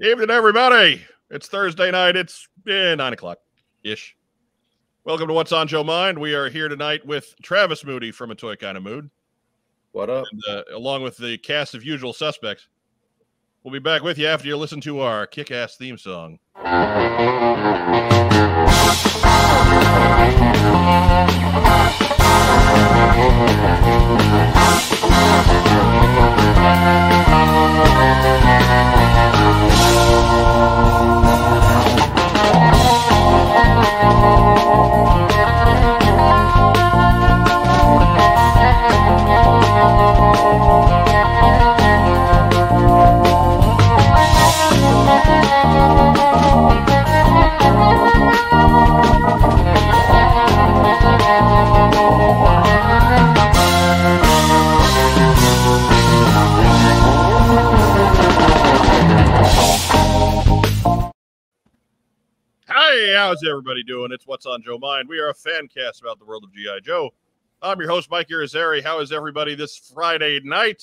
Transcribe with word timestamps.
Evening, 0.00 0.30
everybody. 0.30 1.02
It's 1.30 1.48
Thursday 1.48 1.90
night. 1.90 2.16
It's 2.16 2.48
eh, 2.68 2.94
nine 2.94 3.12
o'clock 3.12 3.38
ish. 3.84 4.16
Welcome 5.04 5.28
to 5.28 5.34
What's 5.34 5.52
on 5.52 5.68
Joe 5.68 5.84
Mind. 5.84 6.18
We 6.18 6.34
are 6.34 6.48
here 6.48 6.68
tonight 6.68 7.06
with 7.06 7.34
Travis 7.42 7.84
Moody 7.84 8.10
from 8.10 8.30
A 8.30 8.34
Toy 8.34 8.56
Kind 8.56 8.76
of 8.76 8.82
Mood, 8.82 9.10
What 9.92 10.10
up? 10.10 10.24
and, 10.32 10.42
uh, 10.48 10.62
along 10.74 11.02
with 11.02 11.16
the 11.16 11.38
cast 11.38 11.74
of 11.74 11.84
usual 11.84 12.12
suspects. 12.12 12.68
We'll 13.62 13.72
be 13.72 13.78
back 13.80 14.02
with 14.02 14.18
you 14.18 14.26
after 14.26 14.48
you 14.48 14.56
listen 14.56 14.80
to 14.82 15.00
our 15.00 15.26
kick 15.26 15.50
ass 15.50 15.76
theme 15.76 15.98
song. 15.98 16.38
Hey, 34.22 34.41
how's 63.32 63.48
everybody 63.48 63.82
doing? 63.82 64.12
It's 64.12 64.26
What's 64.26 64.44
on 64.44 64.62
Joe 64.62 64.76
Mind. 64.76 65.08
We 65.08 65.18
are 65.18 65.30
a 65.30 65.34
fan 65.34 65.66
cast 65.66 66.02
about 66.02 66.18
the 66.18 66.24
world 66.26 66.44
of 66.44 66.52
G.I. 66.52 66.80
Joe. 66.80 67.08
I'm 67.62 67.80
your 67.80 67.88
host, 67.88 68.10
Mike 68.10 68.28
Irizarry. 68.28 68.82
How 68.84 69.00
is 69.00 69.10
everybody 69.10 69.54
this 69.54 69.74
Friday 69.94 70.38
night? 70.44 70.82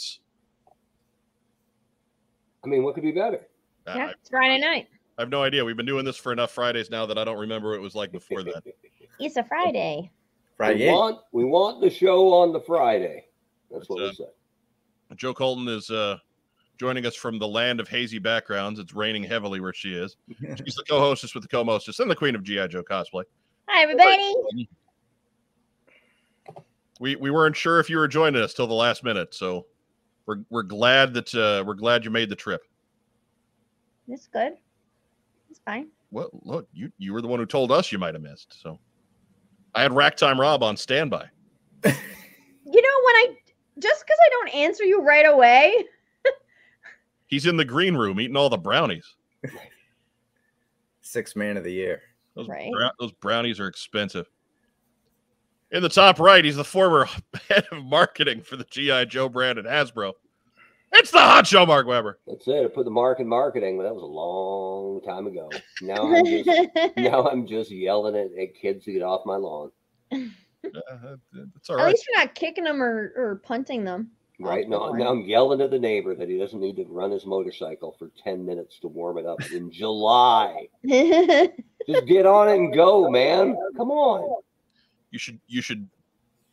I 2.65 2.67
mean, 2.67 2.81
what 2.83 2.95
could 2.95 3.03
be 3.03 3.11
better? 3.11 3.41
Uh, 3.85 3.93
Yeah, 3.95 4.09
it's 4.19 4.31
Friday 4.31 4.59
night. 4.59 4.87
I 5.19 5.21
have 5.21 5.29
no 5.29 5.43
idea. 5.43 5.63
We've 5.63 5.77
been 5.77 5.85
doing 5.85 6.03
this 6.05 6.17
for 6.17 6.33
enough 6.33 6.49
Fridays 6.49 6.89
now 6.89 7.05
that 7.05 7.19
I 7.19 7.23
don't 7.23 7.37
remember 7.37 7.69
what 7.69 7.75
it 7.75 7.81
was 7.83 7.93
like 7.93 8.11
before 8.11 8.41
that. 8.43 8.63
It's 9.19 9.35
a 9.37 9.43
Friday. 9.43 10.09
We 10.09 10.55
Friday. 10.57 10.91
want 10.91 11.19
we 11.33 11.43
want 11.43 11.81
the 11.81 11.89
show 11.91 12.33
on 12.33 12.51
the 12.51 12.61
Friday. 12.61 13.25
That's 13.69 13.87
what 13.89 14.01
Uh, 14.01 14.07
we 14.07 14.13
said. 14.15 15.17
Joe 15.17 15.35
Colton 15.35 15.67
is 15.67 15.91
uh, 15.91 16.17
joining 16.79 17.05
us 17.05 17.15
from 17.15 17.37
the 17.37 17.47
land 17.47 17.79
of 17.79 17.89
hazy 17.89 18.19
backgrounds. 18.19 18.79
It's 18.79 18.93
raining 18.93 19.23
heavily 19.23 19.59
where 19.59 19.73
she 19.73 19.93
is. 19.93 20.15
She's 20.39 20.75
the 20.75 20.83
co-hostess 20.89 21.33
with 21.33 21.43
the 21.43 21.49
co-hostess 21.49 21.99
and 21.99 22.09
the 22.09 22.15
queen 22.15 22.35
of 22.35 22.43
GI 22.43 22.69
Joe 22.69 22.83
cosplay. 22.83 23.23
Hi, 23.67 23.83
everybody. 23.83 24.69
We 26.99 27.15
we 27.15 27.29
weren't 27.29 27.55
sure 27.55 27.79
if 27.79 27.89
you 27.89 27.97
were 27.97 28.07
joining 28.07 28.41
us 28.41 28.53
till 28.53 28.67
the 28.67 28.73
last 28.73 29.03
minute, 29.03 29.33
so 29.33 29.67
we're 30.25 30.43
we're 30.49 30.63
glad 30.63 31.13
that 31.13 31.33
uh, 31.35 31.63
we're 31.65 31.75
glad 31.75 32.03
you 32.03 32.11
made 32.11 32.29
the 32.29 32.35
trip. 32.35 32.61
It's 34.07 34.27
good. 34.27 34.53
It's 35.49 35.61
fine. 35.65 35.87
Well, 36.11 36.29
look, 36.43 36.67
you 36.73 36.91
you 36.97 37.13
were 37.13 37.21
the 37.21 37.27
one 37.27 37.39
who 37.39 37.45
told 37.45 37.71
us 37.71 37.91
you 37.91 37.99
might 37.99 38.15
have 38.15 38.23
missed. 38.23 38.61
So 38.61 38.79
I 39.75 39.81
had 39.81 39.93
Rack 39.93 40.17
Time 40.17 40.39
Rob 40.39 40.63
on 40.63 40.75
standby. 40.75 41.25
You 41.85 42.81
know, 42.81 42.97
when 43.05 43.15
I 43.15 43.35
just 43.79 44.05
because 44.05 44.17
I 44.25 44.29
don't 44.29 44.55
answer 44.55 44.83
you 44.83 45.01
right 45.01 45.25
away, 45.25 45.85
He's 47.29 47.45
in 47.45 47.57
the 47.57 47.63
green 47.65 47.95
room 47.95 48.19
eating 48.19 48.35
all 48.35 48.49
the 48.49 48.57
brownies. 48.57 49.15
Six 51.01 51.35
man 51.35 51.57
of 51.57 51.63
the 51.63 51.71
year. 51.71 52.01
Those, 52.35 52.47
Right. 52.47 52.71
brow- 52.71 52.91
those 52.99 53.11
brownies 53.13 53.59
are 53.59 53.67
expensive. 53.67 54.27
In 55.71 55.83
the 55.83 55.89
top 55.89 56.19
right, 56.19 56.43
he's 56.43 56.55
the 56.55 56.63
former 56.63 57.07
head 57.49 57.65
of 57.71 57.83
marketing 57.85 58.41
for 58.41 58.55
the 58.57 58.63
GI 58.63 59.05
Joe 59.05 59.29
brand 59.29 59.59
at 59.59 59.65
Hasbro. 59.65 60.13
It's 60.91 61.11
the 61.11 61.19
Hot 61.19 61.45
Show, 61.45 61.67
Mark 61.67 61.85
Weber. 61.85 62.19
That's 62.25 62.47
it. 62.47 62.65
I 62.65 62.67
put 62.67 62.85
the 62.85 62.89
mark 62.91 63.19
in 63.19 63.27
marketing, 63.27 63.77
but 63.77 63.83
that 63.83 63.93
was 63.93 64.01
a 64.01 64.07
long 64.07 65.01
time 65.03 65.27
ago. 65.27 65.47
Now 65.83 66.11
I'm 66.11 66.25
just 66.25 66.49
now 66.97 67.27
I'm 67.27 67.45
just 67.45 67.69
yelling 67.69 68.15
at, 68.15 68.29
at 68.41 68.55
kids 68.55 68.85
to 68.85 68.93
get 68.93 69.03
off 69.03 69.23
my 69.23 69.35
lawn. 69.35 69.69
Uh, 70.11 70.17
it's 71.55 71.69
all 71.69 71.77
at 71.79 71.83
right. 71.83 71.91
least 71.91 72.07
you're 72.07 72.17
not 72.17 72.33
kicking 72.33 72.63
them 72.63 72.81
or, 72.81 73.13
or 73.15 73.35
punting 73.45 73.83
them. 73.83 74.09
Right 74.41 74.69
now, 74.69 74.91
now 74.93 75.09
I'm 75.09 75.21
yelling 75.23 75.59
at 75.59 75.69
the 75.69 75.79
neighbor 75.79 76.15
that 76.15 76.29
he 76.29 76.37
doesn't 76.37 76.61
need 76.61 76.77
to 76.77 76.85
run 76.85 77.11
his 77.11 77.25
motorcycle 77.25 77.95
for 77.99 78.09
ten 78.23 78.45
minutes 78.45 78.79
to 78.79 78.87
warm 78.87 79.17
it 79.17 79.25
up 79.25 79.39
in 79.51 79.69
July. 79.69 80.67
Just 80.87 82.05
get 82.07 82.25
on 82.25 82.47
it 82.47 82.55
and 82.55 82.73
go, 82.73 83.09
man. 83.09 83.57
Come 83.75 83.91
on. 83.91 84.41
You 85.11 85.19
should 85.19 85.39
you 85.47 85.61
should 85.61 85.87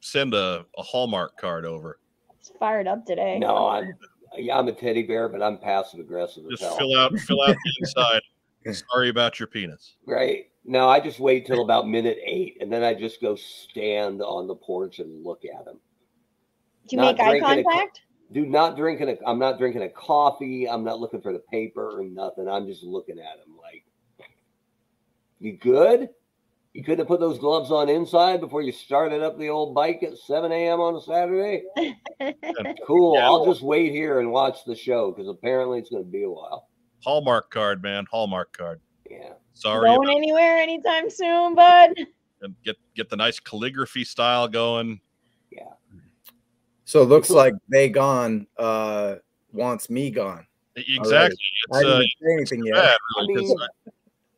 send 0.00 0.34
a, 0.34 0.66
a 0.76 0.82
Hallmark 0.82 1.36
card 1.38 1.64
over. 1.64 1.98
it's 2.40 2.50
fired 2.58 2.88
up 2.88 3.06
today. 3.06 3.38
No, 3.38 3.68
I'm 3.68 3.94
yeah, 4.36 4.58
I'm 4.58 4.66
a 4.66 4.72
teddy 4.72 5.04
bear, 5.04 5.28
but 5.28 5.40
I'm 5.40 5.56
passive 5.58 6.00
aggressive 6.00 6.44
Just 6.50 6.62
hell. 6.62 6.76
fill 6.76 6.96
out 6.98 7.16
fill 7.20 7.40
out 7.42 7.54
the 7.54 7.74
inside. 7.80 8.22
Sorry 8.90 9.10
about 9.10 9.38
your 9.38 9.46
penis. 9.46 9.94
Right. 10.06 10.50
No, 10.64 10.88
I 10.88 10.98
just 10.98 11.20
wait 11.20 11.46
till 11.46 11.62
about 11.62 11.86
minute 11.86 12.18
eight, 12.24 12.56
and 12.60 12.72
then 12.72 12.82
I 12.82 12.94
just 12.94 13.20
go 13.20 13.36
stand 13.36 14.20
on 14.22 14.48
the 14.48 14.56
porch 14.56 14.98
and 14.98 15.24
look 15.24 15.44
at 15.44 15.64
him. 15.68 15.78
Do 16.88 16.96
you 16.96 17.02
not 17.02 17.16
make 17.16 17.20
eye 17.20 17.38
drinking 17.38 17.58
a 17.58 17.62
co- 17.62 17.70
contact? 17.70 18.00
Dude, 18.32 18.48
not 18.48 18.76
drinking 18.76 19.08
a. 19.08 19.16
I'm 19.26 19.38
not 19.38 19.58
drinking 19.58 19.82
a 19.82 19.88
coffee. 19.88 20.68
I'm 20.68 20.84
not 20.84 20.98
looking 20.98 21.20
for 21.20 21.32
the 21.32 21.38
paper 21.38 22.00
or 22.00 22.04
nothing. 22.04 22.48
I'm 22.48 22.66
just 22.66 22.82
looking 22.82 23.18
at 23.18 23.38
him 23.38 23.56
like, 23.60 23.84
you 25.38 25.56
good? 25.56 26.08
You 26.72 26.82
couldn't 26.82 26.98
have 26.98 27.08
put 27.08 27.20
those 27.20 27.38
gloves 27.38 27.70
on 27.70 27.88
inside 27.88 28.40
before 28.40 28.60
you 28.60 28.70
started 28.70 29.22
up 29.22 29.38
the 29.38 29.48
old 29.48 29.74
bike 29.74 30.02
at 30.02 30.18
7 30.18 30.52
a.m. 30.52 30.78
on 30.80 30.94
a 30.96 31.00
Saturday. 31.00 31.62
Cool. 32.86 33.16
Yeah. 33.16 33.26
I'll 33.26 33.44
just 33.44 33.62
wait 33.62 33.92
here 33.92 34.20
and 34.20 34.30
watch 34.30 34.64
the 34.64 34.74
show 34.74 35.10
because 35.10 35.28
apparently 35.28 35.78
it's 35.78 35.90
going 35.90 36.04
to 36.04 36.10
be 36.10 36.22
a 36.22 36.30
while. 36.30 36.68
Hallmark 37.04 37.50
card, 37.50 37.82
man. 37.82 38.06
Hallmark 38.10 38.56
card. 38.56 38.80
Yeah. 39.10 39.32
Sorry 39.54 39.86
Going 39.88 40.08
about, 40.08 40.16
anywhere 40.16 40.56
anytime 40.58 41.10
soon, 41.10 41.54
bud? 41.54 41.90
and 42.42 42.54
get 42.64 42.76
get 42.94 43.10
the 43.10 43.16
nice 43.16 43.40
calligraphy 43.40 44.04
style 44.04 44.48
going. 44.48 45.00
So 46.86 47.02
it 47.02 47.06
looks 47.06 47.28
like 47.30 47.52
they 47.68 47.88
gone 47.90 48.46
uh 48.56 49.16
wants 49.52 49.90
me 49.90 50.10
gone. 50.10 50.46
Exactly. 50.76 51.36
I 51.72 51.82
didn't 51.82 51.94
uh, 51.94 52.00
say 52.00 52.32
anything 52.32 52.64
yet. 52.64 52.74
bad, 52.76 52.96
I 53.18 53.26
mean, 53.26 53.54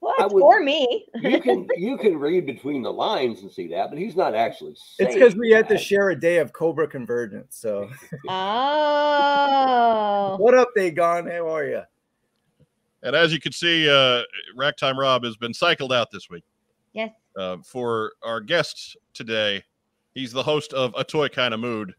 What? 0.00 0.20
I 0.20 0.26
would- 0.26 0.40
For 0.40 0.60
me. 0.62 1.06
you 1.16 1.40
can 1.40 1.66
you 1.76 1.98
can 1.98 2.18
read 2.18 2.46
between 2.46 2.82
the 2.82 2.92
lines 2.92 3.42
and 3.42 3.50
see 3.50 3.68
that, 3.68 3.90
but 3.90 3.98
he's 3.98 4.16
not 4.16 4.34
actually. 4.34 4.74
It's 4.98 5.14
because 5.14 5.36
we 5.36 5.50
had 5.50 5.68
to 5.68 5.76
share 5.76 6.10
a 6.10 6.18
day 6.18 6.38
of 6.38 6.52
Cobra 6.52 6.88
Convergence. 6.88 7.56
So 7.58 7.90
Oh. 8.28 10.36
what 10.38 10.54
up, 10.54 10.68
they 10.74 10.90
gone? 10.90 11.26
How 11.26 11.48
are 11.54 11.66
you? 11.66 11.82
And 13.02 13.14
as 13.14 13.32
you 13.32 13.40
can 13.40 13.52
see, 13.52 13.88
uh, 13.88 14.22
Racktime 14.56 14.96
Rob 14.96 15.22
has 15.24 15.36
been 15.36 15.54
cycled 15.54 15.92
out 15.92 16.10
this 16.10 16.30
week. 16.30 16.44
Yes. 16.94 17.12
Uh, 17.36 17.58
for 17.64 18.12
our 18.22 18.40
guest 18.40 18.96
today, 19.14 19.62
he's 20.14 20.32
the 20.32 20.42
host 20.42 20.72
of 20.72 20.94
A 20.96 21.04
Toy 21.04 21.28
Kind 21.28 21.54
of 21.54 21.60
Mood. 21.60 21.94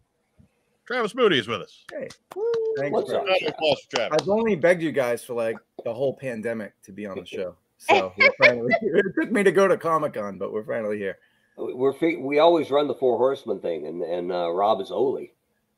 Travis 0.89 1.13
Moody 1.13 1.37
is 1.37 1.47
with 1.47 1.61
us. 1.61 1.85
Hey, 1.91 2.07
Woo. 2.35 2.51
thanks. 2.79 2.91
What's 2.91 3.09
bro. 3.11 3.19
up? 3.19 3.27
Round 3.27 3.41
of 3.43 3.53
applause 3.53 3.79
for 3.81 3.95
Travis. 3.95 4.17
I've 4.23 4.27
only 4.29 4.55
begged 4.55 4.81
you 4.81 4.91
guys 4.91 5.23
for 5.23 5.35
like 5.35 5.55
the 5.85 5.93
whole 5.93 6.15
pandemic 6.15 6.73
to 6.81 6.91
be 6.91 7.05
on 7.05 7.19
the 7.19 7.25
show. 7.25 7.55
So 7.81 8.11
we're 8.17 8.31
finally 8.41 8.73
it 8.81 9.05
took 9.17 9.31
me 9.31 9.41
to 9.41 9.53
go 9.53 9.65
to 9.65 9.77
Comic 9.77 10.15
Con, 10.15 10.37
but 10.37 10.51
we're 10.51 10.65
finally 10.65 10.97
here. 10.97 11.17
We're 11.55 11.93
fi- 11.93 12.17
we 12.17 12.39
always 12.39 12.69
run 12.71 12.87
the 12.89 12.93
four 12.93 13.17
horsemen 13.17 13.61
thing, 13.61 13.87
and 13.87 14.01
and 14.01 14.33
uh, 14.33 14.51
Rob 14.51 14.81
is 14.81 14.91
Ole, 14.91 15.27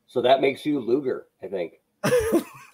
so 0.08 0.20
that 0.22 0.40
makes 0.40 0.66
you 0.66 0.80
Luger, 0.80 1.26
I 1.44 1.46
think. 1.46 1.74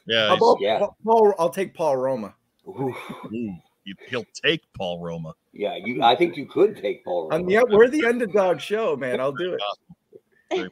Yeah, 0.07 0.29
How 0.29 0.37
he's- 0.37 0.39
about 0.39 0.57
yeah. 0.63 0.79
Paul, 0.79 0.97
Paul- 1.05 1.35
I'll 1.39 1.51
take 1.51 1.75
Paul 1.75 1.99
Roma. 1.99 2.35
Ooh, 2.67 2.95
ooh, 3.35 3.55
he- 3.85 3.95
he'll 4.09 4.25
take 4.43 4.63
Paul 4.73 4.99
Roma. 5.03 5.35
yeah, 5.53 5.77
you. 5.77 6.03
I 6.03 6.17
think 6.17 6.39
you 6.39 6.47
could 6.47 6.79
take 6.81 7.05
Paul. 7.05 7.29
I'm, 7.31 7.51
yeah, 7.51 7.61
we're 7.69 7.89
the 7.89 8.07
underdog 8.07 8.61
show, 8.61 8.97
man. 8.97 9.21
I'll 9.21 9.33
do 9.33 9.53
it. 9.53 9.61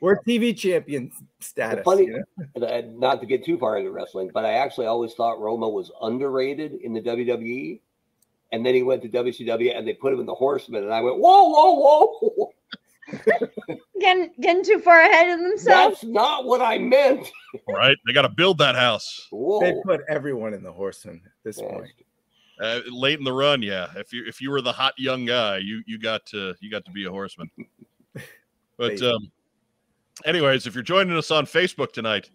We're 0.00 0.18
TV 0.22 0.56
champion 0.56 1.12
status. 1.40 1.84
funny- 1.84 2.06
you 2.06 2.22
know? 2.56 2.80
Not 2.96 3.20
to 3.20 3.26
get 3.26 3.44
too 3.44 3.58
far 3.58 3.78
into 3.78 3.90
wrestling, 3.90 4.30
but 4.32 4.44
I 4.44 4.52
actually 4.54 4.86
always 4.86 5.12
thought 5.14 5.40
Roma 5.40 5.68
was 5.68 5.90
underrated 6.02 6.74
in 6.82 6.92
the 6.94 7.00
WWE, 7.00 7.80
and 8.52 8.64
then 8.64 8.74
he 8.74 8.82
went 8.82 9.02
to 9.02 9.08
WCW, 9.08 9.76
and 9.76 9.86
they 9.86 9.92
put 9.94 10.12
him 10.12 10.20
in 10.20 10.26
the 10.26 10.34
Horsemen, 10.34 10.84
and 10.84 10.92
I 10.92 11.00
went, 11.00 11.18
whoa, 11.18 11.44
whoa, 11.48 12.06
whoa! 12.36 12.52
Getting, 14.00 14.30
getting 14.40 14.64
too 14.64 14.80
far 14.80 15.00
ahead 15.00 15.28
of 15.32 15.38
themselves. 15.40 16.00
That's 16.00 16.04
not 16.12 16.44
what 16.44 16.60
I 16.60 16.76
meant. 16.78 17.30
Right? 17.68 17.96
They 18.06 18.12
got 18.12 18.22
to 18.22 18.28
build 18.28 18.58
that 18.58 18.74
house 18.74 19.28
Whoa. 19.30 19.60
They 19.60 19.74
put 19.84 20.00
everyone 20.08 20.52
in 20.54 20.62
the 20.62 20.72
horseman 20.72 21.22
at 21.24 21.32
this 21.44 21.58
Yeah. 21.58 21.70
point. 21.70 21.90
uh, 22.60 22.80
late 22.90 23.18
in 23.18 23.24
the 23.24 23.32
run. 23.32 23.62
Yeah, 23.62 23.86
if 23.96 24.12
you 24.12 24.24
if 24.26 24.40
you 24.40 24.50
were 24.50 24.60
the 24.60 24.72
hot 24.72 24.94
young 24.98 25.24
guy, 25.24 25.58
you 25.58 25.82
you 25.86 25.98
got 25.98 26.26
to 26.26 26.54
you 26.60 26.70
got 26.70 26.84
to 26.86 26.90
be 26.90 27.04
a 27.06 27.10
horseman. 27.10 27.48
But 28.78 29.00
um, 29.02 29.30
anyways, 30.24 30.66
if 30.66 30.74
you're 30.74 30.82
joining 30.82 31.16
us 31.16 31.30
on 31.30 31.46
Facebook 31.46 31.92
tonight, 31.92 32.30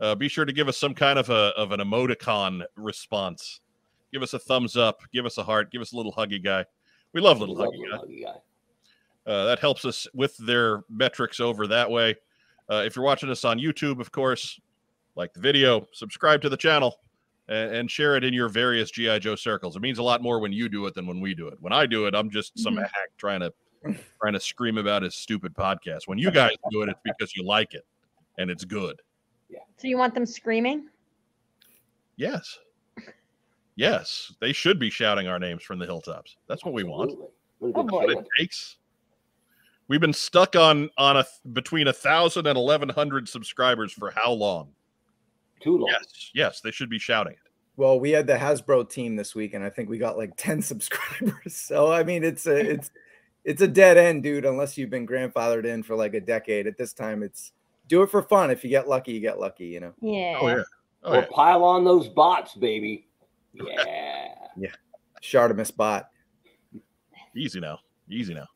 uh, 0.00 0.14
be 0.14 0.28
sure 0.28 0.44
to 0.44 0.52
give 0.52 0.68
us 0.68 0.76
some 0.76 0.94
kind 0.94 1.18
of 1.18 1.30
a 1.30 1.52
of 1.56 1.72
an 1.72 1.80
emoticon 1.80 2.62
response. 2.76 3.60
give 4.12 4.22
us 4.22 4.32
a 4.34 4.38
thumbs 4.38 4.76
up, 4.76 5.00
give 5.12 5.26
us 5.26 5.36
a 5.36 5.42
heart, 5.42 5.70
give 5.72 5.82
us 5.82 5.92
a 5.92 5.96
little 5.96 6.12
huggy 6.12 6.42
guy. 6.42 6.64
We 7.12 7.20
love 7.20 7.40
little 7.40 7.56
Love 7.56 7.68
huggy 7.68 7.82
the 7.82 7.90
guy. 7.90 7.96
huggy 7.96 8.24
guy. 8.24 9.30
Uh, 9.32 9.44
that 9.46 9.58
helps 9.58 9.84
us 9.84 10.06
with 10.14 10.36
their 10.38 10.84
metrics 10.88 11.40
over 11.40 11.66
that 11.66 11.90
way. 11.90 12.14
Uh, 12.70 12.82
if 12.86 12.94
you're 12.94 13.04
watching 13.04 13.28
us 13.30 13.44
on 13.44 13.58
YouTube, 13.58 14.00
of 14.00 14.12
course, 14.12 14.60
like 15.16 15.32
the 15.34 15.40
video, 15.40 15.86
subscribe 15.92 16.40
to 16.42 16.48
the 16.48 16.56
channel, 16.56 17.00
and, 17.48 17.74
and 17.74 17.90
share 17.90 18.16
it 18.16 18.22
in 18.24 18.32
your 18.34 18.48
various 18.48 18.90
GI 18.90 19.18
Joe 19.20 19.34
circles. 19.34 19.74
It 19.76 19.82
means 19.82 19.98
a 19.98 20.02
lot 20.02 20.22
more 20.22 20.38
when 20.40 20.52
you 20.52 20.68
do 20.68 20.86
it 20.86 20.94
than 20.94 21.06
when 21.06 21.20
we 21.20 21.34
do 21.34 21.48
it. 21.48 21.54
When 21.60 21.72
I 21.72 21.86
do 21.86 22.06
it, 22.06 22.14
I'm 22.14 22.30
just 22.30 22.58
some 22.58 22.76
Mhm. 22.76 22.82
hack 22.82 23.10
trying 23.18 23.40
to 23.40 23.52
trying 24.20 24.32
to 24.32 24.40
scream 24.40 24.78
about 24.78 25.02
his 25.02 25.14
stupid 25.14 25.54
podcast. 25.54 26.06
When 26.06 26.18
you 26.18 26.30
guys 26.30 26.52
do 26.70 26.82
it, 26.82 26.88
it's 26.88 27.00
because 27.04 27.34
you 27.36 27.44
like 27.44 27.74
it 27.74 27.84
and 28.38 28.50
it's 28.50 28.64
good. 28.64 29.00
So 29.78 29.88
you 29.88 29.98
want 29.98 30.14
them 30.14 30.24
screaming? 30.26 30.88
Yes, 32.16 32.58
yes, 33.76 34.32
they 34.40 34.52
should 34.52 34.78
be 34.78 34.88
shouting 34.90 35.28
our 35.28 35.38
names 35.38 35.62
from 35.62 35.78
the 35.78 35.84
hilltops. 35.86 36.36
That's 36.48 36.64
what 36.64 36.72
we 36.74 36.82
want. 36.84 37.16
What 37.18 37.30
Oh, 37.62 37.72
good 37.72 37.86
boy. 37.88 38.04
what 38.06 38.10
it 38.18 38.26
takes. 38.38 38.76
We've 39.88 40.00
been 40.00 40.12
stuck 40.12 40.56
on 40.56 40.90
on 40.98 41.16
a 41.18 41.24
between 41.52 41.88
a 41.88 41.92
thousand 41.92 42.46
and 42.46 42.56
eleven 42.56 42.88
hundred 42.88 43.28
subscribers 43.28 43.92
for 43.92 44.10
how 44.10 44.32
long? 44.32 44.68
Too 45.60 45.78
long. 45.78 45.88
Yes, 45.90 46.30
yes, 46.34 46.60
they 46.60 46.70
should 46.70 46.90
be 46.90 46.98
shouting 46.98 47.32
it. 47.34 47.38
Well, 47.76 48.00
we 48.00 48.10
had 48.10 48.26
the 48.26 48.34
Hasbro 48.34 48.88
team 48.88 49.16
this 49.16 49.34
week, 49.34 49.52
and 49.54 49.62
I 49.62 49.68
think 49.70 49.88
we 49.90 49.98
got 49.98 50.16
like 50.16 50.32
10 50.38 50.62
subscribers. 50.62 51.54
So 51.54 51.92
I 51.92 52.02
mean, 52.02 52.24
it's 52.24 52.46
a 52.46 52.56
it's 52.56 52.90
it's 53.46 53.62
a 53.62 53.68
dead 53.68 53.96
end, 53.96 54.22
dude, 54.22 54.44
unless 54.44 54.76
you've 54.76 54.90
been 54.90 55.06
grandfathered 55.06 55.64
in 55.64 55.82
for 55.82 55.96
like 55.96 56.12
a 56.14 56.20
decade. 56.20 56.66
At 56.66 56.76
this 56.76 56.92
time, 56.92 57.22
it's 57.22 57.52
do 57.88 58.02
it 58.02 58.10
for 58.10 58.22
fun. 58.22 58.50
If 58.50 58.62
you 58.64 58.68
get 58.70 58.88
lucky, 58.88 59.12
you 59.12 59.20
get 59.20 59.38
lucky, 59.40 59.66
you 59.66 59.80
know. 59.80 59.92
Yeah. 60.02 60.38
Oh 60.40 60.48
yeah, 60.48 60.62
oh 61.04 61.12
or 61.12 61.16
yeah. 61.20 61.26
pile 61.32 61.64
on 61.64 61.84
those 61.84 62.08
bots, 62.08 62.54
baby. 62.54 63.06
Yeah. 63.54 64.34
yeah. 64.58 64.70
Shartimus 65.22 65.74
bot. 65.74 66.10
Easy 67.34 67.58
now, 67.58 67.78
easy 68.10 68.34
now. 68.34 68.46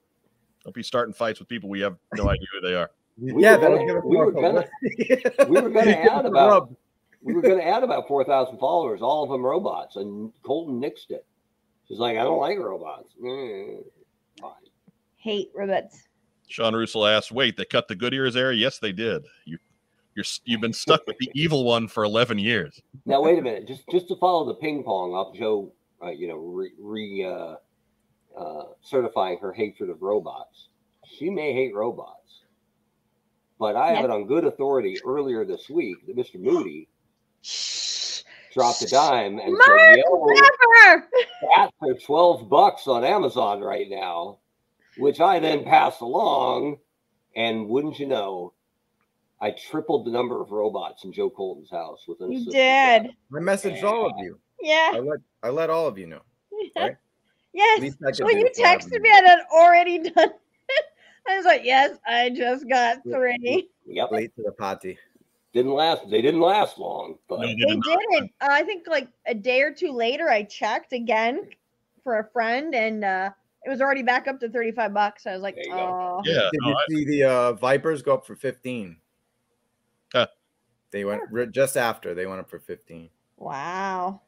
Don't 0.65 0.75
be 0.75 0.83
starting 0.83 1.15
fights 1.15 1.39
with 1.39 1.49
people 1.49 1.71
we 1.71 1.81
have 1.81 1.97
no 2.17 2.29
idea 2.29 2.47
who 2.53 2.69
they 2.69 2.75
are. 2.75 2.91
We 3.19 3.43
yeah, 3.43 3.57
were 3.57 3.77
gonna- 3.79 4.07
we 4.07 4.17
were 4.17 4.33
gonna- 4.33 4.65
we 5.49 5.61
were 5.61 5.69
gonna 5.71 5.91
add 5.91 6.25
about- 6.27 6.49
rub. 6.51 6.77
we 7.23 7.35
were 7.35 7.43
going 7.43 7.59
to 7.59 7.67
add 7.67 7.83
about 7.83 8.09
4,000 8.09 8.57
followers, 8.59 9.03
all 9.03 9.23
of 9.25 9.29
them 9.31 9.45
robots, 9.45 9.97
and 9.97 10.33
Colton 10.43 10.81
nixed 10.81 11.11
it. 11.11 11.27
She's 11.87 11.99
like, 11.99 12.17
I 12.17 12.23
don't 12.25 12.41
like 12.41 12.59
robots. 12.59 13.13
Mm, 13.23 13.77
fine. 13.77 13.85
Hate 15.21 15.51
robots. 15.55 16.09
Sean 16.49 16.75
Russell 16.75 17.07
asks, 17.07 17.31
"Wait, 17.31 17.57
they 17.57 17.65
cut 17.65 17.89
the 17.89 17.95
good 17.95 18.13
ears 18.15 18.35
there? 18.35 18.53
Yes, 18.53 18.79
they 18.79 18.93
did. 18.93 19.25
You, 19.45 19.59
you're 20.15 20.25
you've 20.45 20.61
been 20.61 20.73
stuck 20.73 21.07
with 21.07 21.19
the 21.19 21.31
evil 21.35 21.65
one 21.65 21.87
for 21.89 22.05
eleven 22.05 22.39
years. 22.39 22.81
Now, 23.07 23.23
wait 23.23 23.39
a 23.39 23.43
minute. 23.43 23.69
Just 23.69 23.89
just 23.91 24.09
to 24.09 24.17
follow 24.17 24.47
the 24.47 24.55
ping 24.55 24.83
pong 24.83 25.15
up, 25.15 25.35
Joe, 25.35 25.73
uh, 26.03 26.11
you 26.11 26.27
know, 26.27 26.37
re, 26.37 26.73
re 26.79 27.25
uh, 27.25 27.57
uh, 28.39 28.65
certifying 28.83 29.39
her 29.39 29.53
hatred 29.53 29.91
of 29.91 30.03
robots. 30.03 30.69
She 31.07 31.31
may 31.31 31.53
hate 31.53 31.75
robots, 31.75 32.45
but 33.59 33.77
I 33.77 33.93
have 33.93 34.05
it 34.05 34.11
on 34.11 34.27
good 34.27 34.45
authority 34.45 34.97
earlier 35.05 35.45
this 35.45 35.69
week 35.69 36.07
that 36.07 36.17
Mr. 36.17 36.41
Moody 36.41 36.89
dropped 38.55 38.83
a 38.83 38.89
dime 38.89 39.39
and 39.39 39.53
Mark 39.53 39.81
said, 39.81 39.99
"Yo, 39.99 40.27
Never. 40.27 41.09
Cats 41.55 41.73
are 41.83 41.95
12 41.95 42.49
bucks 42.49 42.87
on 42.87 43.05
Amazon 43.05 43.61
right 43.61 43.89
now, 43.89 44.39
which 45.01 45.21
I 45.21 45.39
then 45.39 45.65
passed 45.65 46.01
along. 46.01 46.79
And 47.37 47.69
wouldn't 47.69 47.99
you 47.99 48.07
know, 48.07 48.53
I 49.41 49.53
tripled 49.53 50.07
the 50.07 50.11
number 50.11 50.41
of 50.43 50.51
robots 50.51 51.05
in 51.05 51.13
Joe 51.13 51.31
Colton's 51.31 51.71
house 51.71 52.05
with 52.09 52.21
an 52.21 52.33
You 52.33 52.45
did. 52.45 52.53
cat. 52.53 53.07
I 53.35 53.39
messaged 53.39 53.83
all 53.85 54.07
of 54.07 54.13
you. 54.19 54.39
Yeah. 54.61 54.93
I 54.95 54.99
let 54.99 55.21
I 55.43 55.49
let 55.51 55.71
all 55.71 55.87
of 55.87 55.99
you 55.99 56.07
know. 56.07 56.23
Right. 56.77 56.97
Yes. 57.53 57.81
least 57.81 57.97
When 58.01 58.35
do 58.35 58.39
you 58.39 58.51
texted 58.57 59.01
me, 59.01 59.11
I 59.11 59.23
had 59.27 59.39
already 59.53 59.99
done. 60.11 60.31
I 61.29 61.37
was 61.37 61.45
like, 61.45 61.63
yes, 61.65 61.97
I 62.07 62.31
just 62.31 62.69
got 62.69 62.99
three. 63.03 63.69
Yep. 63.87 64.13
Late 64.13 64.35
to 64.37 64.43
the 64.43 64.53
party. 64.53 64.99
Didn't 65.53 65.73
last. 65.73 66.09
They 66.09 66.23
didn't 66.23 66.41
last 66.41 66.79
long, 66.79 67.17
but 67.29 67.41
No, 67.41 67.47
they 67.49 67.55
They 67.55 67.65
did 67.67 67.79
not. 67.85 67.99
didn't. 68.13 68.33
Uh, 68.41 68.49
I 68.51 68.63
think 68.63 68.87
like 68.87 69.09
a 69.27 69.35
day 69.35 69.63
or 69.63 69.73
two 69.73 69.91
later, 69.91 70.29
I 70.31 70.45
checked 70.45 70.93
again 70.93 71.49
for 72.05 72.19
a 72.21 72.29
friend, 72.31 72.73
and 72.75 73.05
uh, 73.05 73.31
it 73.65 73.71
was 73.71 73.81
already 73.81 74.03
back 74.03 74.27
up 74.29 74.41
to 74.41 74.49
thirty-five 74.49 74.93
bucks. 74.95 75.27
I 75.27 75.33
was 75.33 75.43
like, 75.43 75.57
There 75.57 75.75
go. 75.75 75.79
oh, 75.79 76.23
Yeah, 76.25 76.49
Did 76.53 76.61
no, 76.63 76.69
you 76.71 76.75
I- 76.75 76.85
see 76.89 77.05
the 77.05 77.25
uh, 77.25 77.53
Vipers 77.55 78.03
go 78.03 78.15
up 78.15 78.27
for 78.27 78.35
15? 78.37 78.97
Huh. 80.13 80.27
They 80.91 81.05
went 81.05 81.23
ri- 81.31 81.47
just 81.51 81.77
after 81.77 82.15
they 82.15 82.27
went 82.27 82.41
up 82.41 82.51
for 82.51 82.59
15. 82.59 83.09
wow, 83.37 84.21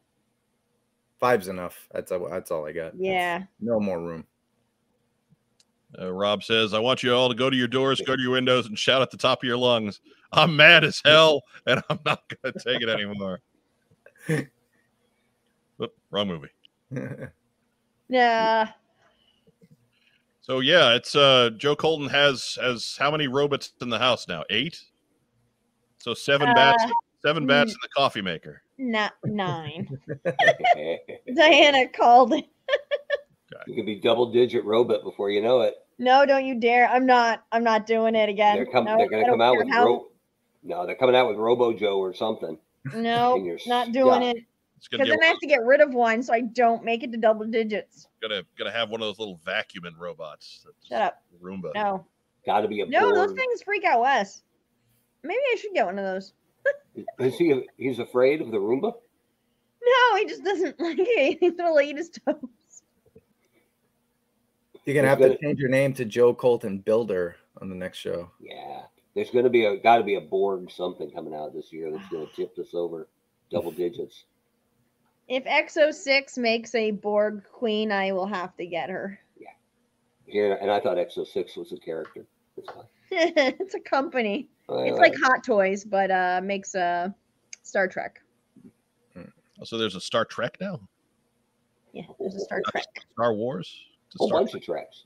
Five's 1.18 1.48
enough. 1.48 1.88
That's 1.92 2.10
all, 2.12 2.28
that's 2.28 2.50
all 2.50 2.66
I 2.66 2.72
got. 2.72 2.92
That's 2.92 2.96
yeah. 3.04 3.42
no 3.60 3.78
more 3.80 4.00
room. 4.00 4.24
Uh, 5.98 6.10
Rob 6.12 6.42
says, 6.42 6.72
I 6.74 6.78
want 6.78 7.02
you 7.02 7.14
all 7.14 7.28
to 7.28 7.34
go 7.34 7.50
to 7.50 7.56
your 7.56 7.68
doors, 7.68 8.00
go 8.00 8.16
to 8.16 8.22
your 8.22 8.30
windows, 8.32 8.66
and 8.66 8.78
shout 8.78 9.02
at 9.02 9.10
the 9.10 9.16
top 9.18 9.42
of 9.42 9.46
your 9.46 9.58
lungs. 9.58 10.00
I'm 10.32 10.56
mad 10.56 10.84
as 10.84 11.00
hell, 11.04 11.42
and 11.66 11.82
I'm 11.90 11.98
not 12.06 12.22
going 12.42 12.54
to 12.54 12.58
take 12.60 12.80
it 12.82 12.88
anymore. 12.88 13.40
Oop, 14.30 15.94
wrong 16.10 16.28
movie. 16.28 16.48
Yeah. 18.08 18.68
So 20.42 20.58
yeah, 20.60 20.94
it's 20.94 21.14
uh 21.14 21.50
Joe 21.56 21.76
Colton 21.76 22.08
has 22.08 22.58
has 22.60 22.96
how 22.98 23.10
many 23.10 23.28
robots 23.28 23.72
in 23.80 23.88
the 23.88 23.98
house 23.98 24.26
now? 24.28 24.42
Eight. 24.50 24.80
So 25.98 26.14
seven 26.14 26.52
bats, 26.54 26.82
Uh, 26.84 26.90
seven 27.24 27.46
bats 27.46 27.70
in 27.70 27.76
the 27.80 27.88
coffee 27.96 28.22
maker. 28.22 28.62
Not 28.76 29.12
nine. 29.24 29.88
Diana 31.36 31.88
called 31.88 32.32
it. 32.34 32.44
You 33.66 33.76
could 33.76 33.86
be 33.86 34.00
double 34.00 34.32
digit 34.32 34.64
robot 34.64 35.04
before 35.04 35.30
you 35.30 35.40
know 35.40 35.60
it. 35.60 35.74
No, 35.98 36.26
don't 36.26 36.44
you 36.44 36.58
dare! 36.58 36.88
I'm 36.88 37.06
not. 37.06 37.44
I'm 37.52 37.62
not 37.62 37.86
doing 37.86 38.16
it 38.16 38.28
again. 38.28 38.56
They're, 38.56 38.66
com- 38.66 38.84
no, 38.86 38.96
they're 38.96 39.08
gonna 39.10 39.26
come 39.26 39.40
out 39.40 39.56
with 39.56 39.68
how- 39.70 39.84
ro- 39.84 40.08
no, 40.64 40.86
they're 40.86 40.96
coming 40.96 41.14
out 41.14 41.28
with 41.28 41.36
Robo 41.36 41.72
Joe 41.72 41.98
or 41.98 42.14
something. 42.14 42.58
No, 42.96 43.36
and 43.36 43.46
you're 43.46 43.58
not 43.66 43.92
doing 43.92 44.22
stuck. 44.22 44.36
it. 44.36 44.44
It's 44.82 44.88
gonna 44.88 45.04
Because 45.04 45.16
then 45.16 45.22
I 45.24 45.28
have 45.28 45.38
to 45.38 45.46
get 45.46 45.64
rid 45.64 45.80
of 45.80 45.94
one, 45.94 46.24
so 46.24 46.34
I 46.34 46.40
don't 46.40 46.82
make 46.84 47.04
it 47.04 47.12
to 47.12 47.16
double 47.18 47.46
digits. 47.46 48.08
gonna 48.20 48.42
gonna 48.58 48.72
have 48.72 48.90
one 48.90 49.00
of 49.00 49.06
those 49.06 49.20
little 49.20 49.40
vacuuming 49.46 49.96
robots. 49.96 50.64
that's 50.64 50.88
Shut 50.88 51.00
up. 51.00 51.22
Roomba. 51.40 51.70
No, 51.76 52.04
Got 52.44 52.62
to 52.62 52.68
be 52.68 52.80
a 52.80 52.86
no, 52.86 53.14
those 53.14 53.32
things 53.32 53.62
freak 53.62 53.84
out 53.84 54.00
Wes. 54.00 54.42
Maybe 55.22 55.38
I 55.52 55.56
should 55.56 55.72
get 55.72 55.86
one 55.86 56.00
of 56.00 56.04
those. 56.04 56.32
Is 57.20 57.36
he? 57.36 57.62
He's 57.76 58.00
afraid 58.00 58.40
of 58.40 58.50
the 58.50 58.56
Roomba. 58.56 58.92
No, 59.84 60.16
he 60.16 60.24
just 60.26 60.42
doesn't 60.42 60.80
like 60.80 60.96
it. 60.98 61.38
He's 61.38 61.52
gonna 61.54 61.80
eat 61.80 61.96
his 61.96 62.10
toes. 62.10 62.36
You're 64.84 64.96
gonna 64.96 65.06
It's 65.06 65.10
have 65.10 65.18
to 65.18 65.24
gonna- 65.28 65.38
change 65.40 65.60
your 65.60 65.68
name 65.70 65.94
to 65.94 66.04
Joe 66.04 66.34
Colton 66.34 66.78
Builder 66.78 67.36
on 67.60 67.68
the 67.68 67.76
next 67.76 67.98
show. 67.98 68.30
Yeah, 68.40 68.82
there's 69.14 69.30
going 69.30 69.44
to 69.44 69.50
be 69.50 69.64
a 69.64 69.76
got 69.76 69.98
to 69.98 70.02
be 70.02 70.16
a 70.16 70.20
Borg 70.20 70.72
something 70.72 71.08
coming 71.12 71.34
out 71.34 71.54
this 71.54 71.72
year 71.72 71.92
that's 71.92 72.08
going 72.08 72.26
to 72.26 72.32
tip 72.34 72.56
this 72.56 72.74
over 72.74 73.08
double 73.52 73.70
digits. 73.84 74.24
If 75.28 75.44
Exo6 75.44 76.38
makes 76.38 76.74
a 76.74 76.90
Borg 76.90 77.42
queen, 77.52 77.92
I 77.92 78.12
will 78.12 78.26
have 78.26 78.56
to 78.56 78.66
get 78.66 78.90
her. 78.90 79.18
Yeah, 79.38 79.48
here, 80.26 80.58
and 80.60 80.70
I 80.70 80.80
thought 80.80 80.96
Exo 80.96 81.26
Six 81.26 81.56
was 81.56 81.72
a 81.72 81.78
character. 81.78 82.26
It's 82.56 82.68
it's 83.10 83.74
a 83.74 83.80
company. 83.80 84.48
I 84.68 84.82
It's 84.82 84.98
like 84.98 85.12
like 85.12 85.20
Hot 85.22 85.44
Toys, 85.44 85.84
but 85.84 86.10
uh 86.10 86.40
makes 86.42 86.74
uh 86.74 87.10
Star 87.62 87.88
Trek. 87.88 88.20
Oh, 89.16 89.64
so 89.64 89.78
there's 89.78 89.94
a 89.94 90.00
Star 90.00 90.24
Trek 90.24 90.56
now. 90.60 90.80
Yeah, 91.92 92.02
there's 92.18 92.34
a 92.34 92.40
Star 92.40 92.60
Trek. 92.70 92.84
Star 93.12 93.34
Wars. 93.34 93.72
A 94.20 94.24
a 94.24 94.26
Star 94.26 94.40
bunch 94.40 94.54
of 94.54 94.64
tracks. 94.64 95.04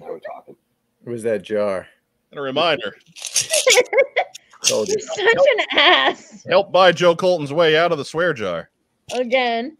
Now 0.00 0.06
we're 0.08 0.20
talking. 0.20 0.56
It 1.04 1.10
was 1.10 1.22
that 1.24 1.42
jar. 1.42 1.86
And 2.30 2.40
a 2.40 2.42
reminder: 2.42 2.96
Told 4.66 4.88
you. 4.88 4.96
You're 4.98 5.28
such 5.28 5.46
an 5.58 5.78
ass. 5.78 6.44
help 6.48 6.72
buy 6.72 6.92
Joe 6.92 7.14
Colton's 7.14 7.52
way 7.52 7.76
out 7.76 7.92
of 7.92 7.98
the 7.98 8.04
swear 8.04 8.32
jar. 8.34 8.70
Again. 9.12 9.76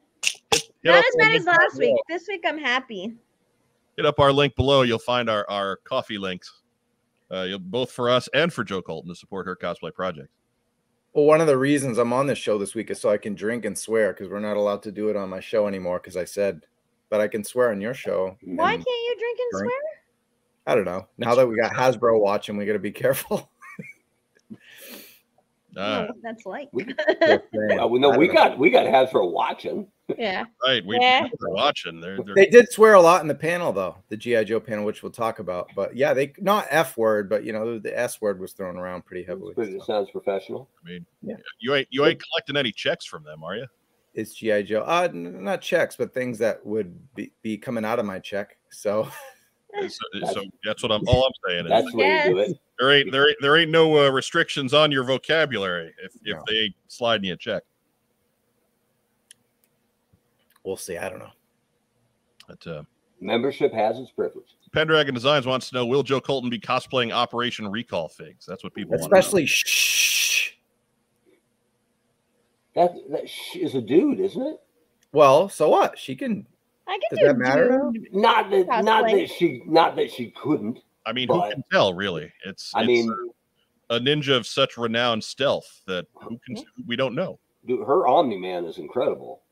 Hit 0.53 0.71
Not 0.85 0.99
as 0.99 1.05
our 1.05 1.19
bad 1.19 1.37
as 1.37 1.45
last 1.47 1.79
below. 1.79 1.93
week. 1.93 2.01
This 2.09 2.29
week 2.29 2.45
I'm 2.47 2.59
happy. 2.59 3.17
Hit 3.97 4.07
up 4.07 4.21
our 4.21 4.33
link 4.33 4.55
below. 4.55 4.83
You'll 4.83 4.99
find 4.99 5.29
our 5.29 5.49
our 5.51 5.77
coffee 5.85 6.19
links, 6.19 6.63
uh, 7.33 7.43
you'll, 7.43 7.59
both 7.59 7.91
for 7.91 8.09
us 8.11 8.29
and 8.35 8.53
for 8.53 8.63
Joe 8.63 8.83
Colton 8.83 9.09
to 9.09 9.17
support 9.17 9.47
her 9.47 9.57
cosplay 9.57 9.93
project. 9.93 10.29
Well, 11.15 11.25
one 11.25 11.41
of 11.41 11.47
the 11.47 11.57
reasons 11.57 11.97
I'm 11.99 12.13
on 12.13 12.27
this 12.27 12.39
show 12.39 12.59
this 12.59 12.75
week 12.75 12.91
is 12.91 13.01
so 13.01 13.09
I 13.11 13.17
can 13.17 13.35
drink 13.35 13.65
and 13.65 13.77
swear 13.77 14.13
because 14.13 14.29
we're 14.29 14.39
not 14.39 14.57
allowed 14.59 14.83
to 14.83 14.93
do 14.93 15.09
it 15.09 15.17
on 15.17 15.31
my 15.31 15.41
show 15.41 15.67
anymore 15.67 15.99
because 15.99 16.17
I 16.17 16.25
said, 16.25 16.67
but 17.09 17.21
I 17.23 17.27
can 17.27 17.43
swear 17.43 17.71
on 17.71 17.81
your 17.81 17.95
show. 17.95 18.37
Why 18.45 18.73
can't 18.75 18.87
you 18.87 19.17
drink 19.19 19.39
and 19.41 19.59
drink. 19.59 19.73
swear? 19.73 19.83
I 20.67 20.75
don't 20.75 20.85
know. 20.85 21.09
Now 21.17 21.35
that 21.35 21.47
we 21.47 21.57
got 21.57 21.73
Hasbro 21.73 22.21
watching, 22.21 22.57
we 22.59 22.67
got 22.67 22.75
to 22.75 22.79
be 22.79 22.93
careful. 22.93 23.51
That's 25.77 26.47
like. 26.47 26.69
We, 26.73 26.85
Just 26.85 26.99
well, 27.53 27.69
no, 27.79 27.87
we 27.87 27.99
don't 28.01 28.19
know. 28.19 28.33
got 28.33 28.59
we 28.59 28.71
got 28.71 28.87
Hasbro 28.87 29.31
watching. 29.31 29.87
yeah. 30.19 30.45
right. 30.65 30.85
We, 30.87 30.97
Yeah. 31.01 31.27
we're 31.41 31.51
watching. 31.55 32.01
They're, 32.01 32.19
they're 32.25 32.35
They 32.35 32.47
did 32.47 32.71
swear 32.73 32.95
a 32.95 33.01
lot 33.01 33.23
in 33.23 33.29
the 33.29 33.35
panel, 33.35 33.73
though, 33.73 33.97
the 34.09 34.17
GI 34.17 34.45
Joe 34.47 34.61
panel, 34.61 34.85
which 34.85 35.03
we'll 35.03 35.13
talk 35.13 35.39
about. 35.39 35.69
But 35.77 35.97
yeah, 35.97 36.15
they 36.15 36.33
not 36.39 36.67
F 36.71 36.97
word, 36.97 37.29
but 37.29 37.45
you 37.45 37.53
know 37.53 37.79
the 37.79 37.99
S 37.99 38.21
word 38.21 38.41
was 38.41 38.53
thrown 38.53 38.77
around 38.77 39.05
pretty 39.05 39.25
heavily. 39.25 39.55
Pretty, 39.55 39.79
so. 39.79 39.85
sounds 39.85 40.11
professional. 40.11 40.69
I 40.85 40.89
mean, 40.89 41.07
Yeah. 41.23 41.37
you 41.61 41.75
ain't 41.75 41.89
you 41.91 42.05
ain't 42.07 42.23
collecting 42.23 42.57
any 42.57 42.73
checks 42.73 43.05
from 43.05 43.25
them, 43.25 43.45
are 43.45 43.57
you? 43.57 43.67
It's 44.15 44.33
GI 44.35 44.63
Joe. 44.63 44.83
Uh, 44.87 45.09
n- 45.13 45.45
not 45.45 45.61
checks, 45.61 45.95
but 45.97 46.15
things 46.15 46.39
that 46.39 46.65
would 46.65 47.15
be, 47.15 47.33
be 47.43 47.59
coming 47.59 47.85
out 47.85 47.99
of 47.99 48.07
my 48.07 48.19
check. 48.19 48.57
So 48.71 49.09
So, 49.83 50.27
so 50.33 50.43
that's 50.65 50.83
what 50.83 50.93
I'm. 50.93 51.07
All 51.07 51.25
I'm 51.25 51.33
saying 51.49 51.67
is 51.67 51.71
That's 51.71 51.91
the 51.93 51.97
way 51.99 52.17
to 52.19 52.23
do 52.25 52.39
it. 52.39 52.59
there 52.79 52.93
ain't 52.93 53.13
there 53.13 53.29
ain't, 53.29 53.37
there 53.41 53.57
ain't 53.57 53.71
no 53.71 54.07
uh, 54.07 54.11
restrictions 54.11 54.75
on 54.75 54.91
your 54.93 55.05
vocabulary 55.05 55.93
if 56.03 56.15
if 56.25 56.37
No. 56.37 56.43
they 56.47 56.55
ain't 56.55 56.75
sliding 56.89 57.25
you 57.25 57.35
a 57.35 57.37
check. 57.37 57.63
we'll 60.65 60.77
see. 60.77 60.97
I 60.99 61.09
don't 61.09 61.19
know. 61.21 61.31
But 62.49 62.67
uh, 62.67 62.83
Membership 63.21 63.73
has 63.73 63.99
its 63.99 64.11
privilege. 64.11 64.57
Pendragon 64.73 65.15
Designs 65.15 65.47
wants 65.47 65.69
to 65.71 65.75
know: 65.77 65.87
Will 65.87 66.03
Joe 66.03 66.21
Colton 66.21 66.51
be 66.51 66.59
cosplaying 66.59 67.13
Operation 67.13 67.69
Recall 67.69 68.09
figs? 68.09 68.45
That's 68.47 68.63
what 68.65 68.75
people 68.75 68.93
want. 68.99 69.03
Especially 69.03 69.47
shh. 69.47 70.53
That 72.75 72.93
that 73.11 73.29
sh- 73.29 73.57
is 73.57 73.75
a 73.75 73.81
dude, 73.81 74.21
isn't 74.21 74.43
it? 74.43 74.61
Well, 75.13 75.49
so 75.49 75.69
what? 75.71 75.99
She 75.99 76.15
can. 76.15 76.47
I 76.89 76.93
can 76.99 77.01
Does 77.11 77.19
do 77.19 77.27
that 77.27 77.39
matter? 77.39 77.91
dude. 77.93 78.15
Not 78.15 78.51
that 78.51 78.85
not 78.85 79.07
that 79.11 79.31
she 79.31 79.63
not 79.67 79.97
that 79.97 80.11
she 80.11 80.31
couldn't. 80.31 80.81
I 81.05 81.13
mean, 81.13 81.29
who 81.29 81.41
can 81.51 81.63
tell? 81.71 81.95
Really, 81.95 82.33
it's. 82.45 82.73
I 82.75 82.81
it's 82.81 82.87
mean, 82.89 83.13
a 83.91 83.99
ninja 84.01 84.37
of 84.37 84.47
such 84.47 84.77
renowned 84.77 85.23
stealth 85.23 85.83
that 85.87 86.07
who 86.15 86.39
can 86.47 86.65
we 86.87 86.97
don't 86.97 87.15
know. 87.15 87.39
dude, 87.67 87.87
her 87.87 88.07
Omni 88.07 88.39
Man 88.39 88.65
is 88.65 88.79
incredible. 88.79 89.43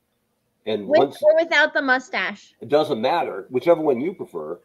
And 0.67 0.87
With 0.87 0.97
once 0.99 1.21
or 1.21 1.35
without 1.35 1.73
the 1.73 1.81
mustache. 1.81 2.55
it 2.59 2.69
doesn't 2.69 2.99
matter, 2.99 3.45
whichever 3.49 3.81
one 3.81 4.01
you 4.01 4.13
prefer, 4.15 4.59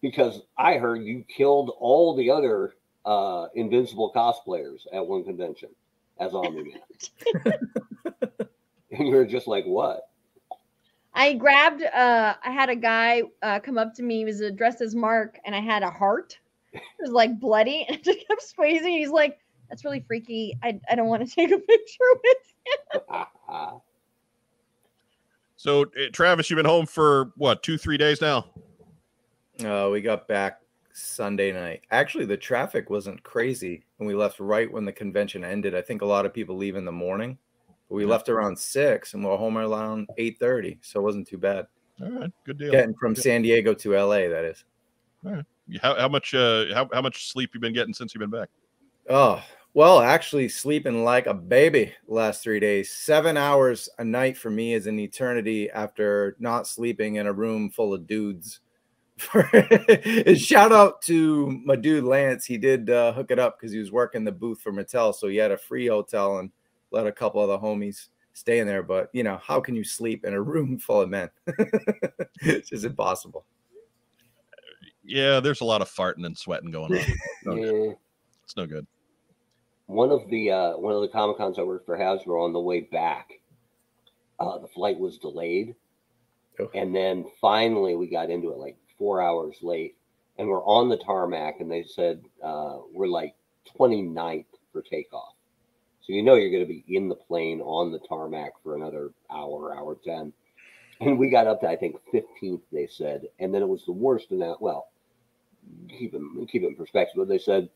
because 0.00 0.40
I 0.56 0.78
heard 0.78 1.04
you 1.04 1.24
killed 1.28 1.72
all 1.78 2.16
the 2.16 2.30
other 2.30 2.72
uh, 3.04 3.48
Invincible 3.54 4.10
cosplayers 4.14 4.86
at 4.94 5.06
one 5.06 5.24
convention 5.24 5.68
as 6.18 6.32
Omni 6.32 6.72
Man. 7.44 7.52
and 8.92 9.08
you're 9.08 9.26
just 9.26 9.46
like, 9.46 9.64
what? 9.66 10.08
I 11.14 11.34
grabbed 11.34 11.82
uh 11.82 12.34
I 12.42 12.50
had 12.50 12.70
a 12.70 12.76
guy 12.76 13.22
uh 13.42 13.60
come 13.60 13.78
up 13.78 13.94
to 13.94 14.02
me, 14.02 14.18
he 14.18 14.24
was 14.24 14.42
uh, 14.42 14.50
dressed 14.54 14.80
as 14.80 14.94
Mark, 14.94 15.38
and 15.44 15.54
I 15.54 15.60
had 15.60 15.82
a 15.82 15.90
heart. 15.90 16.38
It 16.72 16.82
was 17.00 17.10
like 17.10 17.38
bloody 17.38 17.84
and 17.88 17.98
it 17.98 18.04
just 18.04 18.26
kept 18.26 18.42
squeezing. 18.42 18.92
He's 18.92 19.10
like, 19.10 19.38
That's 19.68 19.84
really 19.84 20.04
freaky. 20.06 20.56
I, 20.62 20.80
I 20.90 20.94
don't 20.94 21.08
want 21.08 21.28
to 21.28 21.34
take 21.34 21.50
a 21.50 21.58
picture 21.58 21.98
with 22.22 23.00
him." 23.48 23.80
So, 25.62 25.82
uh, 25.82 26.08
Travis, 26.12 26.50
you've 26.50 26.56
been 26.56 26.66
home 26.66 26.86
for 26.86 27.30
what 27.36 27.62
two, 27.62 27.78
three 27.78 27.96
days 27.96 28.20
now? 28.20 28.46
Uh, 29.64 29.88
we 29.92 30.00
got 30.00 30.26
back 30.26 30.60
Sunday 30.92 31.52
night. 31.52 31.82
Actually, 31.92 32.24
the 32.24 32.36
traffic 32.36 32.90
wasn't 32.90 33.22
crazy 33.22 33.84
and 34.00 34.08
we 34.08 34.14
left 34.14 34.40
right 34.40 34.70
when 34.70 34.84
the 34.84 34.92
convention 34.92 35.44
ended. 35.44 35.72
I 35.72 35.80
think 35.80 36.02
a 36.02 36.06
lot 36.06 36.26
of 36.26 36.34
people 36.34 36.56
leave 36.56 36.74
in 36.74 36.84
the 36.84 36.90
morning. 36.90 37.38
But 37.92 37.96
we 37.96 38.04
Yeah. 38.04 38.10
left 38.12 38.30
around 38.30 38.58
six 38.58 39.12
and 39.12 39.22
we 39.22 39.28
are 39.28 39.36
home 39.36 39.58
around 39.58 40.08
eight 40.16 40.38
thirty, 40.40 40.78
so 40.80 40.98
it 40.98 41.02
wasn't 41.02 41.28
too 41.28 41.36
bad. 41.36 41.66
All 42.00 42.10
right, 42.10 42.32
good 42.46 42.56
deal. 42.56 42.70
Getting 42.72 42.94
from 42.94 43.14
San 43.14 43.42
Diego 43.42 43.74
to 43.74 43.94
LA, 43.94 44.28
that 44.28 44.46
is. 44.46 44.64
How, 45.82 45.94
how 45.96 46.08
much 46.08 46.32
uh 46.32 46.72
how, 46.72 46.88
how 46.90 47.02
much 47.02 47.30
sleep 47.30 47.50
you 47.52 47.60
been 47.60 47.74
getting 47.74 47.92
since 47.92 48.14
you've 48.14 48.20
been 48.20 48.30
back? 48.30 48.48
Oh, 49.10 49.44
well, 49.74 50.00
actually 50.00 50.48
sleeping 50.48 51.04
like 51.04 51.26
a 51.26 51.34
baby 51.34 51.92
last 52.08 52.42
three 52.42 52.60
days. 52.60 52.90
Seven 52.90 53.36
hours 53.36 53.90
a 53.98 54.04
night 54.04 54.38
for 54.38 54.48
me 54.48 54.72
is 54.72 54.86
an 54.86 54.98
eternity 54.98 55.68
after 55.70 56.34
not 56.38 56.66
sleeping 56.66 57.16
in 57.16 57.26
a 57.26 57.32
room 57.32 57.68
full 57.68 57.92
of 57.92 58.06
dudes. 58.06 58.60
Shout 59.18 60.72
out 60.72 61.02
to 61.02 61.60
my 61.66 61.76
dude 61.76 62.04
Lance. 62.04 62.46
He 62.46 62.56
did 62.56 62.88
uh, 62.88 63.12
hook 63.12 63.30
it 63.30 63.38
up 63.38 63.58
because 63.60 63.70
he 63.70 63.78
was 63.78 63.92
working 63.92 64.24
the 64.24 64.32
booth 64.32 64.62
for 64.62 64.72
Mattel. 64.72 65.14
So 65.14 65.28
he 65.28 65.36
had 65.36 65.50
a 65.50 65.58
free 65.58 65.88
hotel 65.88 66.38
and 66.38 66.50
let 66.92 67.06
a 67.06 67.12
couple 67.12 67.40
of 67.42 67.48
the 67.48 67.58
homies 67.58 68.08
stay 68.34 68.58
in 68.60 68.66
there. 68.66 68.82
But 68.82 69.08
you 69.12 69.22
know, 69.24 69.38
how 69.42 69.60
can 69.60 69.74
you 69.74 69.84
sleep 69.84 70.24
in 70.24 70.34
a 70.34 70.40
room 70.42 70.78
full 70.80 71.00
of 71.00 71.08
men? 71.10 71.30
it's 72.42 72.68
just 72.70 72.84
impossible. 72.84 73.44
Yeah, 75.04 75.40
there's 75.40 75.60
a 75.60 75.64
lot 75.64 75.82
of 75.82 75.90
farting 75.90 76.26
and 76.26 76.36
sweating 76.36 76.70
going 76.70 76.92
on. 76.94 77.04
No 77.44 77.54
good. 77.56 77.86
Yeah. 77.86 77.92
It's 78.44 78.56
no 78.56 78.66
good. 78.66 78.86
one 79.86 80.10
of 80.10 80.28
the 80.30 80.50
uh, 80.50 80.76
one 80.76 80.94
of 80.94 81.00
the 81.02 81.08
comic 81.08 81.36
cons 81.38 81.58
I 81.58 81.62
worked 81.62 81.86
for 81.86 81.96
Hasbro 81.98 82.44
on 82.44 82.52
the 82.52 82.60
way 82.60 82.80
back, 82.80 83.30
uh, 84.38 84.58
the 84.58 84.68
flight 84.68 84.98
was 84.98 85.18
delayed, 85.18 85.74
Oh. 86.60 86.70
and 86.74 86.94
then 86.94 87.24
finally 87.40 87.96
we 87.96 88.06
got 88.08 88.30
into 88.30 88.50
it 88.52 88.58
like 88.58 88.76
four 88.98 89.20
hours 89.22 89.56
late, 89.62 89.96
and 90.38 90.46
we're 90.48 90.64
on 90.64 90.88
the 90.88 90.98
tarmac, 90.98 91.60
and 91.60 91.70
they 91.70 91.82
said 91.82 92.22
uh, 92.44 92.78
we're 92.92 93.06
like 93.08 93.34
29th 93.78 94.46
for 94.72 94.82
takeoff, 94.82 95.34
so 96.02 96.12
you 96.12 96.22
know 96.22 96.34
you're 96.34 96.50
going 96.50 96.66
to 96.66 96.72
be 96.72 96.84
in 96.88 97.08
the 97.08 97.14
plane 97.14 97.60
on 97.60 97.92
the 97.92 98.00
tarmac 98.00 98.52
for 98.62 98.76
another 98.76 99.10
hour, 99.30 99.74
hour 99.76 99.96
ten, 100.04 100.32
and 101.00 101.18
we 101.18 101.30
got 101.30 101.46
up 101.46 101.60
to 101.60 101.68
I 101.68 101.76
think 101.76 101.96
15th 102.12 102.62
they 102.72 102.86
said, 102.86 103.22
and 103.38 103.54
then 103.54 103.62
it 103.62 103.68
was 103.68 103.84
the 103.84 103.92
worst 103.92 104.30
in 104.30 104.40
that. 104.40 104.60
Well, 104.60 104.88
keep 105.88 106.14
it 106.14 106.20
keep 106.50 106.62
it 106.62 106.68
in 106.68 106.76
perspective, 106.76 107.14
but 107.16 107.28
they 107.28 107.38
said, 107.38 107.68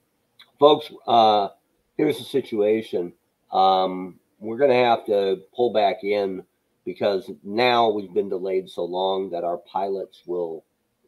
folks. 0.59 0.91
uh 1.07 1.49
here's 1.97 2.19
the 2.19 2.25
situation. 2.25 3.13
Um, 3.53 4.19
we're 4.39 4.59
going 4.59 4.71
to 4.71 4.77
have 4.77 5.07
to 5.07 5.43
pull 5.55 5.73
back 5.73 6.05
in 6.05 6.45
because 6.85 7.31
now 7.43 7.89
we've 7.91 8.13
been 8.13 8.29
delayed 8.29 8.69
so 8.71 8.85
long 8.85 9.31
that 9.31 9.45
our 9.45 9.59
pilots 9.59 10.23
will, 10.27 10.65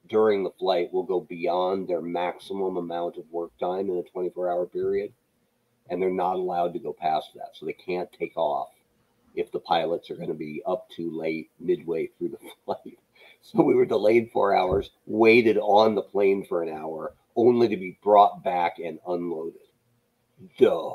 during 0.08 0.42
the 0.42 0.50
flight, 0.58 0.92
will 0.92 1.02
go 1.04 1.20
beyond 1.20 1.88
their 1.88 2.00
maximum 2.00 2.76
amount 2.76 3.16
of 3.16 3.24
work 3.30 3.56
time 3.58 3.90
in 3.90 3.98
a 3.98 4.02
24 4.02 4.50
hour 4.50 4.66
period. 4.66 5.12
And 5.90 6.00
they're 6.02 6.10
not 6.10 6.36
allowed 6.36 6.72
to 6.74 6.78
go 6.78 6.92
past 6.92 7.30
that. 7.34 7.50
So 7.54 7.66
they 7.66 7.72
can't 7.72 8.10
take 8.12 8.36
off 8.36 8.68
if 9.34 9.50
the 9.52 9.60
pilots 9.60 10.10
are 10.10 10.16
going 10.16 10.28
to 10.28 10.34
be 10.34 10.62
up 10.66 10.88
too 10.90 11.10
late 11.16 11.50
midway 11.60 12.08
through 12.18 12.30
the 12.30 12.38
flight. 12.64 12.98
So 13.40 13.62
we 13.62 13.74
were 13.74 13.86
delayed 13.86 14.30
four 14.32 14.54
hours, 14.54 14.90
waited 15.06 15.56
on 15.58 15.94
the 15.94 16.02
plane 16.02 16.44
for 16.44 16.62
an 16.62 16.68
hour, 16.76 17.14
only 17.36 17.68
to 17.68 17.76
be 17.76 17.96
brought 18.02 18.42
back 18.42 18.78
and 18.84 18.98
unloaded. 19.06 19.60
Duh. 20.58 20.94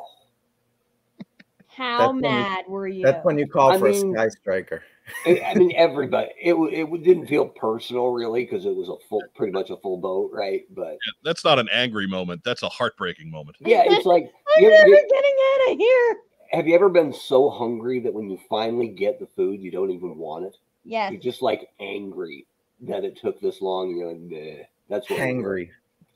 How 1.67 1.97
That's 1.97 2.07
when 2.09 2.15
you- 2.17 2.21
mad 2.21 2.65
were 2.67 2.87
you? 2.87 3.03
That's 3.05 3.25
when 3.25 3.37
you 3.39 3.47
call 3.47 3.71
I 3.71 3.77
for 3.79 3.89
mean- 3.89 4.11
a 4.15 4.19
sky 4.19 4.29
striker. 4.29 4.83
I 5.25 5.41
I 5.47 5.53
mean, 5.55 5.71
everybody. 5.75 6.29
It 6.41 6.53
it 6.55 7.03
didn't 7.03 7.27
feel 7.27 7.47
personal 7.47 8.07
really 8.09 8.43
because 8.45 8.65
it 8.65 8.75
was 8.75 8.89
a 8.89 8.95
full, 9.09 9.21
pretty 9.35 9.51
much 9.51 9.69
a 9.69 9.77
full 9.77 9.97
boat, 9.97 10.31
right? 10.33 10.63
But 10.73 10.91
Yeah, 10.91 11.11
That's 11.23 11.43
not 11.43 11.59
an 11.59 11.67
angry 11.71 12.07
moment. 12.07 12.41
That's 12.43 12.63
a 12.63 12.69
heartbreaking 12.69 13.29
moment. 13.29 13.57
yeah, 13.59 13.83
it's 13.85 14.05
like 14.13 14.31
I'm 14.57 14.63
you- 14.63 14.69
never 14.69 14.87
you- 14.87 15.07
getting 15.09 15.35
out 15.67 15.71
of 15.73 15.77
here. 15.79 16.17
have 16.51 16.67
you 16.67 16.75
ever 16.75 16.89
been 16.89 17.13
so 17.13 17.49
hungry 17.49 17.99
that 18.01 18.13
when 18.13 18.29
you 18.29 18.39
finally 18.49 18.87
get 18.89 19.19
the 19.19 19.27
food, 19.35 19.61
you 19.61 19.71
don't 19.71 19.91
even 19.91 20.17
want 20.17 20.45
it? 20.45 20.57
Yeah, 20.85 21.09
You're 21.09 21.21
just 21.21 21.41
like 21.41 21.69
angry 21.79 22.45
that 22.81 23.03
it 23.05 23.17
took 23.17 23.39
this 23.39 23.61
long. 23.61 23.89
And 23.89 23.97
you're 23.97 24.07
like, 24.09 24.19
nah. 24.19 24.63
That's 24.89 25.09
what 25.09 25.19
we 25.21 25.33
were. 25.41 25.65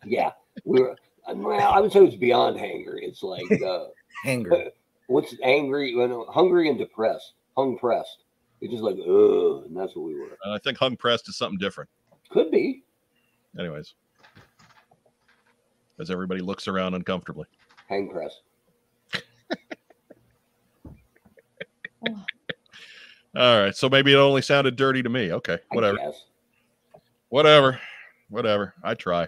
Yeah, 0.06 0.32
we 0.66 0.82
were. 0.82 0.96
Well, 1.34 1.60
I 1.74 1.80
would 1.82 1.92
say 1.92 2.06
it's 2.06 2.16
beyond 2.16 2.58
hangry. 2.58 3.00
It's 3.04 3.24
like 3.24 3.50
uh, 3.66 3.86
Hangry. 4.26 4.72
what's 5.08 5.34
angry, 5.44 5.92
you 5.92 6.08
know, 6.08 6.26
hungry 6.30 6.70
and 6.70 6.78
depressed, 6.78 7.34
hung 7.58 7.78
pressed. 7.78 8.24
You're 8.60 8.72
just 8.72 8.84
like, 8.84 8.96
ugh, 8.96 9.66
and 9.66 9.76
that's 9.78 9.96
what 9.96 10.06
we 10.06 10.16
were. 10.16 10.38
And 10.44 10.54
I 10.54 10.58
think 10.58 10.78
hung 10.78 10.96
pressed 10.98 11.30
is 11.30 11.38
something 11.38 11.60
different. 11.60 11.90
Could 12.32 12.52
be. 12.52 12.84
Anyways, 13.58 13.94
as 16.00 16.10
everybody 16.12 16.42
looks 16.42 16.68
around 16.68 16.94
uncomfortably. 16.94 17.46
Hang 17.88 18.10
press. 18.10 18.42
All 23.36 23.60
right, 23.62 23.76
so 23.76 23.88
maybe 23.90 24.14
it 24.14 24.18
only 24.18 24.42
sounded 24.42 24.76
dirty 24.76 25.04
to 25.04 25.10
me. 25.10 25.32
Okay, 25.32 25.60
whatever, 25.72 25.98
whatever, 27.30 27.80
whatever. 28.30 28.74
I 28.84 28.96
try. 28.96 29.28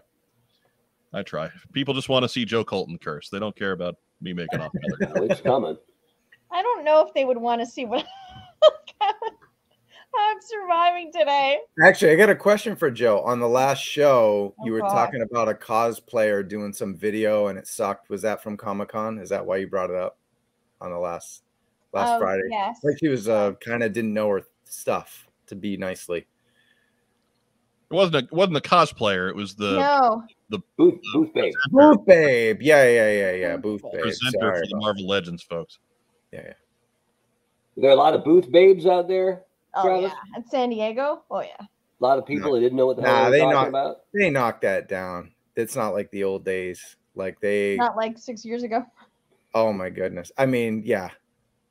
I 1.14 1.22
try. 1.22 1.50
People 1.74 1.94
just 1.94 2.10
want 2.10 2.24
to 2.24 2.30
see 2.30 2.46
Joe 2.46 2.64
Colton 2.64 2.98
curse. 2.98 3.30
They 3.30 3.40
don't 3.40 3.56
care 3.56 3.72
about 3.72 3.96
me 4.22 4.34
making 4.34 4.62
off. 4.62 4.72
with 4.74 4.84
other 4.94 4.98
guys. 5.06 5.16
No, 5.16 5.24
it's 5.24 5.42
coming. 5.42 5.78
I 6.52 6.62
don't 6.64 6.84
know 6.84 7.06
if 7.06 7.14
they 7.14 7.26
would 7.26 7.38
want 7.38 7.62
to 7.62 7.68
see 7.68 7.86
what 7.86 8.06
I'm 10.16 10.38
surviving 10.42 11.12
today. 11.12 11.60
Actually, 11.84 12.12
I 12.12 12.16
got 12.16 12.30
a 12.30 12.36
question 12.36 12.76
for 12.76 12.90
Joe. 12.92 13.22
On 13.22 13.40
the 13.40 13.48
last 13.48 13.82
show, 13.82 14.54
you 14.64 14.72
Oh, 14.72 14.76
were 14.76 14.80
God. 14.82 14.94
talking 14.94 15.22
about 15.22 15.48
a 15.48 15.54
cosplayer 15.54 16.48
doing 16.48 16.74
some 16.74 16.96
video 16.96 17.48
and 17.48 17.58
it 17.60 17.68
sucked. 17.68 18.10
Was 18.10 18.22
that 18.24 18.42
from 18.44 18.58
Comic 18.58 18.90
Con? 18.90 19.20
Is 19.20 19.30
that 19.30 19.46
why 19.46 19.58
you 19.58 19.68
brought 19.68 19.90
it 19.92 19.96
up 19.96 20.18
on 20.82 20.92
the 20.92 20.98
last 20.98 21.44
last 21.94 22.16
Oh, 22.16 22.20
Friday? 22.20 22.44
Yes. 22.50 22.80
Like 22.84 22.98
she 23.00 23.08
was 23.08 23.30
uh 23.30 23.54
kind 23.64 23.84
of 23.84 23.94
didn't 23.94 24.14
know 24.14 24.30
her 24.30 24.42
stuff 24.66 25.28
to 25.48 25.56
be 25.56 25.78
nicely. 25.78 26.26
It 27.92 27.94
wasn't 27.96 28.16
a 28.16 28.20
it 28.20 28.32
wasn't 28.32 28.56
the 28.56 28.62
cosplayer. 28.62 29.30
It 29.30 29.36
was 29.36 29.56
the 29.56 29.80
no. 29.80 30.24
Booth, 30.78 31.00
booth 31.14 31.34
babe. 31.34 31.54
Booth 31.72 32.06
babe. 32.06 32.62
Yeah, 32.62 32.84
yeah, 32.88 33.12
yeah, 33.12 33.32
yeah. 33.32 33.58
Booth 33.58 33.84
babe. 33.92 34.02
presenter 34.02 34.40
Sorry 34.40 34.60
for 34.62 34.68
the 34.68 34.78
Marvel 34.78 35.08
Legends 35.08 35.44
folks. 35.44 35.78
Yeah, 36.32 36.42
yeah. 36.46 36.54
There 37.80 37.90
are 37.90 37.94
a 37.94 37.98
lot 37.98 38.14
of 38.14 38.24
booth 38.24 38.52
babes 38.52 38.86
out 38.86 39.08
there. 39.08 39.44
Oh 39.76 39.84
Travis? 39.84 40.12
yeah. 40.12 40.38
At 40.40 40.50
San 40.50 40.70
Diego. 40.70 41.24
Oh 41.30 41.42
yeah. 41.42 41.58
A 41.60 42.04
lot 42.04 42.18
of 42.18 42.26
people 42.26 42.54
that 42.54 42.60
didn't 42.62 42.78
know 42.78 42.88
what 42.88 42.98
the 42.98 43.04
hell 43.04 43.26
they 43.26 43.30
were 43.30 43.32
they 43.32 43.40
talking 43.40 43.54
not- 43.54 43.68
about. 43.70 43.98
They 44.14 44.30
knocked 44.30 44.62
that 44.62 44.88
down. 44.88 45.32
It's 45.56 45.76
not 45.76 45.94
like 45.94 46.10
the 46.12 46.24
old 46.24 46.46
days. 46.46 46.96
Like 47.16 47.40
they 47.42 47.76
Not 47.76 47.98
like 47.98 48.18
six 48.18 48.46
years 48.46 48.64
ago. 48.64 48.84
oh 49.54 49.74
my 49.74 49.90
goodness. 49.90 50.32
I 50.38 50.46
mean, 50.46 50.84
yeah. 50.86 51.10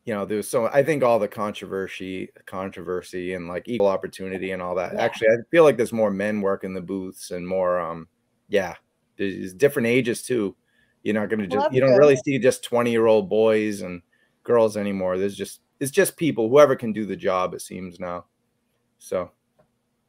you 0.04 0.12
know, 0.14 0.24
there's 0.26 0.48
so 0.48 0.66
I 0.66 0.82
think 0.82 1.02
all 1.02 1.18
the 1.18 1.28
controversy, 1.28 2.28
controversy, 2.46 3.34
and 3.34 3.48
like 3.48 3.68
equal 3.68 3.88
opportunity 3.88 4.50
and 4.52 4.60
all 4.60 4.74
that. 4.74 4.92
Yeah. 4.94 5.02
Actually, 5.02 5.28
I 5.28 5.36
feel 5.50 5.64
like 5.64 5.76
there's 5.76 5.92
more 5.92 6.10
men 6.10 6.40
working 6.40 6.74
the 6.74 6.80
booths 6.82 7.30
and 7.30 7.46
more, 7.46 7.78
um, 7.80 8.08
yeah, 8.48 8.74
there's 9.16 9.54
different 9.54 9.86
ages 9.88 10.22
too. 10.22 10.54
You're 11.02 11.14
not 11.14 11.30
gonna 11.30 11.42
Well, 11.42 11.50
just 11.50 11.64
that's 11.66 11.74
you 11.74 11.80
don't 11.80 11.90
good. 11.92 11.98
really 11.98 12.16
see 12.16 12.38
just 12.38 12.64
20 12.64 12.90
year 12.90 13.06
old 13.06 13.28
boys 13.30 13.80
and 13.82 14.02
girls 14.44 14.76
anymore. 14.76 15.16
There's 15.16 15.36
just 15.36 15.60
it's 15.80 15.90
just 15.90 16.16
people 16.16 16.48
whoever 16.48 16.76
can 16.76 16.92
do 16.92 17.06
the 17.06 17.16
job. 17.16 17.54
It 17.54 17.62
seems 17.62 18.00
now. 18.00 18.26
So 18.98 19.30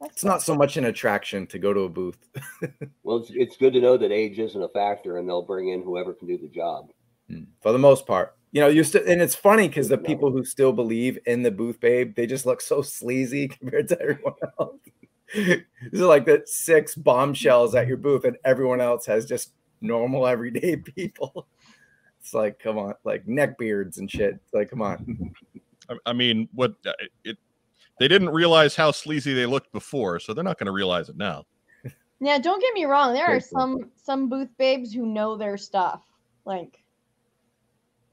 That's 0.00 0.12
it's 0.12 0.24
not 0.24 0.42
so 0.42 0.54
much 0.54 0.76
an 0.76 0.84
attraction 0.84 1.46
to 1.48 1.58
go 1.58 1.72
to 1.72 1.80
a 1.80 1.88
booth. 1.88 2.18
Well, 3.02 3.18
it's, 3.18 3.30
it's 3.34 3.56
good 3.56 3.72
to 3.72 3.80
know 3.80 3.96
that 3.96 4.12
age 4.12 4.38
isn't 4.38 4.62
a 4.62 4.68
factor, 4.68 5.18
and 5.18 5.28
they'll 5.28 5.42
bring 5.42 5.70
in 5.70 5.82
whoever 5.82 6.14
can 6.14 6.28
do 6.28 6.38
the 6.38 6.48
job. 6.48 6.92
Mm, 7.28 7.46
for 7.60 7.72
the 7.72 7.78
most 7.78 8.06
part. 8.06 8.36
You 8.52 8.60
know, 8.60 8.68
you 8.68 8.84
still, 8.84 9.02
and 9.04 9.20
it's 9.20 9.34
funny 9.34 9.66
because 9.66 9.88
the 9.88 9.98
people 9.98 10.30
who 10.30 10.44
still 10.44 10.72
believe 10.72 11.18
in 11.26 11.42
the 11.42 11.50
booth 11.50 11.80
babe, 11.80 12.14
they 12.14 12.26
just 12.26 12.46
look 12.46 12.60
so 12.60 12.82
sleazy 12.82 13.48
compared 13.60 13.88
to 13.88 14.00
everyone 14.00 14.34
else. 14.58 14.78
These 15.34 16.00
are 16.00 16.06
like 16.06 16.24
the 16.24 16.42
six 16.46 16.94
bombshells 16.94 17.74
at 17.74 17.88
your 17.88 17.96
booth, 17.96 18.24
and 18.24 18.36
everyone 18.44 18.80
else 18.80 19.06
has 19.06 19.26
just 19.26 19.52
normal 19.80 20.26
everyday 20.26 20.76
people. 20.76 21.48
It's 22.20 22.34
like, 22.34 22.58
come 22.58 22.78
on, 22.78 22.94
like 23.04 23.26
neck 23.26 23.58
beards 23.58 23.98
and 23.98 24.10
shit. 24.10 24.34
It's 24.34 24.54
like, 24.54 24.70
come 24.70 24.82
on. 24.82 25.32
I, 25.90 25.96
I 26.06 26.12
mean, 26.12 26.48
what 26.52 26.74
uh, 26.86 26.92
it 27.24 27.38
they 27.98 28.08
didn't 28.08 28.30
realize 28.30 28.74
how 28.74 28.90
sleazy 28.92 29.34
they 29.34 29.46
looked 29.46 29.72
before, 29.72 30.18
so 30.20 30.32
they're 30.32 30.42
not 30.44 30.58
going 30.58 30.66
to 30.66 30.72
realize 30.72 31.08
it 31.08 31.16
now. 31.16 31.44
Yeah, 32.20 32.38
don't 32.38 32.60
get 32.60 32.74
me 32.74 32.84
wrong. 32.84 33.14
There 33.14 33.26
are 33.26 33.40
some 33.40 33.90
some 33.96 34.28
booth 34.28 34.50
babes 34.58 34.92
who 34.92 35.06
know 35.06 35.36
their 35.36 35.56
stuff, 35.56 36.02
like 36.44 36.82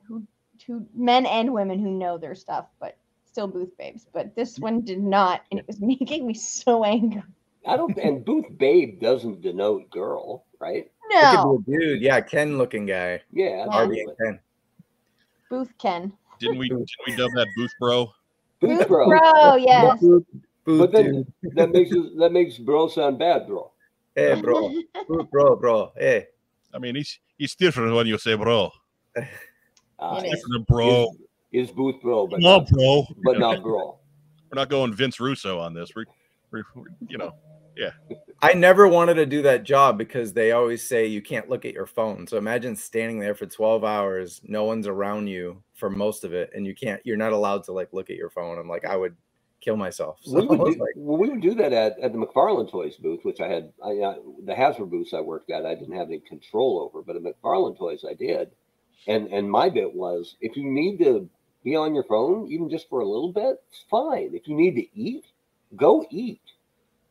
who 0.07 0.23
who 0.65 0.85
men 0.93 1.25
and 1.25 1.53
women 1.53 1.79
who 1.79 1.91
know 1.91 2.17
their 2.17 2.35
stuff, 2.35 2.67
but 2.79 2.97
still 3.25 3.47
booth 3.47 3.77
babes. 3.77 4.07
But 4.11 4.35
this 4.35 4.59
one 4.59 4.81
did 4.81 4.99
not, 4.99 5.41
and 5.51 5.59
it 5.59 5.67
was 5.67 5.79
making 5.81 6.25
me 6.25 6.33
so 6.33 6.83
angry. 6.83 7.23
I 7.65 7.75
don't, 7.75 7.97
and 7.97 8.23
booth 8.23 8.45
babe 8.57 9.01
doesn't 9.01 9.41
denote 9.41 9.89
girl, 9.89 10.45
right? 10.59 10.89
It 11.09 11.31
could 11.31 11.43
No, 11.43 11.63
be 11.65 11.73
a 11.75 11.79
dude, 11.79 12.01
yeah, 12.01 12.21
Ken 12.21 12.57
looking 12.57 12.85
guy. 12.85 13.21
Yeah, 13.31 13.49
Yeah. 13.65 13.65
Harvey 13.69 14.01
and 14.01 14.11
Ken. 14.17 14.39
booth 15.49 15.73
Ken. 15.77 16.11
Didn't 16.39 16.57
we? 16.57 16.69
didn't 16.69 16.89
we 17.07 17.15
dub 17.15 17.31
that 17.35 17.47
booth 17.55 17.71
bro? 17.79 18.05
Booth 18.59 18.79
Booth 18.79 18.87
bro. 18.87 19.07
bro, 19.07 19.55
yes. 19.55 19.99
Booth, 19.99 20.23
booth 20.65 20.79
But 20.79 20.91
then 20.91 21.05
dude. 21.41 21.55
that 21.55 21.71
makes 21.71 21.91
that 22.17 22.31
makes 22.31 22.57
bro 22.57 22.87
sound 22.87 23.17
bad, 23.19 23.47
bro. 23.47 23.71
Hey, 24.15 24.39
bro. 24.41 24.69
Booth 25.07 25.29
bro, 25.31 25.55
bro. 25.55 25.91
Hey. 25.95 26.27
I 26.73 26.79
mean, 26.79 26.95
he's 26.95 27.19
he's 27.37 27.55
different 27.55 27.93
when 27.95 28.07
you 28.07 28.17
say 28.17 28.35
bro. 28.35 28.71
Uh, 29.15 29.21
It 29.21 30.25
is. 30.27 30.33
Different 30.33 30.51
than 30.53 30.63
bro. 30.63 31.03
is, 31.51 31.69
is 31.69 31.71
booth 31.71 32.01
bro, 32.01 32.27
but 32.27 32.35
Come 32.37 32.43
not, 32.43 32.67
bro. 32.69 33.07
but 33.23 33.39
not 33.39 33.61
bro. 33.63 33.97
We're 34.51 34.55
not 34.59 34.69
going 34.69 34.93
Vince 34.93 35.19
Russo 35.19 35.59
on 35.59 35.73
this. 35.73 35.89
We're, 35.95 36.05
we're, 36.51 36.63
we're 36.75 36.85
you 37.07 37.17
know, 37.17 37.33
I 38.41 38.53
never 38.53 38.88
wanted 38.88 39.15
to 39.15 39.25
do 39.25 39.41
that 39.43 39.63
job 39.63 39.98
because 39.98 40.34
they 40.34 40.51
always 40.51 40.88
say 40.88 41.05
you 41.05 41.22
can't 41.22 41.50
look 41.50 41.65
at 41.65 41.74
your 41.74 41.86
phone. 41.86 42.27
So 42.27 42.38
imagine 42.38 42.75
standing 42.75 43.19
there 43.19 43.36
for 43.36 43.46
12 43.46 43.84
hours, 43.84 44.41
no 44.43 44.63
one's 44.63 44.88
around 44.88 45.27
you 45.27 45.62
for 45.74 45.89
most 45.89 46.24
of 46.24 46.34
it, 46.34 46.51
and 46.55 46.65
you 46.65 46.75
can't, 46.75 47.01
you're 47.03 47.17
not 47.17 47.34
allowed 47.34 47.63
to 47.65 47.72
like 47.72 47.93
look 47.93 48.10
at 48.10 48.15
your 48.15 48.29
phone. 48.29 48.57
I'm 48.57 48.67
like, 48.67 48.86
I 48.86 48.96
would 48.96 49.15
kill 49.60 49.75
myself. 49.75 50.19
So 50.22 50.39
we 50.39 50.46
would 50.46 50.74
do, 50.74 50.79
like, 50.79 50.93
well, 50.96 51.17
we 51.17 51.29
would 51.29 51.41
do 51.41 51.55
that 51.55 51.74
at, 51.74 52.00
at 52.00 52.13
the 52.13 52.19
McFarlane 52.19 52.69
Toys 52.69 52.96
booth, 52.98 53.24
which 53.24 53.41
I 53.41 53.48
had. 53.48 53.72
I, 53.84 53.98
uh, 53.98 54.15
the 54.46 54.53
Hasbro 54.53 54.89
booths 54.89 55.13
I 55.13 55.22
worked 55.22 55.50
at, 55.50 55.65
I 55.65 55.75
didn't 55.75 55.96
have 55.96 56.07
any 56.07 56.19
control 56.19 56.79
over, 56.81 57.03
but 57.03 57.15
at 57.15 57.24
McFarlane 57.24 57.77
Toys, 57.77 58.05
I 58.07 58.13
did. 58.13 58.51
And 59.07 59.27
and 59.27 59.50
my 59.50 59.69
bit 59.69 59.93
was, 59.93 60.36
if 60.41 60.55
you 60.55 60.63
need 60.63 60.98
to 61.00 61.29
be 61.63 61.75
on 61.75 61.93
your 61.93 62.03
phone, 62.03 62.48
even 62.51 62.69
just 62.69 62.89
for 62.89 63.00
a 63.00 63.05
little 63.05 63.31
bit, 63.31 63.62
it's 63.69 63.84
fine. 63.89 64.31
If 64.34 64.48
you 64.48 64.55
need 64.55 64.75
to 64.75 65.00
eat, 65.00 65.25
go 65.75 66.05
eat, 66.10 66.41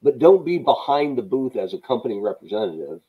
but 0.02 0.18
don't 0.18 0.44
be 0.44 0.58
behind 0.58 1.16
the 1.18 1.22
booth 1.22 1.56
as 1.56 1.74
a 1.74 1.78
company 1.78 2.18
representative. 2.20 3.00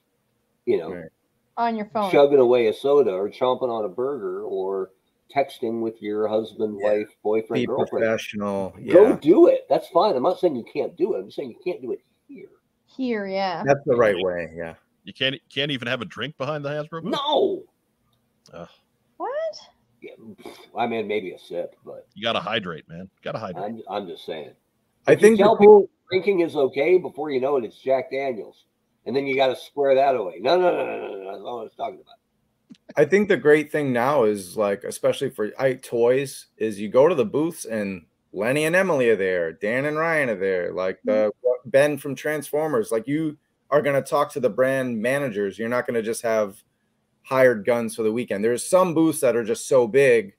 You 0.66 0.78
know, 0.78 0.92
Right. 0.94 1.10
on 1.58 1.76
your 1.76 1.86
phone. 1.88 2.12
chugging 2.12 2.40
away 2.40 2.68
a 2.68 2.74
soda 2.74 3.12
or 3.14 3.30
chomping 3.30 3.70
on 3.70 3.86
a 3.86 3.90
burger 3.90 4.44
or 4.44 4.92
texting 5.34 5.82
with 5.82 6.02
your 6.02 6.28
husband, 6.28 6.80
Yeah. 6.82 6.92
wife, 6.92 7.10
boyfriend, 7.24 7.62
be 7.62 7.66
girlfriend. 7.66 8.04
professional. 8.04 8.74
Go 8.90 9.16
do 9.16 9.48
it. 9.48 9.66
That's 9.70 9.88
fine. 9.90 10.16
I'm 10.16 10.24
not 10.24 10.40
saying 10.40 10.56
you 10.56 10.64
can't 10.64 10.96
do 10.96 11.14
it. 11.16 11.20
I'm 11.20 11.32
saying 11.32 11.52
you 11.52 11.60
can't 11.64 11.82
do 11.82 11.92
it 11.92 12.02
here. 12.28 12.50
Here, 12.86 13.28
yeah. 13.28 13.64
That's 13.66 13.84
the 13.86 13.96
right 13.96 14.16
way. 14.20 14.52
Yeah. 14.56 14.76
you 15.04 15.14
can't 15.14 15.36
can't 15.50 15.72
even 15.72 15.88
have 15.88 16.02
a 16.02 16.06
drink 16.06 16.38
behind 16.38 16.66
the 16.66 16.70
Hasbro. 16.70 17.02
booth? 17.04 17.12
No. 17.14 17.64
What? 19.18 19.30
Yeah, 20.02 20.12
I 20.78 20.86
mean, 20.88 21.08
maybe 21.08 21.32
a 21.32 21.40
sip, 21.40 21.76
but 21.86 22.06
You 22.14 22.22
got 22.24 22.34
to 22.34 22.40
hydrate, 22.40 22.88
man. 22.88 23.10
Got 23.24 23.32
to 23.34 23.40
hydrate. 23.40 23.64
I'm, 23.66 23.82
I'm 23.90 24.08
just 24.08 24.26
saying. 24.26 24.52
I 25.08 25.14
If 25.14 25.22
think 25.22 25.38
the 25.40 25.56
cool, 25.58 25.90
Drinking 26.10 26.42
is 26.42 26.56
okay. 26.56 26.98
Before 26.98 27.30
you 27.30 27.42
know 27.42 27.58
it, 27.58 27.66
it's 27.66 27.78
Jack 27.78 28.12
Daniels, 28.12 28.66
and 29.06 29.16
then 29.16 29.28
you 29.28 29.36
got 29.36 29.48
to 29.48 29.56
square 29.56 29.96
that 29.96 30.16
away. 30.16 30.38
No, 30.40 30.60
no, 30.60 30.72
no, 30.72 30.86
no, 30.86 30.98
no, 30.98 31.24
no. 31.24 31.32
That's 31.32 31.44
not 31.44 31.54
what 31.54 31.60
I 31.60 31.64
was 31.64 31.76
talking 31.76 32.02
about. 32.02 32.16
I 32.96 33.06
think 33.06 33.28
the 33.28 33.38
great 33.38 33.72
thing 33.72 33.94
now 33.94 34.24
is 34.24 34.58
like, 34.58 34.84
especially 34.84 35.30
for 35.30 35.52
I 35.60 35.74
toys, 35.74 36.48
is 36.58 36.80
you 36.80 36.90
go 36.90 37.08
to 37.08 37.16
the 37.16 37.26
booths 37.26 37.66
and 37.66 38.06
Lenny 38.34 38.66
and 38.66 38.76
Emily 38.76 39.10
are 39.10 39.16
there, 39.16 39.52
Dan 39.54 39.86
and 39.86 39.98
Ryan 39.98 40.30
are 40.30 40.36
there, 40.36 40.72
like 40.72 41.00
the 41.04 41.32
mm-hmm. 41.46 41.70
Ben 41.70 41.98
from 41.98 42.16
Transformers. 42.16 42.92
Like 42.92 43.08
you 43.08 43.38
are 43.70 43.82
going 43.82 44.02
to 44.02 44.08
talk 44.08 44.32
to 44.34 44.40
the 44.40 44.50
brand 44.50 45.02
managers. 45.02 45.58
You're 45.60 45.70
not 45.70 45.86
going 45.86 45.96
to 45.96 46.02
just 46.02 46.22
have 46.22 46.64
hired 47.24 47.66
guns 47.66 47.96
for 47.96 48.04
the 48.04 48.12
weekend. 48.12 48.44
There's 48.44 48.66
some 48.66 48.94
booths 48.94 49.20
that 49.20 49.36
are 49.36 49.44
just 49.44 49.68
so 49.68 49.88
big 49.88 50.36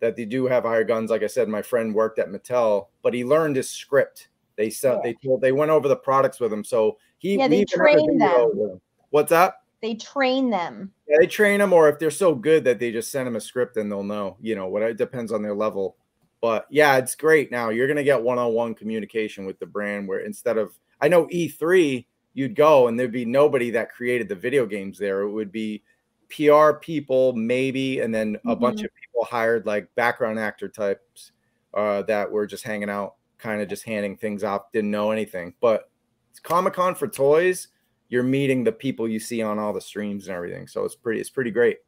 that 0.00 0.16
they 0.16 0.24
do 0.24 0.46
have 0.46 0.64
hired 0.64 0.88
guns. 0.88 1.10
Like 1.10 1.22
I 1.22 1.28
said, 1.28 1.48
my 1.48 1.62
friend 1.62 1.94
worked 1.94 2.18
at 2.18 2.28
Mattel, 2.28 2.88
but 3.02 3.14
he 3.14 3.24
learned 3.24 3.56
his 3.56 3.70
script. 3.70 4.28
They 4.56 4.70
said 4.70 5.00
they 5.02 5.14
told 5.14 5.40
they 5.40 5.52
went 5.52 5.70
over 5.70 5.88
the 5.88 5.96
products 5.96 6.40
with 6.40 6.52
him, 6.52 6.64
so 6.64 6.98
he 7.18 7.36
Yeah, 7.36 7.48
they 7.48 7.56
we 7.56 7.62
even 7.62 7.80
have 7.80 7.88
a 7.88 7.92
train 7.92 8.18
them. 8.18 8.80
What's 9.10 9.32
up? 9.32 9.58
They 9.80 9.94
train 9.94 10.50
them. 10.50 10.92
Yeah, 11.08 11.16
they 11.20 11.26
train 11.26 11.58
them, 11.58 11.72
or 11.72 11.88
if 11.88 11.98
they're 11.98 12.10
so 12.10 12.34
good 12.34 12.64
that 12.64 12.78
they 12.78 12.92
just 12.92 13.10
send 13.10 13.26
them 13.26 13.36
a 13.36 13.40
script 13.40 13.76
and 13.76 13.90
they'll 13.90 14.02
know. 14.02 14.36
You 14.40 14.54
know, 14.54 14.68
what 14.68 14.82
it 14.82 14.96
depends 14.96 15.32
on 15.32 15.42
their 15.42 15.54
level. 15.54 15.96
But 16.40 16.66
yeah, 16.70 16.96
it's 16.96 17.14
great 17.14 17.50
now. 17.50 17.70
You're 17.70 17.88
gonna 17.88 18.04
get 18.04 18.22
one-on-one 18.22 18.74
communication 18.74 19.46
with 19.46 19.58
the 19.58 19.66
brand 19.66 20.08
where 20.08 20.20
instead 20.20 20.58
of 20.58 20.74
I 21.00 21.08
know 21.08 21.26
E3, 21.26 22.06
you'd 22.34 22.54
go 22.54 22.88
and 22.88 22.98
there'd 22.98 23.12
be 23.12 23.24
nobody 23.24 23.70
that 23.70 23.92
created 23.92 24.28
the 24.28 24.34
video 24.34 24.66
games 24.66 24.98
there. 24.98 25.22
It 25.22 25.30
would 25.30 25.52
be 25.52 25.82
PR 26.30 26.72
people, 26.72 27.32
maybe, 27.34 28.00
and 28.00 28.14
then 28.14 28.38
a 28.46 28.56
bunch 28.56 28.82
of 28.82 28.90
people 28.94 29.24
hired 29.24 29.66
like 29.66 29.94
background 29.94 30.38
actor 30.38 30.68
types 30.68 31.32
uh, 31.74 32.02
that 32.02 32.30
were 32.30 32.46
just 32.46 32.64
hanging 32.64 32.88
out, 32.88 33.16
kind 33.42 33.60
of 33.60 33.68
just 33.68 33.84
handing 33.84 34.16
things 34.16 34.44
off, 34.44 34.70
didn't 34.72 34.90
know 34.90 35.10
anything. 35.10 35.52
But 35.60 35.90
it's 36.30 36.38
Comic 36.40 36.74
Con 36.74 36.94
for 36.94 37.08
toys, 37.08 37.68
you're 38.08 38.22
meeting 38.22 38.62
the 38.62 38.72
people 38.72 39.08
you 39.08 39.18
see 39.18 39.42
on 39.42 39.58
all 39.58 39.72
the 39.72 39.80
streams 39.80 40.28
and 40.28 40.36
everything. 40.36 40.66
So 40.68 40.84
it's 40.84 40.94
pretty, 40.94 41.20
it's 41.20 41.30
pretty 41.30 41.50
great. 41.50 41.78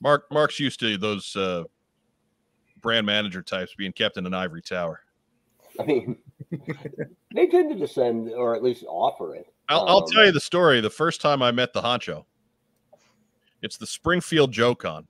Mark 0.00 0.24
Mark's 0.30 0.58
used 0.58 0.80
to 0.80 0.96
those 0.98 1.36
uh, 1.36 1.64
brand 2.80 3.06
manager 3.06 3.42
types 3.42 3.74
being 3.74 3.92
kept 3.92 4.16
in 4.16 4.26
an 4.26 4.34
ivory 4.34 4.62
tower. 4.62 5.00
I 5.78 5.84
mean, 5.84 6.16
they 7.34 7.46
tend 7.46 7.70
to 7.72 7.78
descend 7.78 8.30
or 8.32 8.54
at 8.54 8.62
least 8.62 8.84
offer 8.88 9.34
it. 9.34 9.52
I'll, 9.68 9.86
I'll 9.86 9.98
Um, 9.98 10.04
tell 10.10 10.24
you 10.24 10.32
the 10.32 10.40
story. 10.40 10.80
The 10.80 10.90
first 10.90 11.20
time 11.20 11.42
I 11.42 11.50
met 11.50 11.72
the 11.72 11.82
honcho, 11.82 12.24
it's 13.62 13.76
the 13.76 13.86
Springfield 13.86 14.52
Joe 14.52 14.74
Con. 14.74 15.06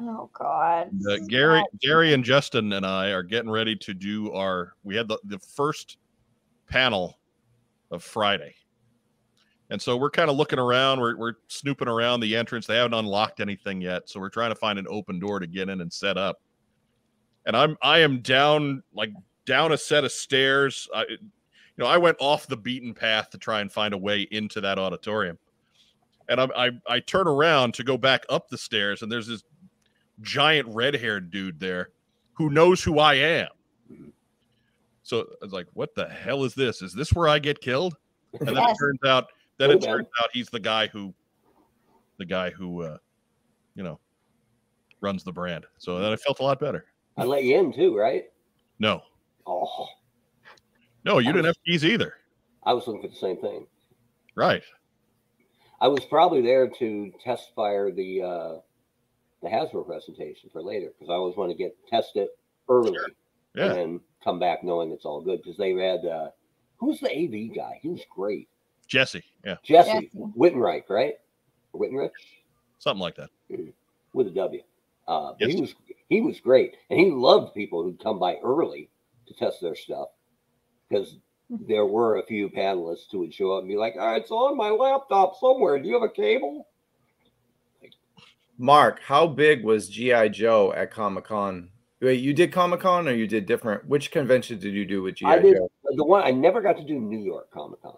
Oh 0.00 0.30
God. 0.32 0.90
Uh, 1.08 1.18
Gary, 1.28 1.62
Gary, 1.80 2.12
and 2.12 2.24
Justin 2.24 2.72
and 2.72 2.84
I 2.84 3.10
are 3.10 3.22
getting 3.22 3.50
ready 3.50 3.76
to 3.76 3.94
do 3.94 4.32
our. 4.32 4.74
We 4.82 4.96
had 4.96 5.08
the, 5.08 5.18
the 5.24 5.38
first 5.38 5.98
panel 6.68 7.18
of 7.90 8.02
Friday, 8.02 8.54
and 9.70 9.80
so 9.80 9.96
we're 9.96 10.10
kind 10.10 10.30
of 10.30 10.36
looking 10.36 10.58
around. 10.58 11.00
We're 11.00 11.16
we're 11.16 11.34
snooping 11.48 11.88
around 11.88 12.20
the 12.20 12.36
entrance. 12.36 12.66
They 12.66 12.76
haven't 12.76 12.94
unlocked 12.94 13.40
anything 13.40 13.80
yet, 13.80 14.08
so 14.08 14.18
we're 14.18 14.30
trying 14.30 14.50
to 14.50 14.56
find 14.56 14.78
an 14.78 14.86
open 14.88 15.18
door 15.18 15.38
to 15.38 15.46
get 15.46 15.68
in 15.68 15.80
and 15.80 15.92
set 15.92 16.16
up. 16.16 16.40
And 17.46 17.56
I'm 17.56 17.76
I 17.82 17.98
am 17.98 18.20
down 18.22 18.82
like 18.92 19.10
down 19.46 19.72
a 19.72 19.78
set 19.78 20.04
of 20.04 20.12
stairs. 20.12 20.88
I, 20.94 21.02
you 21.02 21.18
know, 21.78 21.86
I 21.86 21.98
went 21.98 22.16
off 22.20 22.46
the 22.46 22.56
beaten 22.56 22.92
path 22.92 23.30
to 23.30 23.38
try 23.38 23.60
and 23.60 23.70
find 23.70 23.94
a 23.94 23.98
way 23.98 24.22
into 24.30 24.60
that 24.60 24.78
auditorium. 24.78 25.38
And 26.28 26.40
I, 26.40 26.48
I 26.56 26.70
I 26.88 27.00
turn 27.00 27.28
around 27.28 27.74
to 27.74 27.84
go 27.84 27.96
back 27.96 28.24
up 28.28 28.48
the 28.48 28.58
stairs, 28.58 29.02
and 29.02 29.10
there's 29.10 29.26
this 29.26 29.42
giant 30.20 30.68
red 30.68 30.94
haired 30.94 31.30
dude 31.30 31.58
there 31.58 31.90
who 32.34 32.50
knows 32.50 32.82
who 32.82 32.98
I 32.98 33.14
am. 33.14 33.48
So 35.02 35.20
I 35.20 35.44
was 35.44 35.52
like, 35.52 35.66
what 35.74 35.94
the 35.94 36.08
hell 36.08 36.44
is 36.44 36.54
this? 36.54 36.82
Is 36.82 36.94
this 36.94 37.12
where 37.12 37.28
I 37.28 37.38
get 37.38 37.60
killed? 37.60 37.96
And 38.40 38.48
then 38.48 38.56
it 38.56 38.76
turns 38.78 39.00
out 39.06 39.26
then 39.58 39.70
it 39.70 39.82
turns 39.82 40.06
out 40.22 40.30
he's 40.32 40.48
the 40.48 40.60
guy 40.60 40.86
who 40.86 41.12
the 42.18 42.24
guy 42.24 42.50
who 42.50 42.82
uh 42.82 42.98
you 43.74 43.82
know 43.82 43.98
runs 45.00 45.24
the 45.24 45.32
brand. 45.32 45.66
So 45.78 45.98
then 45.98 46.12
I 46.12 46.16
felt 46.16 46.40
a 46.40 46.42
lot 46.42 46.58
better. 46.60 46.86
I 47.16 47.24
let 47.24 47.44
you 47.44 47.58
in 47.58 47.72
too, 47.72 47.96
right? 47.96 48.24
No. 48.78 49.02
Oh, 49.46 49.88
No, 51.04 51.18
you 51.18 51.32
didn't 51.32 51.46
have 51.46 51.56
keys 51.66 51.84
either. 51.84 52.14
I 52.62 52.72
was 52.72 52.86
looking 52.86 53.02
for 53.02 53.08
the 53.08 53.16
same 53.16 53.36
thing. 53.38 53.66
Right. 54.34 54.62
I 55.80 55.88
was 55.88 56.04
probably 56.04 56.42
there 56.42 56.68
to 56.68 57.12
test 57.22 57.52
fire 57.56 57.90
the 57.90 58.22
uh, 58.22 58.54
the 59.42 59.48
Hasbro 59.48 59.84
presentation 59.86 60.50
for 60.52 60.62
later 60.62 60.92
because 60.98 61.10
I 61.10 61.14
always 61.14 61.36
want 61.36 61.50
to 61.50 61.56
get 61.56 61.76
test 61.88 62.12
it, 62.16 62.30
early 62.68 62.96
Yeah. 63.54 63.72
and 63.74 64.00
come 64.22 64.38
back 64.38 64.62
knowing 64.62 64.92
it's 64.92 65.04
all 65.04 65.20
good 65.20 65.42
because 65.42 65.56
they 65.56 65.72
had 65.72 66.04
uh, 66.06 66.28
who's 66.78 67.00
the 67.00 67.10
AV 67.10 67.54
guy? 67.54 67.78
He 67.82 67.88
was 67.88 68.02
great. 68.14 68.48
Jesse. 68.86 69.24
Yeah. 69.44 69.56
Jesse 69.62 69.92
Jesse. 69.92 70.10
Wittenreich, 70.36 70.88
right? 70.88 71.14
Wittenreich 71.74 72.10
Something 72.78 73.00
like 73.02 73.16
that. 73.16 73.30
with 74.12 74.26
a 74.28 74.30
W. 74.30 74.62
Uh, 75.08 75.32
Yes. 75.40 75.52
He 75.54 75.60
was 75.60 75.74
he 76.08 76.20
was 76.20 76.40
great, 76.40 76.76
and 76.90 77.00
he 77.00 77.10
loved 77.10 77.54
people 77.54 77.82
who'd 77.82 78.02
come 78.02 78.18
by 78.18 78.36
early 78.44 78.90
to 79.26 79.34
test 79.34 79.60
their 79.60 79.74
stuff 79.74 80.08
because 80.88 81.16
there 81.48 81.86
were 81.86 82.16
a 82.18 82.26
few 82.26 82.48
panelists 82.50 83.10
who 83.10 83.20
would 83.20 83.32
show 83.34 83.52
up 83.52 83.60
and 83.60 83.68
be 83.68 83.76
like, 83.76 83.94
"Ah, 83.98 84.14
"It's 84.16 84.30
on 84.30 84.56
my 84.56 84.68
laptop 84.70 85.36
somewhere. 85.36 85.78
Do 85.78 85.88
you 85.88 85.94
have 85.94 86.02
a 86.02 86.08
cable?" 86.12 86.68
Mark, 88.62 89.00
how 89.02 89.26
big 89.26 89.64
was 89.64 89.88
GI 89.88 90.28
Joe 90.28 90.72
at 90.72 90.92
Comic 90.92 91.24
Con? 91.24 91.68
Wait, 92.00 92.20
you 92.20 92.32
did 92.32 92.52
Comic 92.52 92.78
Con 92.78 93.08
or 93.08 93.12
you 93.12 93.26
did 93.26 93.44
different? 93.44 93.84
Which 93.88 94.12
convention 94.12 94.60
did 94.60 94.72
you 94.72 94.84
do 94.86 95.02
with 95.02 95.16
GI 95.16 95.40
did 95.40 95.56
Joe? 95.56 95.68
the 95.96 96.04
one 96.04 96.22
I 96.22 96.30
never 96.30 96.60
got 96.62 96.76
to 96.76 96.84
do 96.84 96.94
New 97.00 97.18
York 97.18 97.50
Comic 97.50 97.82
Con. 97.82 97.96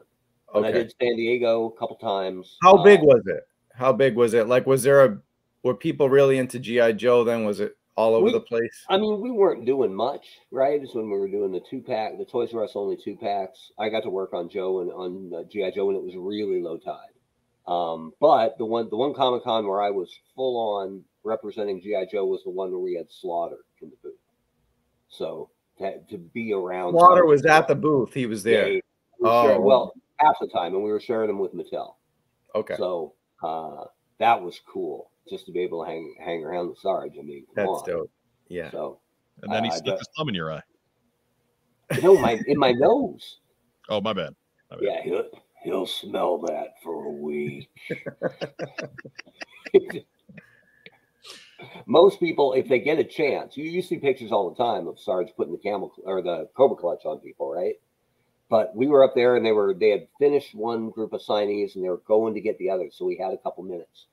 And 0.54 0.64
I 0.64 0.72
did 0.72 0.94
San 0.98 1.16
Diego 1.16 1.66
a 1.66 1.78
couple 1.78 1.96
times. 1.96 2.56
How 2.62 2.82
big 2.82 3.00
Uh, 3.00 3.04
was 3.04 3.22
it? 3.26 3.46
How 3.74 3.92
big 3.92 4.16
was 4.16 4.32
it? 4.32 4.48
Like, 4.48 4.66
was 4.66 4.82
there 4.82 5.04
a 5.04 5.18
were 5.64 5.74
people 5.74 6.08
really 6.08 6.38
into 6.38 6.58
GI 6.58 6.94
Joe? 6.94 7.24
Then 7.24 7.44
was 7.44 7.60
it 7.60 7.76
all 7.94 8.14
over 8.14 8.24
We- 8.24 8.32
the 8.32 8.40
place? 8.40 8.86
I 8.88 8.96
mean, 8.96 9.20
we 9.20 9.30
weren't 9.30 9.66
doing 9.66 9.94
much, 9.94 10.26
right? 10.50 10.82
It's 10.82 10.94
when 10.94 11.10
we 11.10 11.18
were 11.18 11.28
doing 11.28 11.52
the 11.52 11.60
two 11.68 11.82
pack, 11.82 12.16
the 12.16 12.24
Toys 12.24 12.54
R 12.54 12.64
Us 12.64 12.72
only 12.74 12.96
two 12.96 13.16
packs. 13.16 13.70
I 13.78 13.90
got 13.90 14.02
to 14.04 14.10
work 14.10 14.32
on 14.32 14.48
Joe 14.48 14.80
and 14.80 14.90
on 14.92 15.32
uh, 15.34 15.42
GI 15.44 15.72
Joe, 15.72 15.90
and 15.90 15.98
it 15.98 16.02
was 16.02 16.16
really 16.16 16.62
low 16.62 16.78
tide. 16.78 17.10
Um, 17.66 18.12
but 18.20 18.58
the 18.58 18.64
one, 18.64 18.88
the 18.90 18.96
one 18.96 19.14
Comic 19.14 19.42
Con 19.44 19.66
where 19.66 19.80
I 19.82 19.90
was 19.90 20.10
full 20.34 20.56
on 20.78 21.02
representing 21.22 21.80
GI 21.80 22.06
Joe 22.12 22.26
was 22.26 22.42
the 22.44 22.50
one 22.50 22.70
where 22.70 22.80
we 22.80 22.94
had 22.94 23.10
Slaughter 23.10 23.58
in 23.80 23.88
the 23.90 23.96
booth. 24.02 24.18
So 25.08 25.50
to, 25.78 25.98
to 26.10 26.18
be 26.18 26.52
around, 26.52 26.92
Water 26.92 27.24
was 27.24 27.44
at 27.46 27.66
the 27.68 27.74
booth. 27.74 28.12
He 28.12 28.26
was 28.26 28.44
Yeah, 28.44 28.52
there. 28.52 28.66
we 28.68 28.82
were 29.20 29.30
sharing- 29.30 29.56
Oh. 29.58 29.60
well, 29.62 29.94
half 30.16 30.36
the 30.40 30.48
time, 30.48 30.74
and 30.74 30.84
we 30.84 30.90
were 30.90 31.00
sharing 31.00 31.28
them 31.28 31.38
with 31.38 31.54
Mattel. 31.54 31.94
Okay, 32.54 32.76
So 32.76 33.14
uh, 33.42 33.84
that 34.18 34.40
was 34.40 34.60
cool, 34.66 35.10
just 35.28 35.46
to 35.46 35.52
be 35.52 35.60
able 35.60 35.82
to 35.84 35.90
hang 35.90 36.14
hang 36.22 36.44
around 36.44 36.68
with 36.68 36.78
Sarge. 36.78 37.12
I 37.18 37.22
mean, 37.22 37.46
come 37.54 37.66
that's 37.66 37.68
on. 37.68 37.88
dope. 37.88 38.10
Yeah. 38.48 38.70
So 38.70 39.00
And 39.42 39.50
then 39.52 39.64
he 39.64 39.70
stuck 39.70 39.84
but- 39.86 39.98
his 39.98 40.08
thumb 40.16 40.28
in 40.28 40.34
your 40.34 40.52
eye. 40.52 40.62
no, 42.02 42.16
my 42.18 42.38
in 42.46 42.58
my 42.58 42.72
nose. 42.72 43.38
Oh, 43.88 44.00
my 44.00 44.12
bad. 44.12 44.34
My 44.70 44.76
bad. 44.76 45.02
Yeah, 45.06 45.22
he'll, 45.64 45.86
smell 45.86 46.38
that 46.38 46.74
for 46.82 47.06
a 47.06 47.10
week. 47.10 47.70
Most 51.86 52.20
people, 52.20 52.52
if 52.54 52.68
they 52.68 52.78
get 52.78 52.98
a 52.98 53.04
chance, 53.04 53.56
you, 53.56 53.64
you 53.64 53.82
see 53.82 53.98
pictures 53.98 54.32
all 54.32 54.50
the 54.50 54.62
time 54.62 54.86
of 54.86 54.98
Sarge 54.98 55.28
putting 55.36 55.52
the 55.52 55.58
camel 55.58 55.92
or 56.04 56.22
the 56.22 56.48
cobra 56.56 56.76
clutch 56.76 57.04
on 57.04 57.18
people, 57.20 57.52
right? 57.52 57.74
But 58.48 58.76
we 58.76 58.86
were 58.86 59.04
up 59.04 59.14
there 59.14 59.36
and 59.36 59.44
they 59.44 59.52
were 59.52 59.74
they 59.74 59.90
had 59.90 60.08
finished 60.18 60.54
one 60.54 60.90
group 60.90 61.12
of 61.12 61.20
signees 61.22 61.74
and 61.74 61.84
they 61.84 61.88
were 61.88 62.02
going 62.06 62.34
to 62.34 62.40
get 62.40 62.58
the 62.58 62.70
other, 62.70 62.90
so 62.92 63.04
we 63.04 63.16
had 63.16 63.32
a 63.32 63.38
couple 63.38 63.64
minutes, 63.64 64.06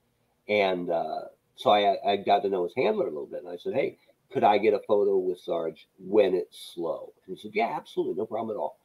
and 0.47 0.89
uh, 0.89 1.21
so 1.55 1.69
I 1.71 1.97
I 2.05 2.17
got 2.17 2.41
to 2.43 2.49
know 2.49 2.63
his 2.63 2.73
handler 2.75 3.07
a 3.07 3.11
little 3.11 3.27
bit, 3.27 3.43
and 3.43 3.49
I 3.51 3.57
said, 3.57 3.73
hey, 3.73 3.97
could 4.31 4.43
I 4.43 4.57
get 4.57 4.73
a 4.73 4.79
photo 4.87 5.17
with 5.17 5.39
Sarge 5.39 5.87
when 5.99 6.33
it's 6.33 6.73
slow? 6.73 7.13
And 7.27 7.35
he 7.35 7.41
said, 7.41 7.51
yeah, 7.53 7.73
absolutely, 7.75 8.15
no 8.15 8.25
problem 8.25 8.55
at 8.55 8.59
all. 8.59 8.79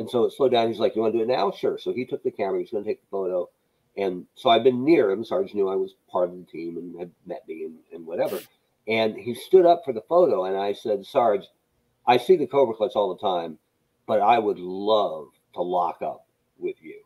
And 0.00 0.10
so 0.10 0.24
it 0.24 0.32
slowed 0.32 0.52
down. 0.52 0.68
He's 0.68 0.78
like, 0.80 0.96
You 0.96 1.02
want 1.02 1.12
to 1.12 1.18
do 1.18 1.22
it 1.24 1.28
now? 1.28 1.52
Sure. 1.52 1.78
So 1.78 1.92
he 1.92 2.06
took 2.06 2.22
the 2.24 2.30
camera, 2.30 2.58
he's 2.58 2.70
going 2.70 2.82
to 2.82 2.90
take 2.90 3.02
the 3.02 3.10
photo. 3.10 3.48
And 3.96 4.26
so 4.34 4.48
I've 4.48 4.64
been 4.64 4.82
near 4.82 5.10
him. 5.10 5.24
Sarge 5.24 5.52
knew 5.52 5.68
I 5.68 5.76
was 5.76 5.94
part 6.10 6.30
of 6.30 6.38
the 6.38 6.44
team 6.44 6.78
and 6.78 6.98
had 6.98 7.10
met 7.26 7.46
me 7.46 7.64
and, 7.64 7.76
and 7.92 8.06
whatever. 8.06 8.40
And 8.88 9.14
he 9.14 9.34
stood 9.34 9.66
up 9.66 9.82
for 9.84 9.92
the 9.92 10.00
photo. 10.08 10.46
And 10.46 10.56
I 10.56 10.72
said, 10.72 11.04
Sarge, 11.04 11.44
I 12.06 12.16
see 12.16 12.36
the 12.36 12.46
Cobra 12.46 12.74
Clutch 12.74 12.92
all 12.94 13.14
the 13.14 13.20
time, 13.20 13.58
but 14.06 14.22
I 14.22 14.38
would 14.38 14.58
love 14.58 15.28
to 15.54 15.62
lock 15.62 16.00
up 16.00 16.24
with 16.58 16.76
you 16.80 17.00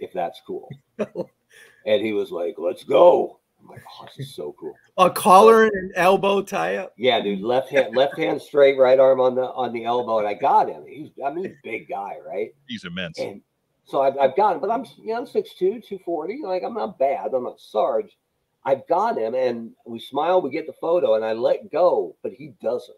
if 0.00 0.12
that's 0.12 0.42
cool. 0.44 0.68
and 0.98 2.04
he 2.04 2.12
was 2.12 2.32
like, 2.32 2.56
Let's 2.58 2.82
go. 2.82 3.38
I'm 3.62 3.68
like, 3.68 3.82
Oh, 4.00 4.04
this 4.04 4.26
is 4.26 4.34
so 4.34 4.54
cool. 4.58 4.74
A 4.98 5.10
collar 5.10 5.64
and 5.64 5.74
an 5.74 5.92
elbow 5.96 6.42
tie 6.42 6.76
up. 6.76 6.92
Yeah, 6.96 7.20
dude, 7.20 7.40
left 7.40 7.70
hand, 7.70 7.96
left 7.96 8.18
hand 8.18 8.40
straight, 8.42 8.78
right 8.78 8.98
arm 8.98 9.20
on 9.20 9.34
the 9.34 9.42
on 9.42 9.72
the 9.72 9.84
elbow, 9.84 10.18
and 10.18 10.28
I 10.28 10.34
got 10.34 10.68
him. 10.68 10.84
He's, 10.86 11.10
I 11.24 11.30
mean, 11.32 11.44
he's 11.44 11.52
a 11.52 11.56
big 11.62 11.88
guy, 11.88 12.16
right? 12.26 12.54
He's 12.68 12.84
immense. 12.84 13.18
And 13.18 13.40
so 13.84 14.02
I've, 14.02 14.16
I've 14.18 14.36
got 14.36 14.54
him, 14.54 14.60
but 14.60 14.70
I'm 14.70 14.84
you 14.98 15.12
know, 15.12 15.18
I'm 15.18 15.26
6'2, 15.26 15.58
240. 15.58 16.40
Like 16.44 16.62
I'm 16.62 16.74
not 16.74 16.98
bad. 16.98 17.34
I'm 17.34 17.44
not 17.44 17.60
Sarge. 17.60 18.16
I've 18.64 18.86
got 18.86 19.18
him, 19.18 19.34
and 19.34 19.72
we 19.86 19.98
smile, 19.98 20.40
we 20.40 20.50
get 20.50 20.66
the 20.66 20.72
photo, 20.74 21.14
and 21.14 21.24
I 21.24 21.32
let 21.32 21.72
go, 21.72 22.16
but 22.22 22.32
he 22.32 22.54
doesn't. 22.62 22.96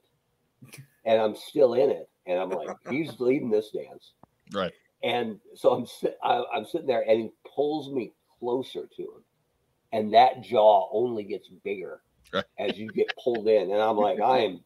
And 1.07 1.21
I'm 1.21 1.35
still 1.35 1.75
in 1.75 1.91
it. 1.91 2.09
And 2.27 2.39
I'm 2.39 2.51
like, 2.51 2.77
he's 2.91 3.13
leading 3.19 3.51
this 3.51 3.71
dance. 3.71 4.13
Right. 4.53 4.73
And 5.03 5.39
so 5.55 5.73
I'm 5.73 5.87
sit, 5.87 6.19
I, 6.23 6.43
I'm 6.55 6.65
sitting 6.65 6.87
there, 6.87 7.05
and 7.09 7.21
he 7.21 7.31
pulls 7.55 7.91
me 7.93 8.13
closer 8.39 8.87
to 8.97 9.03
him, 9.03 9.25
and 9.95 10.13
that 10.13 10.43
jaw 10.43 10.89
only 10.93 11.25
gets 11.25 11.49
bigger 11.65 12.01
Right. 12.33 12.45
as 12.59 12.77
you 12.77 12.89
get 12.91 13.07
pulled 13.23 13.47
in. 13.47 13.71
And 13.71 13.81
I'm 13.81 13.97
like, 13.97 14.21
I 14.21 14.39
am 14.41 14.65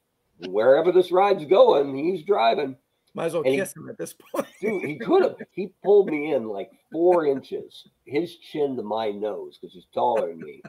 wherever 0.48 0.90
this 0.90 1.12
ride's 1.12 1.44
going, 1.44 1.94
he's 1.94 2.24
driving. 2.24 2.76
Might 3.14 3.26
as 3.26 3.32
well 3.34 3.42
And 3.42 3.52
he- 3.52 3.58
kiss 3.60 3.76
him 3.76 3.88
at 3.90 3.98
this 3.98 4.14
point. 4.14 4.46
Dude, 4.60 4.84
he 4.84 4.96
could 4.98 5.22
have. 5.22 5.36
He 5.52 5.68
pulled 5.84 6.08
me 6.08 6.32
in 6.32 6.48
like 6.48 6.70
four 6.92 7.26
inches, 7.26 7.88
his 8.06 8.36
chin 8.36 8.76
to 8.76 8.82
my 8.82 9.10
nose, 9.10 9.58
because 9.58 9.74
he's 9.74 9.86
taller 9.92 10.28
than 10.28 10.38
me. 10.40 10.62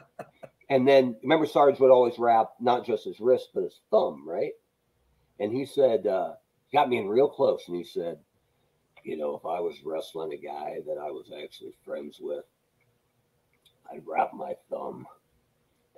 And 0.68 0.86
then 0.86 1.16
remember, 1.22 1.46
Sarge 1.46 1.80
would 1.80 1.90
always 1.90 2.18
wrap 2.18 2.50
not 2.60 2.84
just 2.84 3.04
his 3.04 3.18
wrist, 3.20 3.48
but 3.54 3.62
his 3.64 3.80
thumb, 3.90 4.28
right? 4.28 4.52
And 5.38 5.52
he 5.52 5.64
said, 5.64 6.06
uh, 6.06 6.32
got 6.72 6.88
me 6.90 6.98
in 6.98 7.08
real 7.08 7.28
close, 7.28 7.62
and 7.66 7.76
he 7.76 7.84
said, 7.84 8.18
You 9.04 9.16
know, 9.16 9.36
if 9.36 9.46
I 9.46 9.60
was 9.60 9.76
wrestling 9.84 10.32
a 10.32 10.36
guy 10.36 10.80
that 10.86 10.98
I 10.98 11.10
was 11.10 11.30
actually 11.42 11.72
friends 11.84 12.18
with, 12.20 12.44
I'd 13.92 14.02
wrap 14.06 14.32
my 14.34 14.54
thumb. 14.70 15.06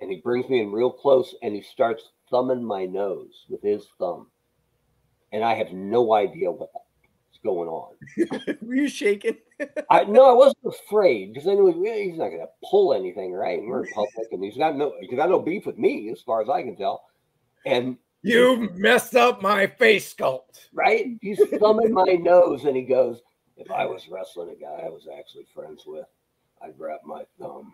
And 0.01 0.11
he 0.11 0.17
brings 0.17 0.49
me 0.49 0.59
in 0.61 0.71
real 0.71 0.91
close 0.91 1.33
and 1.41 1.55
he 1.55 1.61
starts 1.61 2.03
thumbing 2.29 2.63
my 2.63 2.85
nose 2.85 3.45
with 3.49 3.61
his 3.61 3.85
thumb. 3.99 4.27
And 5.31 5.43
I 5.43 5.53
have 5.55 5.71
no 5.71 6.13
idea 6.13 6.51
what's 6.51 6.71
going 7.43 7.69
on. 7.69 7.93
Were 8.61 8.75
you 8.75 8.87
shaking? 8.89 9.37
I 9.89 10.03
no, 10.03 10.29
I 10.29 10.33
wasn't 10.33 10.57
afraid 10.65 11.33
because 11.33 11.47
I 11.47 11.53
knew 11.53 11.67
he- 11.83 12.03
he's 12.09 12.17
not 12.17 12.29
going 12.29 12.39
to 12.41 12.47
pull 12.69 12.93
anything, 12.93 13.31
right? 13.33 13.59
And 13.59 13.67
we're 13.67 13.85
in 13.85 13.91
public, 13.93 14.27
and 14.31 14.43
he's 14.43 14.57
got 14.57 14.75
no, 14.75 14.93
he's 14.99 15.15
got 15.17 15.29
no 15.29 15.39
beef 15.39 15.65
with 15.65 15.77
me, 15.77 16.09
as 16.11 16.21
far 16.21 16.41
as 16.41 16.49
I 16.49 16.63
can 16.63 16.75
tell. 16.75 17.05
And 17.65 17.97
You 18.21 18.69
messed 18.73 19.15
up 19.15 19.41
my 19.41 19.67
face 19.67 20.13
sculpt. 20.13 20.67
right, 20.73 21.05
he's 21.21 21.41
thumbing 21.59 21.93
my 21.93 22.13
nose, 22.19 22.65
and 22.65 22.75
he 22.75 22.83
goes, 22.83 23.21
"If 23.57 23.71
I 23.71 23.85
was 23.85 24.07
wrestling 24.09 24.49
a 24.49 24.59
guy 24.59 24.83
I 24.85 24.89
was 24.89 25.07
actually 25.17 25.45
friends 25.53 25.83
with, 25.85 26.05
I'd 26.61 26.77
wrap 26.79 27.01
my 27.05 27.23
thumb 27.39 27.73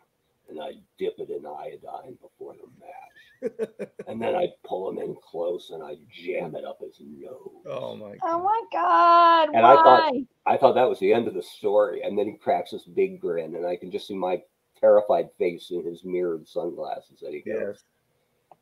and 0.50 0.62
I'd 0.62 0.82
dip 0.98 1.16
it 1.20 1.30
in 1.30 1.46
iodine 1.46 2.18
before 2.22 2.56
the 2.56 2.68
match, 2.80 3.90
and 4.08 4.22
then 4.22 4.36
I'd 4.36 4.54
pull 4.66 4.90
him 4.90 4.98
in 5.00 5.16
close 5.24 5.70
and 5.70 5.82
I'd 5.84 6.00
jam 6.12 6.56
it 6.56 6.66
up 6.66 6.80
his 6.82 7.00
nose." 7.00 7.64
Oh 7.66 7.96
my 7.96 8.12
oh 8.12 8.18
god. 8.22 8.30
Oh 8.32 8.44
my 8.44 8.62
god! 8.72 9.50
And 9.56 9.66
I 9.66 9.76
thought- 9.76 10.14
I 10.46 10.58
thought 10.58 10.74
that 10.74 10.90
was 10.90 11.00
the 11.00 11.14
end 11.14 11.28
of 11.28 11.34
the 11.36 11.44
story. 11.44 12.02
And 12.04 12.18
then 12.18 12.26
he 12.28 12.34
cracks 12.34 12.72
this 12.72 12.86
big 12.86 13.20
grin, 13.22 13.56
and 13.56 13.66
I 13.66 13.76
can 13.76 13.92
just 13.92 14.08
see 14.08 14.16
my 14.16 14.42
terrified 14.80 15.30
face 15.38 15.70
in 15.72 15.84
his 15.86 16.04
mirrored 16.04 16.48
sunglasses. 16.48 17.22
And 17.22 17.34
he 17.36 17.42
goes, 17.42 17.76
Yes. 17.76 17.84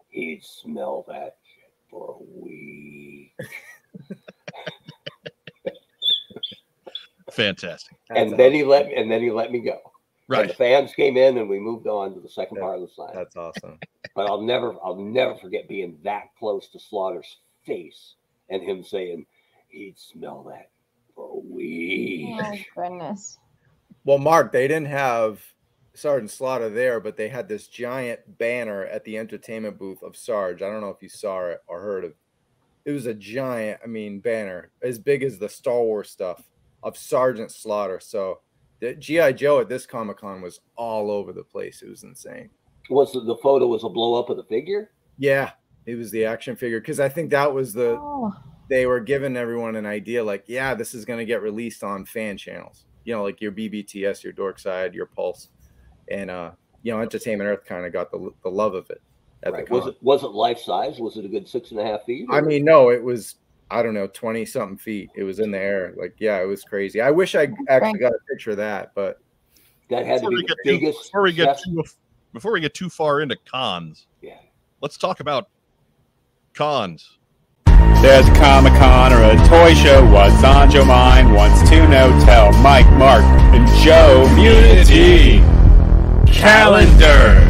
He'd 0.09 0.43
smell 0.43 1.05
that 1.07 1.37
shit 1.43 1.71
for 1.89 2.15
a 2.19 2.23
week. 2.41 3.33
Fantastic. 7.31 7.97
and 8.09 8.31
That's 8.31 8.37
then 8.37 8.53
he 8.53 8.59
awesome. 8.63 8.69
let 8.69 8.91
and 8.93 9.11
then 9.11 9.21
he 9.21 9.31
let 9.31 9.51
me 9.51 9.59
go. 9.59 9.79
And 10.29 10.49
the 10.49 10.53
fans 10.53 10.93
came 10.93 11.15
in 11.17 11.37
and 11.37 11.47
we 11.47 11.59
moved 11.59 11.87
on 11.87 12.13
to 12.13 12.19
the 12.19 12.29
second 12.29 12.57
Yeah, 12.57 12.63
part 12.63 12.81
of 12.81 12.81
the 12.81 12.93
sign. 12.93 13.11
That's 13.13 13.35
awesome. 13.35 13.79
But 14.15 14.31
I'll 14.31 14.41
never 14.41 14.73
I'll 14.83 14.95
never 14.95 15.35
forget 15.35 15.67
being 15.67 15.99
that 16.03 16.29
close 16.39 16.69
to 16.69 16.79
Slaughter's 16.79 17.37
face 17.67 18.15
and 18.49 18.63
him 18.63 18.83
saying, 18.83 19.27
He'd 19.67 19.99
smell 19.99 20.43
that 20.49 20.71
for 21.13 21.29
a 21.29 21.39
week. 21.39 22.39
Oh 22.41 22.55
goodness. 22.75 23.37
Well, 24.05 24.17
Mark, 24.17 24.51
they 24.51 24.67
didn't 24.67 24.87
have 24.87 25.39
Sergeant 25.93 26.31
Slaughter 26.31 26.69
there, 26.69 26.99
but 26.99 27.17
they 27.17 27.27
had 27.27 27.47
this 27.47 27.67
giant 27.67 28.37
banner 28.37 28.85
at 28.85 29.03
the 29.03 29.17
entertainment 29.17 29.77
booth 29.77 30.01
of 30.01 30.15
Sarge. 30.15 30.61
I 30.61 30.69
don't 30.71 30.81
know 30.81 30.89
if 30.89 31.03
you 31.03 31.09
saw 31.09 31.45
it 31.47 31.61
or 31.67 31.81
heard 31.81 32.05
of. 32.05 32.13
It 32.85 32.91
was 32.91 33.05
a 33.05 33.13
giant, 33.13 33.81
I 33.83 33.87
mean, 33.87 34.19
banner 34.19 34.71
as 34.81 34.97
big 34.97 35.21
as 35.21 35.37
the 35.37 35.49
Star 35.49 35.81
Wars 35.81 36.09
stuff 36.09 36.41
of 36.81 36.97
Sergeant 36.97 37.51
Slaughter. 37.51 37.99
So 37.99 38.39
the 38.79 38.93
GI 38.95 39.33
Joe 39.33 39.59
at 39.59 39.69
this 39.69 39.85
Comic 39.85 40.17
Con 40.17 40.41
was 40.41 40.59
all 40.75 41.09
over 41.11 41.33
the 41.33 41.43
place. 41.43 41.81
It 41.81 41.89
was 41.89 42.03
insane. 42.03 42.49
Was 42.89 43.11
the, 43.11 43.21
the 43.21 43.37
photo 43.37 43.67
was 43.67 43.83
a 43.83 43.89
blow 43.89 44.15
up 44.15 44.29
of 44.29 44.37
the 44.37 44.43
figure? 44.43 44.91
Yeah, 45.17 45.51
it 45.85 45.95
was 45.95 46.11
the 46.11 46.25
action 46.25 46.55
figure 46.55 46.79
because 46.79 46.99
I 46.99 47.09
think 47.09 47.29
that 47.31 47.51
was 47.53 47.73
the 47.73 47.97
Oh, 47.99 48.33
they 48.69 48.85
were 48.85 48.99
giving 48.99 49.37
everyone 49.37 49.75
an 49.75 49.85
idea 49.85 50.23
like, 50.23 50.43
yeah, 50.47 50.73
this 50.73 50.93
is 50.93 51.05
going 51.05 51.19
to 51.19 51.25
get 51.25 51.41
released 51.41 51.83
on 51.83 52.05
fan 52.05 52.37
channels, 52.37 52.85
you 53.05 53.13
know, 53.13 53.23
like 53.23 53.41
your 53.41 53.51
BBTS, 53.51 54.23
your 54.23 54.33
Dork 54.33 54.59
Side, 54.59 54.93
your 54.93 55.05
Pulse, 55.05 55.49
and 56.09 56.29
uh, 56.29 56.51
you 56.83 56.91
know, 56.91 57.01
Entertainment 57.01 57.47
Earth 57.47 57.65
kind 57.65 57.85
of 57.85 57.93
got 57.93 58.11
the 58.11 58.31
the 58.43 58.49
love 58.49 58.75
of 58.75 58.89
it. 58.89 59.01
at 59.43 59.53
Right. 59.53 59.67
the 59.67 59.73
Was 59.73 59.87
it 59.87 59.95
was 60.01 60.23
it 60.23 60.31
life 60.31 60.59
size? 60.59 60.99
Was 60.99 61.17
it 61.17 61.25
a 61.25 61.29
good 61.29 61.47
six 61.47 61.71
and 61.71 61.79
a 61.79 61.85
half 61.85 62.03
feet? 62.03 62.27
I 62.29 62.41
mean, 62.41 62.63
no, 62.63 62.89
it 62.89 63.01
was 63.03 63.35
I 63.69 63.83
don't 63.83 63.93
know, 63.93 64.07
twenty 64.07 64.45
something 64.45 64.77
feet. 64.77 65.09
It 65.15 65.23
was 65.23 65.39
in 65.39 65.51
the 65.51 65.57
air. 65.59 65.93
Like, 65.97 66.15
yeah, 66.19 66.41
it 66.41 66.45
was 66.45 66.63
crazy. 66.63 67.01
I 67.01 67.11
wish 67.11 67.35
I 67.35 67.49
actually 67.69 67.99
got 67.99 68.13
a 68.13 68.19
picture 68.29 68.51
of 68.51 68.57
that, 68.57 68.93
but 68.95 69.19
that 69.89 70.05
had 70.05 70.21
to 70.21 70.29
Before 70.29 70.29
be 70.29 70.35
we 70.35 70.41
the 70.41 70.47
get 70.47 70.57
too, 70.63 70.79
biggest. 70.79 71.03
before 71.03 71.21
we 71.23 71.33
get 71.33 71.59
too, 71.63 71.83
before 72.33 72.51
we 72.51 72.59
get 72.61 72.73
too 72.73 72.89
far 72.89 73.21
into 73.21 73.37
cons, 73.49 74.07
yeah. 74.21 74.37
let's 74.81 74.97
talk 74.97 75.19
about 75.19 75.49
cons. 76.53 77.17
There's 78.01 78.27
a 78.27 78.33
Comic 78.35 78.73
Con 78.73 79.11
or 79.11 79.23
a 79.23 79.35
toy 79.47 79.73
show. 79.73 80.05
What's 80.11 80.43
on 80.43 80.69
Joe 80.69 80.85
mind? 80.85 81.33
Wants 81.33 81.67
to 81.69 81.87
know. 81.87 82.09
Tell 82.25 82.51
Mike, 82.61 82.89
Mark, 82.91 83.23
and 83.23 83.67
Joe. 83.83 84.23
Community 84.27 85.39
calendar. 86.31 87.46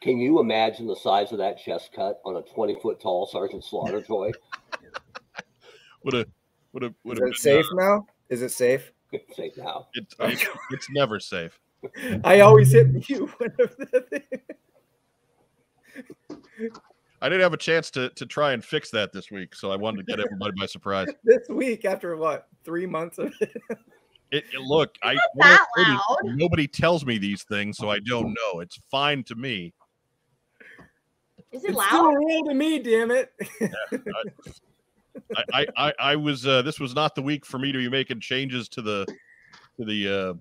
Can 0.00 0.18
you 0.18 0.38
imagine 0.40 0.86
the 0.86 0.94
size 0.96 1.32
of 1.32 1.38
that 1.38 1.58
chest 1.58 1.90
cut 1.94 2.20
on 2.24 2.36
a 2.36 2.42
twenty 2.42 2.76
foot 2.80 3.00
tall 3.00 3.26
Sergeant 3.26 3.64
Slaughter 3.64 4.00
toy? 4.02 4.32
Would 6.04 6.14
have, 6.14 6.26
would 6.72 6.82
have, 6.84 6.94
would 7.04 7.18
is 7.18 7.22
have 7.22 7.30
it 7.32 7.36
safe 7.38 7.66
now? 7.72 8.06
Is 8.30 8.40
it 8.40 8.50
safe? 8.50 8.92
Say 9.34 9.50
now. 9.56 9.88
It's, 9.94 10.14
it's, 10.20 10.46
it's 10.70 10.86
never 10.90 11.18
safe. 11.18 11.58
I 12.24 12.38
always 12.40 12.70
hit 12.72 12.86
you 13.10 13.26
whenever 13.38 13.74
that 13.92 14.08
thing. 14.08 14.22
I 17.20 17.28
didn't 17.28 17.42
have 17.42 17.52
a 17.52 17.58
chance 17.58 17.90
to 17.92 18.10
to 18.10 18.26
try 18.26 18.52
and 18.52 18.64
fix 18.64 18.90
that 18.92 19.12
this 19.12 19.30
week, 19.32 19.56
so 19.56 19.72
I 19.72 19.76
wanted 19.76 20.06
to 20.06 20.16
get 20.16 20.20
everybody 20.24 20.52
by 20.56 20.66
surprise. 20.66 21.08
this 21.24 21.48
week 21.48 21.84
after 21.84 22.16
what 22.16 22.46
three 22.64 22.86
months 22.86 23.18
of 23.18 23.32
it. 23.40 23.50
It, 24.30 24.44
it- 24.52 24.60
look, 24.60 24.94
I 25.02 25.14
that 25.14 25.58
nobody, 25.76 25.90
loud. 25.90 26.18
nobody 26.36 26.68
tells 26.68 27.04
me 27.04 27.18
these 27.18 27.42
things, 27.42 27.76
so 27.76 27.90
I 27.90 27.98
don't 27.98 28.28
know. 28.28 28.60
It's 28.60 28.78
fine 28.90 29.24
to 29.24 29.34
me. 29.34 29.74
Is 31.52 31.64
it 31.64 31.70
It's 31.70 31.84
still 31.86 32.04
loud? 32.04 32.14
a 32.14 32.18
rule 32.18 32.44
to 32.44 32.54
me, 32.54 32.78
damn 32.78 33.10
it. 33.10 33.32
I, 35.36 35.44
I, 35.52 35.66
I, 35.76 35.92
I 35.98 36.16
was 36.16 36.46
uh, 36.46 36.62
this 36.62 36.78
was 36.78 36.94
not 36.94 37.14
the 37.14 37.22
week 37.22 37.44
for 37.46 37.58
me 37.58 37.72
to 37.72 37.78
be 37.78 37.88
making 37.88 38.20
changes 38.20 38.68
to 38.70 38.82
the 38.82 39.06
to 39.78 39.84
the 39.84 40.08
uh, 40.08 40.34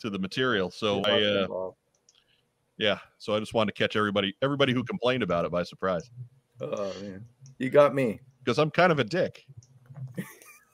to 0.00 0.10
the 0.10 0.18
material. 0.18 0.70
So 0.70 1.02
I 1.02 1.22
uh, 1.22 1.70
yeah, 2.78 2.98
so 3.18 3.34
I 3.34 3.40
just 3.40 3.54
wanted 3.54 3.74
to 3.74 3.78
catch 3.78 3.96
everybody 3.96 4.34
everybody 4.42 4.72
who 4.72 4.82
complained 4.84 5.22
about 5.22 5.44
it 5.44 5.50
by 5.50 5.62
surprise 5.62 6.10
oh 6.60 6.92
man, 7.00 7.24
you 7.58 7.70
got 7.70 7.94
me. 7.94 8.20
because 8.42 8.58
I'm 8.58 8.70
kind 8.70 8.92
of 8.92 8.98
a 8.98 9.04
dick. 9.04 9.44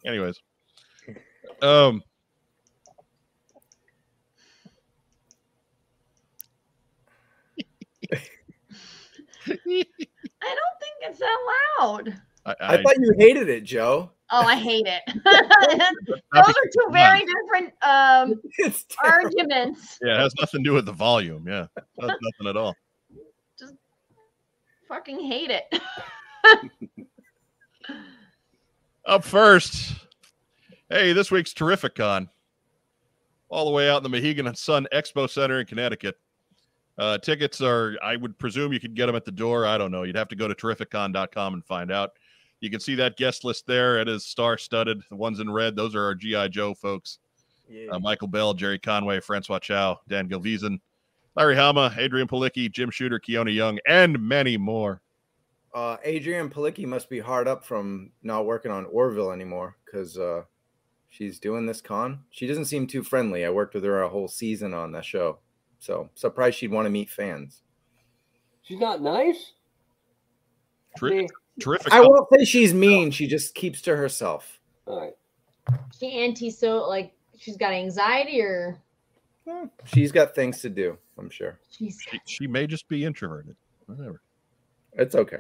Anyways, 0.04 0.40
um, 1.62 2.02
I 9.46 9.55
don't 9.55 10.76
think 10.81 10.96
it's 11.03 11.18
that 11.18 11.38
loud. 11.81 12.20
I, 12.46 12.50
I, 12.53 12.74
I, 12.74 12.83
thought 12.83 12.96
you 12.98 13.14
hated 13.18 13.48
it, 13.48 13.64
Joe. 13.64 14.11
Oh, 14.33 14.42
I 14.42 14.57
hate 14.57 14.87
it. 14.87 15.03
Those 16.35 16.48
are 16.48 16.70
two 16.72 16.90
very 16.90 17.20
different 17.20 17.72
um, 17.83 18.40
arguments. 19.05 19.98
yeah, 20.03 20.14
it 20.14 20.20
has 20.20 20.35
nothing 20.38 20.62
to 20.62 20.70
do 20.70 20.74
with 20.74 20.87
the 20.87 20.92
volume. 20.92 21.46
Yeah, 21.46 21.66
that's 21.74 22.20
nothing 22.22 22.48
at 22.48 22.57
all. 22.57 22.74
Just 23.59 23.74
fucking 24.88 25.20
hate 25.20 25.50
it. 25.50 25.81
Up 29.05 29.24
first, 29.24 29.94
hey, 30.88 31.12
this 31.12 31.31
week's 31.31 31.53
Terrific 31.53 31.96
Con, 31.96 32.29
all 33.48 33.64
the 33.64 33.72
way 33.72 33.90
out 33.90 33.98
in 33.98 34.03
the 34.05 34.09
Mohegan 34.09 34.55
Sun 34.55 34.87
Expo 34.92 35.29
Center 35.29 35.61
in 35.61 35.66
Connecticut. 35.66 36.16
Uh, 37.00 37.18
tickets 37.18 37.60
are, 37.62 37.96
I 38.02 38.14
would 38.16 38.38
presume 38.38 38.72
you 38.72 38.78
could 38.78 38.94
get 38.94 39.06
them 39.06 39.16
at 39.16 39.24
the 39.24 39.32
door. 39.32 39.64
I 39.66 39.78
don't 39.78 39.90
know. 39.90 40.02
You'd 40.02 40.16
have 40.16 40.28
to 40.28 40.36
go 40.36 40.46
to 40.46 40.54
terrificcon.com 40.54 41.54
and 41.54 41.64
find 41.64 41.90
out. 41.90 42.10
You 42.60 42.68
can 42.70 42.78
see 42.78 42.94
that 42.96 43.16
guest 43.16 43.42
list 43.42 43.66
there. 43.66 43.98
It 44.00 44.06
is 44.08 44.26
star 44.26 44.58
studded. 44.58 45.00
The 45.08 45.16
ones 45.16 45.40
in 45.40 45.50
red, 45.50 45.74
those 45.76 45.94
are 45.94 46.04
our 46.04 46.14
G.I. 46.14 46.48
Joe 46.48 46.74
folks. 46.74 47.18
Yeah. 47.68 47.92
Uh, 47.92 47.98
Michael 48.00 48.28
Bell, 48.28 48.52
Gerry 48.52 48.78
Conway, 48.78 49.20
Francois 49.20 49.60
Chau, 49.60 49.98
Dan 50.08 50.28
Gilvezan, 50.28 50.78
Larry 51.36 51.56
Hama, 51.56 51.90
Adrianne 51.96 52.28
Palicki, 52.28 52.70
Jim 52.70 52.90
Shooter, 52.90 53.18
Keone 53.18 53.54
Young, 53.54 53.78
and 53.86 54.20
many 54.20 54.58
more. 54.58 55.00
uh, 55.72 55.96
Adrianne 56.06 56.52
Palicki 56.52 56.84
must 56.84 57.08
be 57.08 57.20
hard 57.20 57.48
up 57.48 57.64
from 57.64 58.10
not 58.22 58.44
working 58.44 58.72
on 58.72 58.84
Orville 58.86 59.30
anymore 59.32 59.76
because 59.86 60.18
uh, 60.18 60.42
she's 61.08 61.38
doing 61.38 61.64
this 61.64 61.80
con. 61.80 62.24
She 62.30 62.46
doesn't 62.46 62.64
seem 62.66 62.86
too 62.86 63.02
friendly. 63.04 63.46
I 63.46 63.50
worked 63.50 63.74
with 63.74 63.84
her 63.84 64.02
a 64.02 64.08
whole 64.08 64.28
season 64.28 64.74
on 64.74 64.92
that 64.92 65.04
show, 65.04 65.38
so 65.80 66.08
surprised 66.14 66.56
she'd 66.58 66.70
want 66.70 66.86
to 66.86 66.90
meet 66.90 67.10
fans. 67.10 67.62
She's 68.62 68.78
not 68.78 69.00
nice. 69.02 69.52
Terri- 70.98 71.24
Eh, 71.24 71.26
terrific. 71.60 71.92
I 71.92 72.00
won't 72.00 72.28
say 72.32 72.44
she's 72.44 72.72
mean. 72.72 73.10
She 73.10 73.26
just 73.26 73.54
keeps 73.54 73.80
to 73.82 73.96
herself. 73.96 74.60
all 74.86 75.00
right. 75.00 75.14
She 75.98 76.12
anti 76.12 76.50
so 76.50 76.86
like 76.88 77.12
she's 77.38 77.56
got 77.56 77.72
anxiety 77.72 78.40
or 78.40 78.78
She's 79.84 80.12
got 80.12 80.34
things 80.34 80.60
to 80.60 80.68
do. 80.70 80.96
I'm 81.18 81.28
sure 81.30 81.58
She, 81.70 81.92
she 82.24 82.46
may 82.46 82.66
just 82.68 82.86
be 82.88 83.04
introverted. 83.04 83.56
Whatever. 83.86 84.20
it's 84.92 85.14
okay. 85.16 85.38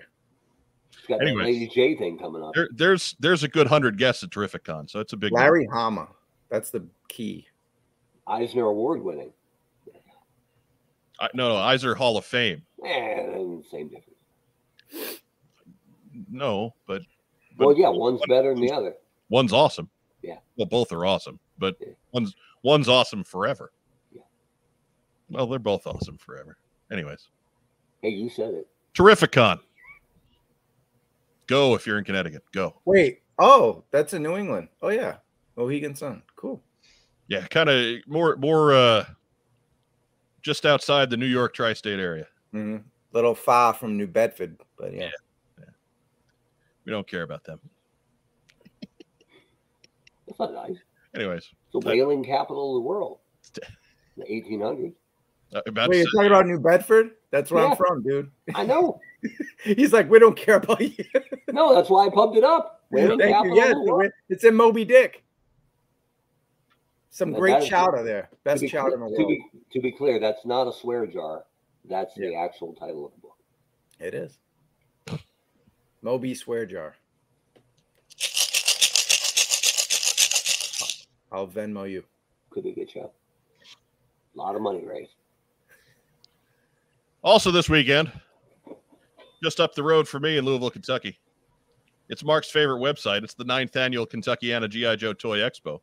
She's 0.96 1.06
got 1.06 1.20
Anyways. 1.22 1.44
Lady 1.46 1.68
J 1.68 1.96
thing 1.96 2.18
coming 2.18 2.42
up. 2.42 2.52
There, 2.54 2.68
there's 2.74 3.14
there's 3.20 3.44
a 3.44 3.48
good 3.48 3.66
hundred 3.68 3.98
guests 3.98 4.22
at 4.24 4.30
Terrific 4.32 4.64
Con, 4.64 4.88
so 4.88 4.98
it's 5.00 5.12
a 5.12 5.16
big. 5.16 5.32
Larry 5.32 5.66
Hama, 5.72 6.08
that's 6.48 6.70
the 6.70 6.84
key. 7.08 7.46
Eisner 8.26 8.64
Award 8.66 9.02
winning. 9.02 9.32
I, 11.20 11.28
no, 11.34 11.50
no, 11.50 11.56
Eisner 11.56 11.94
Hall 11.94 12.16
of 12.16 12.24
Fame. 12.24 12.62
Eh, 12.84 13.26
same 13.70 13.88
difference. 13.88 15.20
No, 16.30 16.74
but, 16.86 17.02
but 17.56 17.66
Well, 17.68 17.78
yeah, 17.78 17.88
one's 17.88 18.20
better 18.28 18.54
than 18.54 18.62
the 18.64 18.72
other. 18.72 18.94
one's 19.28 19.52
awesome. 19.52 19.88
Yeah. 20.22 20.38
Well, 20.56 20.66
both 20.66 20.92
are 20.92 21.04
awesome, 21.06 21.38
but 21.58 21.76
Yeah. 21.80 21.88
one's 22.12 22.34
one's 22.62 22.88
awesome 22.88 23.24
forever. 23.24 23.72
Yeah. 24.12 24.22
Well, 25.30 25.46
they're 25.46 25.58
both 25.58 25.86
awesome 25.86 26.18
forever. 26.18 26.58
Anyways, 26.90 27.28
Hey, 28.02 28.10
you 28.10 28.28
said 28.30 28.54
it. 28.54 28.66
Terrific 28.94 29.32
Con. 29.32 29.60
Go 31.46 31.74
if 31.74 31.86
you're 31.86 31.98
in 31.98 32.04
Connecticut. 32.04 32.42
Go. 32.52 32.80
Wait, 32.84 33.22
oh, 33.38 33.84
that's 33.90 34.14
in 34.14 34.22
New 34.22 34.36
England. 34.36 34.68
Oh 34.82 34.88
yeah, 34.88 35.16
Mohegan 35.56 35.94
Sun. 35.94 36.22
Cool. 36.36 36.62
Yeah, 37.28 37.46
kind 37.46 37.68
of 37.68 37.96
more 38.06 38.36
more 38.36 38.72
uh 38.72 39.04
just 40.42 40.66
outside 40.66 41.10
the 41.10 41.16
New 41.16 41.26
York 41.26 41.54
tri-state 41.54 41.98
area. 42.00 42.26
hmm 42.52 42.78
Little 43.12 43.34
far 43.34 43.74
from 43.74 43.96
New 43.96 44.06
Bedford, 44.06 44.56
but 44.78 44.94
yeah. 44.94 45.10
We 46.84 46.92
don't 46.92 47.06
care 47.06 47.22
about 47.22 47.44
them. 47.44 47.60
That's 50.26 50.38
not 50.38 50.52
nice. 50.54 50.76
Anyways, 51.14 51.42
It's 51.42 51.52
the 51.72 51.78
whaling 51.80 52.24
capital 52.24 52.76
of 52.76 52.82
the 52.82 52.88
world. 52.88 53.18
The 54.16 54.24
1800s. 54.24 54.92
uh, 55.54 55.60
about 55.66 55.88
Wait, 55.88 55.98
you're 55.98 56.06
talking 56.14 56.26
about 56.26 56.46
New 56.46 56.58
Bedford? 56.58 57.12
That's 57.30 57.50
where 57.50 57.64
Yeah. 57.64 57.70
I'm 57.70 57.76
from, 57.76 58.02
dude. 58.02 58.30
I 58.54 58.66
know. 58.66 59.00
He's 59.64 59.92
like, 59.94 60.10
we 60.10 60.18
don't 60.18 60.36
care 60.36 60.56
about 60.56 60.80
you. 60.80 60.92
No, 61.52 61.74
that's 61.74 61.88
why 61.88 62.06
I 62.06 62.10
pumped 62.10 62.36
it 62.36 62.44
up. 62.44 62.82
Whaling 62.90 63.18
Thank 63.18 63.30
you. 63.30 63.34
capital 63.34 63.56
Yeah, 63.56 63.64
of 63.64 63.70
it's, 63.70 63.78
the 63.86 63.92
world. 63.94 64.12
it's 64.28 64.44
in 64.44 64.54
Moby 64.56 64.84
Dick. 64.84 65.24
Some 67.10 67.32
Now, 67.32 67.38
great 67.38 67.52
that 67.52 67.62
is- 67.64 67.68
chowder 67.68 68.02
there. 68.02 68.22
To 68.30 68.36
Best 68.44 68.62
be, 68.62 68.68
chowder 68.68 68.94
in 68.94 69.00
the 69.00 69.06
to, 69.06 69.12
world. 69.12 69.28
be, 69.28 69.44
to 69.72 69.80
be 69.80 69.92
clear, 69.92 70.18
that's 70.20 70.46
not 70.46 70.68
a 70.68 70.72
swear 70.72 71.06
jar. 71.06 71.44
That's 71.84 72.14
the 72.14 72.34
actual 72.36 72.72
title 72.74 73.06
of 73.06 73.12
the 73.12 73.20
book. 73.20 73.36
It 73.98 74.14
is. 74.14 74.38
Moby 76.02 76.34
swear 76.34 76.66
jar. 76.66 76.94
I'll 81.32 81.46
Venmo 81.46 81.88
you. 81.90 82.04
Could 82.50 82.64
be 82.64 82.70
a 82.70 82.74
good 82.74 82.90
show. 82.90 83.12
A 84.34 84.38
lot 84.38 84.56
of 84.56 84.62
money 84.62 84.84
raised. 84.84 85.14
Also, 87.22 87.50
this 87.50 87.68
weekend, 87.68 88.10
just 89.42 89.60
up 89.60 89.74
the 89.74 89.82
road 89.82 90.08
for 90.08 90.18
me 90.20 90.38
in 90.38 90.44
Louisville, 90.44 90.70
Kentucky, 90.70 91.18
it's 92.08 92.24
Mark's 92.24 92.50
favorite 92.50 92.78
website. 92.80 93.22
It's 93.22 93.34
the 93.34 93.44
ninth 93.44 93.76
annual 93.76 94.06
Kentuckyana 94.06 94.68
GI 94.68 94.96
Joe 94.96 95.12
Toy 95.12 95.38
Expo 95.38 95.80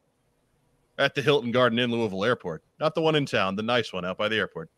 at 0.98 1.14
the 1.16 1.22
Hilton 1.22 1.52
Garden 1.52 1.78
Inn 1.80 1.92
Louisville 1.92 2.24
Airport. 2.26 2.64
Not 2.80 2.96
the 2.96 3.02
one 3.02 3.16
in 3.16 3.26
town, 3.26 3.56
the 3.56 3.64
nice 3.64 3.94
one 3.94 4.06
out 4.06 4.18
by 4.18 4.28
the 4.30 4.36
airport. 4.38 4.70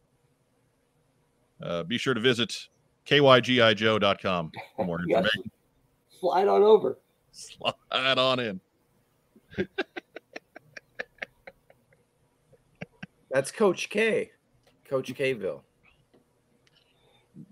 Uh, 1.62 1.84
be 1.84 1.98
sure 1.98 2.14
to 2.14 2.20
visit 2.22 2.68
kygijoe.com 3.06 4.52
for 4.76 4.86
more 4.86 5.00
Yes. 5.08 5.18
information. 5.26 5.52
Slide 6.20 6.48
on 6.48 6.62
over. 6.64 6.98
Slide 7.32 8.18
on 8.18 8.40
in. 8.40 8.60
That's 13.32 13.52
Coach 13.52 13.90
K. 13.90 14.32
Coach 14.90 15.14
Kville. 15.14 15.62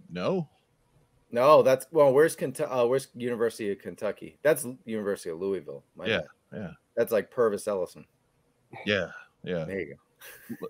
No, 0.10 0.48
No, 1.32 1.62
that's 1.62 1.86
well. 1.92 2.14
Where's 2.14 2.36
Kentucky? 2.36 2.72
Uh, 2.72 2.86
where's 2.86 3.10
University 3.14 3.72
of 3.72 3.78
Kentucky? 3.80 4.40
That's 4.42 4.66
University 4.86 5.30
of 5.30 5.40
Louisville. 5.40 5.84
My 5.96 6.06
Yeah, 6.08 6.22
bad. 6.52 6.60
yeah. 6.60 6.70
That's 6.96 7.12
like 7.12 7.32
Pervis 7.32 7.68
Ellison. 7.68 8.06
Yeah, 8.86 9.08
yeah. 9.44 9.66
There 9.66 9.80
you 9.80 9.96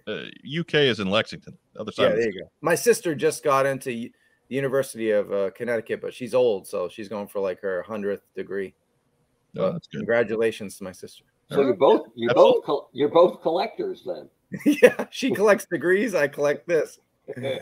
uh, 0.07 0.23
UK 0.59 0.75
is 0.75 0.99
in 0.99 1.09
Lexington, 1.09 1.57
other 1.79 1.91
side. 1.91 2.03
Yeah, 2.03 2.15
there 2.15 2.31
you 2.31 2.41
go. 2.41 2.51
My 2.61 2.75
sister 2.75 3.15
just 3.15 3.43
got 3.43 3.65
into 3.65 3.89
the 3.89 4.11
University 4.49 5.11
of 5.11 5.31
uh, 5.31 5.49
Connecticut, 5.51 6.01
but 6.01 6.13
she's 6.13 6.33
old, 6.33 6.67
so 6.67 6.89
she's 6.89 7.09
going 7.09 7.27
for 7.27 7.39
like 7.39 7.61
her 7.61 7.81
hundredth 7.83 8.23
degree. 8.35 8.73
Oh, 9.57 9.71
that's 9.71 9.87
good. 9.87 9.99
congratulations 9.99 10.77
to 10.77 10.83
my 10.83 10.91
sister. 10.91 11.23
So 11.49 11.61
you're 11.61 11.73
both 11.73 12.07
you're 12.15 12.31
Absolutely. 12.31 12.53
both 12.53 12.65
col- 12.65 12.89
you're 12.93 13.09
both 13.09 13.41
collectors 13.41 14.03
then. 14.05 14.29
yeah, 14.81 15.05
she 15.09 15.31
collects 15.31 15.65
degrees. 15.65 16.13
I 16.13 16.27
collect 16.27 16.67
this. 16.67 16.99
hey, 17.35 17.61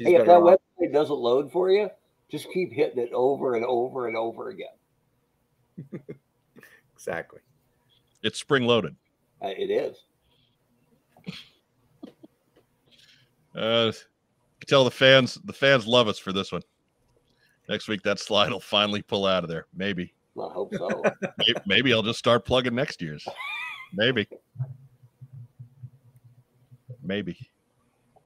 if 0.00 0.26
that 0.26 0.30
around. 0.30 0.58
website 0.80 0.92
doesn't 0.92 1.16
load 1.16 1.52
for 1.52 1.70
you, 1.70 1.90
just 2.30 2.50
keep 2.52 2.72
hitting 2.72 2.98
it 2.98 3.10
over 3.12 3.54
and 3.54 3.64
over 3.64 4.08
and 4.08 4.16
over 4.16 4.50
again. 4.50 4.68
exactly. 6.94 7.40
It's 8.22 8.38
spring 8.38 8.64
loaded. 8.64 8.96
Uh, 9.42 9.48
it 9.56 9.70
is. 9.70 10.04
Uh, 13.56 13.92
tell 14.66 14.84
the 14.84 14.90
fans, 14.90 15.38
the 15.44 15.52
fans 15.52 15.86
love 15.86 16.08
us 16.08 16.18
for 16.18 16.32
this 16.32 16.52
one. 16.52 16.62
Next 17.68 17.88
week, 17.88 18.02
that 18.02 18.18
slide 18.18 18.50
will 18.50 18.60
finally 18.60 19.02
pull 19.02 19.26
out 19.26 19.44
of 19.44 19.50
there. 19.50 19.66
Maybe, 19.74 20.14
I 20.40 20.52
hope 20.52 20.74
so. 20.74 21.02
maybe, 21.38 21.60
maybe 21.66 21.92
I'll 21.92 22.02
just 22.02 22.18
start 22.18 22.44
plugging 22.44 22.74
next 22.74 23.02
year's. 23.02 23.26
Maybe, 23.92 24.26
maybe. 27.02 27.36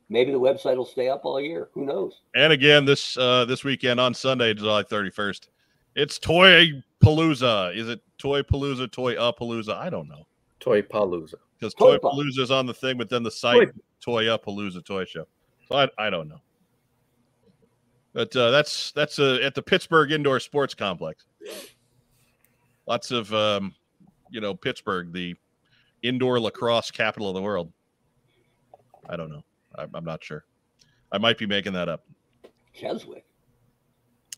Maybe 0.08 0.30
the 0.30 0.40
website 0.40 0.76
will 0.76 0.84
stay 0.84 1.08
up 1.08 1.24
all 1.24 1.40
year. 1.40 1.70
Who 1.72 1.86
knows? 1.86 2.20
And 2.34 2.52
again, 2.52 2.84
this 2.84 3.16
uh 3.16 3.46
this 3.46 3.64
weekend 3.64 3.98
on 3.98 4.12
Sunday, 4.12 4.52
July 4.52 4.82
thirty 4.82 5.10
first, 5.10 5.48
it's 5.94 6.18
Toy 6.18 6.82
Palooza. 7.02 7.76
Is 7.76 7.88
it 7.88 8.00
Toy 8.18 8.42
Palooza, 8.42 8.90
Toy 8.90 9.14
A 9.14 9.32
Palooza? 9.32 9.76
I 9.76 9.90
don't 9.90 10.08
know 10.08 10.26
Toy 10.60 10.82
Palooza. 10.82 11.34
because 11.58 11.74
Toy 11.74 11.98
Toy 11.98 12.10
Palooza 12.10 12.40
is 12.40 12.50
on 12.50 12.66
the 12.66 12.74
thing, 12.74 12.96
but 12.98 13.08
then 13.08 13.22
the 13.22 13.30
site 13.30 13.70
Toy 14.00 14.32
A 14.32 14.38
Palooza 14.38 14.84
Toy 14.84 15.04
Show. 15.04 15.26
So 15.68 15.76
I, 15.76 15.88
I 15.98 16.10
don't 16.10 16.28
know. 16.28 16.40
But 18.12 18.34
uh, 18.36 18.50
that's 18.50 18.92
that's 18.92 19.18
uh, 19.18 19.38
at 19.42 19.54
the 19.54 19.62
Pittsburgh 19.62 20.12
Indoor 20.12 20.38
Sports 20.38 20.74
Complex. 20.74 21.24
Lots 22.86 23.10
of 23.10 23.32
um, 23.32 23.74
you 24.30 24.40
know 24.40 24.54
Pittsburgh, 24.54 25.12
the 25.12 25.34
indoor 26.02 26.38
lacrosse 26.38 26.90
capital 26.90 27.28
of 27.28 27.34
the 27.34 27.42
world. 27.42 27.72
I 29.08 29.16
don't 29.16 29.30
know. 29.30 29.42
I'm, 29.76 29.90
I'm 29.94 30.04
not 30.04 30.22
sure. 30.22 30.44
I 31.10 31.18
might 31.18 31.38
be 31.38 31.46
making 31.46 31.72
that 31.72 31.88
up. 31.88 32.04
Cheswick. 32.74 33.24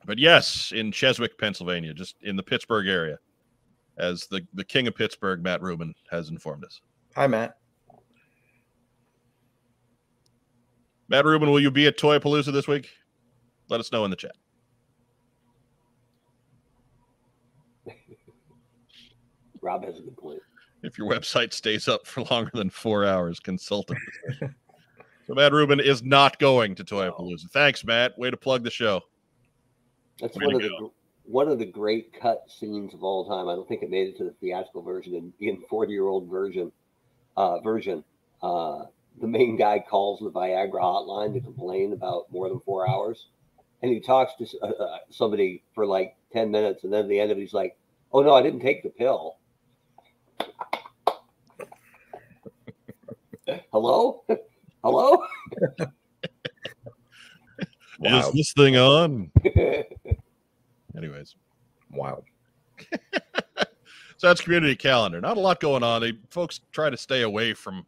But 0.06 0.18
yes, 0.18 0.72
in 0.74 0.90
Cheswick, 0.90 1.38
Pennsylvania, 1.38 1.94
just 1.94 2.16
in 2.22 2.36
the 2.36 2.42
Pittsburgh 2.42 2.88
area, 2.88 3.18
as 3.96 4.26
the, 4.26 4.42
the 4.52 4.64
king 4.64 4.86
of 4.86 4.94
Pittsburgh, 4.94 5.42
Matt 5.42 5.62
Rubin, 5.62 5.94
has 6.10 6.28
informed 6.28 6.64
us. 6.64 6.80
Hi, 7.16 7.26
Matt. 7.26 7.56
Matt 11.08 11.24
Rubin, 11.24 11.50
will 11.50 11.60
you 11.60 11.70
be 11.70 11.86
at 11.86 11.96
Toy 11.96 12.18
Palooza 12.18 12.52
this 12.52 12.68
week? 12.68 12.90
Let 13.68 13.80
us 13.80 13.92
know 13.92 14.04
in 14.04 14.10
the 14.10 14.16
chat. 14.16 14.32
Rob 19.62 19.84
has 19.84 19.98
a 19.98 20.02
good 20.02 20.16
point. 20.16 20.40
If 20.82 20.98
your 20.98 21.08
website 21.08 21.52
stays 21.54 21.88
up 21.88 22.06
for 22.06 22.22
longer 22.30 22.50
than 22.52 22.68
four 22.68 23.06
hours, 23.06 23.40
consult 23.40 23.90
him. 23.90 23.96
so 25.26 25.34
Matt 25.34 25.52
Rubin 25.52 25.80
is 25.80 26.02
not 26.02 26.38
going 26.38 26.74
to 26.74 26.84
Toy 26.84 27.08
Palooza. 27.08 27.50
Thanks, 27.52 27.84
Matt. 27.84 28.18
Way 28.18 28.30
to 28.30 28.36
plug 28.36 28.64
the 28.64 28.70
show. 28.70 29.00
That's 30.20 30.36
Way 30.36 30.46
one 30.46 30.54
of 30.54 30.62
the 30.62 30.90
one 31.26 31.48
of 31.48 31.58
the 31.58 31.66
great 31.66 32.12
cut 32.20 32.44
scenes 32.48 32.94
of 32.94 33.02
all 33.02 33.26
time. 33.26 33.48
I 33.48 33.54
don't 33.54 33.66
think 33.66 33.82
it 33.82 33.90
made 33.90 34.08
it 34.08 34.18
to 34.18 34.24
the 34.24 34.34
theatrical 34.40 34.82
version 34.82 35.14
in, 35.14 35.32
in 35.40 35.62
40 35.68 35.92
year 35.92 36.06
old 36.06 36.28
version 36.28 36.70
uh, 37.36 37.60
version. 37.60 38.04
Uh, 38.42 38.84
the 39.20 39.26
main 39.26 39.56
guy 39.56 39.78
calls 39.78 40.20
the 40.20 40.30
Viagra 40.30 40.80
hotline 40.80 41.32
to 41.34 41.40
complain 41.40 41.92
about 41.92 42.30
more 42.30 42.48
than 42.48 42.60
four 42.60 42.88
hours, 42.88 43.26
and 43.82 43.90
he 43.92 44.00
talks 44.00 44.34
to 44.36 44.46
uh, 44.60 44.66
uh, 44.66 44.98
somebody 45.10 45.62
for 45.74 45.86
like 45.86 46.16
10 46.32 46.50
minutes, 46.50 46.84
and 46.84 46.92
then 46.92 47.04
at 47.04 47.08
the 47.08 47.20
end 47.20 47.30
of 47.30 47.38
it, 47.38 47.40
he's 47.40 47.54
like, 47.54 47.76
"Oh 48.12 48.22
no, 48.22 48.34
I 48.34 48.42
didn't 48.42 48.60
take 48.60 48.82
the 48.82 48.90
pill." 48.90 49.38
Hello, 53.72 54.24
hello. 54.84 55.22
Is 58.02 58.32
this 58.32 58.52
thing 58.52 58.76
on? 58.76 59.30
Anyways, 60.96 61.34
Wow. 61.94 62.24
so 64.16 64.26
that's 64.28 64.40
community 64.40 64.76
calendar. 64.76 65.20
Not 65.20 65.36
a 65.36 65.40
lot 65.40 65.60
going 65.60 65.82
on. 65.82 66.00
They 66.00 66.14
folks 66.30 66.60
try 66.72 66.90
to 66.90 66.96
stay 66.96 67.22
away 67.22 67.54
from 67.54 67.86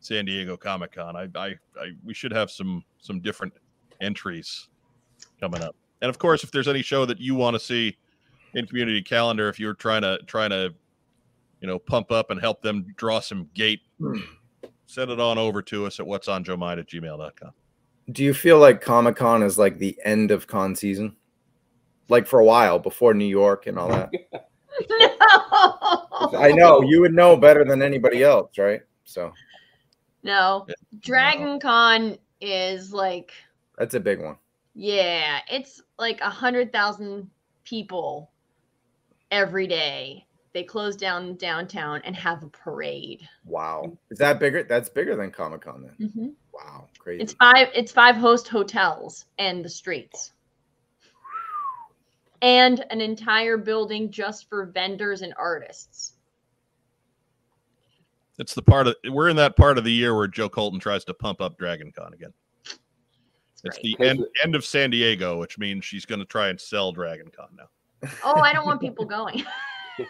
San 0.00 0.24
Diego 0.24 0.56
Comic 0.56 0.92
Con. 0.92 1.16
I, 1.16 1.28
I, 1.34 1.46
I, 1.80 1.92
we 2.04 2.14
should 2.14 2.32
have 2.32 2.50
some 2.50 2.84
some 3.00 3.20
different 3.20 3.52
entries 4.00 4.68
coming 5.40 5.62
up. 5.62 5.76
And 6.02 6.08
of 6.08 6.18
course, 6.18 6.44
if 6.44 6.50
there's 6.50 6.68
any 6.68 6.82
show 6.82 7.06
that 7.06 7.20
you 7.20 7.34
want 7.34 7.54
to 7.54 7.60
see 7.60 7.96
in 8.54 8.66
community 8.66 9.02
calendar, 9.02 9.48
if 9.48 9.58
you're 9.58 9.74
trying 9.74 10.02
to 10.02 10.18
trying 10.26 10.50
to, 10.50 10.74
you 11.60 11.68
know, 11.68 11.78
pump 11.78 12.10
up 12.10 12.30
and 12.30 12.40
help 12.40 12.62
them 12.62 12.86
draw 12.96 13.20
some 13.20 13.48
gate, 13.54 13.80
hmm. 13.98 14.18
send 14.86 15.10
it 15.10 15.20
on 15.20 15.38
over 15.38 15.62
to 15.62 15.86
us 15.86 16.00
at 16.00 16.06
what's 16.06 16.28
on 16.28 16.44
Joe 16.44 16.54
at 16.54 16.88
gmail.com. 16.88 17.52
Do 18.12 18.22
you 18.22 18.32
feel 18.34 18.58
like 18.58 18.80
Comic 18.80 19.16
Con 19.16 19.42
is 19.42 19.58
like 19.58 19.78
the 19.78 19.98
end 20.04 20.30
of 20.30 20.46
con 20.46 20.74
season? 20.76 21.16
Like 22.08 22.26
for 22.26 22.38
a 22.38 22.44
while 22.44 22.78
before 22.78 23.14
New 23.14 23.24
York 23.26 23.66
and 23.66 23.78
all 23.78 23.88
that. 23.88 24.10
no. 24.90 26.38
I 26.38 26.52
know 26.52 26.82
you 26.82 27.00
would 27.00 27.12
know 27.14 27.36
better 27.36 27.64
than 27.64 27.82
anybody 27.82 28.22
else, 28.22 28.56
right? 28.58 28.80
So 29.04 29.32
No. 30.22 30.66
Dragon 31.00 31.58
Con 31.58 32.16
is 32.40 32.92
like, 32.92 33.32
that's 33.78 33.94
a 33.94 34.00
big 34.00 34.20
one. 34.22 34.36
yeah, 34.74 35.40
it's 35.50 35.82
like 35.98 36.20
a 36.20 36.30
hundred 36.30 36.72
thousand 36.72 37.28
people 37.64 38.30
every 39.30 39.66
day. 39.66 40.24
They 40.52 40.62
close 40.62 40.96
down 40.96 41.34
downtown 41.36 42.00
and 42.04 42.14
have 42.16 42.42
a 42.42 42.48
parade. 42.48 43.28
Wow. 43.44 43.98
Is 44.10 44.18
that 44.18 44.38
bigger? 44.38 44.62
That's 44.62 44.88
bigger 44.88 45.16
than 45.16 45.30
Comic 45.30 45.62
Con 45.62 45.82
then. 45.98 46.08
Mhm. 46.08 46.32
Wow. 46.54 46.88
Crazy. 47.06 47.22
It's 47.22 47.34
five. 47.34 47.68
It's 47.72 47.92
five 47.92 48.16
host 48.16 48.48
hotels 48.48 49.26
and 49.38 49.64
the 49.64 49.68
streets, 49.68 50.32
and 52.42 52.84
an 52.90 53.00
entire 53.00 53.56
building 53.56 54.10
just 54.10 54.48
for 54.48 54.66
vendors 54.66 55.22
and 55.22 55.32
artists. 55.38 56.14
It's 58.40 58.54
the 58.54 58.62
part 58.62 58.88
of 58.88 58.96
we're 59.08 59.28
in 59.28 59.36
that 59.36 59.56
part 59.56 59.78
of 59.78 59.84
the 59.84 59.92
year 59.92 60.16
where 60.16 60.26
Joe 60.26 60.48
Colton 60.48 60.80
tries 60.80 61.04
to 61.04 61.14
pump 61.14 61.40
up 61.40 61.56
Dragon 61.56 61.92
Con 61.96 62.12
again. 62.12 62.32
It's 63.62 63.78
great. 63.78 63.96
the 63.96 64.04
end 64.04 64.18
the- 64.18 64.30
end 64.42 64.56
of 64.56 64.64
San 64.64 64.90
Diego, 64.90 65.38
which 65.38 65.58
means 65.58 65.84
she's 65.84 66.06
going 66.06 66.18
to 66.18 66.24
try 66.24 66.48
and 66.48 66.60
sell 66.60 66.90
Dragon 66.90 67.30
Con 67.30 67.50
now. 67.56 68.10
Oh, 68.24 68.40
I 68.40 68.52
don't 68.52 68.66
want 68.66 68.80
people 68.80 69.04
going. 69.04 69.44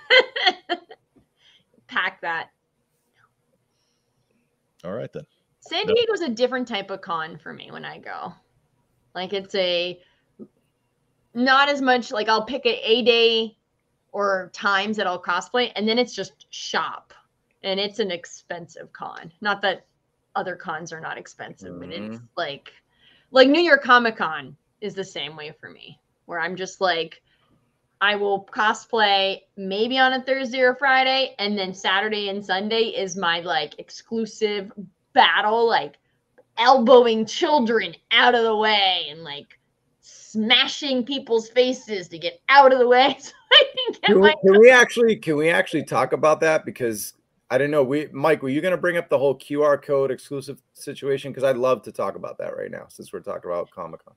Pack 1.88 2.22
that. 2.22 2.52
All 4.82 4.92
right 4.92 5.12
then. 5.12 5.26
San. 5.68 5.86
Diego's 5.86 6.20
a 6.20 6.28
different 6.28 6.68
type 6.68 6.90
of 6.90 7.00
con 7.00 7.38
for 7.38 7.52
me 7.52 7.70
when 7.70 7.84
I 7.84 7.98
go. 7.98 8.32
Like 9.14 9.32
it's 9.32 9.54
a 9.54 10.00
not 11.34 11.68
as 11.68 11.80
much 11.80 12.12
like 12.12 12.28
I'll 12.28 12.44
pick 12.44 12.64
a, 12.66 12.80
a 12.90 13.02
day 13.02 13.56
or 14.12 14.50
times 14.52 14.96
that 14.96 15.06
I'll 15.06 15.22
cosplay 15.22 15.72
and 15.76 15.88
then 15.88 15.98
it's 15.98 16.14
just 16.14 16.46
shop. 16.50 17.12
And 17.62 17.80
it's 17.80 17.98
an 17.98 18.10
expensive 18.10 18.92
con. 18.92 19.32
Not 19.40 19.60
that 19.62 19.86
other 20.36 20.54
cons 20.54 20.92
are 20.92 21.00
not 21.00 21.18
expensive, 21.18 21.80
but 21.80 21.88
it's 21.88 22.16
mm-hmm. 22.16 22.24
like 22.36 22.72
like 23.32 23.48
New 23.48 23.60
York 23.60 23.82
Comic 23.82 24.16
Con 24.16 24.56
is 24.80 24.94
the 24.94 25.04
same 25.04 25.36
way 25.36 25.52
for 25.58 25.70
me. 25.70 25.98
Where 26.26 26.38
I'm 26.38 26.54
just 26.54 26.80
like 26.80 27.22
I 28.00 28.14
will 28.14 28.44
cosplay 28.44 29.40
maybe 29.56 29.98
on 29.98 30.12
a 30.12 30.22
Thursday 30.22 30.60
or 30.60 30.74
Friday, 30.74 31.34
and 31.38 31.58
then 31.58 31.72
Saturday 31.72 32.28
and 32.28 32.44
Sunday 32.44 32.88
is 32.88 33.16
my 33.16 33.40
like 33.40 33.78
exclusive 33.78 34.70
battle, 35.16 35.66
like 35.66 35.98
elbowing 36.58 37.26
children 37.26 37.94
out 38.12 38.36
of 38.36 38.44
the 38.44 38.56
way 38.56 39.06
and 39.10 39.24
like 39.24 39.58
smashing 40.00 41.04
people's 41.04 41.48
faces 41.48 42.08
to 42.08 42.18
get 42.18 42.40
out 42.48 42.72
of 42.72 42.78
the 42.78 42.86
way 42.86 43.16
so 43.20 43.32
I 43.50 43.64
can 43.64 43.92
get 43.92 44.02
Can 44.02 44.14
we, 44.20 44.28
my 44.28 44.34
can 44.44 44.60
we 44.60 44.70
actually 44.70 45.16
can 45.16 45.36
we 45.36 45.48
actually 45.48 45.82
talk 45.82 46.12
about 46.12 46.40
that? 46.40 46.64
Because 46.64 47.14
I 47.50 47.58
don't 47.58 47.70
know. 47.70 47.82
We 47.82 48.08
Mike, 48.12 48.42
were 48.42 48.48
you 48.48 48.60
gonna 48.60 48.76
bring 48.76 48.96
up 48.96 49.08
the 49.08 49.18
whole 49.18 49.36
QR 49.36 49.82
code 49.82 50.10
exclusive 50.10 50.62
situation? 50.74 51.32
Because 51.32 51.44
I'd 51.44 51.56
love 51.56 51.82
to 51.82 51.92
talk 51.92 52.14
about 52.16 52.38
that 52.38 52.56
right 52.56 52.70
now, 52.70 52.86
since 52.88 53.12
we're 53.12 53.20
talking 53.20 53.50
about 53.50 53.70
Comic 53.70 54.04
Con. 54.04 54.14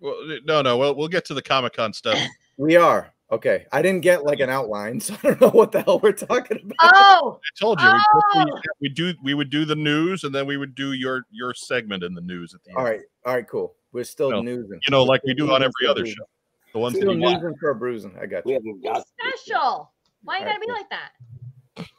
Well, 0.00 0.16
no, 0.44 0.62
no. 0.62 0.76
Well, 0.76 0.94
we'll 0.96 1.08
get 1.08 1.24
to 1.26 1.34
the 1.34 1.42
Comic 1.42 1.74
Con 1.74 1.92
stuff. 1.92 2.18
We 2.56 2.76
are. 2.76 3.14
Okay. 3.32 3.64
I 3.72 3.80
didn't 3.82 4.02
get 4.02 4.24
like 4.24 4.40
an 4.40 4.50
outline, 4.50 5.00
so 5.00 5.14
I 5.22 5.28
don't 5.28 5.40
know 5.40 5.48
what 5.50 5.72
the 5.72 5.80
hell 5.82 5.98
we're 6.00 6.12
talking 6.12 6.58
about. 6.62 6.76
Oh, 6.94 7.40
I 7.42 7.58
told 7.58 7.80
you 7.80 7.90
we, 7.92 8.00
Oh! 8.36 8.60
we 8.82 8.88
do 8.90 9.14
we 9.24 9.34
would 9.34 9.48
do 9.50 9.64
the 9.64 9.74
news 9.74 10.24
and 10.24 10.34
then 10.34 10.46
we 10.46 10.56
would 10.58 10.74
do 10.74 10.92
your 10.92 11.24
your 11.30 11.54
segment 11.54 12.04
in 12.04 12.14
the 12.14 12.20
news 12.20 12.54
at 12.54 12.62
the 12.64 12.70
end. 12.70 12.78
All 12.78 12.84
right. 12.84 13.00
All 13.26 13.34
right, 13.34 13.48
cool. 13.48 13.74
We're 13.92 14.04
still 14.04 14.30
No, 14.30 14.42
newsing. 14.42 14.78
You 14.86 14.90
know, 14.90 15.02
like 15.02 15.22
we 15.24 15.34
do 15.34 15.50
on 15.50 15.62
every 15.62 15.86
other 15.88 16.04
show. 16.06 16.24
The 16.72 16.78
ones 16.78 16.96
Still 16.96 17.14
you 17.14 17.20
want. 17.20 17.42
newsing 17.42 17.56
for 17.58 17.70
a 17.70 17.74
bruising. 17.74 18.14
I 18.20 18.26
got 18.26 18.44
We 18.46 18.52
you. 18.52 18.58
haven't 18.58 18.82
got 18.82 19.04
special. 19.06 19.92
Why 20.24 20.38
you 20.38 20.44
All 20.44 20.46
gotta 20.46 20.50
right, 20.52 20.60
be 20.60 20.66
cool. 20.66 20.76
like 20.76 20.90
that? 20.90 21.10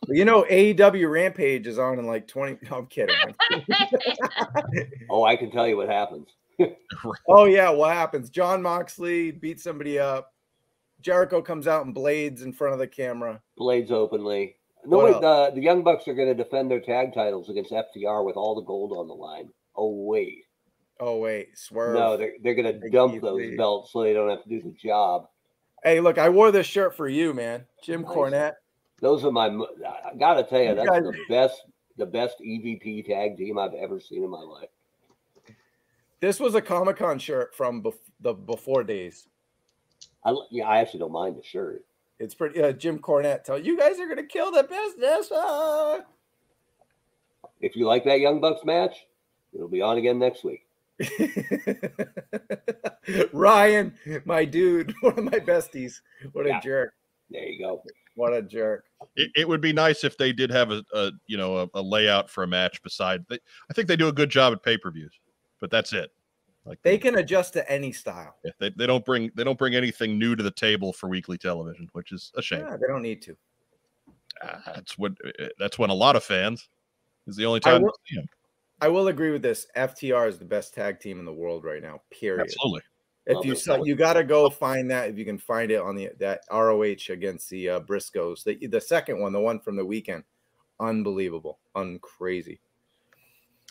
You 0.08 0.26
know, 0.26 0.44
AEW 0.50 1.10
Rampage 1.12 1.68
is 1.68 1.78
on 1.80 1.98
in 2.00 2.06
like 2.08 2.28
20. 2.28 2.58
No, 2.70 2.78
I'm 2.78 2.86
kidding. 2.88 3.16
Oh, 5.10 5.24
I 5.24 5.36
can 5.36 5.52
tell 5.52 5.68
you 5.68 5.78
what 5.78 5.90
happens. 5.90 6.28
oh, 7.28 7.46
yeah. 7.46 7.70
What 7.70 7.94
happens? 7.94 8.30
Jon 8.30 8.62
Moxley 8.62 9.32
beats 9.32 9.64
somebody 9.64 10.00
up. 10.00 10.33
Jericho 11.04 11.42
comes 11.42 11.68
out 11.68 11.86
and 11.86 11.94
blades 11.94 12.42
in 12.42 12.54
front 12.54 12.74
of 12.74 12.80
the 12.80 12.88
camera. 12.88 13.42
Blades 13.58 13.92
openly. 13.92 14.56
No, 14.86 14.98
What 14.98 15.06
wait, 15.06 15.22
the, 15.22 15.52
the 15.56 15.62
Young 15.62 15.84
Bucks 15.84 16.08
are 16.08 16.14
going 16.14 16.30
to 16.30 16.34
defend 16.34 16.72
their 16.72 16.80
tag 16.80 17.14
titles 17.14 17.50
against 17.50 17.72
FTR 17.72 18.26
with 18.26 18.36
all 18.36 18.56
the 18.56 18.64
gold 18.64 18.94
on 18.94 19.08
the 19.08 19.14
line. 19.14 19.50
Oh, 19.76 20.06
wait. 20.06 20.46
Oh, 21.00 21.18
wait. 21.18 21.58
Swerve. 21.58 21.96
No, 21.96 22.18
they're, 22.18 22.34
they're 22.42 22.56
going 22.56 22.82
to 22.82 22.90
dump 22.90 23.22
those 23.22 23.56
belts 23.58 23.92
so 23.92 24.02
they 24.02 24.14
don't 24.14 24.30
have 24.30 24.44
to 24.44 24.50
do 24.50 24.62
the 24.62 24.72
job. 24.72 25.28
Hey, 25.84 26.00
look, 26.00 26.18
I 26.18 26.30
wore 26.30 26.52
this 26.52 26.68
shirt 26.68 26.96
for 26.96 27.08
you, 27.08 27.34
man. 27.34 27.66
Jim 27.84 28.04
Nice. 28.04 28.12
Cornette. 28.12 28.54
Those 29.02 29.26
are 29.26 29.32
my. 29.32 29.48
I 29.48 30.16
got 30.18 30.36
to 30.36 30.44
tell 30.44 30.62
you, 30.62 30.76
that's 30.76 30.90
the 30.90 31.18
best, 31.28 31.62
the 31.98 32.06
best 32.06 32.38
EVP 32.40 33.06
tag 33.06 33.36
team 33.36 33.58
I've 33.58 33.74
ever 33.74 34.00
seen 34.00 34.24
in 34.24 34.30
my 34.30 34.40
life. 34.40 34.70
This 36.22 36.40
was 36.40 36.56
a 36.56 36.62
Comic 36.62 36.98
Con 36.98 37.20
shirt 37.20 37.54
from 37.54 37.84
bef- 37.84 37.96
the 38.22 38.34
before 38.34 38.86
days. 38.86 39.28
I, 40.26 40.30
l- 40.30 40.48
yeah, 40.52 40.68
I 40.68 40.80
actually 40.80 41.00
don't 41.02 41.12
mind 41.12 41.38
the 41.38 41.44
shirt. 41.44 41.84
It's 42.20 42.36
pretty. 42.36 42.62
Uh, 42.62 42.72
Jim 42.72 43.00
Cornette 43.00 43.44
tell 43.44 43.60
you 43.60 43.78
guys 43.78 44.00
are 44.00 44.08
gonna 44.08 44.24
kill 44.24 44.52
the 44.52 44.64
business. 44.64 45.30
ah." 45.34 46.00
If 47.60 47.76
you 47.76 47.86
like 47.86 48.04
that 48.06 48.20
Young 48.20 48.42
Bucks 48.42 48.66
match, 48.66 49.06
it'll 49.54 49.68
be 49.70 49.82
on 49.82 49.98
again 49.98 50.20
next 50.20 50.44
week. 50.44 50.66
Ryan, 53.34 53.94
my 54.26 54.46
dude, 54.46 54.94
one 55.02 55.18
of 55.18 55.24
my 55.26 55.40
besties. 55.40 56.02
What 56.34 56.46
a 56.46 56.60
jerk! 56.64 56.94
There 57.30 57.44
you 57.44 57.60
go. 57.60 57.84
What 58.16 58.34
a 58.34 58.42
jerk! 58.42 58.86
It, 59.16 59.32
it 59.36 59.48
would 59.48 59.62
be 59.62 59.74
nice 59.74 60.04
if 60.04 60.18
they 60.18 60.32
did 60.34 60.52
have 60.52 60.72
a, 60.72 60.84
a 60.94 61.12
you 61.28 61.38
know 61.38 61.58
a, 61.58 61.70
a 61.74 61.82
layout 61.82 62.30
for 62.30 62.44
a 62.44 62.48
match 62.48 62.82
beside. 62.84 63.26
They, 63.28 63.40
I 63.70 63.74
think 63.74 63.88
they 63.88 63.96
do 63.96 64.08
a 64.08 64.14
good 64.14 64.30
job 64.30 64.54
at 64.54 64.62
pay 64.64 64.78
per 64.78 64.92
views, 64.92 65.14
but 65.60 65.72
that's 65.72 65.94
it. 65.94 66.12
Like 66.66 66.82
They 66.82 66.98
can 66.98 67.18
adjust 67.18 67.54
to 67.54 67.72
any 67.72 67.92
style. 67.92 68.36
Yeah, 68.44 68.52
they, 68.60 68.70
they 68.70 68.88
don't 68.88 69.04
bring 69.04 69.32
they 69.36 69.44
don't 69.44 69.58
bring 69.58 69.76
anything 69.76 70.18
new 70.18 70.36
to 70.36 70.44
the 70.44 70.52
table 70.52 70.94
for 70.94 71.10
weekly 71.10 71.38
television, 71.38 71.90
which 71.94 72.12
is 72.12 72.32
a 72.36 72.42
shame. 72.42 72.62
Yeah, 72.62 72.78
they 72.78 72.88
don't 72.88 73.02
need 73.02 73.22
to. 73.24 73.36
Ah, 74.42 74.62
that's 74.76 74.98
what 74.98 75.14
that's 75.60 75.78
when 75.78 75.90
a 75.90 75.94
lot 75.94 76.16
of 76.16 76.24
fans 76.24 76.70
is 77.28 77.36
the 77.36 77.46
only 77.46 77.60
I 77.66 77.72
time 77.72 77.82
will- 77.84 77.94
they 78.08 78.16
see 78.16 78.20
'em. 78.20 78.28
I 78.82 78.88
will 78.90 79.08
agree 79.08 79.32
with 79.32 79.42
this. 79.42 79.68
FTR 79.78 80.28
is 80.28 80.40
the 80.40 80.46
best 80.46 80.74
tag 80.74 81.00
team 81.00 81.20
in 81.20 81.26
the 81.26 81.34
world 81.34 81.64
right 81.64 81.82
now. 81.82 82.02
Period. 82.10 82.42
Absolutely. 82.42 82.82
If 83.26 83.36
Love 83.36 83.46
you 83.46 83.56
saw, 83.56 83.84
you 83.84 83.96
got 83.96 84.14
to 84.14 84.26
go 84.26 84.50
find 84.50 84.92
that 84.92 85.10
if 85.10 85.18
you 85.18 85.24
can 85.24 85.38
find 85.38 85.72
it 85.72 85.80
on 85.80 85.96
the 85.96 86.10
that 86.20 86.42
ROH 86.52 87.10
against 87.10 87.50
the 87.50 87.70
uh, 87.70 87.80
Briscoes. 87.82 88.44
The 88.44 88.68
the 88.68 88.82
second 88.82 89.20
one, 89.22 89.32
the 89.32 89.40
one 89.40 89.60
from 89.60 89.78
the 89.78 89.86
weekend, 89.86 90.26
unbelievable, 90.82 91.60
uncrazy. 91.76 92.60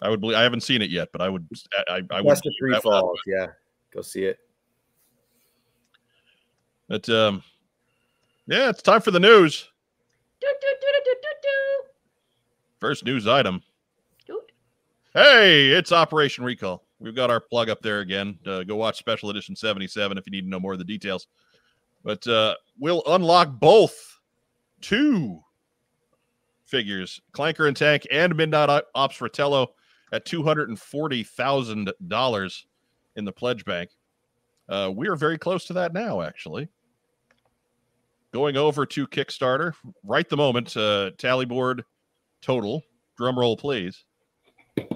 I 0.02 0.08
would 0.08 0.20
believe 0.20 0.36
I 0.36 0.42
haven't 0.42 0.62
seen 0.62 0.82
it 0.82 0.90
yet, 0.90 1.10
but 1.12 1.20
I 1.20 1.28
would 1.28 1.46
I, 1.88 1.94
I, 1.94 2.02
I 2.10 2.20
would 2.20 2.38
three 2.58 2.72
that 2.72 2.84
would 2.84 2.92
happen. 2.92 3.00
falls. 3.00 3.20
Yeah, 3.26 3.46
go 3.94 4.02
see 4.02 4.24
it. 4.24 4.38
But 6.88 7.08
um 7.08 7.42
yeah, 8.48 8.68
it's 8.68 8.82
time 8.82 9.00
for 9.00 9.12
the 9.12 9.20
news. 9.20 9.68
Do, 10.40 10.48
do, 10.60 10.66
do, 10.80 10.86
do, 10.92 11.00
do, 11.04 11.14
do, 11.22 11.28
do. 11.42 11.88
First 12.80 13.04
news 13.04 13.28
item. 13.28 13.62
Hey, 15.14 15.68
it's 15.68 15.92
Operation 15.92 16.42
Recall. 16.42 16.82
We've 16.98 17.14
got 17.14 17.30
our 17.30 17.38
plug 17.38 17.68
up 17.68 17.82
there 17.82 18.00
again. 18.00 18.38
Uh, 18.46 18.62
go 18.62 18.76
watch 18.76 18.98
Special 18.98 19.28
Edition 19.28 19.54
77 19.54 20.16
if 20.16 20.26
you 20.26 20.30
need 20.30 20.42
to 20.42 20.48
know 20.48 20.58
more 20.58 20.72
of 20.72 20.78
the 20.78 20.86
details. 20.86 21.26
But 22.02 22.26
uh, 22.26 22.54
we'll 22.78 23.02
unlock 23.06 23.60
both 23.60 24.18
two 24.80 25.40
figures, 26.64 27.20
Clanker 27.32 27.68
and 27.68 27.76
Tank 27.76 28.06
and 28.10 28.34
Midnight 28.34 28.84
Ops 28.94 29.16
Fratello 29.16 29.74
at 30.12 30.24
$240,000 30.26 32.64
in 33.16 33.24
the 33.24 33.32
pledge 33.32 33.64
bank. 33.64 33.90
Uh, 34.68 34.92
we 34.94 35.08
are 35.08 35.16
very 35.16 35.38
close 35.38 35.64
to 35.64 35.72
that 35.72 35.92
now, 35.92 36.20
actually. 36.20 36.68
Going 38.32 38.56
over 38.56 38.86
to 38.86 39.08
Kickstarter 39.08 39.74
right 40.04 40.28
the 40.28 40.36
moment, 40.36 40.76
uh, 40.76 41.10
tally 41.18 41.44
board 41.44 41.84
total. 42.40 42.84
Drum 43.16 43.36
roll, 43.38 43.56
please. 43.56 44.04
With 44.76 44.86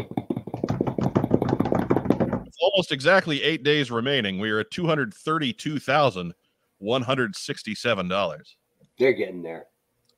almost 2.60 2.92
exactly 2.92 3.42
eight 3.42 3.62
days 3.62 3.90
remaining. 3.90 4.38
We 4.38 4.50
are 4.50 4.60
at 4.60 4.70
two 4.70 4.86
hundred 4.86 5.12
thirty-two 5.12 5.78
thousand 5.78 6.32
one 6.78 7.02
hundred 7.02 7.36
sixty-seven 7.36 8.08
dollars. 8.08 8.56
They're 8.98 9.12
getting 9.12 9.42
there. 9.42 9.66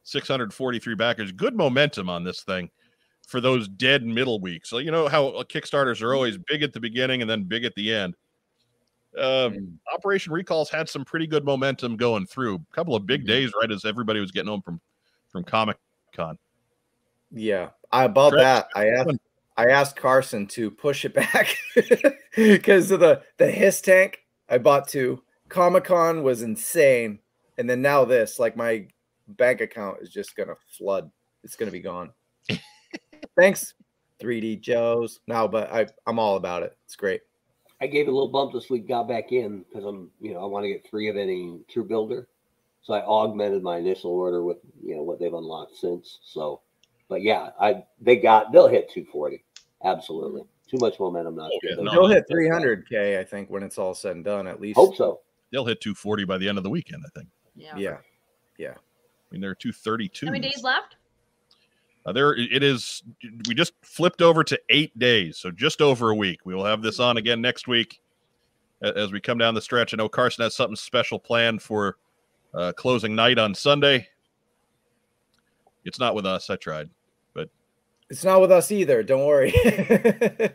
643 0.04 0.94
backers. 0.94 1.32
Good 1.32 1.56
momentum 1.56 2.08
on 2.08 2.22
this 2.22 2.42
thing 2.42 2.70
for 3.28 3.42
those 3.42 3.68
dead 3.68 4.04
middle 4.04 4.40
weeks. 4.40 4.70
So 4.70 4.78
you 4.78 4.90
know 4.90 5.06
how 5.06 5.28
uh, 5.28 5.44
Kickstarters 5.44 6.00
are 6.02 6.14
always 6.14 6.38
big 6.48 6.62
at 6.62 6.72
the 6.72 6.80
beginning 6.80 7.20
and 7.20 7.30
then 7.30 7.44
big 7.44 7.64
at 7.64 7.74
the 7.74 7.92
end. 7.94 8.14
Uh, 9.16 9.50
Mm. 9.50 9.74
Operation 9.92 10.32
Recalls 10.32 10.70
had 10.70 10.88
some 10.88 11.04
pretty 11.04 11.26
good 11.26 11.44
momentum 11.44 11.96
going 11.96 12.26
through. 12.26 12.54
A 12.56 12.74
couple 12.74 12.94
of 12.94 13.04
big 13.06 13.24
Mhm. 13.24 13.26
days 13.26 13.52
right 13.60 13.70
as 13.70 13.84
everybody 13.84 14.18
was 14.20 14.30
getting 14.30 14.48
home 14.48 14.62
from 14.62 14.80
from 15.30 15.44
Comic 15.44 15.76
Con. 16.14 16.38
Yeah, 17.30 17.70
I, 17.92 18.04
about 18.04 18.32
that, 18.32 18.68
I 18.74 18.88
asked 18.88 19.18
I 19.58 19.66
asked 19.66 19.96
Carson 19.96 20.46
to 20.48 20.70
push 20.70 21.04
it 21.04 21.12
back 21.14 21.54
because 22.34 22.90
of 22.90 23.00
the 23.00 23.22
the 23.36 23.50
hiss 23.50 23.80
tank. 23.82 24.20
I 24.48 24.56
bought 24.58 24.88
two. 24.88 25.22
Comic 25.50 25.84
Con 25.84 26.22
was 26.22 26.40
insane, 26.42 27.18
and 27.58 27.68
then 27.68 27.82
now 27.82 28.04
this, 28.06 28.38
like 28.38 28.56
my 28.56 28.86
bank 29.26 29.60
account 29.60 29.98
is 30.00 30.08
just 30.10 30.34
gonna 30.36 30.54
flood. 30.78 31.10
It's 31.44 31.56
gonna 31.56 31.70
be 31.70 31.80
gone. 31.80 32.12
Thanks, 33.38 33.74
3D 34.20 34.60
Joes. 34.60 35.20
No, 35.28 35.46
but 35.46 35.72
I 35.72 35.86
I'm 36.06 36.18
all 36.18 36.36
about 36.36 36.62
it. 36.64 36.76
It's 36.84 36.96
great. 36.96 37.20
I 37.80 37.86
gave 37.86 38.08
a 38.08 38.10
little 38.10 38.28
bump 38.28 38.52
this 38.52 38.68
week, 38.68 38.88
got 38.88 39.06
back 39.06 39.30
in 39.30 39.64
because 39.68 39.84
I'm, 39.84 40.10
you 40.20 40.34
know, 40.34 40.40
I 40.42 40.46
want 40.46 40.64
to 40.64 40.68
get 40.68 40.84
three 40.88 41.08
of 41.08 41.16
any 41.16 41.60
True 41.70 41.84
Builder. 41.84 42.26
So 42.82 42.94
I 42.94 43.04
augmented 43.04 43.62
my 43.62 43.76
initial 43.76 44.10
order 44.10 44.42
with, 44.42 44.56
you 44.82 44.96
know, 44.96 45.02
what 45.02 45.20
they've 45.20 45.32
unlocked 45.32 45.76
since. 45.76 46.18
So, 46.24 46.62
but 47.08 47.22
yeah, 47.22 47.50
I 47.60 47.84
they 48.00 48.16
got 48.16 48.50
they'll 48.52 48.66
hit 48.66 48.90
240. 48.90 49.44
Absolutely. 49.84 50.42
Too 50.68 50.78
much 50.80 50.98
momentum. 50.98 51.36
Not 51.36 51.50
Oh, 51.52 51.58
good. 51.62 51.70
yeah, 51.70 51.76
Those 51.76 51.84
no, 51.84 51.92
He'll 51.92 52.08
hit 52.08 52.24
300k, 52.28 53.18
I 53.18 53.24
think, 53.24 53.48
when 53.48 53.62
it's 53.62 53.78
all 53.78 53.94
said 53.94 54.16
and 54.16 54.24
done. 54.24 54.46
At 54.46 54.60
least. 54.60 54.76
Hope 54.76 54.96
so. 54.96 55.20
They'll 55.52 55.64
hit 55.64 55.80
240 55.80 56.24
by 56.24 56.36
the 56.36 56.48
end 56.48 56.58
of 56.58 56.64
the 56.64 56.70
weekend, 56.70 57.04
I 57.06 57.10
think. 57.18 57.28
Yeah. 57.54 57.76
Yeah. 57.76 57.96
Yeah. 58.58 58.72
I 58.72 59.30
mean, 59.30 59.40
they're 59.40 59.54
232. 59.54 60.26
How 60.26 60.32
many 60.32 60.46
days 60.48 60.62
left? 60.62 60.96
Uh, 62.08 62.12
there 62.12 62.34
it 62.34 62.62
is. 62.62 63.02
We 63.46 63.54
just 63.54 63.74
flipped 63.82 64.22
over 64.22 64.42
to 64.42 64.58
eight 64.70 64.98
days, 64.98 65.36
so 65.36 65.50
just 65.50 65.82
over 65.82 66.08
a 66.08 66.14
week. 66.14 66.46
We 66.46 66.54
will 66.54 66.64
have 66.64 66.80
this 66.80 67.00
on 67.00 67.18
again 67.18 67.42
next 67.42 67.68
week 67.68 68.00
as 68.80 69.12
we 69.12 69.20
come 69.20 69.36
down 69.36 69.54
the 69.54 69.60
stretch. 69.60 69.92
I 69.92 69.98
know 69.98 70.08
Carson 70.08 70.42
has 70.42 70.56
something 70.56 70.76
special 70.76 71.18
planned 71.18 71.60
for 71.60 71.96
uh, 72.54 72.72
closing 72.74 73.14
night 73.14 73.38
on 73.38 73.54
Sunday. 73.54 74.08
It's 75.84 75.98
not 75.98 76.14
with 76.14 76.24
us. 76.24 76.48
I 76.48 76.56
tried. 76.56 76.88
But 77.34 77.50
it's 78.08 78.24
not 78.24 78.40
with 78.40 78.52
us 78.52 78.72
either. 78.72 79.02
Don't 79.02 79.26
worry. 79.26 79.52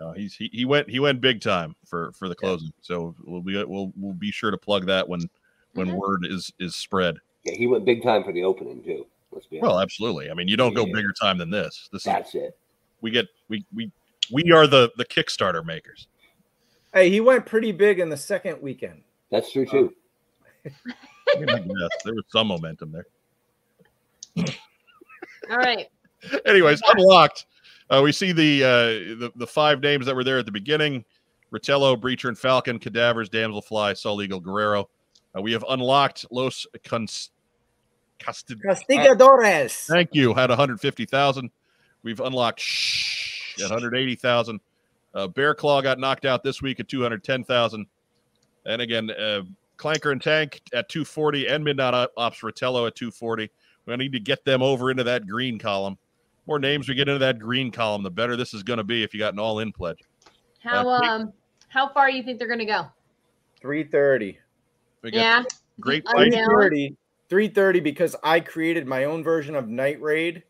Uh, 0.00 0.12
he's 0.14 0.34
he, 0.34 0.50
he 0.52 0.64
went 0.64 0.90
he 0.90 0.98
went 0.98 1.20
big 1.20 1.40
time 1.40 1.76
for 1.86 2.10
for 2.12 2.28
the 2.28 2.34
closing. 2.34 2.72
So 2.80 3.14
we'll 3.24 3.42
be 3.42 3.62
we'll 3.62 3.92
we'll 3.96 4.12
be 4.12 4.32
sure 4.32 4.50
to 4.50 4.58
plug 4.58 4.86
that 4.86 5.08
when 5.08 5.30
when 5.74 5.86
Mhm. 5.86 5.98
word 5.98 6.26
is 6.28 6.52
is 6.58 6.74
spread. 6.74 7.14
Yeah, 7.44 7.54
he 7.54 7.68
went 7.68 7.84
big 7.84 8.02
time 8.02 8.24
for 8.24 8.32
the 8.32 8.42
opening 8.42 8.82
too. 8.82 9.06
Let's 9.34 9.46
be 9.46 9.58
Well, 9.60 9.80
absolutely. 9.80 10.30
I 10.30 10.34
mean, 10.34 10.48
you 10.48 10.56
don't 10.56 10.72
go 10.74 10.86
Yeah. 10.86 10.92
bigger 10.94 11.12
time 11.20 11.36
than 11.36 11.50
this. 11.50 11.88
This 11.92 12.06
is 12.06 12.34
it. 12.34 12.56
we 13.00 13.10
get 13.10 13.26
we 13.48 13.66
we 13.74 13.90
we 14.32 14.50
are 14.52 14.66
the 14.66 14.90
the 14.96 15.04
Kickstarter 15.04 15.64
makers. 15.64 16.06
hey, 16.94 17.10
he 17.10 17.20
went 17.20 17.44
pretty 17.44 17.72
big 17.72 17.98
in 17.98 18.08
the 18.08 18.16
second 18.16 18.62
weekend. 18.62 19.02
That's 19.30 19.50
true 19.52 19.66
too. 19.66 19.92
I 20.64 21.38
mean, 21.38 21.50
I 21.50 21.58
guess 21.58 22.02
there 22.04 22.14
was 22.14 22.24
some 22.28 22.46
momentum 22.46 22.92
there. 22.92 23.06
All 25.50 25.58
right. 25.58 25.88
Anyways, 26.46 26.80
unlocked. 26.88 27.46
Uh, 27.90 28.00
we 28.02 28.12
see 28.12 28.32
the, 28.32 28.64
uh, 28.64 28.68
the 29.20 29.32
the 29.36 29.46
five 29.46 29.80
names 29.82 30.06
that 30.06 30.14
were 30.14 30.24
there 30.24 30.38
at 30.38 30.46
the 30.46 30.52
beginning: 30.52 31.04
Ritello, 31.52 32.00
Breacher, 32.00 32.28
and 32.28 32.38
Falcon, 32.38 32.78
Cadavers, 32.78 33.28
Damselfly, 33.28 33.96
Sol 33.96 34.22
Eagle, 34.22 34.40
Guerrero. 34.40 34.88
Uh, 35.36 35.42
we 35.42 35.52
have 35.52 35.64
unlocked 35.68 36.24
Los 36.30 36.66
Cons- 36.84 37.30
Castid- 38.18 38.60
Castigadores. 38.62 39.86
Thank 39.86 40.10
you. 40.14 40.34
Had 40.34 40.50
150,000. 40.50 41.50
We've 42.02 42.20
unlocked 42.20 42.60
Shh 42.60 43.54
at 43.60 43.70
180,000. 43.70 44.60
Uh, 45.14 45.28
Bear 45.28 45.54
Claw 45.54 45.80
got 45.80 45.98
knocked 45.98 46.24
out 46.24 46.42
this 46.42 46.60
week 46.60 46.80
at 46.80 46.88
210,000. 46.88 47.86
And 48.66 48.82
again, 48.82 49.10
uh, 49.10 49.42
Clanker 49.78 50.12
and 50.12 50.20
Tank 50.22 50.60
at 50.72 50.88
240 50.88 51.46
and 51.48 51.62
Midnight 51.64 52.08
Ops 52.16 52.40
Ritello 52.40 52.86
at 52.86 52.94
240. 52.94 53.50
We 53.86 53.96
need 53.96 54.12
to 54.12 54.20
get 54.20 54.44
them 54.44 54.62
over 54.62 54.90
into 54.90 55.04
that 55.04 55.26
green 55.26 55.58
column. 55.58 55.98
More 56.46 56.58
names 56.58 56.88
we 56.88 56.94
get 56.94 57.08
into 57.08 57.18
that 57.20 57.38
green 57.38 57.70
column, 57.70 58.02
the 58.02 58.10
better 58.10 58.36
this 58.36 58.54
is 58.54 58.62
going 58.62 58.76
to 58.78 58.84
be 58.84 59.02
if 59.02 59.12
you 59.14 59.20
got 59.20 59.32
an 59.32 59.38
all 59.38 59.60
in 59.60 59.72
pledge. 59.72 59.98
How 60.62 60.88
Uh, 60.88 61.00
um 61.00 61.32
how 61.68 61.88
far 61.92 62.08
you 62.08 62.22
think 62.22 62.38
they're 62.38 62.48
gonna 62.48 62.64
go? 62.64 62.86
330. 63.60 64.38
We 65.02 65.10
got 65.10 65.18
Yeah. 65.18 65.42
great 65.80 66.04
fight. 66.06 66.32
330. 66.32 66.96
330 67.34 67.80
because 67.80 68.14
I 68.22 68.38
created 68.38 68.86
my 68.86 69.06
own 69.06 69.24
version 69.24 69.56
of 69.56 69.68
Night 69.68 70.00
Raid 70.00 70.44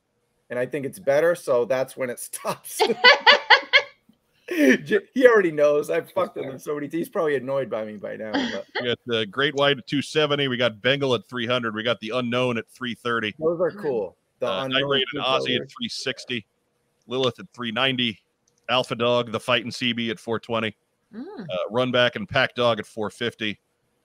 and 0.50 0.58
I 0.58 0.66
think 0.66 0.84
it's 0.84 0.98
better. 0.98 1.34
So 1.34 1.64
that's 1.64 1.96
when 1.96 2.10
it 2.10 2.20
stops. 2.20 2.82
he 4.48 5.26
already 5.26 5.50
knows. 5.50 5.88
I've 5.88 6.10
fucked 6.10 6.36
with 6.36 6.44
him 6.44 6.58
so 6.58 6.74
many. 6.74 6.88
He's 6.88 7.08
probably 7.08 7.36
annoyed 7.36 7.70
by 7.70 7.86
me 7.86 7.96
by 7.96 8.16
now. 8.16 8.32
But. 8.32 8.66
We 8.82 8.88
got 8.88 8.98
the 9.06 9.24
Great 9.24 9.54
White 9.54 9.78
at 9.78 9.86
270. 9.86 10.48
We 10.48 10.58
got 10.58 10.82
Bengal 10.82 11.14
at 11.14 11.26
300. 11.26 11.74
We 11.74 11.82
got 11.82 12.00
the 12.00 12.10
Unknown 12.10 12.58
at 12.58 12.68
330. 12.68 13.34
Those 13.38 13.62
are 13.62 13.70
cool. 13.70 14.18
The 14.40 14.52
uh, 14.52 14.68
Night 14.68 14.86
Raid 14.86 15.06
and 15.14 15.24
Ozzy 15.24 15.56
at 15.56 15.70
360. 15.70 16.44
Lilith 17.06 17.38
at 17.38 17.46
390. 17.54 18.20
Alpha 18.68 18.94
Dog, 18.94 19.32
the 19.32 19.40
Fighting 19.40 19.70
CB 19.70 20.10
at 20.10 20.18
420. 20.18 20.76
Mm. 21.14 21.24
Uh, 21.40 21.56
Run 21.70 21.90
Back 21.90 22.16
and 22.16 22.28
Pack 22.28 22.54
Dog 22.54 22.78
at 22.78 22.84
450. 22.84 23.58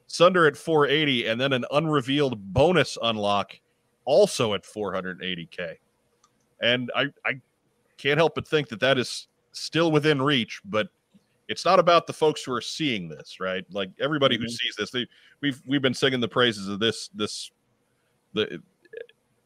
Sunder 0.10 0.47
at 0.47 0.57
480. 0.57 1.28
And 1.28 1.39
then 1.39 1.53
an 1.53 1.66
unrevealed 1.72 2.53
bonus 2.53 2.97
unlock 3.01 3.60
also 4.05 4.55
at 4.55 4.64
480K. 4.64 5.76
And 6.62 6.91
I, 6.95 7.05
I 7.26 7.39
can't 7.97 8.18
help 8.18 8.36
but 8.36 8.47
think 8.47 8.70
that 8.70 8.80
that 8.80 8.97
is 8.97 9.28
still 9.51 9.91
within 9.91 10.22
reach, 10.22 10.62
but 10.66 10.88
it's 11.47 11.64
not 11.64 11.80
about 11.80 12.07
the 12.07 12.14
folks 12.14 12.43
who 12.43 12.51
are 12.53 12.62
seeing 12.62 13.07
this, 13.07 13.39
right? 13.39 13.64
Like 13.72 13.91
everybody 13.99 14.36
mm-hmm. 14.36 14.43
who 14.43 14.49
sees 14.49 14.76
this, 14.78 14.91
they, 14.91 15.07
we've 15.41 15.62
we've 15.66 15.82
been 15.82 15.93
singing 15.93 16.20
the 16.20 16.28
praises 16.28 16.68
of 16.68 16.80
this 16.80 17.10
this 17.14 17.51
the 18.34 18.62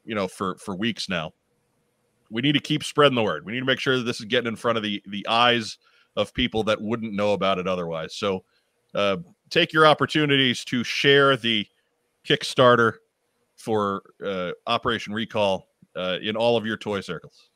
you 0.06 0.16
know 0.16 0.28
for 0.28 0.56
for 0.58 0.76
weeks 0.76 1.08
now. 1.08 1.34
We 2.30 2.42
need 2.42 2.54
to 2.54 2.60
keep 2.60 2.84
spreading 2.84 3.16
the 3.16 3.24
word. 3.24 3.46
We 3.46 3.54
need 3.54 3.60
to 3.60 3.66
make 3.66 3.80
sure 3.80 3.98
that 3.98 4.04
this 4.04 4.20
is 4.20 4.26
getting 4.26 4.48
in 4.48 4.56
front 4.56 4.78
of 4.78 4.84
the 4.84 5.02
the 5.08 5.26
eyes 5.28 5.78
of 6.16 6.34
people 6.34 6.64
that 6.64 6.82
wouldn't 6.82 7.14
know 7.14 7.34
about 7.34 7.60
it 7.60 7.68
otherwise. 7.68 8.16
So 8.16 8.44
uh, 8.94 9.18
take 9.50 9.74
your 9.74 9.86
opportunities 9.86 10.64
to 10.66 10.84
share 10.84 11.38
the 11.38 11.68
Kickstarter 12.28 12.96
for 13.56 14.04
uh, 14.24 14.52
Operation 14.68 15.14
Recall 15.14 15.68
uh, 15.96 16.18
in 16.22 16.36
all 16.36 16.58
of 16.58 16.66
your 16.66 16.78
toy 16.78 17.02
circles. 17.02 17.50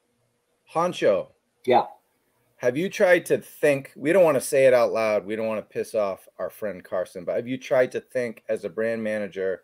Honcho. 0.73 1.27
Yeah. 1.65 1.85
Have 2.57 2.75
you 2.75 2.89
tried 2.89 3.25
to 3.27 3.37
think? 3.37 3.91
We 3.95 4.11
don't 4.11 4.23
want 4.23 4.35
to 4.35 4.41
say 4.41 4.65
it 4.65 4.73
out 4.73 4.91
loud. 4.91 5.25
We 5.25 5.35
don't 5.35 5.47
want 5.47 5.59
to 5.59 5.73
piss 5.73 5.93
off 5.93 6.27
our 6.39 6.49
friend 6.49 6.83
Carson, 6.83 7.23
but 7.23 7.35
have 7.35 7.47
you 7.47 7.57
tried 7.57 7.91
to 7.91 8.01
think 8.01 8.43
as 8.49 8.65
a 8.65 8.69
brand 8.69 9.03
manager 9.03 9.61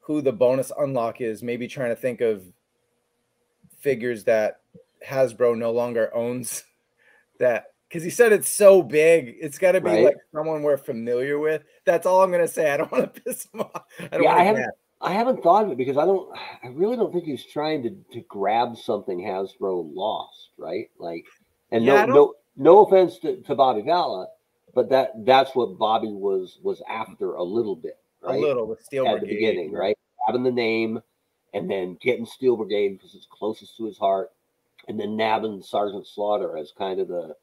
who 0.00 0.22
the 0.22 0.32
bonus 0.32 0.70
unlock 0.78 1.20
is? 1.20 1.42
Maybe 1.42 1.66
trying 1.66 1.90
to 1.90 2.00
think 2.00 2.20
of 2.20 2.44
figures 3.80 4.24
that 4.24 4.60
Hasbro 5.04 5.58
no 5.58 5.72
longer 5.72 6.14
owns 6.14 6.64
that 7.38 7.73
because 7.88 8.02
he 8.02 8.10
said 8.10 8.32
it's 8.32 8.48
so 8.48 8.82
big, 8.82 9.36
it's 9.40 9.58
got 9.58 9.72
to 9.72 9.80
be 9.80 9.90
right. 9.90 10.04
like 10.04 10.16
someone 10.34 10.62
we're 10.62 10.76
familiar 10.76 11.38
with. 11.38 11.62
That's 11.84 12.06
all 12.06 12.22
I'm 12.22 12.30
gonna 12.30 12.48
say. 12.48 12.70
I 12.70 12.76
don't 12.76 12.90
want 12.90 13.14
to 13.14 13.20
piss 13.24 13.46
him 13.52 13.60
off. 13.60 13.84
I 14.00 14.08
don't 14.08 14.22
yeah, 14.24 14.34
I 14.34 14.42
haven't, 14.42 14.70
I 15.00 15.12
haven't 15.12 15.42
thought 15.42 15.64
of 15.64 15.72
it 15.72 15.78
because 15.78 15.96
I 15.96 16.04
don't. 16.04 16.28
I 16.62 16.68
really 16.68 16.96
don't 16.96 17.12
think 17.12 17.24
he's 17.24 17.44
trying 17.44 17.82
to 17.84 17.90
to 18.12 18.20
grab 18.28 18.76
something 18.76 19.20
Hasbro 19.20 19.90
lost, 19.94 20.50
right? 20.58 20.90
Like 20.98 21.24
and 21.70 21.84
yeah, 21.84 22.06
no, 22.06 22.14
no, 22.14 22.34
no 22.56 22.84
offense 22.84 23.18
to, 23.18 23.36
to 23.42 23.54
Bobby 23.54 23.82
Valla, 23.82 24.28
but 24.74 24.88
that 24.90 25.12
that's 25.24 25.54
what 25.54 25.78
Bobby 25.78 26.08
was 26.08 26.58
was 26.62 26.82
after 26.88 27.34
a 27.34 27.42
little 27.42 27.76
bit, 27.76 27.98
right? 28.22 28.36
A 28.36 28.40
little 28.40 28.66
with 28.66 28.82
Steel 28.82 29.06
at 29.06 29.18
Brigade, 29.18 29.28
the 29.28 29.34
beginning, 29.34 29.72
right? 29.72 29.96
Having 30.26 30.44
the 30.44 30.52
name, 30.52 31.00
and 31.52 31.70
then 31.70 31.98
getting 32.00 32.26
Steel 32.26 32.56
Brigade 32.56 32.96
because 32.96 33.14
it's 33.14 33.26
closest 33.30 33.76
to 33.76 33.86
his 33.86 33.98
heart, 33.98 34.30
and 34.88 34.98
then 34.98 35.16
nabbing 35.16 35.62
Sergeant 35.62 36.06
Slaughter 36.06 36.56
as 36.56 36.72
kind 36.76 37.00
of 37.00 37.08
the 37.08 37.34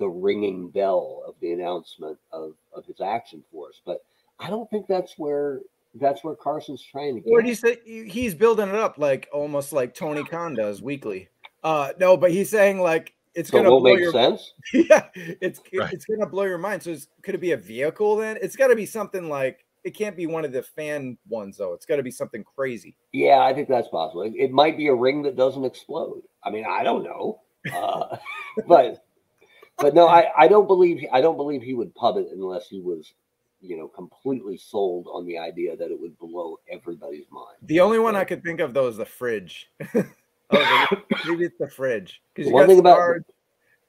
the 0.00 0.08
ringing 0.08 0.70
bell 0.70 1.22
of 1.28 1.34
the 1.40 1.52
announcement 1.52 2.18
of 2.32 2.54
of 2.72 2.84
his 2.86 3.00
action 3.00 3.44
force. 3.52 3.80
But 3.86 4.02
I 4.40 4.50
don't 4.50 4.68
think 4.70 4.88
that's 4.88 5.14
where 5.16 5.60
that's 5.94 6.24
where 6.24 6.34
Carson's 6.34 6.82
trying 6.82 7.14
to 7.16 7.20
get. 7.20 7.30
Where 7.30 7.42
do 7.42 7.48
you 7.48 7.54
say 7.54 7.78
he's 7.84 8.34
building 8.34 8.68
it 8.68 8.74
up 8.74 8.98
like 8.98 9.28
almost 9.32 9.72
like 9.72 9.94
Tony 9.94 10.24
Khan 10.24 10.54
does 10.54 10.82
weekly? 10.82 11.28
Uh 11.62 11.92
no, 12.00 12.16
but 12.16 12.32
he's 12.32 12.50
saying 12.50 12.80
like 12.80 13.14
it's 13.34 13.50
so 13.50 13.58
gonna 13.58 13.68
blow 13.68 13.80
make 13.80 14.00
your, 14.00 14.12
sense. 14.12 14.54
Yeah, 14.72 15.06
it's 15.14 15.60
right. 15.74 15.92
it's 15.92 16.06
gonna 16.06 16.26
blow 16.26 16.44
your 16.44 16.58
mind. 16.58 16.82
So 16.82 16.96
could 17.22 17.34
it 17.34 17.40
be 17.40 17.52
a 17.52 17.56
vehicle 17.56 18.16
then? 18.16 18.38
It's 18.42 18.56
got 18.56 18.68
to 18.68 18.76
be 18.76 18.86
something 18.86 19.28
like 19.28 19.64
it 19.84 19.90
can't 19.90 20.16
be 20.16 20.26
one 20.26 20.44
of 20.44 20.52
the 20.52 20.62
fan 20.62 21.16
ones 21.28 21.58
though. 21.58 21.74
It's 21.74 21.86
got 21.86 21.96
to 21.96 22.02
be 22.02 22.10
something 22.10 22.44
crazy. 22.44 22.96
Yeah, 23.12 23.40
I 23.40 23.54
think 23.54 23.68
that's 23.68 23.88
possible. 23.88 24.22
It, 24.22 24.34
it, 24.36 24.50
might 24.50 24.76
be 24.76 24.88
a 24.88 24.94
ring 24.94 25.22
that 25.22 25.36
doesn't 25.36 25.64
explode. 25.64 26.22
I 26.44 26.50
mean, 26.50 26.64
I 26.68 26.82
don't 26.82 27.04
know, 27.04 27.40
uh, 27.74 28.16
but 28.66 29.04
but 29.80 29.94
no, 29.94 30.08
I 30.08 30.30
I 30.36 30.48
don't 30.48 30.66
believe 30.66 31.04
I 31.12 31.20
don't 31.20 31.36
believe 31.36 31.62
he 31.62 31.74
would 31.74 31.94
pub 31.94 32.16
it 32.16 32.28
unless 32.32 32.68
he 32.68 32.80
was 32.80 33.12
you 33.60 33.76
know 33.76 33.88
completely 33.88 34.56
sold 34.56 35.06
on 35.12 35.26
the 35.26 35.38
idea 35.38 35.76
that 35.76 35.90
it 35.90 36.00
would 36.00 36.18
blow 36.18 36.58
everybody's 36.70 37.26
mind. 37.30 37.56
The 37.62 37.80
only 37.80 37.98
one 37.98 38.16
I 38.16 38.24
could 38.24 38.42
think 38.42 38.60
of 38.60 38.74
though 38.74 38.88
is 38.88 38.96
the 38.96 39.04
fridge. 39.04 39.70
Oh, 40.52 40.86
maybe 41.26 41.44
it's 41.44 41.58
the 41.58 41.70
fridge. 41.70 42.20
Because 42.34 42.52
one 42.52 42.66
thing 42.66 42.80
about 42.80 43.20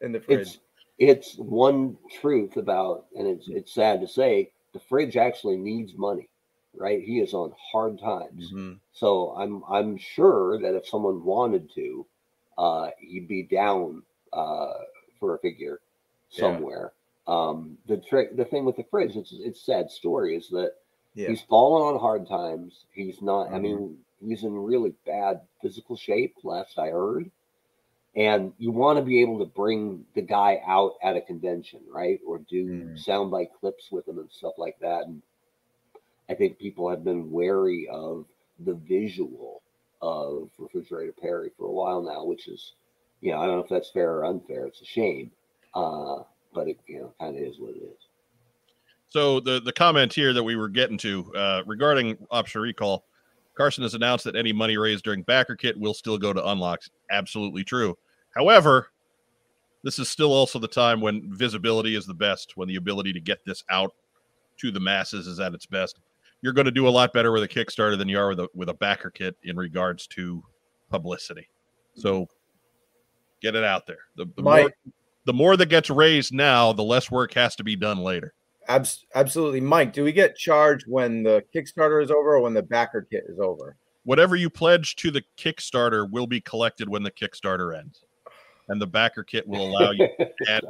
in 0.01 0.11
the 0.11 0.19
fridge. 0.19 0.41
It's, 0.41 0.59
it's 0.99 1.35
one 1.37 1.97
truth 2.21 2.57
about, 2.57 3.05
and 3.17 3.27
it's 3.27 3.47
it's 3.47 3.73
sad 3.73 4.01
to 4.01 4.07
say, 4.07 4.51
the 4.73 4.79
fridge 4.79 5.17
actually 5.17 5.57
needs 5.57 5.93
money, 5.97 6.29
right? 6.75 7.01
He 7.01 7.19
is 7.19 7.33
on 7.33 7.53
hard 7.71 7.99
times. 7.99 8.51
Mm-hmm. 8.51 8.73
So 8.93 9.31
I'm 9.37 9.63
I'm 9.67 9.97
sure 9.97 10.59
that 10.61 10.75
if 10.75 10.87
someone 10.87 11.23
wanted 11.23 11.73
to, 11.73 12.05
uh, 12.57 12.89
he'd 12.99 13.27
be 13.27 13.43
down 13.43 14.03
uh, 14.31 14.73
for 15.21 15.35
a 15.35 15.39
figure 15.39 15.79
somewhere. 16.29 16.91
Yeah. 17.25 17.33
Um, 17.33 17.77
the 17.87 17.97
trick, 17.97 18.35
the 18.35 18.43
thing 18.43 18.65
with 18.65 18.75
the 18.75 18.83
fridge, 18.91 19.15
it's 19.15 19.31
it's 19.31 19.65
sad 19.65 19.89
story 19.89 20.35
is 20.35 20.49
that 20.49 20.73
yeah. 21.13 21.29
he's 21.29 21.41
fallen 21.43 21.83
on 21.83 22.01
hard 22.01 22.27
times. 22.27 22.83
He's 22.91 23.21
not. 23.21 23.45
Mm-hmm. 23.45 23.55
I 23.55 23.59
mean, 23.59 23.97
he's 24.19 24.43
in 24.43 24.53
really 24.53 24.93
bad 25.05 25.41
physical 25.61 25.95
shape, 25.95 26.35
last 26.43 26.77
I 26.77 26.89
heard. 26.89 27.31
And 28.13 28.51
you 28.57 28.71
want 28.71 28.99
to 28.99 29.05
be 29.05 29.21
able 29.21 29.39
to 29.39 29.45
bring 29.45 30.03
the 30.15 30.21
guy 30.21 30.59
out 30.67 30.95
at 31.01 31.15
a 31.15 31.21
convention, 31.21 31.79
right? 31.89 32.19
Or 32.27 32.39
do 32.39 32.65
mm. 32.65 33.07
soundbite 33.07 33.53
clips 33.57 33.89
with 33.89 34.05
him 34.05 34.19
and 34.19 34.29
stuff 34.29 34.55
like 34.57 34.77
that. 34.81 35.05
And 35.05 35.21
I 36.29 36.33
think 36.33 36.59
people 36.59 36.89
have 36.89 37.05
been 37.05 37.31
wary 37.31 37.87
of 37.89 38.25
the 38.59 38.73
visual 38.73 39.61
of 40.01 40.49
Refrigerator 40.57 41.13
Perry 41.13 41.51
for 41.57 41.67
a 41.67 41.71
while 41.71 42.01
now, 42.01 42.25
which 42.25 42.49
is, 42.49 42.73
you 43.21 43.31
know, 43.31 43.39
I 43.39 43.45
don't 43.45 43.57
know 43.57 43.63
if 43.63 43.69
that's 43.69 43.89
fair 43.91 44.11
or 44.11 44.25
unfair. 44.25 44.65
It's 44.65 44.81
a 44.81 44.85
shame. 44.85 45.31
Uh, 45.73 46.23
but 46.53 46.67
it, 46.67 46.77
you 46.87 46.99
know, 46.99 47.13
kind 47.19 47.37
of 47.37 47.41
is 47.41 47.59
what 47.59 47.75
it 47.75 47.83
is. 47.83 48.07
So 49.09 49.39
the 49.39 49.61
the 49.61 49.73
comment 49.73 50.13
here 50.13 50.33
that 50.33 50.43
we 50.43 50.55
were 50.55 50.69
getting 50.69 50.97
to 50.99 51.33
uh, 51.35 51.61
regarding 51.65 52.17
option 52.29 52.61
recall, 52.61 53.05
Carson 53.55 53.83
has 53.83 53.93
announced 53.93 54.23
that 54.25 54.35
any 54.35 54.53
money 54.53 54.77
raised 54.77 55.03
during 55.03 55.23
backer 55.23 55.55
kit 55.55 55.79
will 55.79 55.93
still 55.93 56.17
go 56.17 56.33
to 56.33 56.45
unlocks. 56.47 56.89
Absolutely 57.09 57.63
true. 57.63 57.97
However, 58.35 58.87
this 59.83 59.99
is 59.99 60.09
still 60.09 60.31
also 60.31 60.59
the 60.59 60.67
time 60.67 61.01
when 61.01 61.33
visibility 61.33 61.95
is 61.95 62.05
the 62.05 62.13
best, 62.13 62.55
when 62.55 62.67
the 62.67 62.77
ability 62.77 63.11
to 63.13 63.19
get 63.19 63.43
this 63.45 63.63
out 63.69 63.93
to 64.57 64.71
the 64.71 64.79
masses 64.79 65.27
is 65.27 65.39
at 65.39 65.53
its 65.53 65.65
best. 65.65 65.99
You're 66.41 66.53
going 66.53 66.65
to 66.65 66.71
do 66.71 66.87
a 66.87 66.89
lot 66.89 67.13
better 67.13 67.31
with 67.31 67.43
a 67.43 67.47
Kickstarter 67.47 67.97
than 67.97 68.07
you 68.07 68.17
are 68.17 68.29
with 68.29 68.39
a 68.39 68.47
with 68.55 68.69
a 68.69 68.73
backer 68.73 69.09
kit 69.09 69.35
in 69.43 69.57
regards 69.57 70.07
to 70.07 70.43
publicity. 70.89 71.49
So 71.95 72.27
get 73.41 73.55
it 73.55 73.63
out 73.63 73.87
there. 73.87 73.99
The, 74.15 74.25
the 74.35 74.41
more 74.41 74.71
the 75.25 75.33
more 75.33 75.55
that 75.57 75.67
gets 75.67 75.89
raised 75.89 76.33
now, 76.33 76.73
the 76.73 76.83
less 76.83 77.11
work 77.11 77.33
has 77.33 77.55
to 77.57 77.63
be 77.63 77.75
done 77.75 77.99
later. 77.99 78.33
Abs- 78.67 79.05
absolutely, 79.15 79.61
Mike. 79.61 79.93
Do 79.93 80.03
we 80.03 80.11
get 80.11 80.35
charged 80.35 80.85
when 80.87 81.23
the 81.23 81.43
Kickstarter 81.53 82.03
is 82.03 82.11
over 82.11 82.35
or 82.35 82.41
when 82.41 82.53
the 82.53 82.63
backer 82.63 83.07
kit 83.09 83.25
is 83.27 83.39
over? 83.39 83.75
Whatever 84.03 84.35
you 84.35 84.49
pledge 84.49 84.95
to 84.97 85.11
the 85.11 85.23
Kickstarter 85.37 86.09
will 86.09 86.27
be 86.27 86.41
collected 86.41 86.89
when 86.89 87.03
the 87.03 87.11
Kickstarter 87.11 87.77
ends, 87.77 88.03
and 88.67 88.81
the 88.81 88.87
backer 88.87 89.23
kit 89.23 89.47
will 89.47 89.67
allow 89.67 89.91
you. 89.91 90.07
to 90.17 90.29
add, 90.47 90.61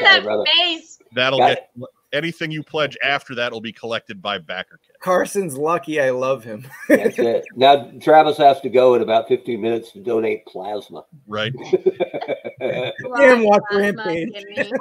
that 0.00 0.44
face. 0.46 0.98
That'll 1.14 1.38
Got 1.38 1.48
get 1.48 1.70
it 1.76 1.84
anything 2.12 2.50
you 2.50 2.62
pledge 2.62 2.96
after 3.02 3.34
that 3.34 3.52
will 3.52 3.60
be 3.60 3.72
collected 3.72 4.20
by 4.20 4.38
backer 4.38 4.78
kit. 4.84 4.96
Carson's 5.00 5.56
lucky. 5.56 6.00
I 6.00 6.10
love 6.10 6.44
him. 6.44 6.66
That's 6.88 7.18
it. 7.18 7.44
Now 7.56 7.90
Travis 8.00 8.36
has 8.38 8.60
to 8.60 8.68
go 8.68 8.94
in 8.94 9.02
about 9.02 9.28
15 9.28 9.60
minutes 9.60 9.92
to 9.92 10.00
donate 10.00 10.46
plasma. 10.46 11.04
Right. 11.26 11.52
Damn, 12.60 13.44
watch 13.44 13.62
Rampage. 13.72 14.30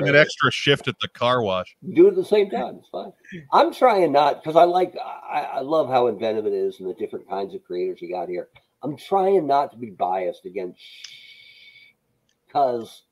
An 0.00 0.16
extra 0.16 0.50
shift 0.50 0.88
at 0.88 0.98
the 1.00 1.08
car 1.08 1.42
wash. 1.42 1.76
Do 1.94 2.06
it 2.06 2.10
at 2.10 2.16
the 2.16 2.24
same 2.24 2.50
time. 2.50 2.76
It's 2.76 2.88
fine. 2.88 3.12
I'm 3.52 3.72
trying 3.72 4.12
not 4.12 4.42
because 4.42 4.56
I 4.56 4.64
like 4.64 4.94
I, 4.96 5.48
I 5.54 5.60
love 5.60 5.88
how 5.88 6.06
inventive 6.06 6.46
it 6.46 6.52
is 6.52 6.80
and 6.80 6.88
the 6.88 6.94
different 6.94 7.28
kinds 7.28 7.54
of 7.54 7.64
creators 7.64 8.00
you 8.00 8.10
got 8.10 8.28
here. 8.28 8.48
I'm 8.82 8.96
trying 8.96 9.46
not 9.46 9.72
to 9.72 9.76
be 9.76 9.90
biased 9.90 10.46
against 10.46 10.80
because 12.46 13.02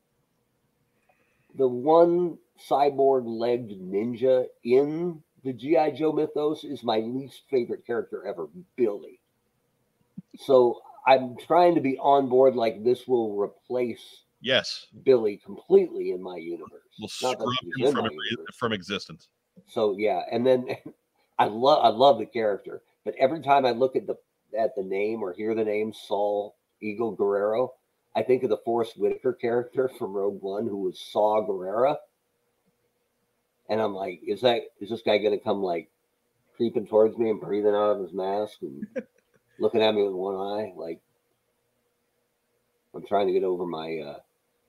the 1.57 1.67
one 1.67 2.39
cyborg 2.69 3.25
legged 3.27 3.81
ninja 3.81 4.47
in 4.65 5.23
the 5.45 5.53
G.I. 5.53 5.93
Joe 5.93 6.13
mythos 6.13 6.65
is 6.65 6.83
my 6.83 6.99
least 6.99 7.43
favorite 7.51 7.87
character 7.87 8.27
ever, 8.27 8.49
Billy. 8.77 9.21
So 10.39 10.81
I'm 11.07 11.37
trying 11.37 11.75
to 11.77 11.81
be 11.81 11.99
on 11.99 12.29
board 12.29 12.57
like 12.57 12.83
this 12.83 13.07
will 13.07 13.37
replace 13.37 14.23
yes 14.41 14.87
Billy 15.05 15.41
completely 15.45 16.11
in 16.11 16.23
my 16.23 16.37
universe. 16.37 16.83
We'll 16.99 17.09
scrub 17.09 17.41
him 17.41 17.93
from, 17.93 18.11
from 18.53 18.73
existence. 18.73 19.29
So 19.67 19.97
yeah, 19.99 20.23
and 20.31 20.47
then 20.47 20.69
I 21.39 21.47
love 21.47 21.85
I 21.85 21.89
love 21.89 22.19
the 22.19 22.27
character, 22.27 22.83
but 23.05 23.15
every 23.19 23.41
time 23.41 23.65
I 23.65 23.71
look 23.71 23.97
at 23.97 24.07
the 24.07 24.17
at 24.59 24.75
the 24.75 24.83
name 24.83 25.23
or 25.23 25.33
hear 25.33 25.55
the 25.55 25.65
name 25.65 25.93
Saul 25.93 26.57
Eagle 26.81 27.13
Guerrero, 27.13 27.75
I 28.15 28.23
think 28.23 28.43
of 28.43 28.51
the 28.51 28.59
Forrest 28.65 28.99
Whitaker 28.99 29.33
character 29.33 29.91
from 29.99 30.13
Rogue 30.13 30.43
One, 30.43 30.67
who 30.67 30.79
was 30.79 30.99
Saw 30.99 31.47
Gerrera. 31.47 31.97
And 33.69 33.81
I'm 33.81 33.95
like, 33.95 34.21
is 34.27 34.41
that 34.43 34.63
is 34.81 34.91
this 34.91 35.03
guy 35.03 35.19
gonna 35.19 35.39
come 35.39 35.63
like 35.63 35.89
creeping 36.57 36.87
towards 36.87 37.19
me 37.19 37.31
and 37.31 37.41
breathing 37.41 37.75
out 37.75 37.93
of 37.97 38.01
his 38.01 38.13
mask 38.13 38.59
and 38.63 38.87
looking 39.59 39.83
at 39.83 39.95
me 39.95 40.03
with 40.05 40.15
one 40.15 40.37
eye? 40.37 40.73
Like 40.77 41.01
I'm 42.95 43.07
trying 43.07 43.27
to 43.27 43.33
get 43.33 43.45
over 43.45 43.67
my 43.67 43.99
uh 43.99 44.19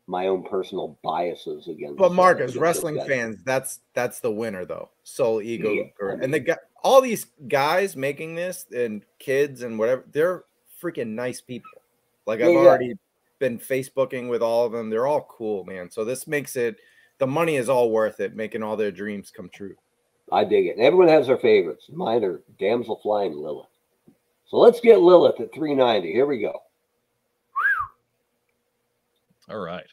my 0.08 0.28
own 0.28 0.43
personal 0.43 0.98
biases 1.04 1.68
against. 1.68 1.98
But 1.98 2.12
against 2.12 2.56
wrestling 2.56 3.00
fans, 3.06 3.43
that's 3.43 3.82
that's 3.93 4.20
the 4.20 4.32
winner 4.32 4.66
though. 4.66 4.89
Soul 5.04 5.41
Ego, 5.41 5.74
Yeah, 5.74 5.84
I 6.02 6.12
and 6.14 6.34
the 6.34 6.39
mean- 6.39 6.43
guy, 6.45 6.58
all 6.82 7.02
these 7.02 7.26
guys 7.48 7.95
making 7.95 8.36
this 8.36 8.66
and 8.74 9.04
kids 9.20 9.62
and 9.62 9.78
whatever, 9.78 10.06
they're 10.12 10.45
freaking 10.82 11.10
nice 11.10 11.41
people. 11.41 11.70
Like 12.26 12.39
I've 12.41 12.52
yeah. 12.52 12.60
already 12.60 12.93
been 13.39 13.60
Facebooking 13.60 14.30
with 14.30 14.41
all 14.41 14.66
of 14.66 14.72
them. 14.72 14.89
They're 14.89 15.08
all 15.08 15.28
cool, 15.30 15.64
man. 15.66 15.91
So 15.91 16.06
this 16.06 16.26
makes 16.28 16.56
it 16.56 16.78
the 17.20 17.28
money 17.28 17.55
is 17.55 17.70
all 17.70 17.91
worth 17.91 18.20
it, 18.20 18.36
making 18.36 18.63
all 18.63 18.78
their 18.78 18.91
dreams 18.91 19.32
come 19.36 19.49
true. 19.49 19.76
I 20.32 20.43
dig 20.43 20.68
it. 20.68 20.78
Everyone 20.78 21.07
has 21.07 21.28
their 21.28 21.38
favorites. 21.38 21.86
Mine 21.91 22.24
are 22.24 22.41
Damsel 22.59 22.99
Flying 23.01 23.34
Lilith. 23.34 23.68
So 24.45 24.57
let's 24.57 24.80
get 24.80 24.99
Lilith 24.99 25.39
at 25.39 25.53
390. 25.53 26.11
Here 26.11 26.26
we 26.26 26.41
go. 26.41 26.53
All 29.49 29.59
right. 29.59 29.88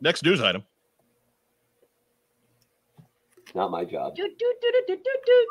Next 0.00 0.22
news 0.22 0.40
item. 0.40 0.62
Not 3.54 3.70
my 3.70 3.84
job. 3.84 4.14
Do, 4.14 4.22
do, 4.22 4.54
do, 4.60 4.72
do, 4.72 4.82
do, 4.86 4.96
do, 4.96 5.12
do. 5.26 5.46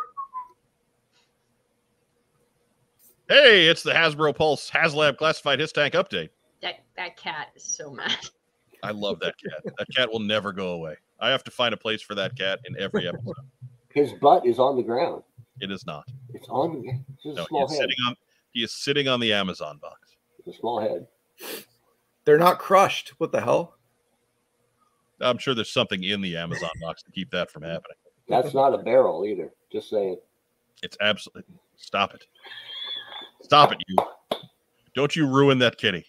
Hey, 3.27 3.67
it's 3.67 3.81
the 3.81 3.91
Hasbro 3.91 4.35
Pulse 4.35 4.69
HasLab 4.69 5.17
Classified 5.17 5.59
His 5.59 5.71
Tank 5.71 5.95
update. 5.95 6.29
That 6.61 6.75
that 6.95 7.17
cat 7.17 7.47
is 7.55 7.63
so 7.63 7.91
mad. 7.91 8.15
I 8.86 8.91
love 8.91 9.19
that 9.19 9.36
cat. 9.38 9.73
that 9.77 9.88
cat 9.95 10.11
will 10.11 10.19
never 10.19 10.51
go 10.53 10.69
away. 10.71 10.95
I 11.19 11.29
have 11.29 11.43
to 11.45 11.51
find 11.51 11.73
a 11.73 11.77
place 11.77 12.01
for 12.01 12.15
that 12.15 12.38
cat 12.38 12.59
in 12.65 12.77
every 12.79 13.07
episode. 13.07 13.33
His 13.93 14.13
butt 14.13 14.45
is 14.45 14.59
on 14.59 14.75
the 14.75 14.83
ground. 14.83 15.23
It 15.61 15.71
is 15.71 15.86
not. 15.86 16.05
It's 16.33 16.47
on 16.49 16.73
the 16.73 16.99
It's 17.23 17.25
No, 17.25 17.31
a 17.31 17.36
he 17.36 17.45
small 17.47 17.65
is 17.65 17.71
head. 17.71 17.77
sitting 17.79 17.95
on 18.07 18.15
he 18.51 18.63
is 18.63 18.71
sitting 18.73 19.07
on 19.07 19.19
the 19.19 19.33
Amazon 19.33 19.77
box. 19.81 20.15
It's 20.39 20.47
a 20.55 20.59
small 20.59 20.79
head. 20.79 21.07
They're 22.25 22.38
not 22.38 22.59
crushed. 22.59 23.13
What 23.17 23.31
the 23.31 23.41
hell? 23.41 23.75
I'm 25.21 25.38
sure 25.38 25.53
there's 25.53 25.71
something 25.71 26.03
in 26.03 26.21
the 26.21 26.36
Amazon 26.38 26.69
box 26.81 27.03
to 27.03 27.11
keep 27.11 27.31
that 27.31 27.49
from 27.51 27.63
happening. 27.63 27.97
That's 28.27 28.53
not 28.53 28.73
a 28.73 28.77
barrel 28.77 29.25
either. 29.25 29.53
Just 29.71 29.89
saying. 29.89 30.17
It's 30.83 30.97
absolutely 30.99 31.43
stop 31.77 32.13
it. 32.13 32.25
Stop 33.41 33.71
it, 33.71 33.77
you. 33.88 33.95
Don't 34.95 35.15
you 35.15 35.27
ruin 35.27 35.59
that 35.59 35.77
kitty. 35.77 36.05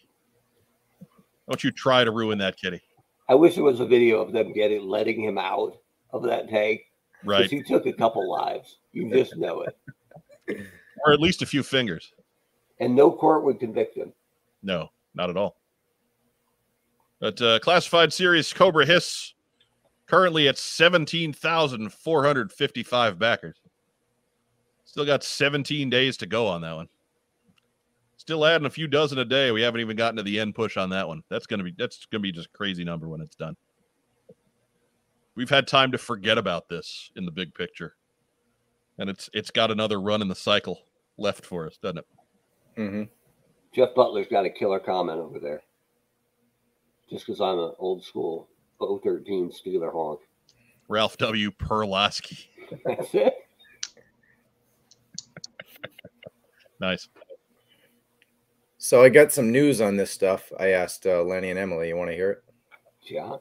Don't 1.48 1.62
you 1.62 1.70
try 1.70 2.04
to 2.04 2.10
ruin 2.10 2.38
that 2.38 2.56
kitty. 2.56 2.80
I 3.28 3.34
wish 3.34 3.54
there 3.54 3.64
was 3.64 3.80
a 3.80 3.86
video 3.86 4.20
of 4.20 4.32
them 4.32 4.52
getting 4.52 4.86
letting 4.86 5.22
him 5.22 5.38
out 5.38 5.78
of 6.12 6.22
that 6.24 6.48
tank. 6.48 6.82
Right. 7.24 7.38
Because 7.38 7.50
he 7.50 7.62
took 7.62 7.86
a 7.86 7.92
couple 7.92 8.30
lives. 8.30 8.78
You 8.92 9.10
just 9.10 9.36
know 9.36 9.62
it. 9.62 9.76
Or 11.04 11.12
at 11.12 11.20
least 11.20 11.42
a 11.42 11.46
few 11.46 11.62
fingers. 11.62 12.14
And 12.80 12.96
no 12.96 13.12
court 13.12 13.44
would 13.44 13.60
convict 13.60 13.94
him. 13.96 14.14
No, 14.62 14.88
not 15.14 15.28
at 15.28 15.36
all. 15.36 15.58
But 17.20 17.38
uh, 17.42 17.58
classified 17.58 18.14
series 18.14 18.50
Cobra 18.52 18.86
Hiss 18.86 19.34
currently 20.06 20.48
at 20.48 20.58
17,455 20.58 23.18
backers. 23.18 23.56
Still 24.84 25.04
got 25.04 25.22
17 25.22 25.90
days 25.90 26.16
to 26.16 26.26
go 26.26 26.46
on 26.46 26.62
that 26.62 26.74
one. 26.74 26.88
Still 28.26 28.44
adding 28.44 28.66
a 28.66 28.70
few 28.70 28.88
dozen 28.88 29.18
a 29.18 29.24
day. 29.24 29.52
We 29.52 29.62
haven't 29.62 29.80
even 29.80 29.96
gotten 29.96 30.16
to 30.16 30.22
the 30.24 30.40
end 30.40 30.56
push 30.56 30.76
on 30.76 30.90
that 30.90 31.06
one. 31.06 31.22
That's 31.30 31.46
gonna 31.46 31.62
be 31.62 31.72
that's 31.78 32.06
gonna 32.06 32.22
be 32.22 32.32
just 32.32 32.48
a 32.48 32.58
crazy 32.58 32.82
number 32.82 33.08
when 33.08 33.20
it's 33.20 33.36
done. 33.36 33.56
We've 35.36 35.48
had 35.48 35.68
time 35.68 35.92
to 35.92 35.98
forget 35.98 36.36
about 36.36 36.68
this 36.68 37.12
in 37.14 37.24
the 37.24 37.30
big 37.30 37.54
picture. 37.54 37.94
And 38.98 39.08
it's 39.08 39.30
it's 39.32 39.52
got 39.52 39.70
another 39.70 40.00
run 40.00 40.22
in 40.22 40.26
the 40.26 40.34
cycle 40.34 40.80
left 41.16 41.46
for 41.46 41.68
us, 41.68 41.78
doesn't 41.80 41.98
it? 41.98 42.06
Mm-hmm. 42.76 43.02
Jeff 43.72 43.94
Butler's 43.94 44.26
got 44.28 44.44
a 44.44 44.50
killer 44.50 44.80
comment 44.80 45.20
over 45.20 45.38
there. 45.38 45.62
Just 47.08 47.26
because 47.26 47.40
I'm 47.40 47.60
an 47.60 47.74
old 47.78 48.04
school 48.04 48.48
013 48.80 49.52
Steeler 49.52 49.92
honk. 49.92 50.18
Ralph 50.88 51.16
W. 51.18 51.52
Pulaski. 51.52 52.50
That's 52.84 53.14
it. 53.14 53.34
Nice. 56.80 57.08
So 58.86 59.02
I 59.02 59.08
got 59.08 59.32
some 59.32 59.50
news 59.50 59.80
on 59.80 59.96
this 59.96 60.12
stuff. 60.12 60.52
I 60.60 60.68
asked 60.68 61.08
uh, 61.08 61.20
Lenny 61.24 61.50
and 61.50 61.58
Emily. 61.58 61.88
You 61.88 61.96
want 61.96 62.08
to 62.10 62.14
hear 62.14 62.30
it? 62.30 62.44
Yeah. 63.02 63.24
All 63.24 63.40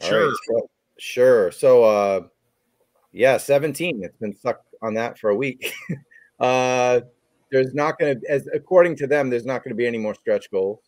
Sure. 0.00 0.28
right, 0.28 0.36
so- 0.46 0.70
sure. 0.96 1.50
So 1.50 1.82
uh 1.82 2.20
yeah, 3.10 3.36
17. 3.36 4.04
It's 4.04 4.16
been 4.18 4.36
stuck 4.36 4.60
on 4.80 4.94
that 4.94 5.18
for 5.18 5.30
a 5.30 5.34
week. 5.34 5.72
uh 6.38 7.00
there's 7.50 7.74
not 7.74 7.98
gonna 7.98 8.14
as 8.28 8.46
according 8.54 8.94
to 8.98 9.08
them, 9.08 9.28
there's 9.28 9.44
not 9.44 9.64
gonna 9.64 9.74
be 9.74 9.88
any 9.88 9.98
more 9.98 10.14
stretch 10.14 10.52
goals. 10.52 10.82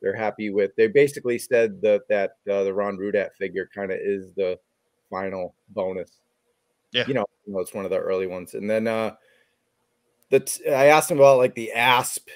They're 0.00 0.16
happy 0.16 0.50
with 0.50 0.74
they 0.74 0.88
basically 0.88 1.38
said 1.38 1.80
that 1.82 2.08
that 2.08 2.32
uh, 2.50 2.64
the 2.64 2.74
Ron 2.74 2.98
Rudat 2.98 3.32
figure 3.34 3.70
kind 3.72 3.92
of 3.92 4.00
is 4.02 4.32
the 4.34 4.58
final 5.08 5.54
bonus. 5.68 6.10
Yeah. 6.90 7.06
You 7.06 7.14
know, 7.14 7.26
you 7.46 7.52
know, 7.52 7.60
it's 7.60 7.74
one 7.74 7.84
of 7.84 7.92
the 7.92 8.00
early 8.00 8.26
ones. 8.26 8.54
And 8.54 8.68
then 8.68 8.88
uh 8.88 9.12
the 10.30 10.40
t- 10.40 10.68
I 10.68 10.86
asked 10.86 11.12
him 11.12 11.18
about 11.18 11.38
like 11.38 11.54
the 11.54 11.70
ASP 11.70 12.28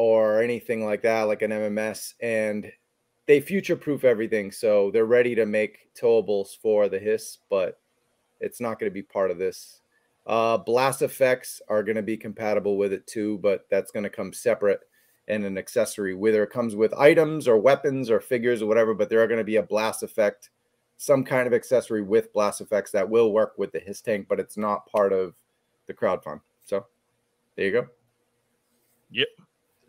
or 0.00 0.40
anything 0.40 0.82
like 0.82 1.02
that, 1.02 1.24
like 1.24 1.42
an 1.42 1.50
MMS, 1.50 2.14
and 2.22 2.72
they 3.26 3.38
future 3.38 3.76
proof 3.76 4.02
everything. 4.02 4.50
So 4.50 4.90
they're 4.90 5.04
ready 5.04 5.34
to 5.34 5.44
make 5.44 5.94
towables 5.94 6.56
for 6.56 6.88
the 6.88 6.98
hiss, 6.98 7.36
but 7.50 7.78
it's 8.40 8.62
not 8.62 8.80
going 8.80 8.90
to 8.90 8.94
be 8.94 9.02
part 9.02 9.30
of 9.30 9.36
this. 9.36 9.82
Uh, 10.26 10.56
blast 10.56 11.02
effects 11.02 11.60
are 11.68 11.82
going 11.82 11.96
to 11.96 12.02
be 12.02 12.16
compatible 12.16 12.78
with 12.78 12.94
it 12.94 13.06
too, 13.06 13.36
but 13.42 13.66
that's 13.70 13.92
going 13.92 14.04
to 14.04 14.08
come 14.08 14.32
separate 14.32 14.80
and 15.28 15.44
an 15.44 15.58
accessory, 15.58 16.14
whether 16.14 16.42
it 16.42 16.50
comes 16.50 16.74
with 16.74 16.94
items 16.94 17.46
or 17.46 17.58
weapons 17.58 18.08
or 18.08 18.20
figures 18.20 18.62
or 18.62 18.66
whatever. 18.68 18.94
But 18.94 19.10
there 19.10 19.20
are 19.20 19.28
going 19.28 19.36
to 19.36 19.44
be 19.44 19.56
a 19.56 19.62
blast 19.62 20.02
effect, 20.02 20.48
some 20.96 21.24
kind 21.24 21.46
of 21.46 21.52
accessory 21.52 22.00
with 22.00 22.32
blast 22.32 22.62
effects 22.62 22.90
that 22.92 23.10
will 23.10 23.34
work 23.34 23.52
with 23.58 23.70
the 23.70 23.80
hiss 23.80 24.00
tank, 24.00 24.28
but 24.30 24.40
it's 24.40 24.56
not 24.56 24.86
part 24.86 25.12
of 25.12 25.34
the 25.88 25.92
crowd 25.92 26.24
crowdfund. 26.24 26.40
So 26.64 26.86
there 27.56 27.66
you 27.66 27.72
go. 27.72 27.86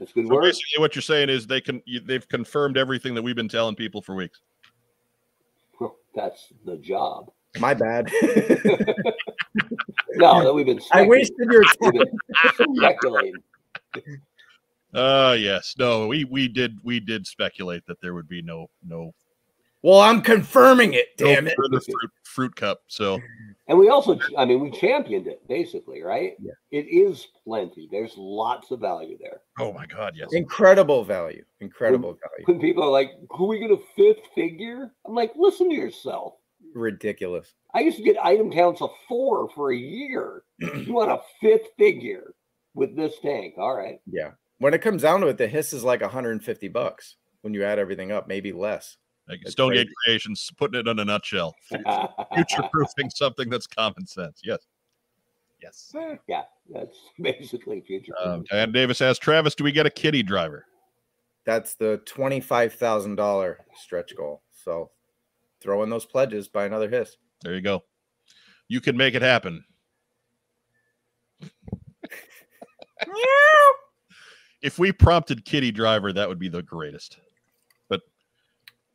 That's 0.02 0.14
good 0.14 0.26
So 0.28 0.34
work. 0.34 0.44
basically, 0.46 0.80
what 0.80 0.96
you're 0.96 1.04
saying 1.04 1.30
is 1.30 1.46
they 1.46 1.62
can 1.62 1.80
you, 1.86 2.00
they've 2.00 2.28
confirmed 2.28 2.76
everything 2.76 3.14
that 3.14 3.22
we've 3.22 3.36
been 3.36 3.48
telling 3.48 3.76
people 3.76 4.02
for 4.02 4.16
weeks. 4.16 4.42
That's 6.16 6.52
the 6.66 6.76
job. 6.78 7.32
My 7.60 7.74
bad. 7.74 8.12
No, 10.16 10.44
that 10.44 10.54
we've 10.54 10.66
been 10.66 10.82
I 10.92 11.04
wasted 11.06 11.50
your 11.50 11.64
We've 11.80 11.94
time. 11.94 12.06
been 12.58 12.76
speculating. 12.76 13.42
Uh 14.94 15.38
yes, 15.40 15.74
no, 15.80 16.08
we 16.08 16.26
we 16.26 16.50
did 16.50 16.78
we 16.84 17.00
did 17.00 17.26
speculate 17.26 17.86
that 17.88 18.02
there 18.02 18.14
would 18.14 18.28
be 18.28 18.42
no 18.42 18.70
no, 18.86 19.14
Well, 19.82 20.02
I'm 20.02 20.22
confirming 20.22 20.94
it. 20.96 21.16
Damn 21.18 21.46
no 21.46 21.52
it. 21.52 21.56
fruit, 21.86 22.12
fruit 22.24 22.56
cup. 22.58 22.82
So 22.88 23.20
And 23.72 23.80
we 23.80 23.88
also, 23.88 24.20
I 24.38 24.44
mean, 24.44 24.60
we 24.60 24.70
championed 24.70 25.28
it 25.28 25.48
basically, 25.48 26.02
right? 26.04 26.34
Yeah. 26.42 26.52
It 26.72 26.88
is 26.90 27.30
plenty. 27.46 27.88
There's 27.90 28.16
lots 28.18 28.70
of 28.70 28.82
value 28.82 29.18
there. 29.18 29.40
oh 29.60 29.72
my 29.72 29.86
god, 29.86 30.12
yes. 30.14 30.28
Incredible 30.34 31.06
value. 31.06 31.46
Incredible 31.62 32.18
value. 32.22 32.46
When 32.48 32.60
people 32.60 32.84
are 32.84 32.90
like, 32.90 33.12
"Can 33.34 33.48
we 33.48 33.60
get 33.60 33.72
a 33.72 33.80
fifth 33.96 34.28
figure?" 34.36 34.92
I'm 35.08 35.16
like, 35.16 35.32
"Listen 35.38 35.70
to 35.70 35.76
yourself." 35.76 36.34
Ridiculous. 36.76 37.54
I 37.74 37.80
used 37.80 37.96
to 37.96 38.04
get 38.04 38.18
item 38.22 38.52
counts 38.52 38.82
of 38.82 38.90
four 39.08 39.48
for 39.56 39.72
a 39.72 39.78
year. 39.78 40.44
you 40.60 40.94
want 40.94 41.10
a 41.10 41.22
fifth 41.40 41.70
figure 41.78 42.34
with 42.74 42.98
this 42.98 43.20
tank? 43.22 43.54
All 43.58 43.74
right. 43.74 44.02
Yeah. 44.06 44.32
When 44.58 44.74
it 44.74 44.82
comes 44.82 45.04
down 45.04 45.22
to 45.22 45.28
it, 45.28 45.38
the 45.38 45.48
hiss 45.48 45.72
is 45.72 45.86
like 45.86 46.02
150 46.02 46.68
bucks 46.68 47.16
when 47.40 47.54
you 47.54 47.64
add 47.64 47.80
everything 47.80 48.12
up, 48.12 48.28
maybe 48.28 48.52
less. 48.52 48.98
Like 49.32 49.42
That's 49.44 49.54
Stonegate 49.54 49.88
crazy. 49.88 49.96
Creations 50.06 50.52
putting 50.58 50.82
it 50.82 50.88
in 50.90 51.00
a 51.00 51.06
nutshell. 51.06 51.56
Future 52.34 52.64
proofing 52.72 53.10
something 53.10 53.50
that's 53.50 53.66
common 53.66 54.06
sense. 54.06 54.42
Yes. 54.44 54.60
Yes. 55.62 55.96
yeah, 56.28 56.42
that's 56.74 56.98
basically 57.22 57.82
future. 57.82 58.14
Um, 58.24 58.44
and 58.52 58.74
Davis 58.74 59.00
asks 59.00 59.24
Travis, 59.24 59.54
do 59.54 59.64
we 59.64 59.72
get 59.72 59.86
a 59.86 59.92
kitty 59.92 60.24
driver? 60.24 60.66
That's 61.46 61.76
the 61.76 62.02
$25,000 62.06 63.56
stretch 63.76 64.16
goal. 64.16 64.42
So 64.52 64.90
throw 65.62 65.84
in 65.84 65.90
those 65.92 66.06
pledges, 66.06 66.48
by 66.48 66.66
another 66.66 66.90
hiss. 66.90 67.16
There 67.44 67.54
you 67.54 67.62
go. 67.62 67.84
You 68.70 68.82
can 68.82 68.98
make 68.98 69.14
it 69.14 69.22
happen. 69.22 69.64
if 74.64 74.80
we 74.80 74.92
prompted 74.92 75.46
Kitty 75.46 75.72
Driver, 75.72 76.12
that 76.12 76.28
would 76.28 76.40
be 76.40 76.50
the 76.50 76.64
greatest. 76.64 77.20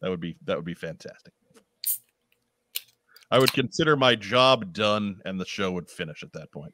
But 0.00 0.06
that 0.06 0.10
would 0.10 0.20
be 0.20 0.36
that 0.44 0.56
would 0.56 0.64
be 0.64 0.74
fantastic. 0.74 1.32
I 3.30 3.38
would 3.38 3.52
consider 3.52 3.96
my 3.96 4.14
job 4.14 4.72
done, 4.72 5.20
and 5.24 5.40
the 5.40 5.44
show 5.44 5.72
would 5.72 5.90
finish 5.90 6.22
at 6.22 6.32
that 6.34 6.52
point. 6.52 6.72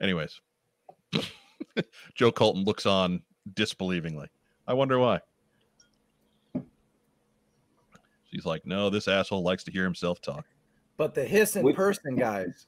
Anyways, 0.00 0.40
Joe 2.14 2.32
Colton 2.32 2.64
looks 2.64 2.86
on 2.86 3.22
disbelievingly. 3.52 4.28
I 4.66 4.74
wonder 4.74 4.98
why. 4.98 5.20
She's 8.30 8.44
like, 8.44 8.66
no, 8.66 8.90
this 8.90 9.06
asshole 9.06 9.42
likes 9.42 9.62
to 9.64 9.70
hear 9.70 9.84
himself 9.84 10.20
talk. 10.20 10.44
But 10.96 11.14
the 11.14 11.24
hiss 11.24 11.56
in 11.56 11.72
person, 11.72 12.16
guys, 12.16 12.66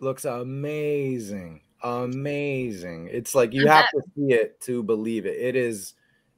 looks 0.00 0.24
amazing. 0.24 1.60
Amazing. 1.82 3.08
It's 3.12 3.34
like 3.34 3.52
you 3.52 3.66
have 3.66 3.88
to 3.90 4.02
see 4.16 4.32
it 4.32 4.60
to 4.62 4.82
believe 4.82 5.26
it. 5.26 5.36
It 5.38 5.56
is, 5.56 5.94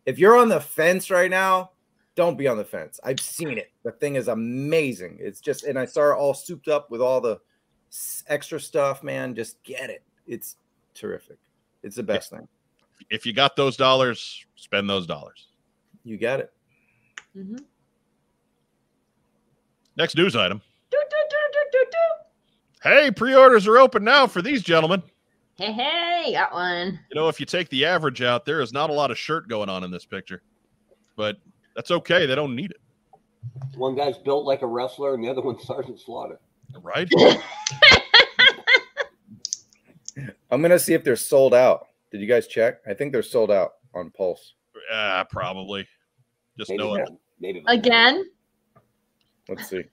if 0.07 0.18
you're 0.18 0.36
on 0.36 0.48
the 0.48 0.61
fence 0.61 1.11
right 1.11 1.30
now, 1.30 1.70
don't 2.14 2.38
be 2.38 2.46
on 2.46 2.57
the 2.57 2.64
fence. 2.64 3.00
I've 3.02 3.20
seen 3.20 3.59
it. 3.59 3.72
The 3.82 3.92
thing 3.92 4.14
is 4.14 4.28
amazing. 4.28 5.18
It's 5.20 5.40
just, 5.40 5.64
and 5.64 5.78
I 5.78 5.84
saw 5.84 6.12
it 6.12 6.16
all 6.16 6.34
souped 6.34 6.68
up 6.68 6.90
with 6.90 7.00
all 7.00 7.20
the 7.20 7.40
extra 8.28 8.61
stuff, 8.61 9.02
man. 9.02 9.34
Just 9.34 9.62
get 9.64 9.90
it. 9.90 10.02
It's 10.26 10.57
terrific. 10.94 11.38
It's 11.82 11.96
the 11.96 12.02
best 12.02 12.30
thing. 12.30 12.46
If 13.11 13.26
you 13.26 13.32
got 13.32 13.57
those 13.57 13.76
dollars, 13.76 14.44
spend 14.57 14.88
those 14.88 15.07
dollars. 15.07 15.48
You 16.05 16.16
got 16.18 16.40
it. 16.40 16.52
Mhm. 17.36 17.59
Next 19.96 20.16
news 20.16 20.36
item. 20.36 20.61
Do, 20.90 20.98
do, 21.11 21.16
do, 21.30 21.36
do, 21.52 21.61
do, 21.72 21.84
do. 21.90 22.88
Hey, 22.88 23.11
pre-orders 23.11 23.66
are 23.66 23.78
open 23.78 24.05
now 24.05 24.26
for 24.26 24.42
these 24.42 24.62
gentlemen. 24.62 25.02
Hey, 25.57 25.72
hey, 25.72 26.32
got 26.32 26.52
one. 26.52 26.98
You 27.11 27.14
know, 27.14 27.28
if 27.28 27.38
you 27.38 27.46
take 27.46 27.68
the 27.68 27.84
average 27.84 28.22
out, 28.22 28.44
there 28.44 28.61
is 28.61 28.72
not 28.72 28.90
a 28.90 28.92
lot 28.92 29.11
of 29.12 29.18
shirt 29.18 29.48
going 29.48 29.68
on 29.68 29.84
in 29.84 29.90
this 29.90 30.05
picture, 30.05 30.42
but 31.16 31.36
that's 31.76 31.90
okay. 31.92 32.26
They 32.26 32.34
don't 32.34 32.57
need 32.57 32.72
it, 32.72 32.80
One 33.76 33.94
guy's 33.94 34.18
built 34.18 34.44
like 34.46 34.62
a 34.62 34.66
wrestler, 34.66 35.14
and 35.14 35.22
the 35.22 35.28
other 35.28 35.42
one's 35.42 35.62
Sergeant 35.66 36.00
Slaughter. 36.00 36.40
right? 36.82 37.09
I'm 40.50 40.61
going 40.61 40.70
to 40.70 40.78
see 40.78 40.94
if 40.94 41.02
they're 41.05 41.16
sold 41.16 41.55
out. 41.55 41.88
Did 42.12 42.20
you 42.20 42.26
guys 42.28 42.46
check? 42.46 42.80
I 42.88 42.94
think 42.94 43.12
they're 43.12 43.22
sold 43.22 43.50
out 43.50 43.74
on 43.94 44.11
Pulse. 44.11 44.55
Ah, 44.92 45.24
probably. 45.28 45.86
Just 46.59 46.70
Maybe, 46.70 46.78
know 46.82 46.94
it. 46.94 47.09
maybe 47.40 47.62
Again? 47.66 48.24
Let's 49.48 49.68
see. 49.68 49.84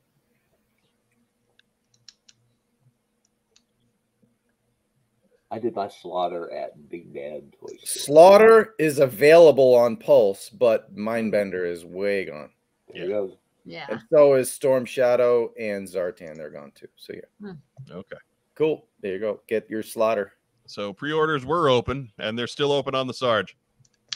I 5.52 5.60
did 5.60 5.76
my 5.76 5.90
slaughter 5.90 6.52
at 6.54 6.90
Big 6.90 7.14
Bad 7.14 7.52
Toy 7.60 7.76
Store. 7.84 8.04
Slaughter 8.06 8.76
is 8.80 9.00
available 9.00 9.76
on 9.76 9.98
Pulse, 9.98 10.50
but 10.50 10.96
Mindbender 10.96 11.70
is 11.70 11.84
way 11.84 12.26
gone. 12.26 12.50
There 12.94 13.04
he 13.04 13.10
goes. 13.10 13.36
Yeah. 13.66 13.86
And 13.90 14.02
so 14.12 14.36
is 14.36 14.52
Storm 14.52 14.86
Shadow 14.86 15.52
and 15.60 15.86
Zartan. 15.88 16.38
They're 16.38 16.50
gone 16.50 16.72
too. 16.74 16.88
So 16.96 17.14
yeah, 17.14 17.52
Okay. 17.92 18.16
cool. 18.56 18.88
There 19.02 19.12
you 19.14 19.20
go. 19.20 19.42
Get 19.48 19.70
your 19.70 19.84
slaughter. 19.84 20.34
So 20.68 20.94
pre-orders 20.94 21.46
were 21.46 21.70
open, 21.70 22.10
and 22.18 22.40
they're 22.40 22.48
still 22.48 22.72
open 22.72 22.96
on 22.96 23.06
the 23.06 23.14
Sarge, 23.14 23.58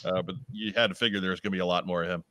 uh, 0.05 0.21
but 0.21 0.35
you 0.53 0.71
had 0.73 0.87
to 0.87 0.95
figure 0.95 1.19
there's 1.19 1.41
going 1.41 1.51
to 1.51 1.55
be 1.55 1.59
a 1.59 1.65
lot 1.65 1.85
more 1.85 2.03
of 2.03 2.09
him. 2.09 2.23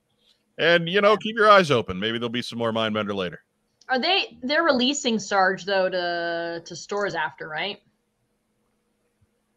And 0.57 0.89
you 0.89 1.01
know, 1.03 1.17
keep 1.17 1.37
your 1.37 1.51
eyes 1.51 1.71
open. 1.71 2.01
Maybe 2.01 2.19
there'll 2.19 2.31
be 2.31 2.41
some 2.41 2.59
more 2.59 2.73
Mindbender 2.73 3.15
later. 3.15 3.43
Are 3.89 3.99
they 3.99 4.39
they're 4.43 4.63
releasing 4.63 5.19
Sarge 5.19 5.67
though 5.67 5.91
to 5.91 6.63
to 6.65 6.77
stores 6.77 7.15
after, 7.15 7.49
right? 7.49 7.83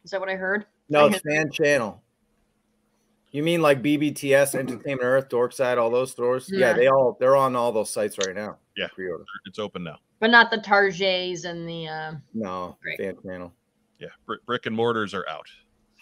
Is 0.08 0.12
that 0.12 0.22
what 0.22 0.30
I 0.30 0.38
heard? 0.38 0.66
No, 0.88 1.08
I 1.08 1.10
it's 1.10 1.20
fan 1.20 1.52
channel. 1.52 2.02
You 3.32 3.44
mean 3.44 3.62
like 3.62 3.84
BBTS, 3.84 4.56
Entertainment 4.56 5.02
Earth, 5.04 5.28
Dorkside, 5.28 5.78
all 5.78 5.90
those 5.92 6.12
stores? 6.12 6.50
Yeah, 6.50 6.60
Yeah. 6.70 6.74
they 6.74 6.88
all 6.88 7.18
they're 7.20 7.36
on 7.36 7.58
all 7.58 7.74
those 7.74 7.90
sites 7.90 8.18
right 8.26 8.34
now. 8.34 8.56
Yeah. 8.78 8.88
Pre-order. 8.96 9.26
It's 9.46 9.60
open 9.60 9.84
now. 9.84 9.98
But 10.22 10.30
not 10.32 10.50
the 10.50 10.60
Tarjays 10.60 11.44
and 11.44 11.68
the 11.68 11.90
uh 11.90 12.14
No, 12.34 12.78
Great. 12.82 13.00
fan 13.02 13.18
channel. 13.22 13.52
Yeah, 14.00 14.08
brick, 14.26 14.46
brick 14.46 14.66
and 14.66 14.74
mortars 14.74 15.14
are 15.14 15.28
out. 15.28 15.46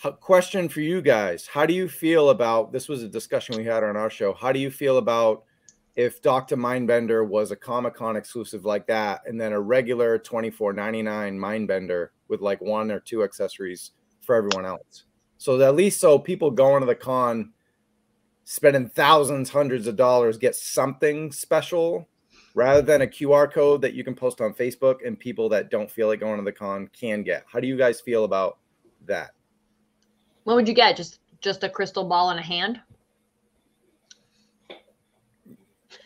H- 0.05 0.13
question 0.19 0.69
for 0.69 0.81
you 0.81 1.01
guys 1.01 1.47
how 1.47 1.65
do 1.65 1.73
you 1.73 1.89
feel 1.89 2.29
about 2.29 2.71
this 2.71 2.87
was 2.87 3.01
a 3.01 3.09
discussion 3.09 3.57
we 3.57 3.63
had 3.63 3.83
on 3.83 3.97
our 3.97 4.09
show 4.11 4.33
how 4.33 4.51
do 4.51 4.59
you 4.59 4.69
feel 4.69 4.97
about 4.97 5.45
if 5.95 6.21
dr 6.21 6.53
mindbender 6.57 7.25
was 7.25 7.51
a 7.51 7.55
comic-con 7.55 8.17
exclusive 8.17 8.65
like 8.65 8.85
that 8.87 9.21
and 9.25 9.39
then 9.39 9.53
a 9.53 9.59
regular 9.59 10.19
24.99 10.19 10.75
mindbender 11.39 12.09
with 12.27 12.41
like 12.41 12.61
one 12.61 12.91
or 12.91 12.99
two 12.99 13.23
accessories 13.23 13.91
for 14.21 14.35
everyone 14.35 14.65
else 14.65 15.05
so 15.37 15.59
at 15.61 15.75
least 15.75 15.99
so 15.99 16.17
people 16.17 16.51
going 16.51 16.81
to 16.81 16.85
the 16.85 16.95
con 16.95 17.51
spending 18.43 18.87
thousands 18.89 19.49
hundreds 19.49 19.87
of 19.87 19.95
dollars 19.95 20.37
get 20.37 20.55
something 20.55 21.31
special 21.31 22.07
rather 22.53 22.81
than 22.81 23.01
a 23.01 23.07
qr 23.07 23.51
code 23.51 23.81
that 23.81 23.93
you 23.93 24.03
can 24.03 24.15
post 24.15 24.41
on 24.41 24.53
facebook 24.53 25.05
and 25.05 25.19
people 25.19 25.49
that 25.49 25.69
don't 25.69 25.89
feel 25.89 26.07
like 26.07 26.19
going 26.19 26.37
to 26.37 26.45
the 26.45 26.51
con 26.51 26.89
can 26.97 27.23
get 27.23 27.43
how 27.51 27.59
do 27.59 27.67
you 27.67 27.77
guys 27.77 28.01
feel 28.01 28.23
about 28.23 28.57
that 29.05 29.31
what 30.45 30.55
would 30.55 30.67
you 30.67 30.73
get? 30.73 30.95
Just 30.95 31.19
just 31.41 31.63
a 31.63 31.69
crystal 31.69 32.05
ball 32.05 32.31
in 32.31 32.37
a 32.37 32.41
hand? 32.41 32.79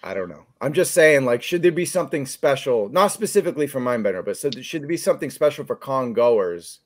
I 0.10 0.16
don't 0.16 0.28
know. 0.28 0.48
I'm 0.60 0.74
just 0.74 0.96
saying, 0.96 1.26
like, 1.26 1.44
should 1.44 1.62
there 1.62 1.72
be 1.72 1.86
something 1.86 2.26
special, 2.26 2.90
not 2.90 3.10
specifically 3.10 3.68
for 3.68 3.80
Mindbender, 3.80 4.26
but 4.26 4.38
so 4.38 4.50
should 4.50 4.82
there 4.82 4.90
be 4.90 4.98
something 4.98 5.30
special 5.30 5.66
for 5.66 5.76
con 5.76 6.14
goers, 6.14 6.80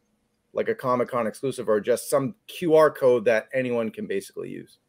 like 0.51 0.67
a 0.67 0.75
Comic 0.75 1.07
Con 1.07 1.25
exclusive, 1.25 1.69
or 1.69 1.79
just 1.79 2.09
some 2.09 2.35
QR 2.49 2.93
code 2.93 3.23
that 3.23 3.47
anyone 3.53 3.91
can 3.91 4.07
basically 4.07 4.49
use? 4.49 4.79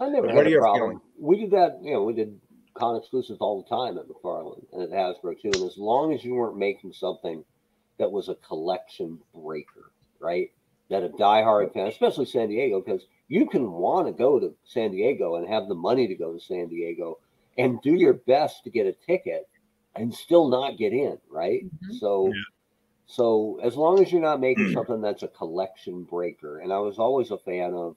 I 0.00 0.08
never 0.08 0.26
What 0.26 0.34
had 0.34 0.46
are 0.46 0.48
a 0.48 0.50
your 0.50 0.60
problem. 0.62 1.00
We 1.20 1.38
did 1.38 1.52
that, 1.52 1.78
you 1.80 1.92
know, 1.92 2.02
we 2.02 2.14
did 2.14 2.40
con 2.74 2.96
exclusives 2.96 3.38
all 3.40 3.62
the 3.62 3.68
time 3.68 3.96
at 3.96 4.08
McFarlane 4.08 4.64
and 4.72 4.82
at 4.82 4.90
Hasbro 4.90 5.40
too. 5.40 5.52
And 5.54 5.70
as 5.70 5.78
long 5.78 6.12
as 6.12 6.24
you 6.24 6.34
weren't 6.34 6.58
making 6.58 6.92
something 6.92 7.44
that 8.00 8.10
was 8.10 8.28
a 8.28 8.34
collection 8.34 9.20
breaker, 9.32 9.92
right? 10.18 10.50
That 10.90 11.04
a 11.04 11.10
diehard 11.10 11.72
fan, 11.74 11.86
especially 11.86 12.26
San 12.26 12.48
Diego, 12.48 12.80
because 12.80 13.06
you 13.28 13.46
can 13.46 13.70
want 13.70 14.08
to 14.08 14.12
go 14.12 14.40
to 14.40 14.52
San 14.64 14.90
Diego 14.90 15.36
and 15.36 15.48
have 15.48 15.68
the 15.68 15.76
money 15.76 16.08
to 16.08 16.16
go 16.16 16.32
to 16.32 16.40
San 16.40 16.66
Diego 16.66 17.18
and 17.58 17.82
do 17.82 17.94
your 17.94 18.14
best 18.14 18.64
to 18.64 18.70
get 18.70 18.86
a 18.86 18.92
ticket 18.92 19.48
and 19.96 20.14
still 20.14 20.48
not 20.48 20.78
get 20.78 20.92
in, 20.92 21.18
right? 21.28 21.64
Mhm. 21.64 22.00
So 22.00 22.28
Yeah. 22.28 22.42
so 23.06 23.58
as 23.62 23.76
long 23.76 24.00
as 24.02 24.12
you're 24.12 24.20
not 24.20 24.40
making 24.40 24.68
something 24.72 25.00
that's 25.00 25.22
a 25.22 25.28
collection 25.28 26.04
breaker, 26.04 26.60
and 26.60 26.72
I 26.72 26.78
was 26.78 26.98
always 26.98 27.30
a 27.30 27.38
fan 27.38 27.74
of 27.74 27.96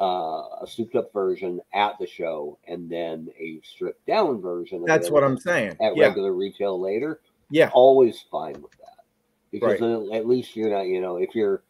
uh, 0.00 0.62
a 0.62 0.66
souped 0.66 0.96
up 0.96 1.12
version 1.12 1.60
at 1.72 1.98
the 1.98 2.06
show 2.06 2.58
and 2.66 2.90
then 2.90 3.28
a 3.38 3.60
stripped 3.62 4.04
down 4.06 4.40
version. 4.40 4.84
That's 4.86 5.10
what 5.10 5.24
I'm 5.24 5.38
saying. 5.38 5.76
At 5.80 5.96
Yeah, 5.96 6.08
regular 6.08 6.32
retail 6.32 6.80
later, 6.80 7.20
yeah, 7.50 7.70
always 7.72 8.20
fine 8.30 8.60
with 8.60 8.76
that 8.78 9.04
because 9.52 9.70
Right. 9.70 9.80
then 9.80 10.10
at 10.12 10.26
least 10.26 10.56
you're 10.56 10.70
not, 10.70 10.86
you 10.86 11.00
know, 11.00 11.16
if 11.16 11.34
you're 11.34 11.62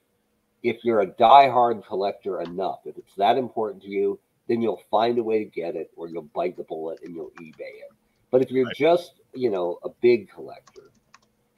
if 0.63 0.85
you're 0.85 1.01
a 1.03 1.07
diehard 1.07 1.85
collector 1.87 2.41
enough, 2.41 2.81
if 2.87 2.97
it's 2.97 3.15
that 3.17 3.37
important 3.37 3.83
to 3.83 3.91
you, 3.91 4.19
then 4.49 4.61
you'll 4.61 4.83
find 4.91 5.19
a 5.19 5.23
way 5.23 5.39
to 5.39 5.51
get 5.51 5.77
it, 5.77 5.91
or 5.97 6.09
you'll 6.09 6.29
bite 6.35 6.57
the 6.57 6.65
bullet 6.65 6.99
and 7.03 7.15
you'll 7.15 7.31
eBay 7.41 7.61
it. 7.61 7.93
But 8.31 8.43
if 8.43 8.51
you're 8.51 8.67
Right. 8.67 8.77
just, 8.77 9.21
you 9.35 9.51
know, 9.51 9.79
a 9.85 9.89
big 10.01 10.31
collector 10.31 10.93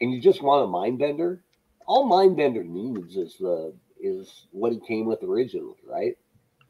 and 0.01 0.13
you 0.13 0.21
just 0.21 0.43
want 0.43 0.65
a 0.65 0.67
mind 0.67 0.99
bender, 0.99 1.43
all 1.87 2.05
mind 2.07 2.37
bender 2.37 2.65
needs 2.65 3.17
is 3.17 3.37
the 3.39 3.75
is 4.01 4.47
what 4.53 4.73
he 4.73 4.81
came 4.81 5.07
with 5.07 5.23
originally, 5.23 5.77
right? 5.87 6.17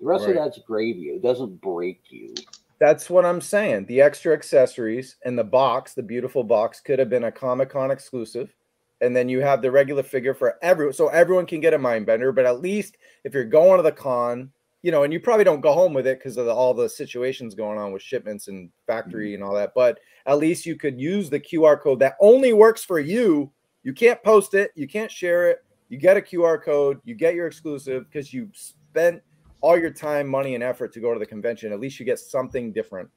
The 0.01 0.07
rest 0.07 0.27
Right. 0.27 0.37
of 0.37 0.45
that's 0.45 0.59
gravy. 0.61 1.09
It 1.11 1.23
doesn't 1.23 1.61
break 1.61 2.03
you. 2.11 2.35
that's 2.79 3.09
what 3.09 3.25
I'm 3.25 3.41
saying. 3.41 3.87
The 3.87 4.03
extra 4.03 4.35
accessories 4.35 5.17
and 5.25 5.39
the 5.39 5.45
box, 5.45 5.95
the 5.95 6.03
beautiful 6.03 6.45
box, 6.45 6.81
could 6.81 6.99
have 6.99 7.09
been 7.09 7.25
a 7.25 7.33
Comic 7.33 7.71
Con 7.71 7.91
exclusive. 7.91 8.55
And 9.01 9.15
then 9.17 9.29
you 9.29 9.41
have 9.41 9.61
the 9.63 9.71
regular 9.71 10.03
figure 10.03 10.35
for 10.35 10.59
everyone, 10.63 10.93
so 10.95 11.09
everyone 11.09 11.47
can 11.47 11.61
get 11.61 11.75
a 11.75 11.79
Mindbender. 11.79 12.35
But 12.35 12.47
at 12.47 12.61
least 12.61 12.97
if 13.25 13.35
you're 13.35 13.45
going 13.45 13.79
to 13.79 13.83
the 13.83 13.93
con, 13.93 14.53
you 14.83 14.91
know, 14.91 15.03
and 15.03 15.13
you 15.13 15.21
probably 15.21 15.45
don't 15.45 15.61
go 15.61 15.73
home 15.73 15.93
with 15.93 16.07
it 16.07 16.19
because 16.19 16.37
of 16.37 16.47
the, 16.47 16.55
all 16.55 16.75
the 16.75 16.89
situations 16.89 17.55
going 17.55 17.79
on 17.79 17.93
with 17.93 18.03
shipments 18.03 18.49
and 18.49 18.71
factory 18.87 19.29
mm-hmm. 19.29 19.35
and 19.35 19.45
all 19.45 19.55
that. 19.55 19.73
But 19.75 19.99
at 20.27 20.39
least 20.39 20.67
you 20.67 20.77
could 20.77 21.01
use 21.01 21.31
the 21.31 21.41
QR 21.41 21.81
code 21.81 21.99
that 22.01 22.17
only 22.21 22.53
works 22.53 22.85
for 22.85 22.99
you. 22.99 23.51
You 23.83 23.93
can't 23.93 24.23
post 24.23 24.55
it, 24.55 24.73
you 24.75 24.89
can't 24.89 25.11
share 25.11 25.49
it. 25.49 25.65
You 25.89 25.99
get 25.99 26.17
a 26.17 26.21
QR 26.21 26.63
code, 26.63 27.01
you 27.05 27.15
get 27.15 27.35
your 27.35 27.47
exclusive 27.47 28.07
because 28.11 28.33
you 28.33 28.51
spent 28.53 29.23
all 29.61 29.79
your 29.79 29.91
time, 29.91 30.29
money, 30.29 30.55
and 30.55 30.63
effort 30.63 30.93
to 30.95 31.01
go 31.01 31.13
to 31.13 31.19
the 31.19 31.27
convention. 31.27 31.73
At 31.73 31.81
least 31.81 31.99
you 32.01 32.07
get 32.07 32.19
something 32.19 32.73
different, 32.73 33.09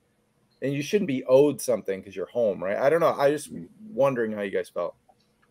and 0.61 0.73
you 0.73 0.81
shouldn't 0.81 1.07
be 1.07 1.23
owed 1.25 1.59
something 1.59 1.99
because 1.99 2.15
you're 2.15 2.27
home, 2.27 2.63
right? 2.63 2.77
I 2.77 2.89
don't 2.89 2.99
know. 2.99 3.13
I 3.13 3.31
just 3.31 3.53
mm-hmm. 3.53 3.65
wondering 3.93 4.31
how 4.31 4.41
you 4.41 4.51
guys 4.51 4.69
felt. 4.69 4.95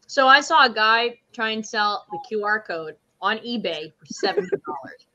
So 0.07 0.27
I 0.29 0.41
saw 0.41 0.65
a 0.65 0.71
guy 0.71 1.19
try 1.33 1.51
and 1.51 1.67
sell 1.67 2.07
the 2.11 2.19
QR 2.31 2.65
code 2.65 2.97
on 3.21 3.39
eBay 3.39 3.93
for 3.99 4.07
seventy 4.07 4.49
dollars. 4.49 5.08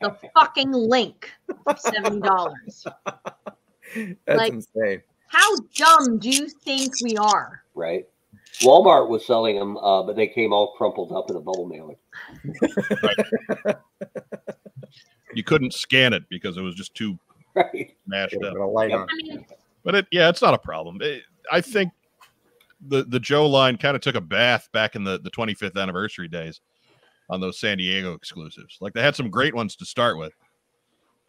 The 0.00 0.16
fucking 0.34 0.72
link 0.72 1.30
for 1.64 1.76
seventy 1.76 2.20
dollars. 2.20 2.84
That's 4.26 4.38
Like- 4.38 4.52
insane. 4.52 5.02
How 5.28 5.56
dumb 5.74 6.18
do 6.18 6.28
you 6.28 6.46
think 6.48 6.92
we 7.02 7.16
are? 7.16 7.62
right? 7.74 8.06
Walmart 8.60 9.08
was 9.08 9.24
selling 9.26 9.58
them, 9.58 9.78
uh, 9.78 10.02
but 10.02 10.14
they 10.14 10.26
came 10.26 10.52
all 10.52 10.72
crumpled 10.76 11.10
up 11.12 11.30
in 11.30 11.36
a 11.36 11.40
bubble 11.40 11.66
mailer. 11.66 11.94
You 15.34 15.42
couldn't 15.42 15.72
scan 15.72 16.12
it 16.12 16.24
because 16.28 16.58
it 16.58 16.60
was 16.62 16.74
just 16.74 16.94
too 16.94 17.18
Right? 17.54 17.96
mashed 18.06 18.32
Get 18.38 18.44
up. 18.44 18.54
light 18.72 18.90
Yep. 18.90 19.00
on. 19.00 19.06
I 19.10 19.14
mean, 19.16 19.46
But 19.82 19.94
it, 19.94 20.06
yeah, 20.10 20.28
it's 20.28 20.42
not 20.42 20.52
a 20.54 20.58
problem. 20.58 20.98
It- 21.00 21.22
I 21.50 21.60
think 21.60 21.90
the 22.88 23.04
the 23.04 23.18
Joe 23.18 23.46
line 23.48 23.76
kind 23.78 23.96
of 23.96 24.02
took 24.02 24.14
a 24.14 24.20
bath 24.20 24.68
back 24.72 24.94
in 24.94 25.04
the 25.04 25.18
the 25.18 25.30
25th 25.30 25.80
anniversary 25.80 26.28
days 26.28 26.60
on 27.30 27.40
those 27.40 27.58
San 27.58 27.78
Diego 27.78 28.14
exclusives. 28.14 28.78
Like 28.80 28.92
they 28.92 29.02
had 29.02 29.16
some 29.16 29.30
great 29.30 29.54
ones 29.54 29.76
to 29.76 29.84
start 29.84 30.18
with, 30.18 30.32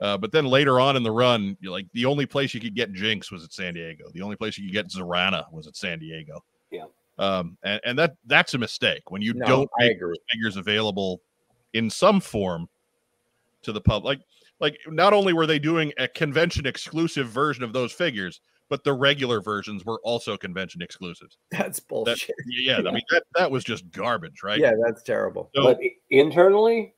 uh, 0.02 0.18
but 0.18 0.32
then 0.32 0.46
later 0.46 0.80
on 0.80 0.96
in 0.96 1.04
the 1.04 1.12
run, 1.12 1.58
you're 1.62 1.72
like 1.72 1.88
the 1.94 2.06
only 2.06 2.26
place 2.26 2.54
you 2.54 2.60
could 2.60 2.76
get 2.76 2.92
Jinx 2.94 3.32
was 3.32 3.44
at 3.44 3.54
San 3.54 3.74
Diego. 3.74 4.06
The 4.14 4.22
only 4.22 4.36
place 4.36 4.58
you 4.58 4.66
could 4.66 4.74
get 4.74 4.90
Zarana 4.90 5.46
was 5.52 5.68
at 5.68 5.76
San 5.76 6.00
Diego. 6.00 6.44
Yeah. 6.72 6.86
Um, 7.20 7.58
and, 7.64 7.80
and 7.86 8.00
that 8.00 8.16
that's 8.26 8.54
a 8.54 8.58
mistake 8.58 9.12
when 9.12 9.22
you 9.22 9.34
No, 9.34 9.46
don't 9.46 9.70
I 9.80 9.88
make 9.88 9.98
agree. 9.98 10.18
figures 10.32 10.58
available 10.58 11.22
in 11.74 11.90
some 11.90 12.20
form 12.20 12.68
to 13.62 13.72
the 13.72 13.82
public. 13.82 14.18
Like, 14.18 14.26
like, 14.60 14.80
not 14.88 15.14
only 15.14 15.34
were 15.34 15.46
they 15.46 15.60
doing 15.60 15.94
a 15.98 16.08
convention 16.08 16.66
exclusive 16.66 17.28
version 17.28 17.64
of 17.64 17.74
those 17.74 17.92
figures, 17.92 18.42
but 18.74 18.84
the 18.84 18.92
regular 18.92 19.40
versions 19.40 19.86
were 19.86 20.00
also 20.04 20.36
convention 20.36 20.82
exclusives. 20.82 21.38
That's 21.52 21.78
That, 21.80 21.88
bullshit. 21.90 22.34
yeah, 22.48 22.78
I 22.80 22.82
mean 22.92 23.04
that 23.12 23.22
that 23.36 23.52
was 23.52 23.64
just 23.64 23.88
garbage, 23.92 24.42
right? 24.42 24.58
Yeah, 24.60 24.72
that's 24.84 25.04
terrible. 25.04 25.52
So, 25.54 25.62
But 25.62 25.78
internally, 26.10 26.96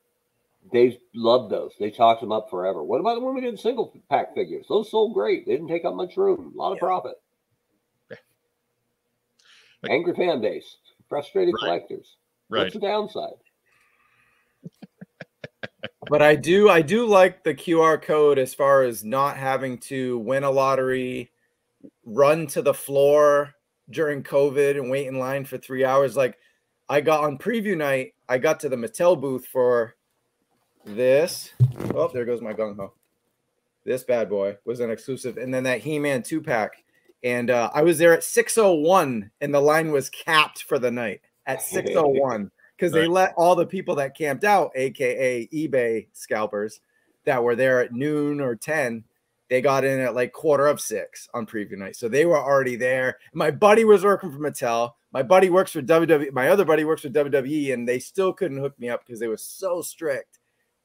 they 0.72 0.98
loved 1.14 1.52
those. 1.52 1.74
They 1.78 1.92
talked 1.92 2.22
them 2.22 2.32
up 2.32 2.50
forever. 2.50 2.82
What 2.82 3.02
about 3.02 3.16
the 3.16 3.20
when 3.20 3.36
we 3.36 3.42
did 3.42 3.60
single 3.60 3.94
pack 4.10 4.34
figures? 4.34 4.68
Those 4.70 4.90
sold 4.90 5.14
great. 5.14 5.46
They 5.46 5.52
didn't 5.52 5.68
take 5.68 5.84
up 5.84 5.96
much 5.96 6.16
room. 6.16 6.54
A 6.56 6.58
lot 6.58 6.72
of 6.72 6.78
Yeah. 6.78 6.80
profit. 6.80 7.16
Yeah. 8.10 8.18
Like- 9.84 9.92
Angry 9.92 10.16
fan 10.16 10.40
base, 10.40 10.78
frustrated 11.10 11.56
Right. 11.56 11.60
collectors. 11.68 12.16
right. 12.48 12.62
What's 12.62 12.74
the 12.76 12.80
downside? 12.80 13.34
But 16.10 16.22
I 16.22 16.36
do 16.36 16.70
I 16.70 16.82
do 16.84 17.06
like 17.08 17.44
the 17.44 17.54
QR 17.56 18.00
code 18.02 18.38
as 18.40 18.54
far 18.54 18.84
as 18.84 19.04
not 19.04 19.38
having 19.38 19.78
to 19.90 20.20
win 20.20 20.44
a 20.44 20.52
lottery, 20.52 21.32
run 22.06 22.48
to 22.48 22.62
the 22.62 22.74
floor 22.74 23.54
during 23.90 24.24
COVID 24.24 24.78
and 24.78 24.90
wait 24.90 25.08
in 25.08 25.20
line 25.20 25.46
for 25.46 25.58
three 25.58 25.84
hours. 25.84 26.16
Like 26.16 26.38
I 26.88 27.02
got 27.02 27.24
on 27.24 27.38
preview 27.38 27.78
night, 27.78 28.14
I 28.30 28.38
got 28.38 28.60
to 28.62 28.70
the 28.70 28.76
Mattel 28.76 29.20
booth 29.20 29.46
for 29.46 29.96
this. 30.86 31.52
Oh, 31.94 32.08
there 32.08 32.26
goes 32.26 32.42
my 32.42 32.54
gung 32.54 32.76
ho. 32.76 32.94
This 33.84 34.04
bad 34.04 34.30
boy 34.30 34.58
was 34.66 34.80
an 34.80 34.90
exclusive, 34.90 35.38
and 35.38 35.54
then 35.54 35.64
that 35.64 35.82
He-Man 35.82 36.24
two 36.24 36.42
pack. 36.42 36.84
And 37.24 37.50
uh, 37.50 37.72
I 37.74 37.82
was 37.82 37.98
there 37.98 38.14
at 38.14 38.22
6:01, 38.22 39.30
and 39.42 39.54
the 39.54 39.60
line 39.60 39.92
was 39.92 40.10
capped 40.10 40.64
for 40.64 40.80
the 40.80 40.92
night 40.92 41.22
at 41.46 41.60
6:01 41.62 42.50
because 42.76 42.92
they 42.92 43.08
let 43.08 43.34
all 43.38 43.56
the 43.56 43.66
people 43.66 43.96
that 43.96 44.18
camped 44.18 44.44
out, 44.44 44.72
aka 44.76 45.48
eBay 45.48 46.08
scalpers, 46.14 46.82
that 47.26 47.44
were 47.44 47.56
there 47.56 47.82
at 47.82 47.94
noon 47.94 48.42
or 48.42 48.56
10, 48.56 49.04
they 49.50 49.62
got 49.62 49.86
in 49.86 50.00
at 50.00 50.16
like 50.16 50.34
quarter 50.34 50.68
of 50.68 50.82
six 50.82 51.28
on 51.34 51.46
preview 51.46 51.78
night. 51.78 51.96
So 51.96 52.08
they 52.08 52.26
were 52.26 52.40
already 52.40 52.76
there. 52.76 53.20
My 53.34 53.52
buddy 53.52 53.86
was 53.86 54.04
working 54.04 54.32
for 54.32 54.40
Mattel. 54.40 54.94
My 55.12 55.24
buddy 55.24 55.50
works 55.50 55.72
for 55.72 55.82
WWE. 55.82 56.34
My 56.34 56.50
other 56.50 56.66
buddy 56.66 56.84
works 56.84 57.04
for 57.04 57.10
WWE, 57.10 57.74
and 57.74 57.88
they 57.88 58.00
still 58.00 58.34
couldn't 58.34 58.58
hook 58.58 58.78
me 58.80 58.90
up 58.90 59.06
because 59.06 59.20
they 59.20 59.28
were 59.28 59.38
so 59.38 59.82
strict. 59.82 60.40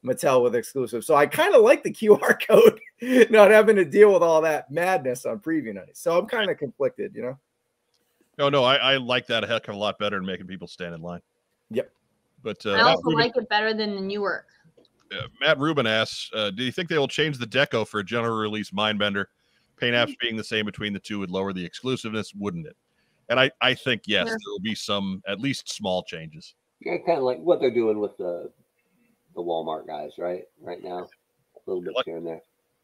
Mattel 0.04 0.42
with 0.42 0.54
exclusive. 0.54 1.04
So 1.04 1.14
I 1.14 1.26
kind 1.26 1.54
of 1.54 1.62
like 1.62 1.82
the 1.82 1.92
QR 1.92 2.38
code, 2.46 2.80
not 3.30 3.50
having 3.50 3.76
to 3.76 3.84
deal 3.84 4.12
with 4.12 4.22
all 4.22 4.40
that 4.42 4.70
madness 4.70 5.26
on 5.26 5.40
preview 5.40 5.74
night. 5.74 5.96
So 5.96 6.18
I'm 6.18 6.26
kind 6.26 6.50
of 6.50 6.58
conflicted, 6.58 7.14
you 7.14 7.22
know. 7.22 7.38
No, 8.38 8.48
no, 8.48 8.64
I, 8.64 8.76
I 8.76 8.96
like 8.96 9.26
that 9.26 9.44
a 9.44 9.46
heck 9.46 9.68
of 9.68 9.74
a 9.74 9.78
lot 9.78 9.98
better 9.98 10.16
than 10.16 10.24
making 10.24 10.46
people 10.46 10.66
stand 10.66 10.94
in 10.94 11.02
line. 11.02 11.20
Yep. 11.70 11.92
But 12.42 12.64
uh, 12.64 12.72
I 12.72 12.80
also 12.80 13.10
like 13.10 13.36
it 13.36 13.48
better 13.50 13.74
than 13.74 13.94
the 13.94 14.00
Newark. 14.00 14.46
uh, 14.46 14.59
Matt 15.40 15.58
Rubin 15.58 15.86
asks, 15.86 16.30
uh, 16.34 16.50
do 16.50 16.62
you 16.62 16.72
think 16.72 16.88
they 16.88 16.98
will 16.98 17.08
change 17.08 17.38
the 17.38 17.46
deco 17.46 17.86
for 17.86 18.00
a 18.00 18.04
general 18.04 18.36
release 18.36 18.70
Mindbender? 18.70 19.26
Paint 19.76 19.94
apps 19.94 20.14
being 20.20 20.36
the 20.36 20.44
same 20.44 20.66
between 20.66 20.92
the 20.92 20.98
two 20.98 21.18
would 21.20 21.30
lower 21.30 21.52
the 21.52 21.64
exclusiveness, 21.64 22.34
wouldn't 22.34 22.66
it? 22.66 22.76
And 23.30 23.40
I, 23.40 23.50
I 23.62 23.74
think 23.74 24.02
yes, 24.06 24.26
Yeah. 24.26 24.32
there 24.32 24.38
will 24.52 24.60
be 24.60 24.74
some 24.74 25.22
at 25.26 25.40
least 25.40 25.70
small 25.72 26.02
changes. 26.02 26.54
Yeah, 26.80 26.96
kind 26.98 27.18
of 27.18 27.24
like 27.24 27.38
what 27.38 27.60
they're 27.60 27.70
doing 27.74 27.98
with 27.98 28.16
the 28.18 28.50
the 29.34 29.40
Walmart 29.42 29.86
guys, 29.86 30.12
right? 30.18 30.42
Right 30.60 30.82
now, 30.82 30.98
a 31.56 31.60
little 31.66 31.82
bit 31.82 31.94
Like- 31.94 32.04
here 32.06 32.16
and 32.18 32.26
there. 32.26 32.40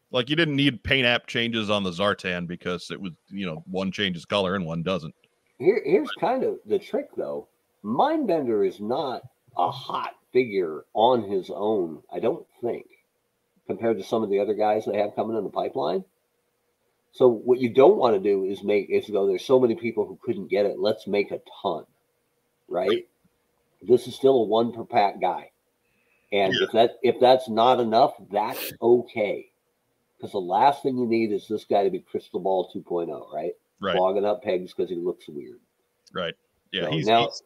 Like 0.09 0.29
you 0.29 0.37
didn't 0.37 0.55
need 0.55 0.81
paint 0.83 1.05
app 1.05 1.27
changes 1.27 1.69
on 1.69 1.83
the 1.83 1.91
Zartan 1.91 2.47
because 2.47 2.89
it 2.91 2.99
was 3.01 3.11
you 3.29 3.45
know 3.45 3.63
one 3.69 3.91
changes 3.91 4.23
color 4.25 4.55
and 4.55 4.65
one 4.65 4.81
doesn't. 4.81 5.13
Here, 5.59 5.81
here's 5.85 6.09
kind 6.19 6.43
of 6.43 6.59
the 6.65 6.79
trick, 6.79 7.09
though. 7.17 7.47
Mindbender 7.83 8.65
is 8.67 8.79
not 8.79 9.23
a 9.57 9.69
hot 9.69 10.15
figure 10.37 10.85
on 10.93 11.23
his 11.23 11.49
own. 11.53 12.03
I 12.13 12.19
don't 12.19 12.45
think, 12.61 12.85
compared 13.65 13.97
to 13.97 14.03
some 14.03 14.23
of 14.23 14.29
the 14.29 14.39
other 14.39 14.53
guys 14.53 14.85
they 14.85 14.97
have 14.97 15.15
coming 15.15 15.35
in 15.37 15.43
the 15.43 15.49
pipeline. 15.49 16.03
So 17.11 17.27
what 17.27 17.59
you 17.59 17.69
don't 17.69 17.97
want 17.97 18.15
to 18.15 18.19
do 18.21 18.43
is 18.45 18.63
make 18.63 18.89
is 18.89 19.09
go. 19.09 19.25
There's 19.25 19.43
so 19.45 19.59
many 19.59 19.75
people 19.75 20.05
who 20.05 20.19
couldn't 20.23 20.49
get 20.49 20.65
it. 20.67 20.77
Let's 20.77 21.07
make 21.07 21.31
a 21.31 21.39
ton, 21.61 21.85
right? 22.67 23.07
This 23.81 24.07
is 24.07 24.15
still 24.15 24.35
a 24.35 24.43
one 24.43 24.71
per 24.73 24.83
pack 24.83 25.19
guy, 25.19 25.49
and 26.31 26.53
if 26.53 26.71
that 26.73 26.97
if 27.01 27.19
that's 27.19 27.49
not 27.49 27.79
enough, 27.79 28.13
that's 28.31 28.73
okay. 28.81 29.49
Because 30.17 30.31
the 30.33 30.39
last 30.39 30.83
thing 30.83 30.97
you 30.97 31.07
need 31.07 31.31
is 31.31 31.47
this 31.47 31.63
guy 31.65 31.83
to 31.83 31.89
be 31.91 31.99
Crystal 31.99 32.39
Ball 32.39 32.71
2.0, 32.75 33.31
right? 33.33 33.53
Right, 33.79 33.95
Clogging 33.95 34.25
up 34.25 34.41
pegs 34.43 34.73
because 34.73 34.89
he 34.89 34.95
looks 34.95 35.27
weird. 35.27 35.59
right. 36.11 36.33
Yeah, 36.71 36.85
So 36.85 36.89
he's, 36.91 37.05
now- 37.05 37.19
he's- 37.21 37.43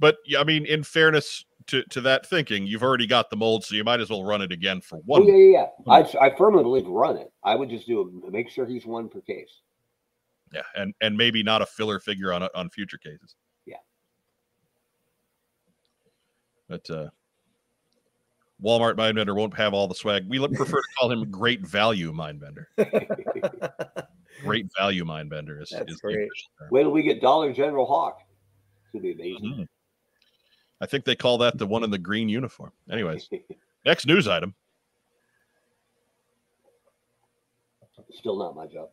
but 0.00 0.16
yeah, 0.26 0.40
I 0.40 0.44
mean, 0.44 0.66
in 0.66 0.82
fairness 0.82 1.44
to 1.68 1.82
to 1.84 2.00
that 2.02 2.26
thinking, 2.26 2.66
you've 2.66 2.82
already 2.82 3.06
got 3.06 3.30
the 3.30 3.36
mold, 3.36 3.64
so 3.64 3.74
you 3.74 3.84
might 3.84 4.00
as 4.00 4.10
well 4.10 4.24
run 4.24 4.42
it 4.42 4.52
again 4.52 4.80
for 4.80 4.96
Oh 4.96 5.02
one. 5.04 5.26
yeah, 5.26 5.34
yeah, 5.34 5.66
yeah. 5.86 5.92
I, 6.20 6.26
I 6.26 6.36
firmly 6.36 6.62
believe 6.62 6.86
run 6.86 7.16
it. 7.16 7.32
I 7.44 7.54
would 7.54 7.70
just 7.70 7.86
do 7.86 8.00
it. 8.24 8.32
Make 8.32 8.50
sure 8.50 8.66
he's 8.66 8.86
one 8.86 9.08
per 9.08 9.20
case. 9.20 9.60
Yeah, 10.52 10.62
and 10.76 10.94
and 11.00 11.16
maybe 11.16 11.42
not 11.42 11.62
a 11.62 11.66
filler 11.66 12.00
figure 12.00 12.32
on 12.32 12.42
on 12.54 12.70
future 12.70 12.98
cases. 12.98 13.36
Yeah. 13.66 13.76
But 16.68 16.88
uh 16.90 17.08
Walmart 18.62 18.96
Mindbender 18.96 19.36
won't 19.36 19.56
have 19.56 19.72
all 19.72 19.86
the 19.86 19.94
swag. 19.94 20.28
We 20.28 20.40
look, 20.40 20.52
prefer 20.52 20.78
to 20.78 20.88
call 20.98 21.12
him 21.12 21.30
Great 21.30 21.64
Value 21.64 22.12
Mindbender. 22.12 22.64
Great 24.42 24.66
Value 24.76 25.04
Mindbender 25.04 25.62
is, 25.62 25.70
That's 25.70 25.92
is 25.92 26.00
great. 26.00 26.28
Wait 26.72 26.82
till 26.82 26.90
we 26.90 27.04
get 27.04 27.20
Dollar 27.20 27.52
General 27.52 27.86
Hawk. 27.86 28.18
It's 28.82 28.92
gonna 28.92 29.02
be 29.02 29.12
amazing. 29.12 29.54
Mhm. 29.60 29.68
I 30.80 30.86
think 30.86 31.04
they 31.04 31.16
call 31.16 31.38
that 31.38 31.58
the 31.58 31.66
one 31.66 31.82
in 31.84 31.90
the 31.90 31.98
green 31.98 32.28
uniform. 32.28 32.72
Anyways, 32.90 33.28
next 33.86 34.06
news 34.06 34.28
item. 34.28 34.54
Still 38.12 38.38
not 38.38 38.56
my 38.56 38.66
job. 38.66 38.88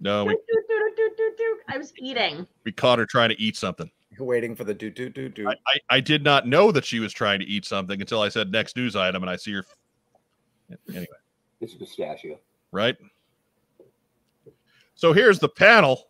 No, 0.00 0.24
we. 0.24 0.36
I 1.68 1.78
was 1.78 1.92
eating. 1.96 2.46
we 2.64 2.72
caught 2.72 2.98
her 2.98 3.06
trying 3.06 3.30
to 3.30 3.40
eat 3.40 3.56
something. 3.56 3.90
You're 4.16 4.26
Waiting 4.26 4.54
for 4.54 4.64
the 4.64 4.74
do 4.74 4.90
do 4.90 5.08
do 5.08 5.28
do. 5.28 5.48
I, 5.48 5.52
I, 5.52 5.96
I 5.96 6.00
did 6.00 6.22
not 6.22 6.46
know 6.46 6.70
that 6.72 6.84
she 6.84 7.00
was 7.00 7.12
trying 7.12 7.40
to 7.40 7.46
eat 7.46 7.64
something 7.64 8.00
until 8.00 8.20
I 8.20 8.28
said 8.28 8.52
next 8.52 8.76
news 8.76 8.94
item, 8.94 9.22
and 9.22 9.30
I 9.30 9.36
see 9.36 9.52
her. 9.52 9.64
Anyway, 10.90 11.06
It's 11.60 11.74
pistachio. 11.74 12.38
right? 12.72 12.96
So 14.94 15.12
here's 15.12 15.38
the 15.38 15.48
panel 15.48 16.08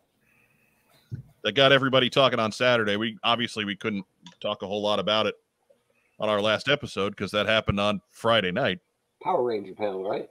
that 1.43 1.53
got 1.53 1.71
everybody 1.71 2.09
talking 2.09 2.39
on 2.39 2.51
Saturday. 2.51 2.95
We 2.95 3.17
obviously 3.23 3.65
we 3.65 3.75
couldn't 3.75 4.05
talk 4.39 4.61
a 4.61 4.67
whole 4.67 4.81
lot 4.81 4.99
about 4.99 5.25
it 5.27 5.35
on 6.19 6.29
our 6.29 6.41
last 6.41 6.69
episode 6.69 7.09
because 7.11 7.31
that 7.31 7.45
happened 7.47 7.79
on 7.79 8.01
Friday 8.11 8.51
night. 8.51 8.79
Power 9.21 9.43
Ranger 9.43 9.73
panel, 9.73 10.03
right? 10.07 10.29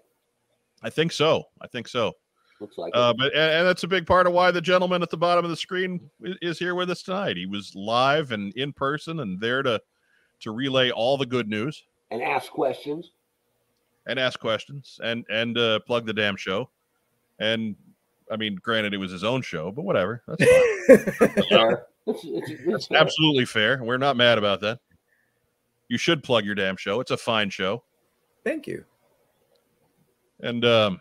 I 0.82 0.90
think 0.90 1.12
so. 1.12 1.44
I 1.60 1.66
think 1.66 1.88
so. 1.88 2.12
Looks 2.60 2.78
like 2.78 2.92
Uh, 2.94 3.12
but 3.16 3.32
and, 3.32 3.52
and 3.52 3.66
that's 3.66 3.82
a 3.82 3.88
big 3.88 4.06
part 4.06 4.26
of 4.26 4.32
why 4.32 4.50
the 4.50 4.60
gentleman 4.60 5.02
at 5.02 5.10
the 5.10 5.16
bottom 5.16 5.44
of 5.44 5.50
the 5.50 5.56
screen 5.56 6.08
is 6.20 6.58
here 6.58 6.74
with 6.74 6.90
us 6.90 7.02
tonight. 7.02 7.36
He 7.36 7.46
was 7.46 7.74
live 7.74 8.32
and 8.32 8.52
in 8.54 8.72
person 8.72 9.20
and 9.20 9.40
there 9.40 9.62
to 9.62 9.80
to 10.40 10.50
relay 10.52 10.90
all 10.90 11.16
the 11.16 11.26
good 11.26 11.48
news 11.48 11.84
And 12.10 12.22
ask 12.22 12.50
questions. 12.50 13.10
and 14.06 14.18
ask 14.18 14.38
questions 14.40 14.98
and 15.02 15.24
and 15.30 15.56
uh, 15.58 15.80
plug 15.80 16.06
the 16.06 16.12
damn 16.12 16.36
show. 16.36 16.70
And 17.38 17.74
I 18.30 18.36
mean, 18.36 18.56
granted, 18.56 18.94
it 18.94 18.98
was 18.98 19.10
his 19.10 19.24
own 19.24 19.42
show, 19.42 19.70
but 19.70 19.82
whatever. 19.82 20.22
That's 20.26 20.44
fine. 21.48 21.76
It's, 22.04 22.24
it's, 22.24 22.50
it's 22.66 22.90
absolutely 22.90 23.44
fair. 23.44 23.80
We're 23.80 23.96
not 23.96 24.16
mad 24.16 24.36
about 24.36 24.60
that. 24.62 24.80
You 25.88 25.98
should 25.98 26.24
plug 26.24 26.44
your 26.44 26.56
damn 26.56 26.76
show. 26.76 26.98
It's 26.98 27.12
a 27.12 27.16
fine 27.16 27.48
show. 27.48 27.84
Thank 28.42 28.66
you. 28.66 28.84
And 30.40 30.64
um, 30.64 31.00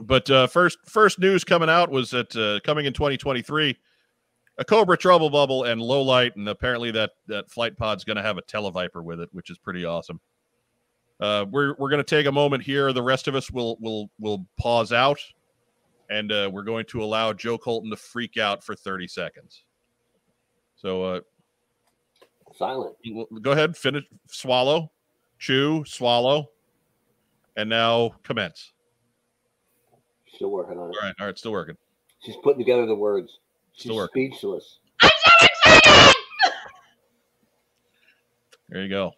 but 0.00 0.30
uh, 0.30 0.46
first 0.48 0.78
first 0.84 1.18
news 1.18 1.44
coming 1.44 1.70
out 1.70 1.90
was 1.90 2.10
that 2.10 2.36
uh, 2.36 2.60
coming 2.64 2.84
in 2.84 2.92
2023, 2.92 3.76
a 4.58 4.64
Cobra 4.64 4.96
Trouble 4.96 5.30
Bubble 5.30 5.64
and 5.64 5.80
Low 5.80 6.02
Light, 6.02 6.36
and 6.36 6.48
apparently 6.48 6.90
that 6.90 7.12
that 7.28 7.50
flight 7.50 7.76
pod's 7.76 8.04
going 8.04 8.16
to 8.16 8.22
have 8.22 8.38
a 8.38 8.42
Televiper 8.42 9.02
with 9.02 9.20
it, 9.20 9.30
which 9.32 9.50
is 9.50 9.58
pretty 9.58 9.84
awesome. 9.84 10.20
Uh, 11.18 11.46
we're 11.50 11.74
we're 11.78 11.88
going 11.88 12.02
to 12.02 12.04
take 12.04 12.26
a 12.26 12.32
moment 12.32 12.62
here. 12.62 12.92
The 12.92 13.02
rest 13.02 13.28
of 13.28 13.34
us 13.34 13.50
will 13.50 13.78
will 13.80 14.10
will 14.20 14.46
pause 14.58 14.92
out, 14.92 15.18
and 16.10 16.30
uh, 16.32 16.50
we're 16.52 16.62
going 16.62 16.84
to 16.86 17.02
allow 17.02 17.32
Joe 17.32 17.58
Colton 17.58 17.90
to 17.90 17.96
freak 17.96 18.36
out 18.36 18.62
for 18.64 18.74
30 18.74 19.08
seconds. 19.08 19.64
So 20.76 21.02
uh, 21.02 21.20
Silent. 22.56 22.96
go 23.42 23.52
ahead, 23.52 23.76
finish, 23.76 24.04
swallow, 24.30 24.90
chew, 25.38 25.84
swallow, 25.86 26.50
and 27.56 27.68
now 27.68 28.12
commence. 28.22 28.72
Still 30.34 30.50
working 30.50 30.78
on 30.78 30.90
it. 30.90 30.96
All 30.96 31.02
right, 31.02 31.14
all 31.20 31.26
right, 31.26 31.38
still 31.38 31.52
working. 31.52 31.76
She's 32.22 32.36
putting 32.42 32.58
together 32.58 32.86
the 32.86 32.94
words. 32.94 33.38
She's 33.72 33.84
Still 33.84 33.96
working. 33.96 34.30
speechless. 34.32 34.78
I'm 35.00 35.10
so 35.10 35.46
excited! 35.66 36.14
There 38.68 38.82
you 38.82 38.88
go. 38.88 39.12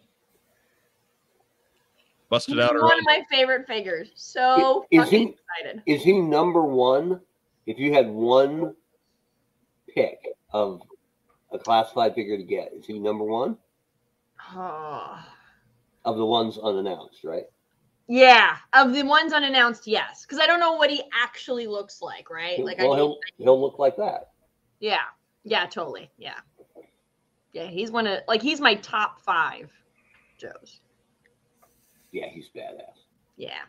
Busted 2.29 2.55
He's 2.55 2.63
out 2.63 2.73
one 2.75 2.83
already. 2.83 2.99
of 2.99 3.05
my 3.05 3.23
favorite 3.29 3.65
figures. 3.67 4.11
So 4.15 4.85
Is 4.91 5.03
fucking 5.03 5.19
he- 5.29 5.35
excited. 5.63 5.83
Is 5.85 6.03
he 6.03 6.19
number 6.21 6.63
one? 6.63 7.19
If 7.65 7.79
you 7.79 7.93
had 7.93 8.09
one 8.09 8.75
pick 9.93 10.19
of 10.53 10.81
a 11.51 11.57
classified 11.59 12.13
figure 12.15 12.37
to 12.37 12.43
get, 12.43 12.71
is 12.73 12.85
he 12.85 12.99
number 12.99 13.23
one 13.23 13.57
Oh. 14.55 15.19
of 16.05 16.17
the 16.17 16.25
ones 16.25 16.57
unannounced? 16.57 17.23
Right. 17.23 17.45
Yeah, 18.07 18.57
of 18.73 18.93
the 18.93 19.03
ones 19.03 19.33
unannounced, 19.33 19.85
yes, 19.85 20.23
because 20.25 20.39
I 20.39 20.47
don't 20.47 20.59
know 20.59 20.73
what 20.73 20.89
he 20.89 21.03
actually 21.13 21.67
looks 21.67 22.01
like, 22.01 22.29
right? 22.31 22.57
Like, 22.63 22.79
well, 22.79 22.93
I 22.93 22.97
he'll 22.97 23.19
he'll 23.37 23.61
look 23.61 23.77
like 23.77 23.95
that. 23.97 24.29
yeah, 24.79 25.01
yeah, 25.43 25.67
totally, 25.67 26.09
yeah, 26.17 26.39
yeah. 27.53 27.65
He's 27.67 27.91
one 27.91 28.07
of 28.07 28.21
like 28.27 28.41
he's 28.41 28.59
my 28.59 28.73
top 28.75 29.21
five, 29.21 29.69
Joe's. 30.39 30.79
Yeah, 32.11 32.27
he's 32.27 32.49
badass. 32.55 32.95
Yeah. 33.37 33.59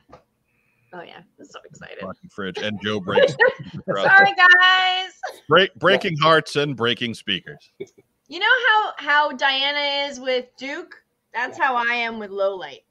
Oh 0.92 1.02
yeah, 1.02 1.18
I'm 1.38 1.46
so 1.46 1.60
excited. 1.64 1.98
Fucking 2.00 2.30
fridge 2.30 2.58
and 2.58 2.80
Joe 2.82 2.98
breaks 3.04 3.34
Sorry, 3.86 4.34
guys. 4.34 5.10
break 5.48 5.72
breaking 5.76 6.16
hearts 6.18 6.56
and 6.56 6.76
breaking 6.76 7.14
speakers. 7.14 7.70
You 8.28 8.40
know 8.40 8.46
how 8.68 8.92
how 8.96 9.32
Diana 9.32 10.08
is 10.08 10.18
with 10.18 10.46
Duke? 10.56 10.96
That's 11.32 11.56
how 11.56 11.76
I 11.76 11.94
am 11.94 12.18
with 12.18 12.30
Low 12.30 12.56
Light 12.56 12.82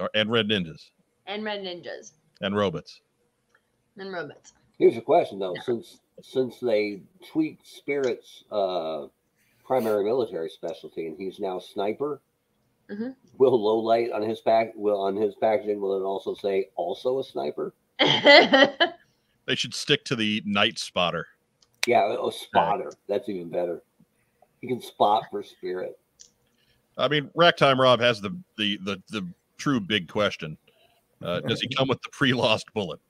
Or, 0.00 0.10
and 0.14 0.28
red 0.30 0.48
ninjas 0.48 0.88
and 1.26 1.44
Red 1.44 1.60
Ninjas 1.62 2.12
and 2.40 2.56
robots. 2.56 3.00
and 3.96 4.12
robots. 4.12 4.52
Here's 4.78 4.96
a 4.96 5.00
question 5.02 5.38
though: 5.38 5.54
since 5.64 6.00
since 6.22 6.58
they 6.58 7.02
tweaked 7.30 7.64
Spirit's 7.66 8.42
uh, 8.50 9.06
primary 9.64 10.04
military 10.04 10.48
specialty, 10.50 11.06
and 11.06 11.16
he's 11.16 11.38
now 11.38 11.60
sniper, 11.60 12.20
Mhm. 12.90 13.14
will 13.38 13.62
low 13.62 13.78
light 13.78 14.10
on 14.10 14.22
his 14.22 14.40
pack 14.40 14.72
will 14.74 15.00
on 15.00 15.16
his 15.16 15.34
packaging 15.36 15.80
will 15.80 15.96
it 15.96 16.04
also 16.04 16.34
say 16.34 16.70
also 16.76 17.20
a 17.20 17.24
sniper? 17.24 17.74
They 19.46 19.56
should 19.56 19.74
stick 19.74 20.04
to 20.04 20.14
the 20.14 20.40
night 20.46 20.78
spotter. 20.78 21.26
Yeah, 21.84 22.14
a 22.24 22.30
spotter. 22.30 22.92
That's 23.08 23.28
even 23.28 23.50
better. 23.50 23.82
You 24.60 24.68
can 24.68 24.80
spot 24.80 25.24
for 25.28 25.42
Spirit. 25.42 25.98
I 26.96 27.08
mean, 27.08 27.30
Racktime 27.36 27.78
Rob 27.78 27.98
has 28.00 28.20
the 28.20 28.30
the 28.58 28.78
the, 28.84 29.02
the 29.08 29.28
true 29.58 29.80
big 29.80 30.06
question. 30.06 30.56
Uh, 31.20 31.40
does 31.40 31.60
he 31.60 31.68
come 31.76 31.88
with 31.88 32.00
the 32.02 32.10
pre-lost 32.12 32.66
bullet? 32.74 33.00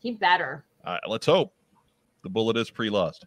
he 0.00 0.12
better. 0.12 0.64
Uh, 0.84 0.98
let's 1.06 1.26
hope 1.26 1.54
the 2.24 2.28
bullet 2.28 2.56
is 2.56 2.68
pre-lost. 2.68 3.26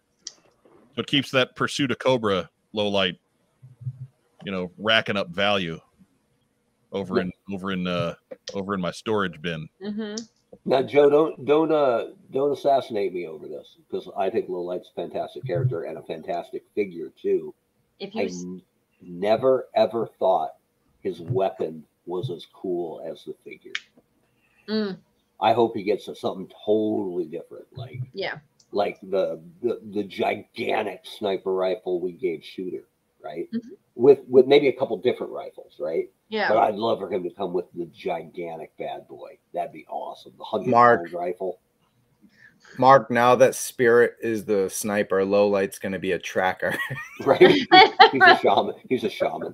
So 0.95 0.99
it 0.99 1.07
keeps 1.07 1.31
that 1.31 1.55
pursuit 1.55 1.91
of 1.91 1.99
Cobra 1.99 2.49
low 2.73 2.89
light, 2.89 3.15
you 4.43 4.51
know, 4.51 4.71
racking 4.77 5.17
up 5.17 5.29
value 5.29 5.79
over 6.91 7.21
in 7.21 7.31
over 7.51 7.71
in 7.71 7.87
uh 7.87 8.15
over 8.53 8.73
in 8.75 8.81
my 8.81 8.91
storage 8.91 9.41
bin. 9.41 9.67
hmm 9.81 10.15
Now, 10.65 10.83
Joe, 10.83 11.09
don't 11.09 11.45
don't 11.45 11.71
uh 11.71 12.07
don't 12.31 12.53
assassinate 12.53 13.13
me 13.13 13.27
over 13.27 13.47
this 13.47 13.77
because 13.89 14.09
I 14.17 14.29
think 14.29 14.49
Low 14.49 14.61
Light's 14.61 14.89
a 14.89 15.01
fantastic 15.01 15.45
character 15.45 15.83
and 15.83 15.97
a 15.97 16.03
fantastic 16.03 16.63
figure 16.75 17.11
too. 17.21 17.55
If 17.99 18.15
I 18.17 18.23
you 18.23 18.29
n- 18.29 18.61
never 19.01 19.67
ever 19.75 20.07
thought 20.19 20.51
his 21.01 21.19
weapon 21.21 21.85
was 22.05 22.29
as 22.31 22.45
cool 22.53 23.01
as 23.05 23.23
the 23.25 23.35
figure. 23.43 23.71
Mm, 24.69 24.97
I 25.41 25.53
hope 25.53 25.75
he 25.75 25.83
gets 25.83 26.05
something 26.19 26.51
totally 26.65 27.25
different, 27.25 27.67
like 27.75 28.01
yeah, 28.13 28.37
like 28.71 28.99
the 29.01 29.41
the, 29.61 29.81
the 29.93 30.03
gigantic 30.03 31.01
sniper 31.05 31.53
rifle 31.53 32.01
we 32.01 32.13
gave 32.13 32.43
Shooter, 32.43 32.83
right? 33.23 33.47
Mhm. 33.53 33.59
With 33.95 34.19
with 34.27 34.47
maybe 34.47 34.67
a 34.67 34.73
couple 34.73 34.97
different 34.97 35.31
rifles, 35.31 35.75
right? 35.79 36.09
Yeah. 36.29 36.49
But. 36.49 36.57
I'd 36.57 36.75
love 36.75 36.99
for 36.99 37.11
him 37.11 37.23
to 37.23 37.29
come 37.29 37.53
with 37.53 37.65
the 37.73 37.85
gigantic 37.87 38.75
bad 38.77 39.07
boy. 39.07 39.37
That'd 39.53 39.73
be 39.73 39.85
awesome. 39.89 40.33
The 40.37 40.43
hundred 40.43 40.67
Mark. 40.69 41.13
rifle. 41.13 41.59
Mark, 42.77 43.09
now 43.11 43.35
that 43.35 43.55
Spirit 43.55 44.15
is 44.21 44.45
the 44.45 44.69
sniper, 44.69 45.25
Low 45.25 45.47
Light's 45.47 45.79
going 45.79 45.91
to 45.93 45.99
be 45.99 46.11
a 46.13 46.19
tracker. 46.19 46.77
Right? 47.25 47.41
He's 47.41 47.67
a 47.71 48.37
shaman. 48.41 48.75
He's 48.87 49.03
a 49.03 49.09
shaman. 49.09 49.53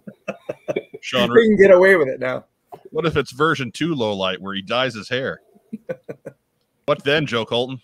Sean, 1.02 1.32
we 1.34 1.48
can 1.48 1.56
get 1.58 1.72
away 1.72 1.96
with 1.96 2.08
it 2.10 2.20
now. 2.20 2.46
what 2.92 3.06
if 3.06 3.16
it's 3.18 3.32
version 3.32 3.72
two 3.72 3.96
low 3.96 4.14
light 4.14 4.40
where 4.42 4.54
he 4.56 4.62
dyes 4.62 4.94
his 4.94 5.10
hair? 5.10 5.42
what 6.86 7.04
then, 7.04 7.26
Joe 7.26 7.46
Colton? 7.46 7.82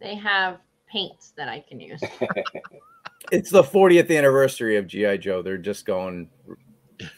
They 0.00 0.14
have 0.14 0.58
paints 0.90 1.32
that 1.36 1.48
I 1.48 1.60
can 1.68 1.78
use. 1.80 2.00
It's 3.30 3.50
the 3.50 3.62
40th 3.62 4.16
anniversary 4.16 4.76
of 4.76 4.86
GI 4.86 5.18
Joe. 5.18 5.42
They're 5.42 5.58
just 5.58 5.86
going 5.86 6.28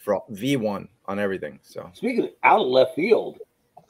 for 0.03 0.23
V1 0.31 0.89
on 1.07 1.19
everything. 1.19 1.59
So 1.63 1.91
Speaking 1.95 2.25
of 2.25 2.31
out 2.43 2.61
of 2.61 2.67
left 2.67 2.95
field, 2.95 3.39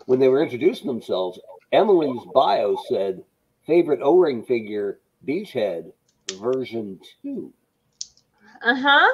when 0.07 0.19
they 0.19 0.29
were 0.29 0.43
introducing 0.43 0.87
themselves, 0.87 1.39
Emily's 1.73 2.21
bio 2.35 2.77
said 2.89 3.23
favorite 3.67 4.01
O-ring 4.03 4.43
figure, 4.43 5.01
Beachhead 5.27 5.93
version 6.41 6.99
two. 7.23 7.53
Uh 8.63 8.75
huh. 8.75 9.09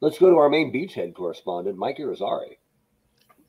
Let's 0.00 0.18
go 0.18 0.30
to 0.30 0.36
our 0.36 0.48
main 0.48 0.72
Beachhead 0.72 1.14
correspondent, 1.14 1.76
Mike 1.76 1.98
Irizarry. 1.98 2.58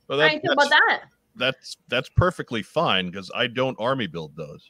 Well, 0.07 0.21
I 0.21 0.23
that, 0.23 0.29
think 0.29 0.43
about 0.45 0.69
that's, 0.69 0.71
that. 0.87 1.01
that's 1.35 1.77
that's 1.87 2.09
perfectly 2.09 2.61
fine 2.61 3.07
because 3.07 3.31
I 3.35 3.47
don't 3.47 3.75
army 3.79 4.07
build 4.07 4.35
those. 4.35 4.69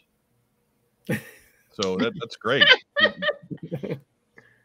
So 1.74 1.98
that, 1.98 2.14
that's 2.20 2.36
great. 2.36 2.68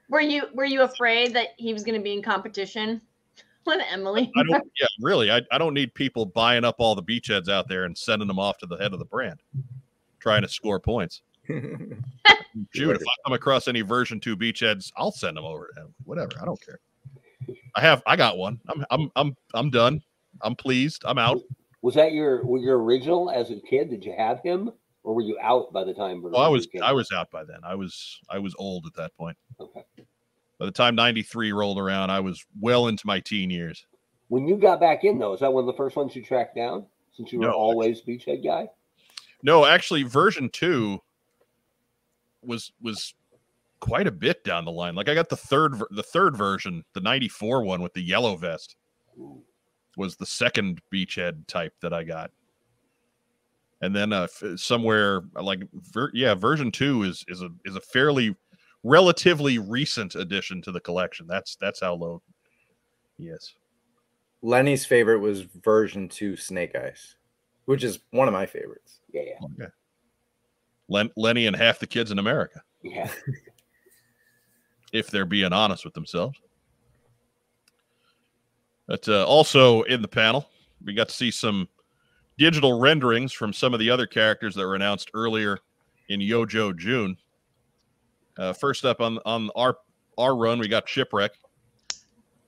Were 0.08 0.20
you 0.20 0.44
were 0.54 0.64
you 0.64 0.82
afraid 0.82 1.34
that 1.34 1.48
he 1.56 1.72
was 1.72 1.84
going 1.84 1.98
to 1.98 2.02
be 2.02 2.12
in 2.12 2.22
competition 2.22 3.00
with 3.66 3.80
Emily? 3.90 4.32
I 4.36 4.42
don't. 4.42 4.70
Yeah, 4.80 4.86
really. 5.00 5.30
I, 5.30 5.42
I 5.52 5.58
don't 5.58 5.74
need 5.74 5.92
people 5.94 6.24
buying 6.24 6.64
up 6.64 6.76
all 6.78 6.94
the 6.94 7.02
beachheads 7.02 7.48
out 7.48 7.68
there 7.68 7.84
and 7.84 7.96
sending 7.96 8.28
them 8.28 8.38
off 8.38 8.58
to 8.58 8.66
the 8.66 8.76
head 8.76 8.92
of 8.92 8.98
the 8.98 9.04
brand, 9.04 9.40
trying 10.18 10.42
to 10.42 10.48
score 10.48 10.80
points. 10.80 11.22
Shoot, 11.48 12.96
if 12.96 13.02
I 13.02 13.14
come 13.24 13.34
across 13.34 13.68
any 13.68 13.82
version 13.82 14.18
two 14.20 14.36
beachheads, 14.36 14.90
I'll 14.96 15.12
send 15.12 15.36
them 15.36 15.44
over 15.44 15.70
to 15.74 15.82
him. 15.82 15.94
Whatever. 16.04 16.32
I 16.40 16.44
don't 16.44 16.60
care. 16.64 16.80
I 17.76 17.80
have. 17.80 18.02
I 18.06 18.16
got 18.16 18.38
one. 18.38 18.60
I'm. 18.68 18.84
I'm. 18.90 19.10
I'm. 19.16 19.36
I'm 19.54 19.70
done. 19.70 20.02
I'm 20.40 20.54
pleased. 20.54 21.02
I'm 21.04 21.18
out. 21.18 21.40
Was 21.82 21.94
that 21.94 22.12
your 22.12 22.44
were 22.44 22.58
your 22.58 22.82
original 22.82 23.30
as 23.30 23.50
a 23.50 23.60
kid? 23.60 23.90
Did 23.90 24.04
you 24.04 24.14
have 24.16 24.40
him, 24.40 24.72
or 25.08 25.14
were 25.14 25.22
you 25.22 25.38
out 25.42 25.72
by 25.72 25.84
the 25.84 25.94
time? 25.94 26.22
Oh, 26.34 26.38
I 26.38 26.48
was. 26.48 26.66
came 26.66 26.82
I 26.82 26.88
out? 26.88 26.96
was 26.96 27.10
out 27.12 27.30
by 27.30 27.42
then. 27.42 27.60
I 27.64 27.74
was. 27.74 28.20
I 28.28 28.38
was 28.38 28.54
old 28.58 28.84
at 28.84 28.92
that 28.96 29.16
point. 29.16 29.38
Okay. 29.58 29.80
By 30.58 30.66
the 30.66 30.70
time 30.70 30.94
'93 30.94 31.50
rolled 31.52 31.78
around, 31.78 32.10
I 32.10 32.20
was 32.20 32.44
well 32.60 32.88
into 32.88 33.06
my 33.06 33.18
teen 33.18 33.48
years. 33.48 33.86
When 34.28 34.46
you 34.46 34.58
got 34.58 34.80
back 34.80 35.04
in, 35.04 35.18
though, 35.18 35.32
is 35.32 35.40
that 35.40 35.50
one 35.50 35.62
of 35.62 35.66
the 35.66 35.72
first 35.72 35.96
ones 35.96 36.14
you 36.14 36.22
tracked 36.22 36.54
down? 36.54 36.84
Since 37.12 37.32
you 37.32 37.38
were 37.38 37.46
No, 37.46 37.52
always 37.52 38.02
Beachhead 38.02 38.44
guy. 38.44 38.68
No, 39.42 39.64
actually, 39.64 40.02
version 40.02 40.50
two 40.50 41.00
was 42.42 42.70
was 42.82 43.14
quite 43.80 44.06
a 44.06 44.12
bit 44.12 44.44
down 44.44 44.66
the 44.66 44.70
line. 44.70 44.94
Like 44.94 45.08
I 45.08 45.14
got 45.14 45.30
the 45.30 45.36
third 45.38 45.82
the 45.90 46.02
third 46.02 46.36
version, 46.36 46.84
the 46.92 47.00
'94 47.00 47.64
one 47.64 47.80
with 47.80 47.94
the 47.94 48.02
yellow 48.02 48.36
vest, 48.36 48.76
was 49.96 50.16
the 50.16 50.26
second 50.26 50.82
beachhead 50.92 51.46
type 51.46 51.72
that 51.80 51.94
I 51.94 52.04
got. 52.04 52.30
And 53.80 53.94
then 53.94 54.12
uh, 54.12 54.24
f- 54.24 54.58
somewhere 54.58 55.22
like 55.40 55.60
ver- 55.72 56.10
yeah, 56.12 56.34
version 56.34 56.70
two 56.72 57.04
is 57.04 57.24
is 57.28 57.42
a 57.42 57.48
is 57.64 57.76
a 57.76 57.80
fairly 57.80 58.34
relatively 58.82 59.58
recent 59.58 60.14
addition 60.16 60.60
to 60.62 60.72
the 60.72 60.80
collection. 60.80 61.26
That's 61.28 61.56
that's 61.56 61.80
how 61.80 61.94
low. 61.94 62.22
Yes. 63.18 63.54
Lenny's 64.42 64.86
favorite 64.86 65.18
was 65.18 65.42
version 65.42 66.08
2 66.08 66.36
Snake 66.36 66.76
Eyes, 66.76 67.16
which 67.64 67.82
is 67.82 67.98
one 68.12 68.28
of 68.28 68.32
my 68.34 68.46
favorites. 68.46 69.00
Yeah, 69.12 69.22
yeah, 69.26 69.46
Okay. 69.46 69.72
Len- 70.88 71.10
Lenny 71.16 71.46
and 71.46 71.56
half 71.56 71.80
the 71.80 71.88
kids 71.88 72.12
in 72.12 72.20
America. 72.20 72.62
yeah. 72.82 73.10
if 74.92 75.10
they're 75.10 75.24
being 75.26 75.52
honest 75.52 75.84
with 75.84 75.92
themselves. 75.94 76.38
But 78.86 79.08
uh, 79.08 79.26
also 79.26 79.82
in 79.82 80.00
the 80.02 80.08
panel, 80.08 80.48
we 80.84 80.94
got 80.94 81.08
to 81.08 81.14
see 81.14 81.30
some 81.32 81.68
digital 82.38 82.78
renderings 82.78 83.32
from 83.32 83.52
some 83.52 83.74
of 83.74 83.80
the 83.80 83.90
other 83.90 84.06
characters 84.06 84.54
that 84.54 84.64
were 84.66 84.74
announced 84.74 85.10
earlier 85.12 85.58
in 86.08 86.20
Yojo 86.20 86.76
June. 86.76 87.16
Uh, 88.38 88.52
first 88.52 88.84
up 88.84 89.00
on 89.00 89.18
on 89.26 89.50
our 89.56 89.76
our 90.16 90.36
run, 90.36 90.58
we 90.58 90.68
got 90.68 90.88
Shipwreck, 90.88 91.32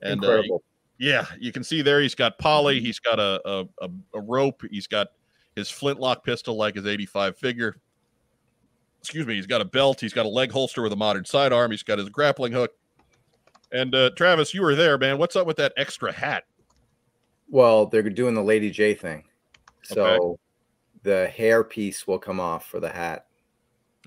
and 0.01 0.23
uh, 0.23 0.27
Incredible. 0.27 0.63
yeah, 0.97 1.25
you 1.39 1.51
can 1.51 1.63
see 1.63 1.81
there 1.81 2.01
he's 2.01 2.15
got 2.15 2.37
Polly, 2.39 2.79
he's 2.79 2.99
got 2.99 3.19
a 3.19 3.41
a, 3.45 3.65
a, 3.81 3.89
a 4.15 4.21
rope, 4.21 4.63
he's 4.71 4.87
got 4.87 5.07
his 5.55 5.69
flintlock 5.69 6.23
pistol 6.23 6.55
like 6.55 6.75
his 6.75 6.85
85 6.87 7.37
figure. 7.37 7.75
Excuse 9.01 9.25
me, 9.27 9.35
he's 9.35 9.47
got 9.47 9.61
a 9.61 9.65
belt, 9.65 9.99
he's 9.99 10.13
got 10.13 10.25
a 10.25 10.29
leg 10.29 10.51
holster 10.51 10.81
with 10.81 10.93
a 10.93 10.97
modern 10.97 11.25
sidearm, 11.25 11.71
he's 11.71 11.83
got 11.83 11.99
his 11.99 12.07
grappling 12.07 12.53
hook. 12.53 12.71
And 13.73 13.93
uh, 13.93 14.11
Travis, 14.15 14.53
you 14.53 14.61
were 14.61 14.75
there, 14.75 14.97
man. 14.97 15.17
What's 15.17 15.35
up 15.35 15.47
with 15.47 15.57
that 15.57 15.73
extra 15.77 16.11
hat? 16.11 16.43
well, 17.51 17.85
they're 17.85 18.01
doing 18.03 18.33
the 18.33 18.41
Lady 18.41 18.71
J 18.71 18.93
thing. 18.93 19.23
So 19.83 20.39
the 21.03 21.27
hair 21.27 21.63
piece 21.63 22.07
will 22.07 22.19
come 22.19 22.39
off 22.39 22.67
for 22.67 22.79
the 22.79 22.89
hat. 22.89 23.25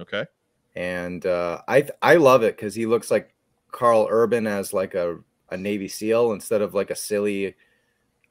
Okay. 0.00 0.26
And 0.76 1.24
uh, 1.24 1.62
I 1.68 1.88
I 2.02 2.16
love 2.16 2.42
it 2.42 2.56
because 2.56 2.74
he 2.74 2.86
looks 2.86 3.10
like 3.10 3.34
Karl 3.70 4.08
Urban 4.10 4.46
as 4.46 4.72
like 4.72 4.94
a, 4.94 5.18
a 5.50 5.56
Navy 5.56 5.88
SEAL 5.88 6.32
instead 6.32 6.62
of 6.62 6.74
like 6.74 6.90
a 6.90 6.96
silly. 6.96 7.54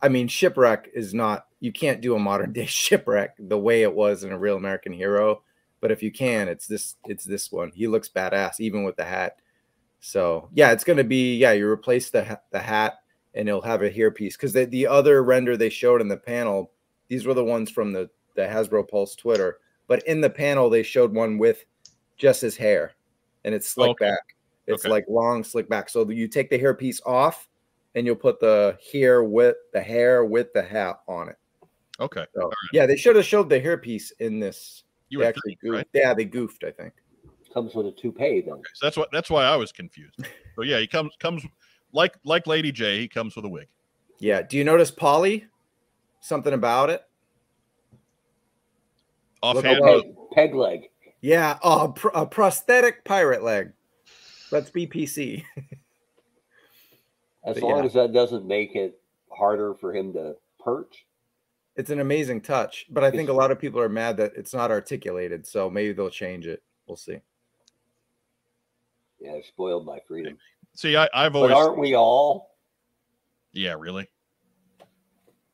I 0.02 0.10
mean, 0.10 0.28
shipwreck 0.28 0.90
is 0.94 1.14
not. 1.14 1.48
You 1.62 1.72
can't 1.72 2.02
do 2.02 2.16
a 2.16 2.20
modern 2.20 2.52
day 2.52 2.66
shipwreck 2.68 3.36
the 3.40 3.58
way 3.58 3.84
it 3.84 3.94
was 3.94 4.24
in 4.24 4.32
a 4.32 4.38
real 4.38 4.58
American 4.58 4.92
hero. 4.92 5.42
But 5.80 5.92
if 5.92 6.02
you 6.02 6.12
can, 6.12 6.48
it's 6.48 6.68
this. 6.68 6.96
It's 7.06 7.24
this 7.24 7.52
one. 7.52 7.72
He 7.74 7.88
looks 7.88 8.10
badass 8.10 8.60
even 8.60 8.84
with 8.84 8.98
the 8.98 9.06
hat. 9.06 9.38
So 10.02 10.50
yeah, 10.54 10.72
it's 10.72 10.84
gonna 10.84 11.06
be 11.06 11.38
yeah. 11.38 11.54
You 11.54 11.70
replace 11.70 12.10
the 12.10 12.40
the 12.52 12.60
hat 12.60 12.96
and 13.36 13.48
it'll 13.48 13.62
have 13.62 13.82
a 13.82 13.90
hairpiece 13.90 14.34
because 14.34 14.54
the, 14.54 14.66
the 14.66 14.88
other 14.88 15.24
render 15.24 15.58
they 15.58 15.70
showed 15.70 16.02
in 16.02 16.08
the 16.08 16.18
panel, 16.18 16.72
these 17.14 17.28
were 17.28 17.36
the 17.36 17.44
ones 17.44 17.70
from 17.70 17.92
the 17.94 18.10
the 18.36 18.42
Hasbro 18.42 18.90
Pulse 18.90 19.14
Twitter. 19.16 19.60
But 19.88 20.02
in 20.08 20.20
the 20.20 20.30
panel, 20.30 20.68
they 20.70 20.82
showed 20.82 21.14
one 21.14 21.38
with 21.38 21.64
just 22.18 22.42
his 22.42 22.58
hair, 22.58 22.94
and 23.46 23.54
it's 23.54 23.70
slick 23.70 23.92
Okay. 23.92 24.10
back. 24.10 24.24
It's 24.66 24.84
Okay. 24.86 24.92
like 24.92 25.06
long, 25.08 25.44
slick 25.44 25.70
back. 25.70 25.90
So 25.90 26.10
you 26.10 26.28
take 26.28 26.50
the 26.50 26.58
hair 26.58 26.74
piece 26.74 27.00
off, 27.06 27.48
and 27.94 28.04
you'll 28.08 28.16
put 28.16 28.40
the 28.40 28.80
hair 28.92 29.24
with 29.24 29.56
the 29.74 29.82
hair 29.82 30.26
with 30.26 30.52
the 30.54 30.64
hat 30.64 31.02
on 31.08 31.30
it. 31.30 31.36
Okay. 32.00 32.26
So 32.34 32.50
yeah, 32.72 32.88
they 32.88 32.96
should 32.96 33.16
have 33.16 33.26
showed 33.26 33.48
the 33.50 33.60
hair 33.60 33.78
piece 33.78 34.10
in 34.20 34.40
this. 34.40 34.84
You 35.10 35.20
they 35.20 35.26
would 35.26 35.30
actually 35.30 35.52
think, 35.52 35.62
goofed. 35.62 35.76
right? 35.76 35.88
Yeah, 35.94 36.14
they 36.16 36.26
goofed. 36.26 36.64
I 36.64 36.72
think. 36.72 36.94
Comes 37.54 37.76
with 37.76 37.86
a 37.86 37.92
toupee 37.92 38.42
then. 38.42 38.60
So 38.74 38.88
that's 38.88 38.98
what 38.98 39.10
that's 39.12 39.30
why 39.30 39.44
I 39.44 39.56
was 39.56 39.72
confused. 39.72 40.18
So 40.56 40.62
yeah, 40.64 40.80
he 40.80 40.88
comes 40.88 41.12
comes 41.20 41.44
like 41.92 42.16
like 42.26 42.48
Lady 42.48 42.72
J. 42.72 43.00
He 43.00 43.08
comes 43.08 43.36
with 43.36 43.46
a 43.46 43.50
wig. 43.50 43.68
Yeah. 44.20 44.42
Do 44.44 44.56
you 44.58 44.64
notice 44.64 44.90
Polly? 44.92 45.46
Something 46.24 46.54
about 46.54 46.90
it? 46.90 47.04
Offhand, 49.42 49.80
away. 49.80 50.04
Peg, 50.04 50.16
peg 50.32 50.56
leg. 50.56 50.90
Yeah. 51.20 51.60
Oh, 51.62 51.88
a, 51.88 51.92
pr- 51.92 52.08
a 52.16 52.26
prosthetic 52.26 53.04
pirate 53.04 53.44
leg. 53.44 53.74
Let's 54.50 54.70
be 54.70 54.88
PC. 54.88 55.44
As 57.46 57.56
But 57.56 57.64
long 57.64 57.80
yeah. 57.80 57.84
as 57.84 57.94
that 57.96 58.14
doesn't 58.14 58.46
make 58.48 58.74
it 58.74 59.02
harder 59.30 59.74
for 59.74 59.94
him 59.94 60.14
to 60.14 60.38
perch. 60.62 61.06
It's 61.76 61.90
an 61.90 62.00
amazing 62.00 62.40
touch, 62.40 62.86
but 62.90 63.04
I 63.04 63.12
think 63.12 63.28
a 63.28 63.34
lot 63.34 63.52
of 63.52 63.60
people 63.60 63.82
are 63.82 63.90
mad 63.90 64.16
that 64.16 64.32
it's 64.38 64.54
not 64.54 64.72
articulated. 64.72 65.46
So 65.46 65.70
maybe 65.70 65.92
they'll 65.92 66.10
change 66.10 66.48
it. 66.48 66.64
We'll 66.88 66.96
see. 66.96 67.18
Yeah, 69.20 69.38
spoiled 69.46 69.86
my 69.86 70.00
freedom. 70.08 70.38
see, 70.74 70.96
I, 70.96 71.10
I've 71.14 71.34
But 71.34 71.52
always 71.52 71.54
aren't 71.58 71.80
we 71.80 71.96
all? 71.96 72.56
Yeah, 73.52 73.76
really. 73.78 74.08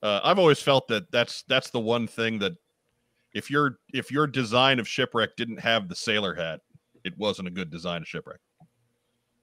Uh, 0.02 0.22
I've 0.24 0.40
always 0.40 0.62
felt 0.62 0.88
that 0.88 1.12
that's 1.12 1.44
that's 1.44 1.70
the 1.72 1.80
one 1.80 2.08
thing 2.08 2.40
that 2.40 2.54
if 3.34 3.50
your 3.50 3.80
if 3.94 4.12
your 4.12 4.28
design 4.28 4.80
of 4.80 4.88
shipwreck 4.88 5.36
didn't 5.36 5.60
have 5.60 5.90
the 5.90 5.96
sailor 5.96 6.34
hat, 6.34 6.62
it 7.04 7.18
wasn't 7.18 7.48
a 7.48 7.52
good 7.52 7.70
design 7.70 8.02
of 8.02 8.08
shipwreck. 8.08 8.40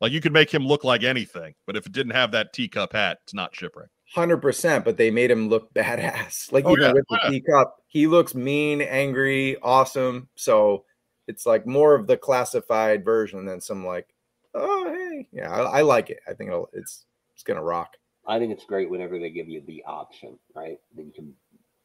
Like 0.00 0.12
you 0.12 0.20
could 0.20 0.32
make 0.32 0.52
him 0.52 0.66
look 0.66 0.84
like 0.84 1.02
anything, 1.02 1.54
but 1.66 1.76
if 1.76 1.86
it 1.86 1.92
didn't 1.92 2.12
have 2.12 2.32
that 2.32 2.52
teacup 2.52 2.92
hat, 2.92 3.18
it's 3.24 3.34
not 3.34 3.54
shipwreck. 3.54 3.88
Hundred 4.14 4.38
percent, 4.38 4.84
but 4.84 4.96
they 4.96 5.10
made 5.10 5.30
him 5.30 5.48
look 5.48 5.72
badass. 5.74 6.52
Like 6.52 6.64
Oh, 6.64 6.72
even 6.72 6.82
yeah. 6.82 6.92
with 6.92 7.06
the 7.08 7.20
yeah. 7.24 7.30
teacup, 7.30 7.76
he 7.86 8.06
looks 8.06 8.34
mean, 8.34 8.82
angry, 8.82 9.56
awesome. 9.62 10.28
So 10.36 10.84
it's 11.26 11.46
like 11.46 11.66
more 11.66 11.94
of 11.94 12.06
the 12.06 12.16
classified 12.16 13.04
version 13.04 13.44
than 13.44 13.60
some 13.60 13.84
like, 13.86 14.08
oh 14.54 14.92
hey, 14.92 15.28
yeah, 15.32 15.50
I, 15.50 15.78
I 15.78 15.82
like 15.82 16.10
it. 16.10 16.20
I 16.28 16.34
think 16.34 16.48
it'll, 16.48 16.70
it's 16.72 17.04
it's 17.34 17.42
gonna 17.42 17.62
rock. 17.62 17.96
I 18.28 18.38
think 18.38 18.52
it's 18.52 18.64
great 18.64 18.90
whenever 18.90 19.18
they 19.18 19.30
give 19.30 19.48
you 19.48 19.62
the 19.66 19.82
option, 19.86 20.38
right? 20.54 20.78
Then 20.96 21.06
you 21.06 21.12
can, 21.12 21.34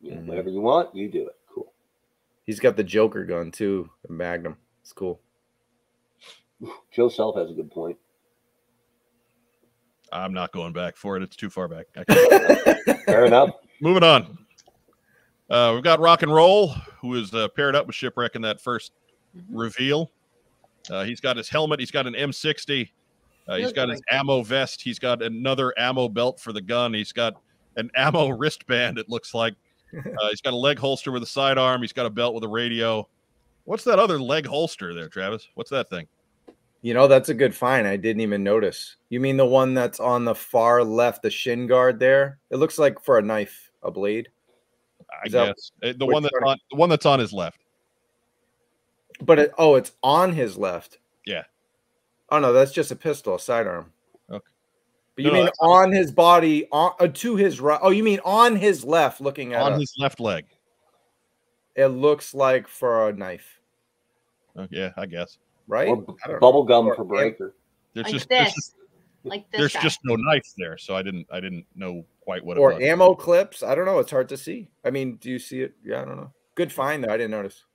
you 0.02 0.12
know, 0.16 0.22
Mhm. 0.22 0.26
whatever 0.26 0.50
you 0.50 0.62
want, 0.62 0.96
you 0.96 1.10
do 1.10 1.28
it. 1.28 1.36
Cool. 1.54 1.72
He's 2.46 2.60
got 2.60 2.76
the 2.76 2.84
Joker 2.84 3.24
gun 3.26 3.52
too, 3.52 3.90
the 4.06 4.14
Magnum. 4.14 4.58
It's 4.82 4.94
cool. 4.94 5.20
Joe 6.92 7.10
Self 7.10 7.36
has 7.38 7.50
a 7.50 7.54
good 7.54 7.72
point. 7.72 7.98
I'm 10.12 10.34
not 10.34 10.52
going 10.52 10.74
back 10.74 10.98
for 10.98 11.16
it. 11.16 11.24
It's 11.24 11.36
too 11.36 11.50
far 11.50 11.68
back. 11.68 11.86
I 11.96 12.04
can't. 12.04 13.02
Fair 13.06 13.26
enough. 13.26 13.52
Moving 13.80 14.04
on. 14.04 14.38
Uh, 15.50 15.72
we've 15.74 15.84
got 15.84 16.00
Rock 16.00 16.22
and 16.24 16.34
Roll, 16.34 16.70
who 17.02 17.16
is 17.16 17.34
uh, 17.34 17.48
paired 17.50 17.76
up 17.76 17.88
with 17.88 17.96
Shipwreck 17.96 18.36
in 18.36 18.42
that 18.42 18.62
1st 18.62 18.92
Mhm. 19.38 19.44
reveal. 19.52 20.12
Uh, 20.90 21.04
he's 21.06 21.22
got 21.22 21.38
his 21.38 21.48
helmet. 21.48 21.80
He's 21.80 21.92
got 21.92 22.08
an 22.08 22.14
M60. 22.16 22.92
Uh, 23.48 23.56
he's 23.56 23.68
Look 23.68 23.76
got 23.76 23.90
his 23.90 24.02
ammo 24.10 24.44
vest. 24.44 24.82
He's 24.82 25.00
got 25.00 25.22
another 25.22 25.74
ammo 25.78 26.08
belt 26.08 26.40
for 26.40 26.54
the 26.54 26.62
gun. 26.62 26.94
He's 26.94 27.12
got 27.12 27.42
an 27.76 27.90
ammo 27.96 28.30
wristband. 28.30 28.98
It 28.98 29.10
looks 29.10 29.34
like. 29.34 29.56
Uh, 29.94 30.30
he's 30.30 30.40
got 30.40 30.54
a 30.54 30.56
leg 30.56 30.80
holster 30.80 31.12
with 31.12 31.22
a 31.22 31.26
sidearm. 31.26 31.82
He's 31.82 31.92
got 31.92 32.06
a 32.06 32.10
belt 32.10 32.34
with 32.34 32.46
a 32.46 32.48
radio. 32.48 33.06
What's 33.66 33.84
that 33.84 34.00
other 34.00 34.18
leg 34.18 34.46
holster 34.46 34.94
there, 34.94 35.10
Travis? 35.10 35.50
What's 35.56 35.70
that 35.70 35.90
thing? 35.90 36.08
You 36.82 36.94
know, 36.94 37.10
that's 37.10 37.28
a 37.28 37.34
good 37.34 37.54
find. 37.54 37.86
I 37.86 37.98
didn't 37.98 38.22
even 38.22 38.42
notice. 38.42 38.96
You 39.10 39.20
mean 39.20 39.36
the 39.36 39.46
one 39.46 39.74
that's 39.74 40.00
on 40.00 40.24
the 40.24 40.34
far 40.34 40.82
left, 40.84 41.24
the 41.24 41.30
shin 41.30 41.68
guard 41.68 42.00
there? 42.00 42.40
It 42.50 42.56
looks 42.56 42.80
like 42.80 43.04
for 43.04 43.18
a 43.18 43.22
knife, 43.22 43.70
a 43.84 43.92
blade. 43.92 44.30
I 45.12 45.28
Is 45.28 45.34
that 45.34 45.56
guess 45.56 45.72
Uh, 45.84 45.94
the 45.98 46.06
one 46.06 46.24
that's 46.24 46.36
on 46.44 46.58
the 46.72 46.78
one 46.78 46.90
that's 46.90 47.06
on 47.06 47.20
his 47.20 47.34
left. 47.34 47.60
But 49.22 49.40
it, 49.40 49.52
oh, 49.58 49.76
it's 49.76 49.92
on 50.02 50.32
his 50.34 50.58
left. 50.58 51.00
Yeah. 51.26 51.44
Oh 52.32 52.40
no, 52.40 52.54
that's 52.54 52.72
just 52.72 52.92
a 52.92 52.96
pistol, 52.96 53.36
a 53.36 53.40
sidearm. 53.40 53.92
Okay. 54.32 54.40
But 55.16 55.26
you 55.26 55.32
No, 55.32 55.38
no, 55.38 55.44
mean 55.44 55.52
on 55.60 55.92
his 55.92 56.12
body, 56.12 56.68
on 56.72 56.94
uh, 57.00 57.08
to 57.08 57.36
his 57.36 57.60
right? 57.60 57.80
Oh, 57.82 57.90
you 57.90 58.04
mean 58.04 58.20
on 58.24 58.56
his 58.56 58.84
left, 58.86 59.20
looking 59.22 59.54
at 59.54 59.62
On 59.62 59.74
us. 59.74 59.80
his 59.82 59.94
left 60.00 60.20
leg. 60.20 60.46
It 61.76 61.88
looks 61.88 62.34
like 62.34 62.68
for 62.68 63.10
a 63.10 63.14
knife, 63.14 63.60
Oh, 64.58 64.68
yeah, 64.72 64.92
I 64.98 65.06
guess. 65.06 65.38
right? 65.68 65.88
Or 65.90 66.06
I 66.26 66.38
bubble 66.40 66.64
gum 66.64 66.88
Or- 66.88 66.96
for 66.96 67.04
breaker. 67.04 67.56
There's 67.94 68.06
like 68.06 68.14
just 68.14 68.30
there's 68.30 68.54
just, 68.54 68.76
like 69.26 69.52
this. 69.52 69.60
there's 69.60 69.74
guy. 69.74 69.82
just 69.82 70.00
no 70.06 70.16
knife 70.16 70.48
there, 70.58 70.78
so 70.78 70.96
I 70.96 71.02
didn't 71.02 71.28
I 71.30 71.42
didn't 71.42 71.66
know 71.76 72.06
quite 72.22 72.44
what 72.46 72.56
it 72.58 72.62
was. 72.62 72.76
Or 72.76 72.82
ammo 72.82 73.14
clips. 73.16 73.64
I 73.64 73.76
don't 73.76 73.84
know. 73.86 74.00
It's 74.00 74.12
hard 74.12 74.30
to 74.30 74.38
see. 74.38 74.70
I 74.86 74.92
mean, 74.92 75.18
do 75.18 75.30
you 75.30 75.40
see 75.40 75.62
it? 75.62 75.74
Yeah, 75.84 76.02
I 76.02 76.06
don't 76.06 76.16
know. 76.16 76.32
Good 76.56 76.72
find 76.72 77.04
though. 77.04 77.10
I 77.10 77.18
didn't 77.18 77.32
notice. 77.32 77.66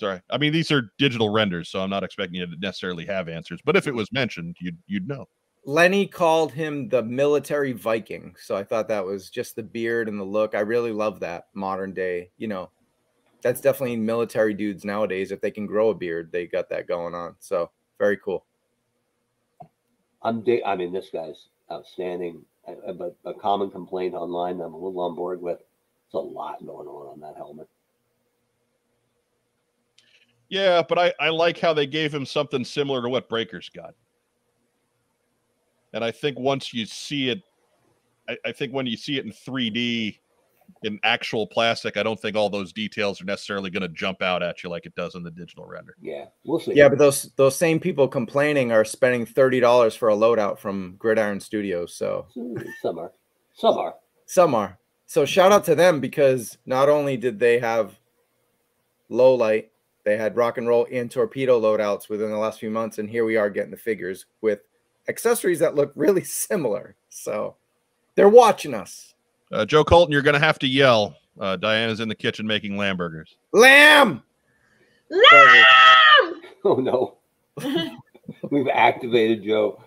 Sorry. 0.00 0.22
I 0.30 0.38
mean, 0.38 0.50
these 0.50 0.70
are 0.70 0.90
digital 0.96 1.28
renders, 1.28 1.68
so 1.68 1.80
I'm 1.82 1.90
not 1.90 2.02
expecting 2.02 2.40
you 2.40 2.46
to 2.46 2.56
necessarily 2.58 3.04
have 3.04 3.28
answers. 3.28 3.60
But 3.62 3.76
if 3.76 3.86
it 3.86 3.94
was 3.94 4.10
mentioned, 4.12 4.56
you'd 4.58 4.78
you'd 4.86 5.06
know. 5.06 5.28
Lenny 5.66 6.06
called 6.06 6.52
him 6.52 6.88
the 6.88 7.02
military 7.02 7.72
Viking. 7.72 8.34
So 8.40 8.56
I 8.56 8.64
thought 8.64 8.88
that 8.88 9.04
was 9.04 9.28
just 9.28 9.56
the 9.56 9.62
beard 9.62 10.08
and 10.08 10.18
the 10.18 10.24
look. 10.24 10.54
I 10.54 10.60
really 10.60 10.90
love 10.90 11.20
that 11.20 11.48
modern 11.52 11.92
day. 11.92 12.30
You 12.38 12.48
know, 12.48 12.70
that's 13.42 13.60
definitely 13.60 13.96
military 13.96 14.54
dudes 14.54 14.86
nowadays. 14.86 15.32
If 15.32 15.42
they 15.42 15.50
can 15.50 15.66
grow 15.66 15.90
a 15.90 15.94
beard, 15.94 16.32
they 16.32 16.46
got 16.46 16.70
that 16.70 16.88
going 16.88 17.14
on. 17.14 17.36
So 17.38 17.70
very 17.98 18.16
cool. 18.16 18.46
I'm 20.22 20.40
di- 20.40 20.64
I 20.64 20.76
mean, 20.76 20.94
this 20.94 21.10
guy's 21.12 21.48
outstanding. 21.70 22.42
I- 22.66 22.88
I- 22.88 22.92
But 22.92 23.16
a 23.26 23.34
common 23.34 23.70
complaint 23.70 24.14
online 24.14 24.56
that 24.56 24.64
I'm 24.64 24.72
a 24.72 24.78
little 24.78 25.00
on 25.00 25.14
board 25.14 25.42
with. 25.42 25.58
There's 25.58 26.24
a 26.24 26.26
lot 26.26 26.64
going 26.64 26.88
on 26.88 27.06
on 27.12 27.20
that 27.20 27.36
helmet. 27.36 27.68
Yeah, 30.50 30.82
but 30.86 30.98
I, 30.98 31.14
I 31.20 31.28
like 31.28 31.58
how 31.58 31.72
they 31.72 31.86
gave 31.86 32.12
him 32.12 32.26
something 32.26 32.64
similar 32.64 33.00
to 33.02 33.08
what 33.08 33.28
Breakers 33.28 33.70
got. 33.74 33.94
And 35.92 36.04
I 36.04 36.10
think 36.10 36.38
once 36.38 36.74
you 36.74 36.86
see 36.86 37.30
it, 37.30 37.42
I, 38.28 38.36
I 38.44 38.52
think 38.52 38.72
when 38.72 38.86
you 38.86 38.96
see 38.96 39.16
it 39.16 39.24
in 39.24 39.32
3D 39.32 40.18
in 40.82 40.98
actual 41.02 41.46
plastic, 41.46 41.96
I 41.96 42.02
don't 42.02 42.18
think 42.18 42.36
all 42.36 42.50
those 42.50 42.72
details 42.72 43.20
are 43.20 43.24
necessarily 43.24 43.70
going 43.70 43.82
to 43.82 43.88
jump 43.88 44.22
out 44.22 44.42
at 44.42 44.62
you 44.62 44.70
like 44.70 44.86
it 44.86 44.94
does 44.94 45.14
in 45.14 45.22
the 45.22 45.30
digital 45.30 45.66
render. 45.66 45.94
Yeah, 46.00 46.26
we'll 46.44 46.60
see. 46.60 46.74
Yeah, 46.74 46.88
but 46.88 46.98
those 46.98 47.32
those 47.36 47.56
same 47.56 47.80
people 47.80 48.06
complaining 48.08 48.72
are 48.72 48.84
spending 48.84 49.26
thirty 49.26 49.60
dollars 49.60 49.94
for 49.96 50.10
a 50.10 50.14
loadout 50.16 50.58
from 50.58 50.94
Gridiron 50.98 51.40
Studios. 51.40 51.94
So 51.94 52.26
Hmm, 52.34 52.56
some 52.82 52.98
are, 52.98 53.12
some 53.54 53.78
are. 53.78 53.94
some 54.26 54.54
are. 54.54 54.78
So 55.06 55.24
shout 55.24 55.50
out 55.50 55.64
to 55.64 55.74
them 55.74 55.98
because 56.00 56.56
not 56.66 56.88
only 56.88 57.16
did 57.16 57.40
they 57.40 57.58
have 57.58 57.98
low 59.08 59.34
light, 59.34 59.69
they 60.10 60.16
had 60.16 60.36
rock 60.36 60.58
and 60.58 60.66
roll 60.66 60.88
and 60.90 61.08
torpedo 61.08 61.60
loadouts 61.60 62.08
within 62.08 62.30
the 62.30 62.36
last 62.36 62.58
few 62.58 62.68
months, 62.68 62.98
and 62.98 63.08
here 63.08 63.24
we 63.24 63.36
are 63.36 63.48
getting 63.48 63.70
the 63.70 63.76
figures 63.76 64.26
with 64.40 64.58
accessories 65.08 65.60
that 65.60 65.76
look 65.76 65.92
really 65.94 66.24
similar. 66.24 66.96
So 67.10 67.54
they're 68.16 68.28
watching 68.28 68.74
us. 68.74 69.14
Uh, 69.52 69.64
Joe 69.64 69.84
Colton, 69.84 70.12
you're 70.12 70.22
going 70.22 70.34
to 70.34 70.44
have 70.44 70.58
to 70.60 70.66
yell. 70.66 71.14
Uh, 71.38 71.54
Diana's 71.56 72.00
in 72.00 72.08
the 72.08 72.14
kitchen 72.14 72.44
making 72.44 72.76
lamb 72.76 72.96
burgers. 72.96 73.36
Lamb. 73.52 74.22
Lamb! 75.10 75.54
Oh 76.62 76.74
no, 76.74 77.16
we've 78.50 78.68
activated 78.68 79.42
Joe. 79.42 79.82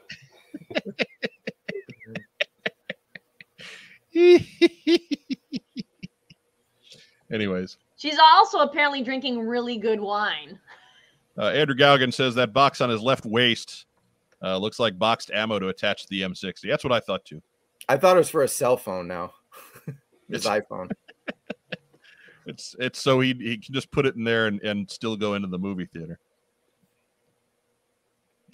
Anyways, 7.32 7.78
She's 8.04 8.20
also 8.20 8.60
apparently 8.60 9.02
drinking 9.02 9.40
really 9.48 9.78
good 9.78 9.98
wine. 9.98 10.60
uh, 11.38 11.48
Andrew 11.52 11.74
Gaugan 11.74 12.12
says 12.12 12.36
that 12.36 12.52
box 12.52 12.82
on 12.82 12.90
his 12.90 13.02
left 13.02 13.26
waist 13.26 13.86
uh, 14.44 14.58
looks 14.58 14.78
like 14.78 15.00
boxed 15.00 15.32
ammo 15.34 15.58
to 15.58 15.70
attach 15.70 16.04
to 16.04 16.10
the 16.10 16.22
M60. 16.24 16.70
That's 16.70 16.84
what 16.84 16.92
I 16.92 17.00
thought 17.00 17.24
too. 17.24 17.42
I 17.88 17.96
thought 17.96 18.18
it 18.18 18.20
was 18.20 18.30
for 18.30 18.44
a 18.44 18.48
cell 18.50 18.76
phone. 18.76 19.08
Now 19.08 19.32
his 20.30 20.46
It's- 20.46 20.62
iPhone. 20.70 20.92
It's 22.46 22.76
it's 22.78 23.00
so 23.00 23.22
he 23.22 23.34
he 23.40 23.58
can 23.58 23.74
just 23.74 23.90
put 23.90 24.06
it 24.06 24.18
in 24.18 24.26
there 24.26 24.48
and, 24.48 24.60
and 24.64 24.92
still 24.92 25.16
go 25.16 25.36
into 25.36 25.48
the 25.48 25.58
movie 25.58 25.86
theater. 25.86 26.20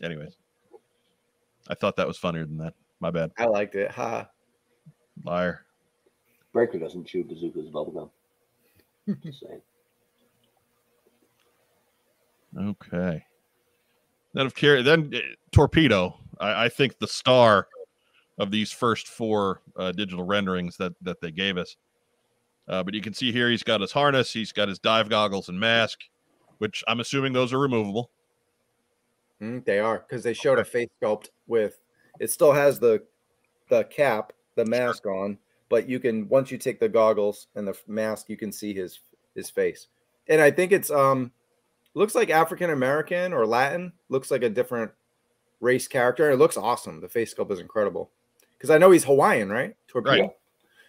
Anyways, 0.03 0.37
I 1.67 1.73
thought 1.73 1.95
that 1.95 2.07
was 2.07 2.15
funnier 2.15 2.45
than 2.45 2.57
that. 2.57 2.75
My 2.99 3.09
bad. 3.09 3.31
I 3.39 3.45
liked 3.45 3.73
it. 3.73 3.89
Ha. 3.89 4.29
Liar. 5.23 5.65
Breaker 6.53 6.77
doesn't 6.77 7.05
chew 7.07 7.23
bazookas 7.23 7.69
bubblegum. 7.71 8.11
Okay. 12.57 13.23
Then 14.33 14.45
of 14.45 14.55
care 14.55 14.81
then 14.83 15.11
uh, 15.13 15.19
torpedo. 15.51 16.17
I, 16.39 16.65
I 16.65 16.69
think 16.69 16.99
the 16.99 17.07
star 17.07 17.67
of 18.37 18.51
these 18.51 18.71
first 18.71 19.07
four 19.07 19.61
uh, 19.75 19.91
digital 19.91 20.23
renderings 20.23 20.77
that 20.77 20.93
that 21.01 21.21
they 21.21 21.31
gave 21.31 21.57
us. 21.57 21.75
Uh, 22.67 22.83
but 22.83 22.93
you 22.93 23.01
can 23.01 23.13
see 23.13 23.31
here 23.31 23.49
he's 23.49 23.63
got 23.63 23.81
his 23.81 23.91
harness, 23.91 24.31
he's 24.31 24.51
got 24.51 24.67
his 24.67 24.77
dive 24.79 25.09
goggles 25.09 25.49
and 25.49 25.59
mask, 25.59 26.01
which 26.59 26.83
I'm 26.87 26.99
assuming 26.99 27.33
those 27.33 27.51
are 27.51 27.59
removable. 27.59 28.11
Mm, 29.41 29.65
they 29.65 29.79
are 29.79 30.05
because 30.07 30.23
they 30.23 30.33
showed 30.33 30.59
a 30.59 30.65
face 30.65 30.89
sculpt 31.01 31.29
with 31.47 31.79
it 32.19 32.29
still 32.29 32.51
has 32.51 32.79
the 32.79 33.03
the 33.69 33.83
cap, 33.85 34.33
the 34.55 34.65
mask 34.65 35.05
on, 35.05 35.37
but 35.69 35.87
you 35.87 35.99
can 35.99 36.27
once 36.29 36.51
you 36.51 36.57
take 36.57 36.79
the 36.79 36.89
goggles 36.89 37.47
and 37.55 37.67
the 37.67 37.77
mask, 37.87 38.29
you 38.29 38.37
can 38.37 38.51
see 38.51 38.73
his 38.73 38.99
his 39.35 39.49
face. 39.49 39.87
And 40.27 40.41
I 40.41 40.51
think 40.51 40.71
it's 40.71 40.91
um 40.91 41.31
looks 41.93 42.15
like 42.15 42.29
African 42.29 42.69
American 42.71 43.33
or 43.33 43.45
Latin, 43.45 43.93
looks 44.09 44.31
like 44.31 44.43
a 44.43 44.49
different 44.49 44.91
race 45.61 45.87
character. 45.87 46.31
It 46.31 46.37
looks 46.37 46.57
awesome. 46.57 47.01
The 47.01 47.09
face 47.09 47.33
sculpt 47.33 47.51
is 47.51 47.59
incredible. 47.59 48.11
Because 48.57 48.69
I 48.69 48.77
know 48.77 48.91
he's 48.91 49.03
Hawaiian, 49.05 49.49
right? 49.49 49.75
Torpedo. 49.87 50.21
Right. 50.23 50.31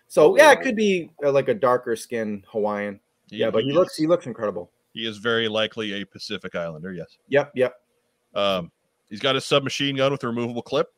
So 0.09 0.33
Oh, 0.33 0.37
yeah, 0.37 0.51
yeah. 0.53 0.59
it 0.59 0.63
could 0.63 0.75
be 0.77 1.11
uh, 1.25 1.31
like 1.31 1.49
a 1.49 1.55
darker 1.55 1.95
skin 1.95 2.45
Hawaiian. 2.49 2.99
Yeah, 3.29 3.51
but 3.51 3.63
he 3.63 3.71
is- 3.71 3.77
looks 3.77 3.97
he 3.97 4.07
looks 4.09 4.27
incredible. 4.27 4.71
he 4.93 5.07
is 5.07 5.19
very 5.19 5.47
likely 5.49 6.01
a 6.01 6.05
Pacific 6.05 6.55
Islander. 6.57 6.93
Yes. 6.93 7.17
Yep, 7.29 7.53
yep. 7.55 7.75
Um, 8.35 8.73
he's 9.09 9.21
got 9.21 9.37
his 9.37 9.45
submachine 9.45 9.97
gun 9.97 10.11
with 10.13 10.25
a 10.25 10.27
removable 10.27 10.63
clip, 10.63 10.93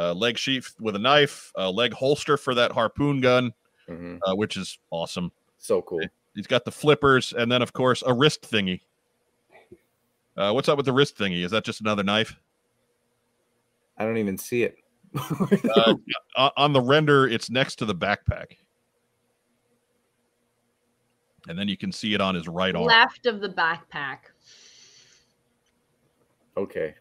uh, 0.00 0.14
leg 0.14 0.38
sheath 0.38 0.74
with 0.80 0.96
a 0.96 0.98
knife, 0.98 1.52
a 1.56 1.70
leg 1.70 1.92
holster 1.92 2.36
for 2.38 2.54
that 2.54 2.72
harpoon 2.72 3.20
gun, 3.20 3.52
Mhm. 3.88 4.18
uh, 4.26 4.34
which 4.34 4.56
is 4.56 4.78
awesome. 4.90 5.30
So 5.58 5.82
cool. 5.82 6.00
He's 6.34 6.46
got 6.46 6.64
the 6.64 6.72
flippers, 6.72 7.32
and 7.34 7.52
then 7.52 7.60
of 7.60 7.72
course 7.74 8.02
a 8.06 8.14
wrist 8.14 8.42
thingy. 8.50 8.80
Uh, 10.36 10.52
what's 10.52 10.68
up 10.68 10.76
with 10.78 10.86
the 10.86 10.92
wrist 10.92 11.18
thingy? 11.18 11.44
Is 11.44 11.50
that 11.50 11.64
just 11.64 11.80
another 11.82 12.02
knife? 12.02 12.36
I 13.98 14.04
don't 14.04 14.16
even 14.16 14.38
see 14.38 14.62
it. 14.62 14.76
Uh, 16.36 16.50
on 16.56 16.72
the 16.72 16.80
render, 16.80 17.26
it's 17.26 17.50
next 17.50 17.76
to 17.76 17.84
the 17.84 17.94
backpack, 17.94 18.56
and 21.48 21.58
then 21.58 21.68
you 21.68 21.76
can 21.76 21.90
see 21.92 22.14
it 22.14 22.20
on 22.20 22.34
his 22.34 22.48
right 22.48 22.74
arm. 22.74 22.84
Left 22.86 23.26
of 23.26 23.40
the 23.40 23.48
backpack. 23.48 24.18
Okay. 26.56 26.94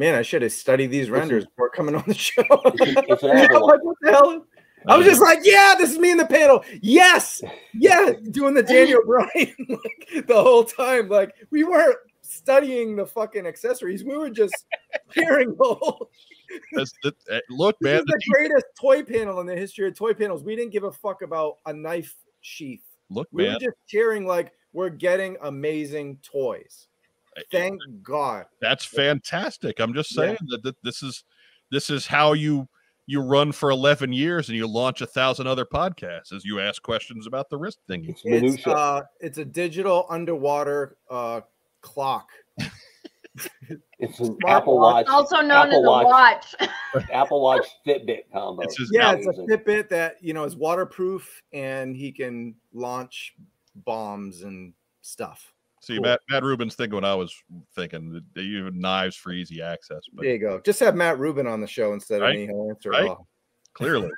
Man, 0.00 0.14
I 0.14 0.22
should 0.22 0.40
have 0.40 0.52
studied 0.52 0.86
these 0.86 1.10
renders 1.10 1.44
before 1.44 1.68
coming 1.68 1.94
on 1.94 2.04
the 2.06 2.14
show. 2.28 2.42
It's 2.48 3.22
an 3.22 3.32
I'm 3.32 3.60
like, 3.60 3.84
what 3.84 3.96
the 4.00 4.10
hell? 4.12 4.46
I 4.86 4.96
was 4.96 5.06
just 5.06 5.20
like, 5.20 5.40
yeah, 5.42 5.74
this 5.76 5.90
is 5.92 5.98
me 5.98 6.10
in 6.10 6.16
the 6.16 6.24
panel. 6.24 6.64
Yes, 6.80 7.42
yeah, 7.74 8.12
doing 8.30 8.54
the 8.54 8.62
Daniel 8.62 9.02
Bryan 9.06 9.54
like, 9.68 10.26
the 10.26 10.42
whole 10.42 10.64
time. 10.64 11.10
Like 11.10 11.34
we 11.50 11.64
weren't 11.64 11.98
studying 12.22 12.96
the 12.96 13.04
fucking 13.04 13.46
accessories. 13.46 14.02
We 14.02 14.16
were 14.16 14.30
just 14.30 14.54
hearing 15.12 15.50
the 15.58 15.64
whole. 15.64 16.08
that's 16.72 16.94
the- 17.02 17.14
uh, 17.30 17.40
look, 17.50 17.76
This 17.80 17.92
man. 17.92 17.98
is 17.98 18.04
the 18.06 18.22
greatest 18.30 18.64
toy 18.80 19.02
panel 19.02 19.40
in 19.40 19.46
the 19.46 19.54
history 19.54 19.86
of 19.86 19.94
toy 19.94 20.14
panels. 20.14 20.42
We 20.42 20.56
didn't 20.56 20.72
give 20.72 20.84
a 20.84 20.92
fuck 20.92 21.20
about 21.20 21.58
a 21.66 21.74
knife 21.74 22.16
sheath. 22.40 22.86
Look, 23.10 23.28
We 23.32 23.42
man. 23.42 23.52
were 23.52 23.60
just 23.60 23.76
cheering 23.86 24.26
like 24.26 24.52
we're 24.72 24.88
getting 24.88 25.36
amazing 25.42 26.20
toys. 26.22 26.86
Thank 27.52 27.80
God. 28.02 28.46
That's 28.60 28.84
fantastic. 28.84 29.80
I'm 29.80 29.94
just 29.94 30.14
Yeah. 30.16 30.22
saying 30.24 30.38
that, 30.48 30.62
that 30.62 30.76
this 30.82 31.02
is 31.02 31.24
this 31.70 31.90
is 31.90 32.06
how 32.06 32.32
you 32.32 32.68
you 33.06 33.20
run 33.20 33.50
for 33.50 33.70
11 33.70 34.12
years 34.12 34.48
and 34.48 34.56
you 34.56 34.68
launch 34.68 35.00
a 35.00 35.06
thousand 35.06 35.46
other 35.48 35.64
podcasts 35.64 36.32
as 36.32 36.44
you 36.44 36.60
ask 36.60 36.80
questions 36.82 37.26
about 37.26 37.50
the 37.50 37.56
wrist 37.56 37.80
thingy. 37.88 38.10
It's 38.10 38.22
It's 38.24 38.66
uh, 38.66 39.02
it's 39.20 39.38
a 39.38 39.44
digital 39.44 40.06
underwater 40.08 40.96
uh 41.08 41.40
clock. 41.80 42.28
it's 43.98 44.18
an 44.20 44.36
smart 44.38 44.62
Apple 44.62 44.78
watch. 44.78 45.06
Watch. 45.06 45.08
Also 45.08 45.36
known 45.40 45.68
Apple 45.68 45.78
as 45.78 46.04
a 46.04 46.06
Watch. 46.06 46.54
watch. 46.54 46.70
Apple 47.12 47.42
Watch 47.42 47.66
Fitbit 47.86 48.22
combo. 48.32 48.62
It's 48.62 48.76
his 48.78 48.90
Yeah, 48.92 49.12
it's 49.12 49.26
a 49.26 49.32
Fitbit 49.32 49.88
that 49.88 50.22
you 50.22 50.32
know 50.34 50.44
is 50.44 50.56
waterproof 50.56 51.42
and 51.52 51.96
he 51.96 52.12
can 52.12 52.54
launch 52.72 53.34
bombs 53.74 54.42
and 54.42 54.72
stuff. 55.00 55.52
See, 55.80 55.94
Cool. 55.94 56.02
Matt, 56.02 56.20
Matt 56.28 56.42
Rubin's 56.44 56.74
thinking 56.74 56.94
what 56.94 57.04
I 57.04 57.14
was 57.14 57.34
thinking. 57.74 58.20
They 58.34 58.42
even 58.42 58.78
knives 58.80 59.16
for 59.16 59.32
easy 59.32 59.62
access, 59.62 60.02
but 60.12 60.22
There 60.22 60.32
you 60.32 60.38
go. 60.38 60.60
Just 60.60 60.78
have 60.80 60.94
Matt 60.94 61.18
Rubin 61.18 61.46
on 61.46 61.60
the 61.60 61.66
show 61.66 61.92
instead 61.94 62.16
of 62.16 62.22
Right, 62.22 62.36
me. 62.36 62.46
He'll 62.46 62.68
answer 62.68 62.90
right. 62.90 63.04
it 63.04 63.08
all. 63.08 63.26
clearly 63.72 64.10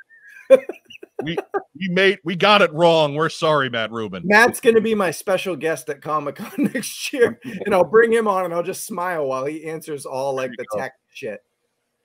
we 1.23 1.39
we 1.79 1.89
made 1.89 2.19
we 2.25 2.35
got 2.37 2.61
it 2.63 2.73
wrong. 2.75 3.15
We're 3.15 3.29
sorry, 3.31 3.71
Matt 3.71 3.91
Rubin. 3.93 4.23
Matt's 4.27 4.61
going 4.61 4.75
to 4.75 4.81
be 4.83 4.95
my 4.95 5.11
special 5.13 5.55
guest 5.57 5.89
at 5.89 6.03
Comic 6.03 6.35
Con 6.35 6.53
next 6.75 7.11
year, 7.13 7.39
and 7.65 7.73
I'll 7.75 7.85
bring 7.85 8.13
him 8.13 8.27
on 8.29 8.45
and 8.45 8.53
I'll 8.53 8.63
just 8.63 8.85
smile 8.85 9.25
while 9.27 9.47
he 9.47 9.65
answers 9.65 10.05
all 10.05 10.35
like 10.35 10.51
the 10.59 10.67
go. 10.73 10.79
tech 10.79 10.93
shit. 11.13 11.41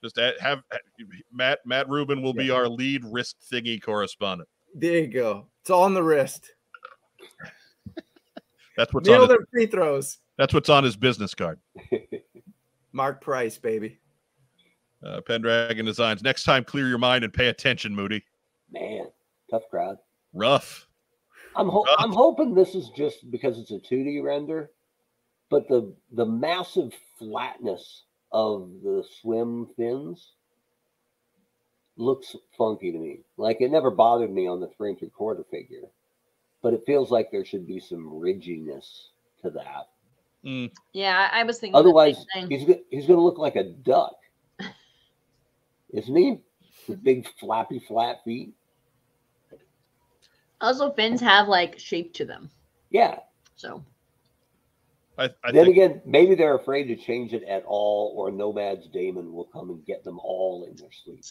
Just 0.03 0.17
a- 0.19 0.35
have 0.39 0.61
Matt 1.33 1.59
Matt 1.65 1.89
Rubin 1.89 2.21
will 2.21 2.33
be 2.35 2.51
our 2.51 2.69
lead 2.69 3.03
wrist 3.05 3.37
thingy 3.51 3.81
correspondent. 3.81 4.47
There 4.75 4.99
you 4.99 5.07
go. 5.07 5.47
It's 5.61 5.71
all 5.71 5.83
on 5.83 5.95
the 5.95 6.03
wrist. 6.03 6.51
That's 8.77 8.93
what's 8.93 9.09
on 9.09 9.15
Nailed 9.15 9.29
his, 9.29 9.37
them 9.37 9.47
free 9.51 9.65
throws. 9.65 10.19
that's 10.37 10.53
what's 10.53 10.69
on 10.69 10.83
his 10.83 10.95
business 10.95 11.33
card. 11.33 11.59
Mark 12.93 13.21
Price, 13.21 13.57
baby. 13.57 13.99
Uh, 15.03 15.21
Pendragon 15.21 15.85
Designs. 15.85 16.23
Next 16.23 16.43
time, 16.43 16.63
clear 16.63 16.87
your 16.87 16.97
mind 16.97 17.23
and 17.23 17.33
pay 17.33 17.47
attention, 17.49 17.93
Moody. 17.93 18.23
Man, 18.71 19.07
tough 19.51 19.63
crowd. 19.69 19.97
Rough. 20.33 20.87
I'm 21.55 21.69
ho- 21.69 21.83
Rough. 21.85 21.95
I'm 21.99 22.11
hoping 22.13 22.53
this 22.53 22.75
is 22.75 22.89
just 22.95 23.29
because 23.31 23.57
it's 23.59 23.71
a 23.71 23.79
2D 23.79 24.23
render, 24.23 24.71
but 25.49 25.67
the 25.67 25.93
the 26.13 26.25
massive 26.25 26.91
flatness 27.17 28.03
of 28.31 28.69
the 28.83 29.03
swim 29.21 29.67
fins 29.75 30.33
looks 31.95 32.35
funky 32.57 32.91
to 32.91 32.97
me. 32.99 33.21
Like 33.37 33.57
it 33.61 33.71
never 33.71 33.89
bothered 33.89 34.31
me 34.31 34.47
on 34.47 34.59
the 34.59 34.69
three 34.77 34.89
and 34.89 34.99
three 34.99 35.09
quarter 35.09 35.43
figure, 35.49 35.87
but 36.61 36.73
it 36.73 36.83
feels 36.85 37.11
like 37.11 37.31
there 37.31 37.45
should 37.45 37.67
be 37.67 37.79
some 37.79 38.05
ridginess 38.09 39.07
to 39.41 39.49
that. 39.51 39.89
Mm, 40.45 40.71
Yeah, 40.93 41.29
I 41.31 41.41
I 41.41 41.43
was 41.43 41.59
thinking. 41.59 41.75
Otherwise, 41.75 42.25
he's 42.47 42.65
he's 42.89 43.07
going 43.07 43.17
to 43.17 43.21
look 43.21 43.37
like 43.37 43.55
a 43.55 43.63
duck, 43.63 44.15
isn't 45.91 46.15
he? 46.15 46.39
With 46.87 47.03
big 47.03 47.27
flappy 47.39 47.79
flat 47.79 48.23
feet. 48.23 48.53
Also, 50.61 50.91
fins 50.91 51.21
have 51.21 51.47
like 51.47 51.77
shape 51.77 52.13
to 52.13 52.25
them. 52.25 52.49
Yeah. 52.89 53.19
So 53.55 53.83
I, 55.17 55.25
I 55.43 55.51
then 55.51 55.65
think 55.65 55.77
again, 55.77 56.01
maybe 56.05 56.35
they're 56.35 56.55
afraid 56.55 56.85
to 56.85 56.95
change 56.95 57.33
it 57.33 57.43
at 57.43 57.63
all, 57.65 58.13
or 58.15 58.31
Nomad's 58.31 58.87
Damon 58.87 59.33
will 59.33 59.45
come 59.45 59.69
and 59.69 59.85
get 59.85 60.03
them 60.03 60.19
all 60.19 60.65
in 60.69 60.75
their 60.75 60.91
sleep. 61.03 61.23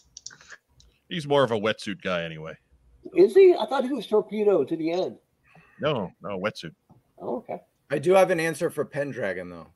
he's 1.09 1.27
more 1.27 1.43
of 1.45 1.53
a 1.53 1.59
wetsuit 1.59 2.03
guy 2.03 2.23
anyway. 2.25 2.57
Is 3.15 3.35
he? 3.35 3.55
I 3.55 3.67
thought 3.67 3.85
he 3.85 3.93
was 3.93 4.07
torpedo 4.07 4.65
to 4.65 4.77
the 4.77 4.91
end. 4.91 5.19
No, 5.81 6.11
no 6.23 6.39
wetsuit. 6.39 6.75
Oh, 7.19 7.37
okay. 7.37 7.61
I 7.91 7.99
do 7.99 8.13
have 8.13 8.31
an 8.31 8.41
answer 8.41 8.71
for 8.71 8.85
Pendragon 8.85 9.51
though. 9.51 9.69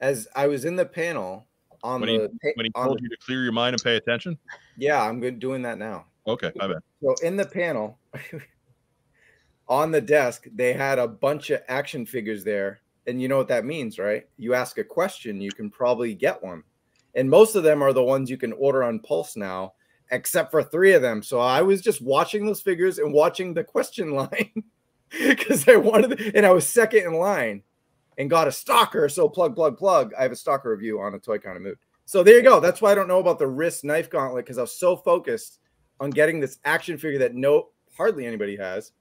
As 0.00 0.28
I 0.36 0.46
was 0.46 0.64
in 0.64 0.76
the 0.76 0.86
panel 0.86 1.46
on 1.82 2.00
When 2.00 2.08
he- 2.10 2.18
the 2.18 2.52
When 2.54 2.66
he 2.66 2.70
told 2.72 2.98
the- 2.98 3.02
you 3.02 3.08
to 3.08 3.16
clear 3.18 3.42
your 3.42 3.52
mind 3.52 3.74
and 3.74 3.82
pay 3.82 3.96
attention. 3.96 4.38
yeah, 4.76 5.02
I'm 5.02 5.20
good 5.20 5.38
doing 5.38 5.62
that 5.62 5.78
now. 5.78 6.06
Okay, 6.26 6.52
my 6.56 6.68
bad. 6.68 6.82
So 7.02 7.14
in 7.22 7.36
the 7.36 7.46
panel, 7.46 7.98
on 9.68 9.90
the 9.90 10.00
desk, 10.00 10.46
they 10.54 10.72
had 10.72 10.98
a 10.98 11.08
bunch 11.08 11.50
of 11.50 11.62
action 11.68 12.06
figures 12.06 12.44
there. 12.44 12.80
And 13.06 13.20
you 13.22 13.28
know 13.28 13.38
what 13.38 13.48
that 13.48 13.64
means, 13.64 13.98
right? 13.98 14.28
You 14.36 14.54
ask 14.54 14.76
a 14.78 14.84
question, 14.84 15.40
you 15.40 15.50
can 15.50 15.70
probably 15.70 16.14
get 16.14 16.42
one. 16.42 16.62
And 17.14 17.28
most 17.30 17.54
of 17.54 17.62
them 17.62 17.82
are 17.82 17.92
the 17.94 18.02
ones 18.04 18.28
you 18.28 18.36
can 18.36 18.52
order 18.52 18.82
on 18.84 19.00
Pulse 19.00 19.34
now, 19.36 19.72
except 20.10 20.50
for 20.50 20.62
three 20.62 20.92
of 20.92 21.02
them. 21.02 21.22
So 21.22 21.40
I 21.40 21.62
was 21.62 21.80
just 21.80 22.02
watching 22.02 22.46
those 22.46 22.60
figures 22.60 22.98
and 22.98 23.12
watching 23.12 23.54
the 23.54 23.64
question 23.64 24.10
line 24.14 24.62
because 25.10 25.68
I 25.68 25.76
wanted, 25.76 26.34
and 26.34 26.44
I 26.44 26.50
was 26.50 26.66
second 26.66 27.04
in 27.04 27.14
line 27.14 27.62
and 28.18 28.28
got 28.28 28.48
a 28.48 28.52
stalker. 28.52 29.08
So 29.08 29.28
plug, 29.28 29.54
plug, 29.54 29.78
plug. 29.78 30.12
I 30.18 30.22
have 30.22 30.32
a 30.32 30.36
stalker 30.36 30.70
review 30.70 31.00
on 31.00 31.14
a 31.14 31.18
toy 31.18 31.38
kind 31.38 31.56
of 31.56 31.62
mood. 31.62 31.78
So 32.04 32.22
there 32.22 32.36
you 32.36 32.42
go. 32.42 32.58
That's 32.58 32.80
why 32.80 32.92
I 32.92 32.94
don't 32.94 33.08
know 33.08 33.18
about 33.18 33.38
the 33.38 33.46
wrist 33.46 33.84
knife 33.84 34.08
gauntlet 34.08 34.44
because 34.44 34.58
I 34.58 34.62
was 34.62 34.78
so 34.78 34.96
focused 34.96 35.60
on 36.00 36.10
getting 36.10 36.40
this 36.40 36.58
action 36.64 36.96
figure 36.96 37.18
that 37.18 37.34
no 37.34 37.68
hardly 37.96 38.24
anybody 38.24 38.56
has, 38.56 38.92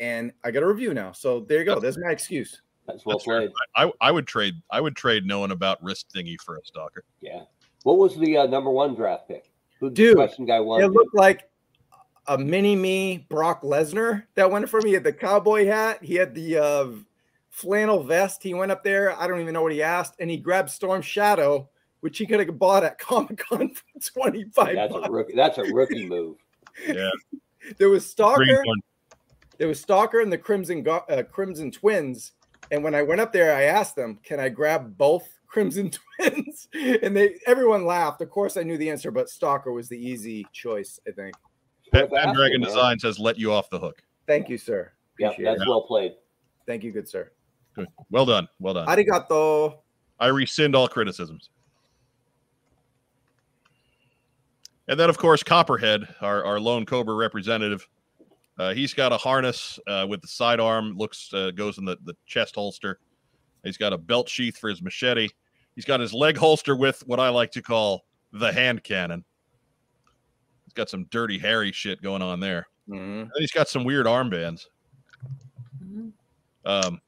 and 0.00 0.32
I 0.42 0.50
got 0.50 0.64
a 0.64 0.66
review 0.66 0.92
now. 0.92 1.12
So 1.12 1.40
there 1.40 1.60
you 1.60 1.64
go. 1.64 1.78
That's 1.78 1.98
my 1.98 2.10
excuse. 2.10 2.60
That's 2.86 3.06
well 3.06 3.18
That's 3.18 3.26
fair. 3.26 3.40
played. 3.42 3.52
I, 3.76 3.92
I 4.00 4.10
would 4.10 4.26
trade 4.26 4.54
I 4.70 4.80
would 4.80 4.96
trade 4.96 5.24
knowing 5.24 5.52
about 5.52 5.82
wrist 5.84 6.06
thingy 6.14 6.36
for 6.40 6.56
a 6.56 6.64
stalker. 6.64 7.04
Yeah. 7.20 7.42
What 7.84 7.98
was 7.98 8.16
the 8.16 8.38
uh, 8.38 8.46
number 8.46 8.70
one 8.70 8.94
draft 8.94 9.28
pick? 9.28 9.51
Who 9.82 9.90
Dude, 9.90 10.12
the 10.12 10.14
question 10.14 10.46
guy 10.46 10.58
It 10.58 10.92
looked 10.92 11.12
like 11.12 11.50
a 12.28 12.38
mini 12.38 12.76
me 12.76 13.26
Brock 13.28 13.62
Lesnar 13.62 14.22
that 14.36 14.48
went 14.48 14.68
for 14.68 14.80
me. 14.80 14.90
He 14.90 14.94
had 14.94 15.02
the 15.02 15.12
cowboy 15.12 15.66
hat. 15.66 15.98
He 16.04 16.14
had 16.14 16.36
the 16.36 16.56
uh, 16.56 16.86
flannel 17.50 18.04
vest. 18.04 18.44
He 18.44 18.54
went 18.54 18.70
up 18.70 18.84
there. 18.84 19.20
I 19.20 19.26
don't 19.26 19.40
even 19.40 19.52
know 19.52 19.62
what 19.62 19.72
he 19.72 19.82
asked, 19.82 20.14
and 20.20 20.30
he 20.30 20.36
grabbed 20.36 20.70
Storm 20.70 21.02
Shadow, 21.02 21.68
which 21.98 22.16
he 22.16 22.26
could 22.26 22.38
have 22.38 22.58
bought 22.60 22.84
at 22.84 22.96
Comic 23.00 23.38
Con 23.38 23.74
for 23.74 24.12
twenty 24.12 24.44
five. 24.54 24.76
That's 24.76 24.94
a 24.94 25.10
rookie. 25.10 25.34
That's 25.34 25.58
a 25.58 25.64
rookie 25.64 26.06
move. 26.06 26.36
Yeah. 26.86 27.10
There 27.78 27.90
was 27.90 28.04
Stalker. 28.04 28.64
There 29.56 29.68
was 29.68 29.80
Stalker 29.80 30.18
and 30.18 30.32
the 30.32 30.36
Crimson 30.36 30.82
Go- 30.82 31.04
uh, 31.08 31.22
Crimson 31.22 31.70
Twins. 31.70 32.32
And 32.72 32.82
when 32.82 32.92
I 32.92 33.02
went 33.02 33.20
up 33.20 33.32
there, 33.32 33.54
I 33.54 33.62
asked 33.62 33.94
them, 33.94 34.18
"Can 34.24 34.40
I 34.40 34.48
grab 34.48 34.98
both 34.98 35.28
Crimson 35.52 35.90
Twins?" 36.18 36.68
And 36.74 37.16
they 37.16 37.36
everyone 37.46 37.84
laughed. 37.84 38.20
Of 38.22 38.30
course, 38.30 38.56
I 38.56 38.62
knew 38.62 38.78
the 38.78 38.90
answer, 38.90 39.10
but 39.10 39.28
Stalker 39.28 39.72
was 39.72 39.88
the 39.88 39.98
easy 39.98 40.46
choice. 40.52 40.98
I 41.06 41.12
think. 41.12 41.34
Pet 41.92 42.10
Worth 42.10 42.18
asking, 42.18 42.34
Pendragon 42.34 42.60
man. 42.62 42.70
Designs 42.70 43.18
let 43.18 43.38
you 43.38 43.52
off 43.52 43.68
the 43.70 43.78
hook. 43.78 44.02
Thank 44.26 44.48
you, 44.48 44.56
sir. 44.56 44.92
Yeah, 45.18 45.28
that's 45.38 45.60
it. 45.60 45.68
well 45.68 45.82
played. 45.82 46.14
Thank 46.66 46.82
you, 46.84 46.92
good 46.92 47.08
sir. 47.08 47.30
Good. 47.74 47.88
Well 48.10 48.24
done. 48.24 48.48
Well 48.60 48.74
done. 48.74 48.86
Arigato. 48.86 49.78
I 50.18 50.28
rescind 50.28 50.74
all 50.74 50.88
criticisms. 50.88 51.50
And 54.88 54.98
then, 54.98 55.08
of 55.08 55.16
course, 55.18 55.42
Copperhead, 55.42 56.02
our, 56.20 56.44
our 56.44 56.60
lone 56.60 56.84
Cobra 56.84 57.14
representative, 57.14 57.86
uh, 58.58 58.74
he's 58.74 58.94
got 58.94 59.12
a 59.12 59.16
harness 59.16 59.78
uh, 59.86 60.06
with 60.08 60.20
the 60.20 60.28
sidearm, 60.28 60.96
looks 60.96 61.32
uh, 61.32 61.50
goes 61.52 61.78
in 61.78 61.84
the, 61.84 61.96
the 62.04 62.14
chest 62.26 62.54
holster. 62.54 62.98
He's 63.64 63.76
got 63.76 63.92
a 63.92 63.98
belt 63.98 64.28
sheath 64.28 64.58
for 64.58 64.68
his 64.68 64.82
machete. 64.82 65.28
He's 65.74 65.84
got 65.84 66.00
his 66.00 66.12
leg 66.12 66.36
holster 66.36 66.76
with 66.76 67.02
what 67.06 67.18
I 67.20 67.28
like 67.30 67.50
to 67.52 67.62
call 67.62 68.04
the 68.32 68.52
hand 68.52 68.82
cannon. 68.84 69.24
He's 70.64 70.74
got 70.74 70.88
some 70.90 71.04
dirty 71.10 71.38
hairy 71.38 71.72
shit 71.72 72.02
going 72.02 72.22
on 72.22 72.40
there. 72.40 72.66
Mhm. 72.88 73.22
And 73.22 73.30
he's 73.38 73.52
got 73.52 73.68
some 73.68 73.84
weird 73.84 74.06
armbands. 74.06 74.66
Mhm. 75.82 76.12
Um, 76.64 77.00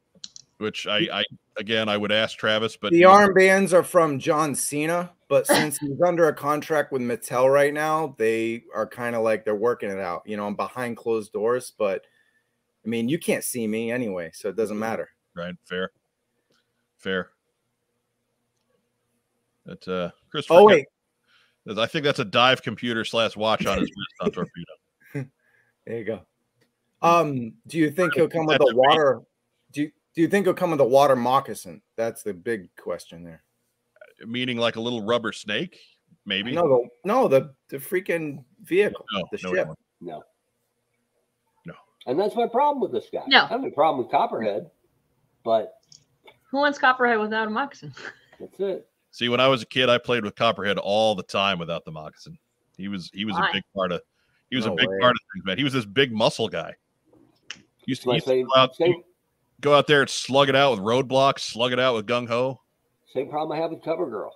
which 0.58 0.86
I, 0.86 1.08
I 1.12 1.24
again 1.56 1.88
I 1.88 1.96
would 1.96 2.12
ask 2.12 2.38
Travis, 2.38 2.76
but 2.76 2.90
The 2.92 2.98
he- 2.98 3.04
armbands 3.04 3.72
are 3.72 3.82
from 3.82 4.18
John 4.18 4.54
Cena, 4.54 5.12
but 5.28 5.46
since 5.46 5.78
he's 5.78 6.00
under 6.06 6.28
a 6.28 6.34
contract 6.34 6.92
with 6.92 7.02
Mattel 7.02 7.52
right 7.52 7.72
now, 7.74 8.14
they 8.18 8.64
are 8.74 8.86
kind 8.86 9.14
of 9.16 9.22
like 9.22 9.44
they're 9.44 9.54
working 9.54 9.90
it 9.90 9.98
out. 9.98 10.22
You 10.26 10.36
know, 10.36 10.46
I'm 10.46 10.56
behind 10.56 10.96
closed 10.96 11.32
doors, 11.32 11.72
but 11.76 12.04
I 12.84 12.88
mean, 12.88 13.08
you 13.08 13.18
can't 13.18 13.44
see 13.44 13.66
me 13.66 13.90
anyway, 13.90 14.30
so 14.32 14.48
it 14.48 14.56
doesn't 14.56 14.78
matter. 14.78 15.08
right? 15.34 15.54
Fair, 15.64 15.90
fair. 16.98 17.30
But 19.66 19.88
uh, 19.88 20.10
Christopher, 20.30 20.60
Oh 20.60 20.64
wait, 20.64 20.86
I 21.66 21.86
think 21.86 22.04
that's 22.04 22.18
a 22.18 22.24
dive 22.24 22.62
computer 22.62 23.04
slash 23.04 23.36
watch 23.36 23.66
on 23.66 23.78
his 23.78 23.90
wrist 23.96 24.14
on 24.20 24.30
torpedo. 24.30 25.30
there 25.86 25.98
you 25.98 26.04
go. 26.04 26.20
Um, 27.02 27.54
do 27.66 27.78
you 27.78 27.90
think 27.90 28.14
he'll 28.14 28.28
come 28.28 28.46
with 28.46 28.58
That's 28.58 28.70
a 28.70 28.74
a 28.74 28.76
water? 28.76 29.22
Do 29.72 29.82
you, 29.82 29.92
do 30.14 30.22
you 30.22 30.28
think 30.28 30.46
he'll 30.46 30.54
come 30.54 30.70
with 30.70 30.80
a 30.80 30.84
water 30.84 31.16
moccasin? 31.16 31.82
That's 31.96 32.22
the 32.22 32.32
big 32.32 32.74
question 32.76 33.22
there. 33.22 33.42
Meaning 34.26 34.58
like 34.58 34.76
a 34.76 34.80
little 34.80 35.02
rubber 35.02 35.32
snake, 35.32 35.78
maybe. 36.24 36.52
No, 36.52 36.62
the, 36.62 36.88
no, 37.04 37.28
the 37.28 37.54
the 37.68 37.78
freaking 37.78 38.44
vehicle, 38.62 39.04
no, 39.12 39.24
the 39.32 39.38
no, 39.42 39.54
ship. 39.54 39.68
No. 40.00 40.22
No. 41.66 41.74
And 42.06 42.18
that's 42.18 42.36
my 42.36 42.46
problem 42.46 42.80
with 42.80 42.92
this 42.92 43.10
guy. 43.12 43.24
No. 43.26 43.44
I 43.44 43.48
have 43.48 43.64
a 43.64 43.70
problem 43.70 44.04
with 44.04 44.10
Copperhead, 44.10 44.70
but 45.44 45.74
Who 46.50 46.58
wants 46.58 46.78
Copperhead 46.78 47.18
without 47.18 47.48
a 47.48 47.50
moccasin? 47.50 47.92
that's 48.40 48.60
it. 48.60 48.88
See, 49.14 49.28
when 49.28 49.38
I 49.38 49.46
was 49.46 49.62
a 49.62 49.66
kid, 49.66 49.88
I 49.88 49.98
played 49.98 50.24
with 50.24 50.34
Copperhead 50.34 50.76
all 50.76 51.14
the 51.14 51.22
time 51.22 51.60
without 51.60 51.84
the 51.84 51.92
moccasin. 51.92 52.36
He 52.76 52.88
was 52.88 53.12
he 53.14 53.24
was 53.24 53.36
Why? 53.36 53.48
a 53.48 53.52
big 53.52 53.62
part 53.72 53.92
of 53.92 54.02
he 54.50 54.56
was 54.56 54.66
No 54.66 54.72
a 54.72 54.76
big 54.76 54.88
way. 54.88 54.98
part 55.00 55.12
of 55.12 55.20
things, 55.32 55.44
man. 55.44 55.56
He 55.56 55.62
was 55.62 55.72
this 55.72 55.84
big 55.84 56.10
muscle 56.10 56.48
guy. 56.48 56.74
He 57.54 57.62
used 57.86 58.02
to, 58.02 58.06
he 58.06 58.10
My 58.10 58.14
used 58.16 58.26
to 58.26 58.42
go, 58.42 58.60
out, 58.60 58.74
same, 58.74 59.02
go 59.60 59.72
out 59.72 59.86
there 59.86 60.00
and 60.00 60.10
slug 60.10 60.48
it 60.48 60.56
out 60.56 60.72
with 60.72 60.80
roadblocks, 60.80 61.38
slug 61.42 61.72
it 61.72 61.78
out 61.78 61.94
with 61.94 62.08
gung 62.08 62.26
ho. 62.26 62.60
same 63.12 63.28
problem 63.28 63.56
I 63.56 63.62
have 63.62 63.70
with 63.70 63.84
Cover 63.84 64.10
Girl. 64.10 64.34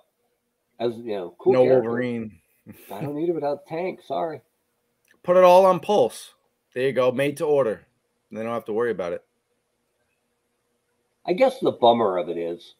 As 0.79 0.95
you 0.95 1.11
know, 1.13 1.35
cool 1.39 1.51
no 1.51 1.63
character. 1.65 1.89
Wolverine. 1.89 2.39
I 2.93 3.01
don't 3.01 3.15
need 3.15 3.27
it 3.27 3.35
without 3.35 3.67
tank. 3.67 3.99
Sorry. 4.07 4.39
Put 5.23 5.35
it 5.35 5.43
all 5.43 5.65
on 5.65 5.81
pulse. 5.81 6.35
There 6.73 6.83
you 6.87 6.93
go, 6.93 7.11
made 7.11 7.35
to 7.37 7.43
order. 7.43 7.85
They 8.31 8.41
don't 8.43 8.53
have 8.53 8.63
to 8.65 8.73
worry 8.73 8.91
about 8.91 9.11
it. 9.11 9.25
I 11.25 11.33
guess 11.33 11.59
the 11.59 11.73
bummer 11.73 12.17
of 12.17 12.29
it 12.29 12.37
is, 12.37 12.75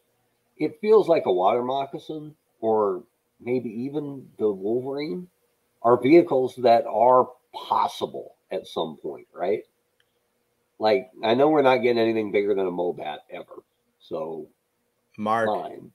it 0.60 0.80
feels 0.82 1.08
like 1.08 1.26
a 1.26 1.32
water 1.32 1.64
moccasin 1.64 2.36
or 2.60 3.04
maybe 3.40 3.70
even 3.70 4.28
the 4.38 4.52
Wolverine 4.52 5.28
are 5.82 6.02
vehicles 6.02 6.56
that 6.58 6.86
are 6.86 7.30
possible 7.54 8.36
at 8.52 8.68
some 8.68 8.98
point, 9.02 9.28
right? 9.34 9.64
Like 10.78 11.10
I 11.24 11.34
know 11.34 11.50
we're 11.50 11.62
not 11.62 11.78
getting 11.78 12.02
anything 12.02 12.32
bigger 12.32 12.54
than 12.54 12.68
a 12.68 12.72
Mobat 12.72 13.20
ever, 13.32 13.64
so 14.00 14.48
Mark, 15.18 15.48
fine. 15.48 15.92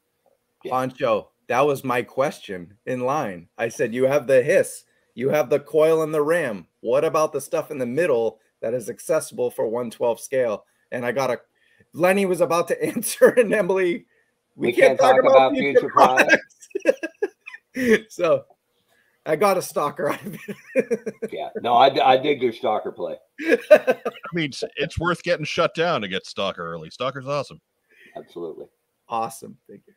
Yeah. 0.62 0.70
Poncho, 0.70 1.31
that 1.49 1.66
was 1.66 1.85
my 1.85 2.03
question 2.03 2.74
in 2.86 3.01
line. 3.01 3.49
I 3.59 3.69
said, 3.69 3.95
You 3.95 4.05
have 4.05 4.27
the 4.27 4.43
hiss, 4.43 4.85
you 5.15 5.31
have 5.31 5.51
the 5.51 5.61
coil 5.61 6.03
and 6.03 6.12
the 6.12 6.23
ram. 6.23 6.66
What 6.81 7.05
about 7.05 7.32
the 7.32 7.41
stuff 7.41 7.70
in 7.70 7.78
the 7.78 7.86
middle 7.86 8.41
that 8.61 8.74
is 8.74 8.91
accessible 8.91 9.51
for 9.51 9.66
112 9.66 10.20
scale? 10.20 10.65
And 10.93 11.05
I 11.05 11.12
got 11.12 11.31
a 11.31 11.41
Lenny 11.93 12.27
was 12.27 12.41
about 12.41 12.69
to 12.69 12.85
answer, 12.95 13.28
and 13.28 13.53
Emily, 13.55 14.07
we, 14.56 14.68
We 14.68 14.72
can't, 14.72 14.98
can't 14.98 15.01
talk, 15.01 15.16
talk 15.16 15.20
about, 15.20 15.36
about 15.36 15.52
future, 15.52 15.81
future 15.81 15.93
products. 15.93 16.68
so 18.14 18.44
I 19.26 19.36
got 19.36 19.56
a 19.56 19.62
stalker 19.62 20.10
out 20.10 20.24
of 20.24 20.36
it. 20.74 21.14
Yeah, 21.32 21.48
no, 21.62 21.74
I, 21.74 22.12
I 22.12 22.16
dig 22.16 22.40
their 22.40 22.52
stalker 22.52 22.93
play. 22.93 23.16
I 23.70 23.97
mean, 24.32 24.47
it's, 24.47 24.62
it's 24.76 24.98
worth 24.98 25.22
getting 25.22 25.44
shut 25.44 25.74
down 25.74 26.02
to 26.02 26.09
get 26.09 26.26
Stalker 26.26 26.64
early. 26.64 26.90
Stalker's 26.90 27.26
awesome. 27.26 27.60
Absolutely. 28.16 28.66
awesome. 29.09 29.56
Thank 29.68 29.82
you. 29.86 29.94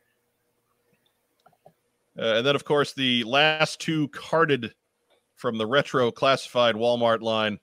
Uh, 2.20 2.38
and 2.38 2.48
then, 2.48 2.56
of 2.56 2.66
course, 2.66 2.94
the 2.94 3.24
last 3.26 3.80
two 3.80 4.08
carded 4.08 4.74
from 5.36 5.58
the 5.58 5.68
retro 5.68 6.10
classified 6.12 6.76
Walmart 6.76 7.22
line. 7.22 7.60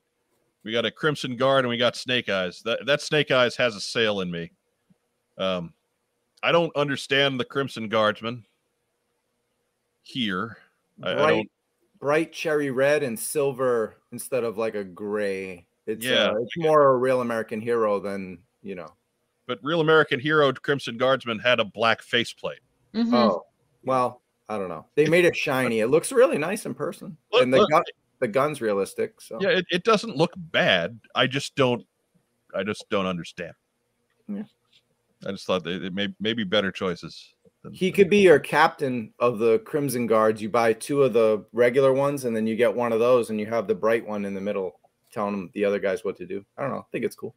We 0.63 0.73
got 0.73 0.87
a 0.87 0.91
Crimson 0.91 1.37
Guard 1.37 1.65
and 1.65 1.71
we 1.71 1.77
got 1.77 1.97
Snake 1.97 2.29
Eyes. 2.29 2.63
That 2.65 2.87
that 2.87 3.03
Snake 3.03 3.31
Eyes 3.31 3.57
has 3.57 3.75
a 3.75 3.81
sale 3.81 4.21
in 4.21 4.31
me. 4.31 4.53
Um, 5.37 5.75
I 6.45 6.53
don't 6.53 6.75
understand 6.77 7.41
the 7.41 7.45
Crimson 7.45 7.89
Guardsman 7.89 8.45
here. 10.03 10.59
I, 11.03 11.11
I 11.11 11.15
Bright, 11.15 11.31
don't. 11.31 11.51
bright 12.01 12.33
cherry 12.33 12.71
red 12.71 13.03
and 13.03 13.19
silver 13.19 13.97
instead 14.13 14.45
of 14.45 14.59
like 14.59 14.75
a 14.75 14.85
gray. 14.85 15.67
It's 15.87 16.05
Yeah. 16.05 16.31
uh, 16.31 16.37
it's 16.37 16.57
more 16.57 16.89
a 16.91 16.97
real 16.99 17.21
American 17.21 17.61
hero 17.61 17.99
than 17.99 18.39
you 18.63 18.75
know. 18.75 18.93
But 19.47 19.59
Real 19.63 19.81
American 19.81 20.21
Hero 20.21 20.53
Crimson 20.53 20.97
Guardsman 20.97 21.39
had 21.39 21.61
a 21.61 21.65
black 21.65 22.01
faceplate. 22.03 22.61
Mhm. 22.95 23.13
Oh, 23.15 23.45
well, 23.83 24.23
I 24.49 24.57
don't 24.59 24.69
know. 24.71 24.87
They 24.95 25.07
made 25.07 25.25
it 25.27 25.37
shiny. 25.37 25.81
It 25.81 25.89
looks 25.89 26.13
really 26.13 26.39
nice 26.39 26.65
in 26.65 26.75
person, 26.75 27.17
Look- 27.33 27.43
and 27.43 27.53
the 27.53 27.59
look, 27.59 27.71
gun, 27.71 27.83
the 28.21 28.29
gun's 28.29 28.61
realistic. 28.63 29.21
So 29.21 29.39
Yeah, 29.41 29.51
it, 29.51 29.67
it 29.71 29.85
doesn't 29.85 30.17
look 30.17 30.33
bad. 30.37 30.99
I 31.15 31.27
just 31.27 31.55
don't. 31.57 31.87
I 32.55 32.63
just 32.63 32.89
don't 32.89 33.07
understand. 33.07 33.53
Yeah. 34.29 34.45
I 35.27 35.33
just 35.33 35.47
thought 35.47 35.65
that 35.65 35.83
it 35.83 35.95
may 35.95 36.09
maybe 36.21 36.45
better 36.45 36.71
choices. 36.71 37.35
than- 37.63 37.73
he 37.73 37.91
could 37.91 38.11
be 38.11 38.19
your 38.19 38.39
captain 38.39 39.13
of 39.19 39.39
the 39.39 39.59
Crimson 39.61 40.07
Guards. 40.07 40.43
You 40.43 40.51
buy 40.51 40.75
two 40.75 41.03
of 41.03 41.13
the 41.13 41.45
regular 41.53 41.93
ones, 41.93 42.25
and 42.25 42.37
then 42.37 42.47
you 42.47 42.57
get 42.57 42.75
one 42.75 42.93
of 42.93 42.99
those, 42.99 43.31
and 43.31 43.41
you 43.41 43.47
have 43.47 43.67
the 43.67 43.75
bright 43.75 44.07
one 44.07 44.25
in 44.25 44.35
the 44.35 44.41
middle, 44.41 44.79
telling 45.13 45.33
them 45.33 45.51
the 45.55 45.65
other 45.65 45.79
guys 45.79 46.05
what 46.05 46.17
to 46.19 46.27
do. 46.27 46.45
I 46.59 46.63
don't 46.63 46.73
know. 46.73 46.79
I 46.81 46.91
think 46.93 47.05
it's 47.05 47.17
cool. 47.17 47.35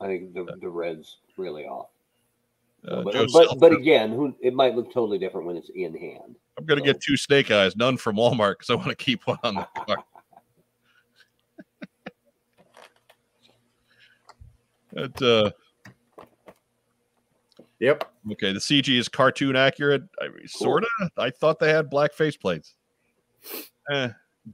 I 0.00 0.06
think 0.06 0.34
the, 0.34 0.44
the 0.60 0.68
red's 0.68 1.18
really 1.38 1.64
off. 1.64 1.88
uh, 2.86 3.02
but, 3.02 3.14
Joe 3.14 3.26
but, 3.32 3.58
but 3.58 3.72
again, 3.72 4.12
who 4.12 4.34
it 4.40 4.52
might 4.52 4.74
look 4.74 4.92
totally 4.92 5.18
different 5.18 5.46
when 5.46 5.56
it's 5.56 5.70
in 5.70 5.96
hand. 5.96 6.36
I'm 6.58 6.64
gonna 6.64 6.82
get 6.82 7.00
two 7.00 7.16
Snake 7.16 7.50
Eyes, 7.50 7.76
none 7.76 7.96
from 7.96 8.16
Walmart, 8.16 8.54
because 8.54 8.70
I 8.70 8.74
want 8.74 8.88
to 8.88 8.94
keep 8.94 9.26
one 9.26 9.38
on 9.42 9.54
the 9.54 9.66
car. 9.86 9.96
That, 14.92 15.22
uh, 15.22 15.50
Yep. 17.80 18.10
okay, 18.32 18.52
the 18.52 18.58
CG 18.58 18.98
is 18.98 19.08
cartoon 19.08 19.54
accurate. 19.54 20.02
I 20.20 20.28
mean, 20.28 20.48
sorta. 20.48 20.86
I 21.18 21.30
thought 21.30 21.58
they 21.58 21.70
had 21.70 21.90
black 21.90 22.14
faceplates. 22.14 22.72
Eh, 23.90 24.08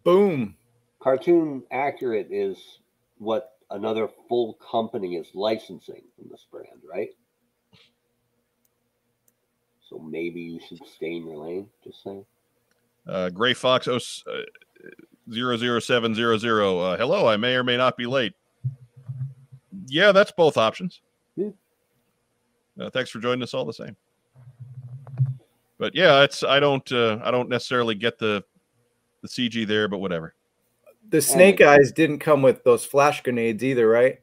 Boom. 0.05 0.57
Cartoon 1.01 1.63
accurate 1.71 2.29
is 2.31 2.79
what 3.19 3.53
another 3.71 4.09
full 4.29 4.55
company 4.55 5.17
is 5.17 5.29
licensing 5.35 6.03
from 6.17 6.29
this 6.31 6.47
brand, 6.51 6.81
right? 6.89 7.11
So 9.89 9.99
maybe 9.99 10.41
you 10.41 10.61
should 10.67 10.81
stay 10.87 11.17
in 11.17 11.27
your 11.27 11.37
lane. 11.37 11.69
Just 11.85 12.03
saying. 12.03 12.25
uh, 13.07 13.31
Gray 13.31 13.55
Fox 13.55 13.89
oh, 13.89 13.97
uh, 13.97 14.43
00700. 15.31 16.43
Uh, 16.43 16.97
hello, 16.97 17.29
I 17.29 17.37
may 17.37 17.55
or 17.55 17.63
may 17.65 17.77
not 17.77 17.97
be 17.97 18.07
late. 18.07 18.35
Yeah, 19.87 20.13
that's 20.13 20.33
both 20.33 20.57
options. 20.57 21.01
Yeah. 21.37 21.51
Uh, 22.81 22.91
thanks 22.91 23.11
for 23.11 23.19
joining 23.19 23.43
us 23.43 23.55
all 23.55 23.65
the 23.65 23.73
same. 23.73 23.97
But 25.79 25.95
yeah, 25.95 26.23
it's 26.23 26.43
I 26.43 26.61
don't 26.61 26.91
uh, 26.93 27.19
I 27.25 27.31
don't 27.31 27.49
necessarily 27.49 27.95
get 27.95 28.19
the 28.19 28.45
the 29.23 29.29
CG 29.29 29.67
there, 29.67 29.89
but 29.89 29.99
whatever. 29.99 30.35
The 31.11 31.21
snake 31.21 31.61
eyes 31.61 31.93
didn't 31.93 32.21
come 32.21 32.43
with 32.43 32.65
those 32.65 32.85
flash 32.85 33.23
grenades 33.23 33.63
either, 33.63 33.89
right? 33.89 34.21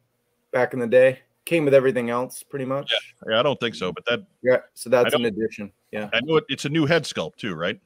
Back 0.51 0.73
in 0.73 0.79
the 0.79 0.87
day, 0.87 1.19
came 1.45 1.65
with 1.65 1.73
everything 1.73 2.09
else, 2.09 2.43
pretty 2.43 2.65
much. 2.65 2.93
Yeah, 3.27 3.39
I 3.39 3.43
don't 3.43 3.59
think 3.59 3.75
so, 3.75 3.91
but 3.91 4.05
that 4.05 4.23
Yeah. 4.41 4.57
So 4.73 4.89
that's 4.89 5.13
an 5.13 5.25
addition. 5.25 5.71
Yeah. 5.91 6.09
I 6.13 6.21
know 6.21 6.37
it, 6.37 6.45
it's 6.47 6.65
a 6.65 6.69
new 6.69 6.85
head 6.85 7.03
sculpt 7.03 7.35
too, 7.35 7.55
right? 7.55 7.79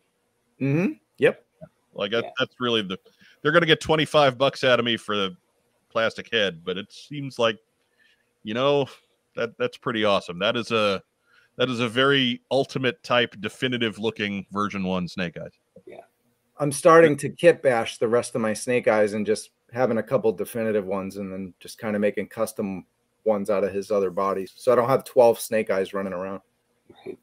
Mm-hmm. 0.62 0.94
Yep. 1.18 1.44
Like 1.94 2.12
that, 2.12 2.24
Yeah. 2.26 2.30
that's 2.40 2.56
really 2.60 2.82
the 2.82 2.98
they're 3.42 3.52
going 3.52 3.62
to 3.62 3.68
get 3.68 3.82
25 3.82 4.38
bucks 4.38 4.64
out 4.64 4.80
of 4.80 4.86
me 4.86 4.98
for 4.98 5.16
the 5.18 5.36
plastic 5.90 6.32
head, 6.32 6.64
but 6.64 6.78
it 6.78 6.92
seems 6.92 7.40
like 7.40 7.58
you 8.44 8.54
know 8.54 8.88
that 9.36 9.58
that's 9.58 9.78
pretty 9.78 10.04
awesome. 10.04 10.40
That 10.40 10.56
is 10.56 10.72
a 10.72 11.02
that 11.58 11.70
is 11.70 11.80
a 11.80 11.88
very 11.88 12.42
ultimate 12.52 13.02
type 13.04 13.36
definitive 13.40 14.00
looking 14.00 14.46
version 14.52 14.84
1 14.84 15.08
snake 15.08 15.38
eyes. 15.38 15.52
Yeah, 15.86 15.98
I'm 16.60 16.72
starting 16.72 17.16
to 17.18 17.30
kit 17.30 17.62
bash 17.62 17.98
the 18.00 18.08
rest 18.08 18.34
of 18.36 18.42
my 18.42 18.54
snake 18.54 18.88
eyes 18.88 19.14
and 19.14 19.26
just 19.26 19.52
having 19.72 19.98
a 20.00 20.04
couple 20.04 20.32
definitive 20.32 20.86
ones 20.86 21.18
and 21.18 21.32
then 21.32 21.54
just 21.60 21.78
kind 21.78 21.96
of 21.96 22.02
making 22.02 22.28
custom 22.28 22.86
ones 23.26 23.50
out 23.50 23.64
of 23.64 23.72
his 23.74 23.90
other 23.92 24.10
bodies. 24.12 24.54
So 24.56 24.72
I 24.72 24.76
don't 24.76 24.90
have 24.90 25.04
12 25.04 25.40
snake 25.40 25.70
eyes 25.70 25.94
running 25.94 26.14
around 26.14 26.42
Right. 27.06 27.18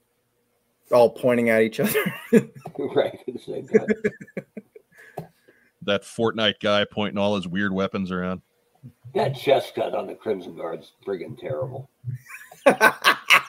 all 0.92 1.10
pointing 1.10 1.50
at 1.50 1.62
each 1.62 1.78
other. 1.80 1.92
right. 2.78 3.18
It's 3.26 3.46
like 3.46 3.66
that. 3.66 4.12
That 5.82 6.02
Fortnite 6.02 6.60
guy 6.60 6.84
pointing 6.90 7.18
all 7.18 7.36
his 7.36 7.46
weird 7.48 7.72
weapons 7.72 8.10
around. 8.10 8.42
That 9.14 9.34
chest 9.36 9.74
cut 9.74 9.94
on 9.94 10.06
the 10.06 10.14
Crimson 10.14 10.56
Guard's 10.56 10.92
friggin' 11.06 11.38
terrible. 11.38 11.90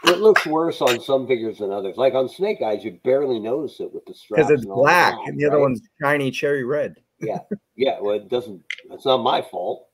It 0.03 0.17
looks 0.17 0.45
worse 0.47 0.81
on 0.81 0.99
some 0.99 1.27
figures 1.27 1.59
than 1.59 1.71
others. 1.71 1.95
Like 1.95 2.15
on 2.15 2.27
Snake 2.27 2.61
Eyes, 2.61 2.83
you 2.83 2.99
barely 3.03 3.39
notice 3.39 3.79
it 3.79 3.93
with 3.93 4.03
the 4.05 4.13
straps. 4.15 4.47
Because 4.47 4.51
it's 4.51 4.65
and 4.65 4.73
black 4.73 5.15
and 5.25 5.39
the 5.39 5.45
other 5.45 5.59
one's 5.59 5.79
shiny 6.01 6.31
cherry 6.31 6.63
red. 6.63 6.95
Yeah, 7.21 7.37
Yeah. 7.75 7.99
well, 8.01 8.15
it 8.15 8.27
doesn't. 8.27 8.61
It's 8.89 9.05
not 9.05 9.19
my 9.19 9.41
fault. 9.43 9.87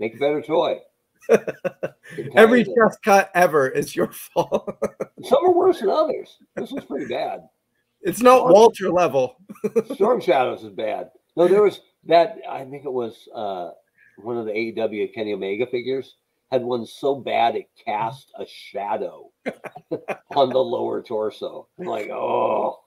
Make 0.00 0.16
a 0.16 0.18
better 0.18 0.42
toy. 0.42 0.80
Every 2.34 2.64
chest 2.64 2.98
cut 3.04 3.30
ever 3.34 3.68
is 3.68 3.94
your 3.94 4.08
fault. 4.12 4.68
Some 5.22 5.44
are 5.46 5.52
worse 5.52 5.80
than 5.80 5.88
others. 5.90 6.36
This 6.56 6.72
was 6.72 6.84
pretty 6.84 7.06
bad. 7.06 7.48
it's 8.02 8.20
not 8.20 8.48
Walter 8.52 8.90
level. 8.90 9.36
Storm 9.94 10.20
Shadows 10.20 10.64
is 10.64 10.70
bad. 10.70 11.10
No, 11.36 11.46
there 11.48 11.62
was 11.62 11.80
that. 12.08 12.38
I 12.48 12.64
think 12.64 12.84
it 12.84 12.92
was 12.92 13.28
uh, 13.34 13.70
one 14.18 14.36
of 14.36 14.46
the 14.46 14.52
AEW 14.52 15.12
Kenny 15.14 15.32
Omega 15.32 15.66
figures 15.66 16.16
had 16.50 16.62
one 16.62 16.86
so 16.86 17.16
bad 17.16 17.56
it 17.56 17.66
cast 17.84 18.30
a 18.38 18.46
shadow 18.46 19.30
on 20.36 20.48
the 20.50 20.58
lower 20.58 21.02
torso. 21.02 21.68
I'm 21.78 21.86
like, 21.86 22.08
oh. 22.10 22.78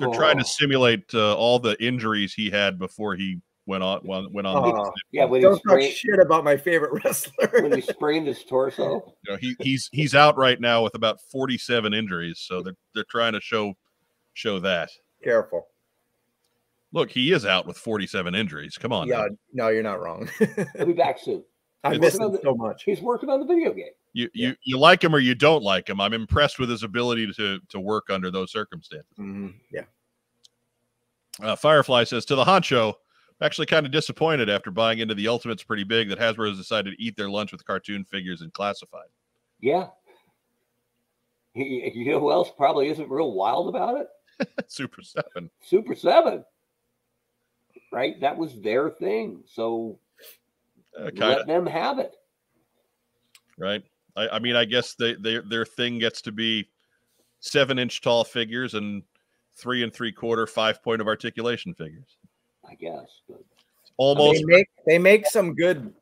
They're 0.00 0.10
trying 0.10 0.38
to 0.38 0.44
Oh. 0.44 0.46
simulate 0.46 1.12
uh, 1.12 1.34
all 1.36 1.58
the 1.58 1.76
injuries 1.84 2.32
he 2.32 2.50
had 2.50 2.78
before 2.78 3.16
he 3.16 3.40
went 3.66 3.82
on 3.82 4.00
went, 4.04 4.32
went 4.32 4.46
on. 4.46 4.56
Oh. 4.56 4.84
the, 4.84 4.92
Yeah, 5.10 5.24
when 5.24 5.42
Don't 5.42 5.60
talk 5.60 5.80
shit 5.82 6.20
about 6.20 6.44
my 6.44 6.56
favorite 6.56 7.02
wrestler. 7.04 7.50
when 7.62 7.72
he 7.72 7.80
sprained 7.80 8.26
his 8.28 8.44
torso. 8.44 9.14
you 9.26 9.32
know, 9.32 9.36
he 9.38 9.56
he's 9.60 9.90
he's 9.92 10.14
out 10.14 10.38
right 10.38 10.60
now 10.60 10.82
with 10.84 10.94
about 10.94 11.20
47 11.32 11.92
injuries, 11.92 12.38
so 12.38 12.62
they're 12.62 12.76
they're 12.94 13.04
trying 13.10 13.32
to 13.32 13.40
show 13.40 13.74
show 14.34 14.60
that. 14.60 14.90
Careful. 15.22 15.66
Look, 16.92 17.10
he 17.10 17.32
is 17.32 17.44
out 17.44 17.66
with 17.66 17.76
47 17.76 18.34
injuries. 18.34 18.78
Come 18.78 18.92
on. 18.92 19.08
now. 19.08 19.22
Yeah, 19.24 19.28
no, 19.52 19.68
you're 19.68 19.82
not 19.82 20.00
wrong. 20.00 20.28
He'll 20.76 20.86
be 20.86 20.92
back 20.94 21.18
soon. 21.18 21.44
I 21.84 21.94
It's- 21.94 22.00
miss 22.00 22.18
him 22.18 22.38
so 22.42 22.54
much. 22.54 22.82
He's 22.84 23.00
working 23.00 23.28
on 23.30 23.40
the 23.40 23.46
video 23.46 23.72
game. 23.72 23.92
You 24.14 24.28
you 24.32 24.56
you 24.64 24.78
like 24.78 25.04
him 25.04 25.14
or 25.14 25.18
you 25.18 25.34
don't 25.34 25.62
like 25.62 25.88
him. 25.88 26.00
I'm 26.00 26.14
impressed 26.14 26.58
with 26.58 26.70
his 26.70 26.82
ability 26.82 27.30
to 27.34 27.60
to 27.68 27.78
work 27.78 28.08
under 28.10 28.30
those 28.30 28.50
circumstances. 28.50 29.12
Mhm, 29.18 29.54
Yeah. 29.70 29.84
Uh, 31.40 31.54
Firefly 31.54 32.04
says 32.04 32.24
to 32.24 32.34
the 32.34 32.42
honcho, 32.44 32.88
I'm 33.40 33.46
actually 33.46 33.66
kind 33.66 33.86
of 33.86 33.92
disappointed 33.92 34.48
after 34.50 34.70
buying 34.72 34.98
into 34.98 35.14
the 35.14 35.28
Ultimates 35.28 35.62
pretty 35.62 35.84
big 35.84 36.08
that 36.08 36.18
Hasbro 36.18 36.48
has 36.48 36.58
decided 36.58 36.96
to 36.96 37.02
eat 37.02 37.16
their 37.16 37.28
lunch 37.30 37.52
with 37.52 37.64
cartoon 37.64 38.04
figures 38.04 38.40
and 38.40 38.52
classified. 38.52 39.06
Yeah. 39.60 39.88
You 41.54 42.04
know 42.10 42.18
who 42.20 42.32
else 42.32 42.50
probably 42.56 42.88
isn't 42.88 43.08
real 43.10 43.32
wild 43.32 43.68
about 43.68 44.00
it? 44.00 44.48
Super 44.68 45.02
Seven. 45.02 45.50
Super 45.62 45.94
Seven. 45.94 46.44
Right? 47.92 48.20
That 48.20 48.36
was 48.36 48.60
their 48.60 48.90
thing. 48.90 49.42
So 49.46 49.98
Uh, 50.98 51.10
kind 51.10 51.36
let 51.36 51.46
them 51.46 51.66
have 51.66 51.98
it. 51.98 52.14
right. 53.58 53.82
I, 54.16 54.28
I 54.28 54.38
mean, 54.38 54.56
I 54.56 54.64
guess 54.64 54.94
they, 54.94 55.14
they 55.14 55.38
their 55.38 55.64
thing 55.64 55.98
gets 55.98 56.20
to 56.22 56.32
be 56.32 56.68
seven 57.40 57.78
inch 57.78 58.00
tall 58.00 58.24
figures 58.24 58.74
and 58.74 59.02
three 59.56 59.82
and 59.82 59.92
three 59.92 60.12
quarter 60.12 60.46
five 60.46 60.82
point 60.82 61.00
of 61.00 61.06
articulation 61.06 61.74
figures. 61.74 62.16
I 62.68 62.74
guess. 62.74 63.22
But 63.28 63.42
Almost 63.98 64.38
They 64.38 64.44
make 64.44 64.68
they 64.86 64.98
make 64.98 65.26
some 65.26 65.54
good 65.54 65.92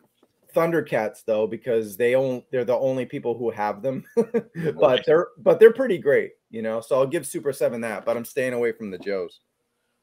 Thundercats 0.55 1.25
though 1.27 1.47
because 1.47 1.97
they 1.97 2.15
own 2.15 2.43
they're 2.51 2.65
the 2.65 2.77
only 2.77 3.07
people 3.07 3.37
who 3.37 3.51
have 3.51 3.83
them. 3.83 4.05
but 4.17 4.55
Right. 4.55 5.03
they're 5.07 5.29
but 5.39 5.59
they're 5.59 5.73
pretty 5.73 5.99
great, 5.99 6.33
you 6.51 6.63
know. 6.63 6.81
So 6.81 6.97
I'll 6.97 7.07
give 7.07 7.27
Super 7.27 7.53
Seven 7.53 7.81
that, 7.83 8.05
but 8.05 8.17
I'm 8.17 8.25
staying 8.25 8.53
away 8.53 8.73
from 8.73 8.91
the 8.91 8.99
Joes. 8.99 9.41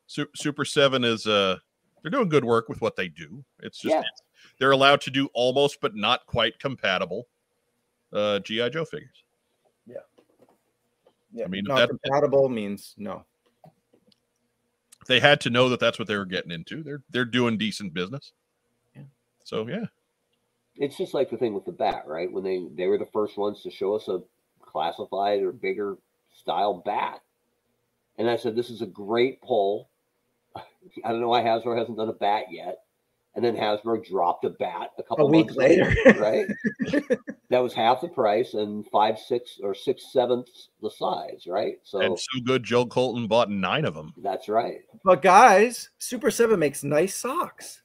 Super 0.07 0.65
Seven 0.65 1.03
is 1.03 1.25
uh 1.27 1.57
they're 2.03 2.11
doing 2.11 2.29
good 2.29 2.45
work 2.45 2.69
with 2.69 2.81
what 2.81 2.95
they 2.95 3.07
do. 3.07 3.43
It's 3.61 3.79
just 3.79 3.93
Yeah. 3.93 3.99
it's- 4.01 4.21
they're 4.59 4.71
allowed 4.71 5.01
to 5.01 5.09
do 5.09 5.29
almost 5.33 5.79
but 5.81 5.95
not 5.95 6.25
quite 6.27 6.59
compatible 6.59 7.27
uh 8.11 8.39
GI 8.39 8.69
Joe 8.69 8.85
figures. 8.85 9.23
Yeah, 9.87 9.97
Yeah. 11.31 11.45
I 11.45 11.47
mean, 11.47 11.63
not 11.63 11.77
that- 11.77 11.89
compatible 11.89 12.49
means 12.49 12.93
no. 12.97 13.25
They 15.07 15.19
had 15.19 15.41
to 15.41 15.49
know 15.49 15.67
that 15.69 15.79
that's 15.81 15.97
what 15.99 16.07
they 16.07 16.15
were 16.15 16.25
getting 16.25 16.51
into. 16.51 16.83
They're 16.83 17.01
they're 17.09 17.25
doing 17.25 17.57
decent 17.57 17.93
business. 17.93 18.33
Yeah. 18.95 19.03
So 19.43 19.67
yeah, 19.67 19.85
it's 20.75 20.97
just 20.97 21.13
like 21.13 21.29
the 21.29 21.37
thing 21.37 21.53
with 21.53 21.65
the 21.65 21.71
bat, 21.71 22.07
right? 22.07 22.31
When 22.31 22.43
they 22.43 22.67
they 22.75 22.87
were 22.87 22.97
the 22.97 23.07
first 23.07 23.37
ones 23.37 23.63
to 23.63 23.71
show 23.71 23.95
us 23.95 24.07
a 24.07 24.21
classified 24.61 25.41
or 25.41 25.51
bigger 25.51 25.97
style 26.33 26.75
bat. 26.75 27.21
And 28.17 28.29
I 28.29 28.35
said, 28.37 28.55
this 28.55 28.69
is 28.69 28.81
a 28.81 28.85
great 28.87 29.41
pull. 29.41 29.89
I 31.03 31.09
don't 31.11 31.21
know 31.21 31.29
why 31.29 31.41
Hasbro 31.41 31.77
hasn't 31.77 31.97
done 31.97 32.09
a 32.09 32.13
bat 32.13 32.45
yet. 32.51 32.79
And 33.35 33.43
then 33.43 33.55
Hasbro 33.55 34.05
dropped 34.05 34.45
a 34.45 34.51
bat 34.51 34.91
a 34.99 35.03
couple 35.03 35.25
A 35.25 35.29
week 35.31 35.47
months 35.47 35.57
later. 35.57 35.91
right? 36.19 36.45
that 37.49 37.63
was 37.63 37.73
half 37.73 38.01
the 38.01 38.07
price 38.07 38.53
and 38.53 38.85
five, 38.91 39.17
six, 39.17 39.59
or 39.63 39.73
six 39.73 40.11
sevenths 40.13 40.69
the 40.83 40.91
size, 40.91 41.45
right? 41.47 41.77
So 41.83 41.99
and 42.01 42.19
so 42.19 42.39
good. 42.45 42.63
Joe 42.63 42.85
Colton 42.85 43.27
bought 43.27 43.49
nine 43.49 43.85
of 43.85 43.95
them. 43.95 44.13
that's 44.17 44.49
right. 44.49 44.81
But 45.03 45.23
guys, 45.23 45.89
Super 45.97 46.29
Seven 46.29 46.59
makes 46.59 46.83
nice 46.83 47.15
socks. 47.15 47.81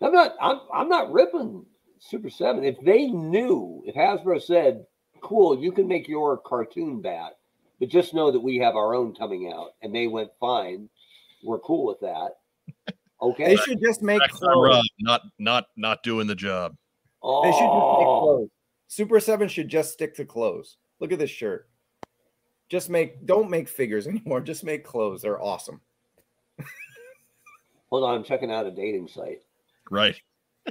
I'm 0.00 0.12
not. 0.12 0.34
I'm. 0.40 0.60
I'm 0.72 0.88
not 0.88 1.12
ripping 1.12 1.66
Super 1.98 2.30
Seven. 2.30 2.64
If 2.64 2.80
they 2.80 3.06
knew, 3.08 3.82
if 3.86 3.94
Hasbro 3.94 4.40
said, 4.42 4.86
"Cool, 5.20 5.62
you 5.62 5.72
can 5.72 5.86
make 5.88 6.08
your 6.08 6.38
cartoon 6.38 7.02
bat, 7.02 7.36
but 7.80 7.90
just 7.90 8.14
know 8.14 8.30
that 8.30 8.40
we 8.40 8.56
have 8.58 8.76
our 8.76 8.94
own 8.94 9.14
coming 9.14 9.52
out," 9.54 9.72
and 9.82 9.94
they 9.94 10.06
went, 10.06 10.30
"Fine, 10.40 10.88
we're 11.46 11.60
cool 11.60 11.86
with 11.86 12.00
that." 12.00 12.94
Okay. 13.22 13.46
They 13.46 13.56
should 13.56 13.80
just 13.80 14.02
make 14.02 14.18
Back 14.18 14.30
clothes. 14.30 14.74
Rob, 14.74 14.84
not 15.00 15.22
not 15.38 15.64
not 15.76 16.02
doing 16.02 16.26
the 16.26 16.34
job. 16.34 16.76
Oh. 17.22 17.42
They 17.42 17.50
should 17.50 17.60
just 17.60 17.62
make 17.62 18.06
oh, 18.06 18.20
clothes. 18.22 18.50
Super 18.88 19.20
Seven 19.20 19.48
should 19.48 19.68
just 19.68 19.92
stick 19.92 20.14
to 20.16 20.24
clothes. 20.24 20.76
Look 21.00 21.12
at 21.12 21.18
this 21.18 21.30
shirt. 21.30 21.68
Just 22.68 22.90
make 22.90 23.24
don't 23.24 23.50
make 23.50 23.68
figures 23.68 24.06
anymore. 24.08 24.40
Just 24.40 24.64
make 24.64 24.84
clothes. 24.84 25.22
They're 25.22 25.40
awesome. 25.40 25.80
hold 27.88 28.04
on, 28.04 28.16
I'm 28.16 28.24
checking 28.24 28.52
out 28.52 28.66
a 28.66 28.70
dating 28.70 29.08
site. 29.08 29.42
Right. 29.90 30.20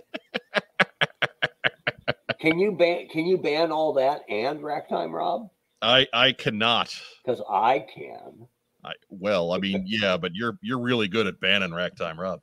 Can 2.40 2.60
you 2.60 2.74
ban? 2.74 3.08
Can 3.08 3.26
you 3.26 3.40
ban 3.40 3.72
all 3.72 3.94
that 3.94 4.22
and 4.30 4.62
rack 4.62 4.88
time, 4.88 5.12
Rob? 5.12 5.50
I 5.82 6.06
I 6.14 6.32
cannot. 6.32 6.96
Because 7.24 7.42
I 7.50 7.86
can. 7.94 8.48
I 8.86 8.94
well, 9.10 9.52
I 9.52 9.58
mean, 9.58 9.84
yeah, 9.86 10.18
but 10.18 10.36
you're 10.36 10.58
you're 10.62 10.80
really 10.80 11.08
good 11.08 11.28
at 11.28 11.40
banning 11.40 11.74
rack 11.74 11.96
time, 11.96 12.20
Rob. 12.20 12.42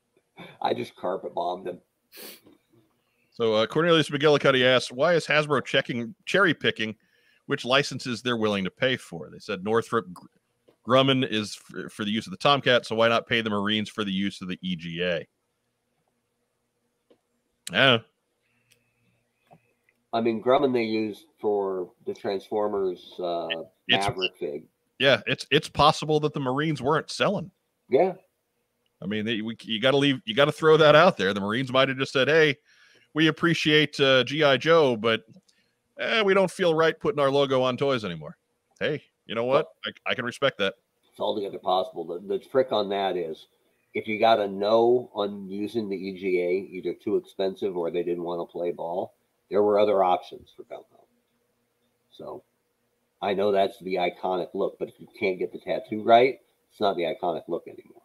I 0.61 0.75
just 0.75 0.97
carpet 0.97 1.35
bombed 1.35 1.69
him. 1.69 1.79
So 3.31 3.55
uh, 3.55 3.67
Cornelius 3.67 4.11
McGillicuddy 4.11 4.65
asks, 4.65 4.93
why 4.93 5.15
is 5.15 5.27
Hasbro 5.27 5.65
checking 5.65 6.15
cherry 6.27 6.53
picking 6.53 6.95
which 7.47 7.65
licenses 7.65 8.21
they're 8.23 8.37
willing 8.37 8.65
to 8.65 8.71
pay 8.71 8.97
for? 8.97 9.31
They 9.31 9.39
said 9.39 9.65
Northrop 9.65 10.13
Gr- 10.13 10.27
Grumman 10.87 11.27
is 11.29 11.55
for, 11.55 11.89
for 11.89 12.05
the 12.05 12.11
use 12.11 12.27
of 12.27 12.33
the 12.33 12.37
Tomcat, 12.37 12.85
so 12.85 12.97
why 12.97 13.09
not 13.09 13.27
pay 13.27 13.41
the 13.41 13.51
Marines 13.51 13.89
for 13.89 14.05
the 14.05 14.13
use 14.13 14.43
of 14.43 14.49
the 14.49 14.59
EGA? 14.63 15.25
Yeah, 17.73 17.99
I 20.13 20.21
mean, 20.21 20.43
Grumman 20.43 20.73
they 20.73 20.83
used 20.83 21.27
for 21.41 21.91
the 22.07 22.13
Transformers 22.13 23.15
uh, 23.19 23.49
Maverick 23.89 24.37
fig. 24.39 24.65
yeah, 25.03 25.21
it's 25.27 25.45
it's 25.51 25.69
possible 25.69 26.21
that 26.21 26.33
the 26.33 26.39
Marines 26.39 26.81
weren't 26.81 27.11
selling. 27.11 27.51
Yeah, 27.89 28.13
I 29.03 29.07
mean, 29.07 29.25
they, 29.25 29.41
we, 29.41 29.57
you 29.63 29.81
got 29.81 29.91
to 29.91 29.97
leave, 29.97 30.21
you 30.25 30.33
got 30.33 30.45
to 30.45 30.53
throw 30.53 30.77
that 30.77 30.95
out 30.95 31.17
there. 31.17 31.35
The 31.35 31.41
Marines 31.41 31.73
might 31.73 31.89
have 31.89 31.99
just 31.99 32.13
said, 32.13 32.29
"Hey, 32.29 32.57
we 33.13 33.27
appreciate 33.27 33.99
uh, 33.99 34.23
GI 34.23 34.59
Joe, 34.59 34.97
but 34.97 35.23
eh, 35.99 36.23
we 36.23 36.35
don't 36.35 36.51
feel 36.51 36.73
right 36.73 36.99
putting 37.01 37.19
our 37.19 37.33
logo 37.33 37.63
on 37.63 37.77
toys 37.77 38.05
anymore." 38.05 38.37
Hey, 38.79 39.03
you 39.27 39.35
know 39.35 39.45
what? 39.45 39.67
I, 39.85 39.91
I 40.07 40.15
can 40.15 40.25
respect 40.25 40.59
that. 40.59 40.75
it's 41.11 41.19
altogether 41.19 41.59
possible. 41.59 42.07
The, 42.07 42.21
the 42.21 42.39
trick 42.39 42.71
on 42.71 42.89
that 42.91 43.17
is 43.17 43.49
if 43.95 44.07
you 44.07 44.21
got 44.21 44.39
a 44.39 44.47
no 44.47 45.11
on 45.15 45.49
using 45.49 45.89
the 45.89 45.97
EGA, 45.97 46.77
either 46.77 46.95
too 46.95 47.17
expensive 47.17 47.77
or 47.77 47.91
they 47.91 48.05
didn't 48.05 48.23
want 48.23 48.41
to 48.41 48.53
play 48.53 48.71
ball, 48.71 49.15
there 49.51 49.65
were 49.65 49.81
other 49.81 50.05
options 50.05 50.53
for 50.57 50.63
gung. 50.63 50.85
So 52.13 52.45
I 53.23 53.35
know 53.35 53.53
that's 53.53 53.79
the 53.81 53.95
iconic 53.95 54.49
look, 54.53 54.79
but 54.79 54.89
if 54.89 54.95
you 54.99 55.07
can't 55.19 55.39
get 55.39 55.53
the 55.53 55.59
tattoo 55.59 56.03
right, 56.03 56.41
it's 56.71 56.81
not 56.81 56.97
the 56.97 57.05
iconic 57.05 57.43
look 57.49 57.65
anymore. 57.69 58.03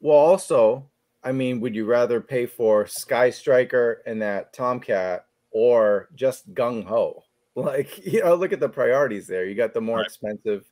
Well, 0.00 0.16
also, 0.16 0.86
I 1.24 1.32
mean, 1.32 1.60
would 1.60 1.74
you 1.74 1.86
rather 1.86 2.20
pay 2.20 2.46
for 2.46 2.86
Sky 2.86 3.30
Striker 3.30 4.02
and 4.06 4.20
that 4.22 4.52
Tomcat 4.52 5.24
or 5.50 6.08
just 6.14 6.52
gung 6.54 6.84
ho? 6.84 7.24
Like, 7.58 8.06
you 8.06 8.22
know, 8.22 8.36
look 8.36 8.52
at 8.52 8.60
the 8.60 8.68
priorities 8.68 9.26
there. 9.26 9.44
You 9.44 9.56
got 9.56 9.74
the 9.74 9.80
more 9.80 9.96
Right. 9.96 10.06
expensive, 10.06 10.64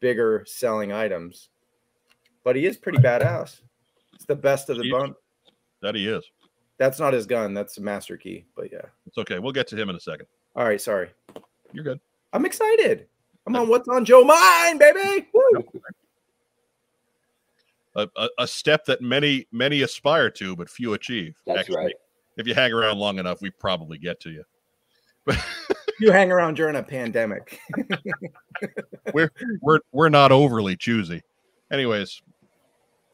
bigger 0.00 0.44
selling 0.46 0.92
items, 0.92 1.48
but 2.44 2.56
he 2.56 2.66
is 2.66 2.76
pretty 2.76 2.98
badass. 2.98 3.62
It's 4.12 4.26
the 4.26 4.34
best 4.36 4.68
of 4.68 4.76
the 4.76 4.90
bunch. 4.90 5.16
That 5.80 5.94
he 5.94 6.06
is. 6.06 6.24
That's 6.76 6.98
not 7.00 7.14
his 7.14 7.24
gun. 7.24 7.54
That's 7.54 7.78
a 7.78 7.80
master 7.80 8.18
key. 8.18 8.44
But 8.54 8.70
yeah. 8.70 8.82
It's 9.06 9.16
okay. 9.16 9.38
We'll 9.38 9.52
get 9.52 9.66
to 9.68 9.76
him 9.76 9.88
in 9.88 9.96
a 9.96 10.00
second. 10.00 10.26
All 10.54 10.64
right. 10.66 10.78
Sorry. 10.78 11.08
You're 11.72 11.84
good. 11.84 12.00
I'm 12.34 12.44
excited. 12.44 13.06
I'm 13.46 13.56
on 13.56 13.68
what's 13.68 13.88
on 13.88 14.04
Joe 14.04 14.24
Mine, 14.24 14.78
baby. 14.78 15.28
Woo! 15.32 15.64
A, 17.94 18.08
a, 18.16 18.28
a 18.40 18.46
step 18.46 18.84
that 18.86 19.00
many 19.00 19.46
many 19.52 19.82
aspire 19.82 20.30
to, 20.30 20.56
but 20.56 20.68
few 20.68 20.94
achieve. 20.94 21.34
That's 21.46 21.60
Actually, 21.60 21.76
right. 21.76 21.94
If 22.36 22.46
you 22.46 22.54
hang 22.54 22.72
around 22.72 22.98
long 22.98 23.18
enough, 23.18 23.40
we 23.40 23.50
probably 23.50 23.98
get 23.98 24.20
to 24.20 24.30
you. 24.30 24.44
You 25.98 26.12
hang 26.12 26.30
around 26.30 26.54
during 26.54 26.76
a 26.76 26.82
pandemic. 26.82 27.58
we're 29.14 29.30
we're 29.92 30.08
not 30.08 30.30
overly 30.30 30.76
choosy. 30.76 31.22
Anyways, 31.70 32.20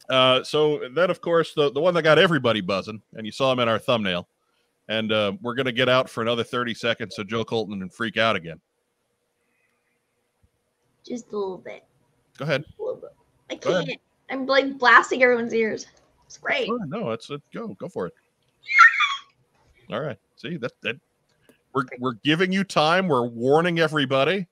uh, 0.08 0.42
so 0.42 0.88
then 0.92 1.10
of 1.10 1.20
course 1.20 1.54
the 1.54 1.70
the 1.70 1.80
one 1.80 1.94
that 1.94 2.02
got 2.02 2.18
everybody 2.18 2.60
buzzing, 2.60 3.00
and 3.14 3.24
you 3.24 3.32
saw 3.32 3.52
him 3.52 3.60
in 3.60 3.68
our 3.68 3.78
thumbnail, 3.78 4.26
and 4.88 5.12
uh, 5.12 5.32
we're 5.42 5.54
gonna 5.54 5.72
get 5.72 5.88
out 5.88 6.10
for 6.10 6.22
another 6.22 6.42
thirty 6.42 6.74
seconds 6.74 7.14
so 7.14 7.22
Joe 7.22 7.44
Colton 7.44 7.78
can 7.78 7.88
freak 7.88 8.16
out 8.16 8.34
again. 8.34 8.60
Just 11.06 11.32
a 11.32 11.36
little 11.36 11.58
bit. 11.58 11.84
Go 12.38 12.44
ahead. 12.44 12.64
A 12.78 12.82
little 12.82 13.00
bit. 13.00 13.10
I 13.50 13.56
can't. 13.56 14.00
I'm 14.30 14.46
like 14.46 14.78
blasting 14.78 15.22
everyone's 15.22 15.54
ears. 15.54 15.86
It's 16.26 16.38
great. 16.38 16.68
Oh, 16.70 16.78
no, 16.86 17.10
it's 17.10 17.28
it. 17.30 17.42
Go 17.52 17.68
go 17.68 17.88
for 17.88 18.06
it. 18.06 18.14
All 19.92 20.00
right. 20.00 20.18
See 20.36 20.56
that 20.58 20.72
that 20.82 20.96
we're 21.74 21.84
we're 21.98 22.14
giving 22.24 22.52
you 22.52 22.64
time. 22.64 23.08
We're 23.08 23.26
warning 23.26 23.80
everybody. 23.80 24.46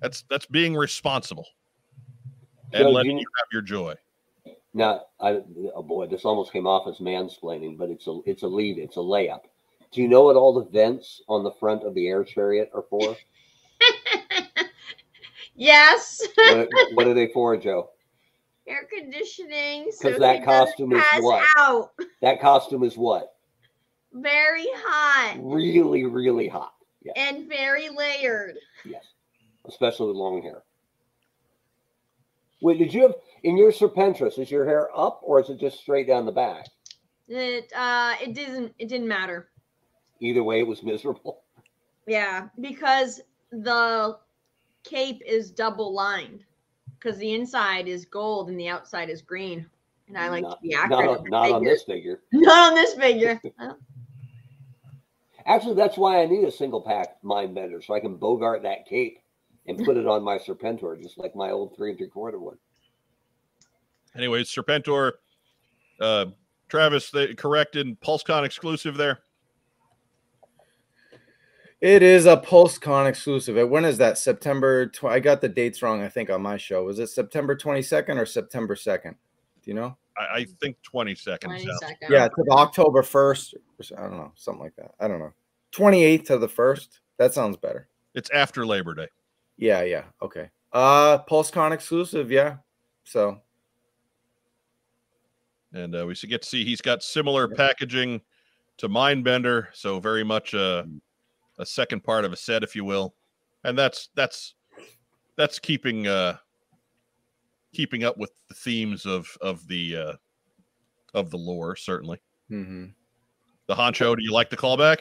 That's 0.00 0.24
that's 0.30 0.46
being 0.46 0.74
responsible 0.74 1.46
and 2.72 2.84
Joe, 2.84 2.90
letting 2.90 3.12
you- 3.18 3.22
you 3.22 3.26
have 3.38 3.46
your 3.52 3.62
joy. 3.62 3.94
Now, 4.74 5.06
I 5.20 5.42
oh 5.74 5.82
boy, 5.82 6.06
this 6.06 6.24
almost 6.24 6.52
came 6.52 6.66
off 6.66 6.86
as 6.86 6.98
mansplaining, 6.98 7.78
but 7.78 7.88
it's 7.88 8.06
a 8.06 8.20
it's 8.26 8.42
a 8.42 8.48
lead, 8.48 8.78
it's 8.78 8.96
a 8.96 9.00
layup. 9.00 9.42
Do 9.90 10.02
you 10.02 10.08
know 10.08 10.24
what 10.24 10.36
all 10.36 10.52
the 10.52 10.66
vents 10.70 11.22
on 11.28 11.44
the 11.44 11.52
front 11.52 11.82
of 11.84 11.94
the 11.94 12.08
air 12.08 12.24
chariot 12.24 12.70
are 12.74 12.84
for? 12.90 13.16
Yes. 15.56 16.22
what, 16.36 16.68
what 16.94 17.06
are 17.06 17.14
they 17.14 17.28
for, 17.28 17.56
Joe? 17.56 17.90
Air 18.68 18.88
conditioning. 18.92 19.84
'Cause 19.86 19.98
So 20.14 20.18
that 20.18 20.44
costume 20.44 20.92
is 20.92 21.04
what? 21.20 21.46
Out. 21.56 21.92
That 22.20 22.40
costume 22.40 22.82
is 22.82 22.96
what? 22.96 23.34
Very 24.12 24.66
hot 24.74 25.36
Really, 25.40 26.04
really 26.04 26.48
hot. 26.48 26.72
Yeah, 27.02 27.12
and 27.16 27.48
very 27.48 27.88
layered. 27.90 28.58
yes, 28.84 29.04
especially 29.66 30.08
with 30.08 30.16
long 30.16 30.42
hair. 30.42 30.62
Wait, 32.62 32.78
did 32.78 32.92
you 32.92 33.02
have 33.02 33.14
in 33.44 33.56
your 33.56 33.70
Serpentor? 33.70 34.36
Is 34.38 34.50
your 34.50 34.64
hair 34.64 34.88
up 34.96 35.20
or 35.22 35.38
is 35.40 35.50
it 35.50 35.60
just 35.60 35.78
straight 35.78 36.06
down 36.06 36.26
the 36.26 36.32
back? 36.32 36.66
It 37.28 37.70
uh 37.76 38.14
it 38.20 38.34
didn't 38.34 38.74
it 38.78 38.88
didn't 38.88 39.06
matter. 39.08 39.50
Either 40.20 40.42
way, 40.42 40.60
it 40.60 40.66
was 40.66 40.82
miserable. 40.82 41.42
Yeah, 42.08 42.48
because 42.60 43.20
the 43.50 44.18
cape 44.88 45.22
is 45.26 45.50
double 45.50 45.92
lined. 45.92 46.44
Because 46.98 47.18
the 47.18 47.34
inside 47.34 47.88
is 47.88 48.04
gold 48.04 48.48
and 48.48 48.58
the 48.58 48.68
outside 48.68 49.10
is 49.10 49.22
green. 49.22 49.66
And 50.08 50.16
I 50.16 50.28
like 50.28 50.42
not, 50.42 50.60
to 50.60 50.62
be 50.62 50.74
not 50.74 50.84
accurate. 50.84 51.20
on- 51.20 51.30
not 51.30 51.52
on 51.52 51.64
this 51.64 51.82
figure. 51.82 52.20
Not 52.32 52.70
on 52.70 52.74
this 52.74 52.94
figure. 52.94 53.40
Actually, 55.46 55.74
that's 55.74 55.96
why 55.96 56.22
I 56.22 56.26
need 56.26 56.44
a 56.44 56.50
single 56.50 56.80
pack 56.80 57.22
mind 57.22 57.54
bender 57.54 57.80
so 57.80 57.94
I 57.94 58.00
can 58.00 58.16
bogart 58.16 58.62
that 58.62 58.86
cape 58.86 59.20
and 59.66 59.84
put 59.84 59.96
it 59.96 60.06
on 60.06 60.22
my 60.22 60.38
Serpentor, 60.38 61.00
just 61.00 61.18
like 61.18 61.36
my 61.36 61.50
old 61.50 61.76
three 61.76 61.90
and 61.90 61.98
three 61.98 62.08
quarter 62.08 62.38
one. 62.38 62.56
Anyways, 64.16 64.48
Serpentor, 64.48 65.12
uh, 66.00 66.26
Travis, 66.68 67.10
they 67.10 67.34
corrected 67.34 68.00
PulseCon 68.00 68.44
exclusive 68.44 68.96
there. 68.96 69.20
It 71.80 72.02
is 72.02 72.24
a 72.26 72.36
PulseCon 72.38 73.06
exclusive. 73.06 73.58
Uh, 73.58 73.66
When 73.66 73.84
is 73.84 73.98
that? 73.98 74.16
September. 74.18 74.86
Tw- 74.86 75.04
I 75.04 75.20
got 75.20 75.40
the 75.40 75.48
dates 75.48 75.82
wrong. 75.82 76.02
I 76.02 76.08
think 76.08 76.30
on 76.30 76.40
my 76.42 76.56
show 76.56 76.84
was 76.84 76.98
it 76.98 77.08
September 77.08 77.54
22nd 77.54 78.16
or 78.18 78.24
September 78.26 78.74
2nd? 78.74 79.10
Do 79.12 79.70
you 79.70 79.74
know? 79.74 79.96
I, 80.16 80.38
I 80.38 80.46
think 80.62 80.80
20 80.82 81.14
seconds. 81.14 81.50
20 81.50 81.64
sounds- 81.66 81.78
seconds. 81.80 82.10
Yeah, 82.10 82.28
to 82.28 82.42
the 82.46 82.52
October 82.52 83.02
1st. 83.02 83.54
I 83.98 84.02
don't 84.02 84.16
know, 84.16 84.32
something 84.36 84.62
like 84.62 84.74
that. 84.76 84.92
I 84.98 85.06
don't 85.08 85.18
know. 85.18 85.32
28th 85.74 86.26
to 86.26 86.38
the 86.38 86.48
1st. 86.48 86.88
That 87.18 87.34
sounds 87.34 87.56
better. 87.58 87.88
It's 88.14 88.30
after 88.30 88.64
Labor 88.64 88.94
Day. 88.94 89.08
Yeah, 89.58 89.82
yeah. 89.82 90.04
Okay. 90.22 90.48
Uh 90.72 91.18
PulseCon 91.28 91.72
exclusive, 91.72 92.30
yeah. 92.30 92.56
So 93.04 93.38
And 95.74 95.94
uh, 95.94 96.06
we 96.06 96.14
should 96.14 96.30
get 96.30 96.42
to 96.42 96.48
see 96.48 96.64
he's 96.64 96.80
got 96.80 97.02
similar 97.02 97.48
packaging 97.48 98.22
to 98.78 98.88
Mindbender. 98.88 99.66
So 99.74 100.00
very 100.00 100.24
much 100.24 100.54
a, 100.54 100.86
a 101.58 101.66
second 101.66 102.02
part 102.04 102.24
of 102.24 102.32
a 102.32 102.36
set, 102.36 102.62
if 102.62 102.74
you 102.76 102.84
will. 102.84 103.14
And 103.64 103.76
that's 103.78 104.08
that's 104.14 104.54
that's 105.36 105.58
keeping 105.58 106.06
uh 106.06 106.36
keeping 107.72 108.04
up 108.04 108.16
with 108.16 108.32
the 108.48 108.54
themes 108.54 109.06
of 109.06 109.36
of 109.40 109.66
the 109.68 109.96
uh 109.96 110.12
of 111.14 111.30
the 111.30 111.38
lore, 111.38 111.76
certainly. 111.76 112.20
mhm. 112.50 112.94
The 113.66 113.74
honcho, 113.74 114.16
do 114.16 114.22
you 114.22 114.32
like 114.32 114.50
the 114.50 114.56
callback? 114.56 114.98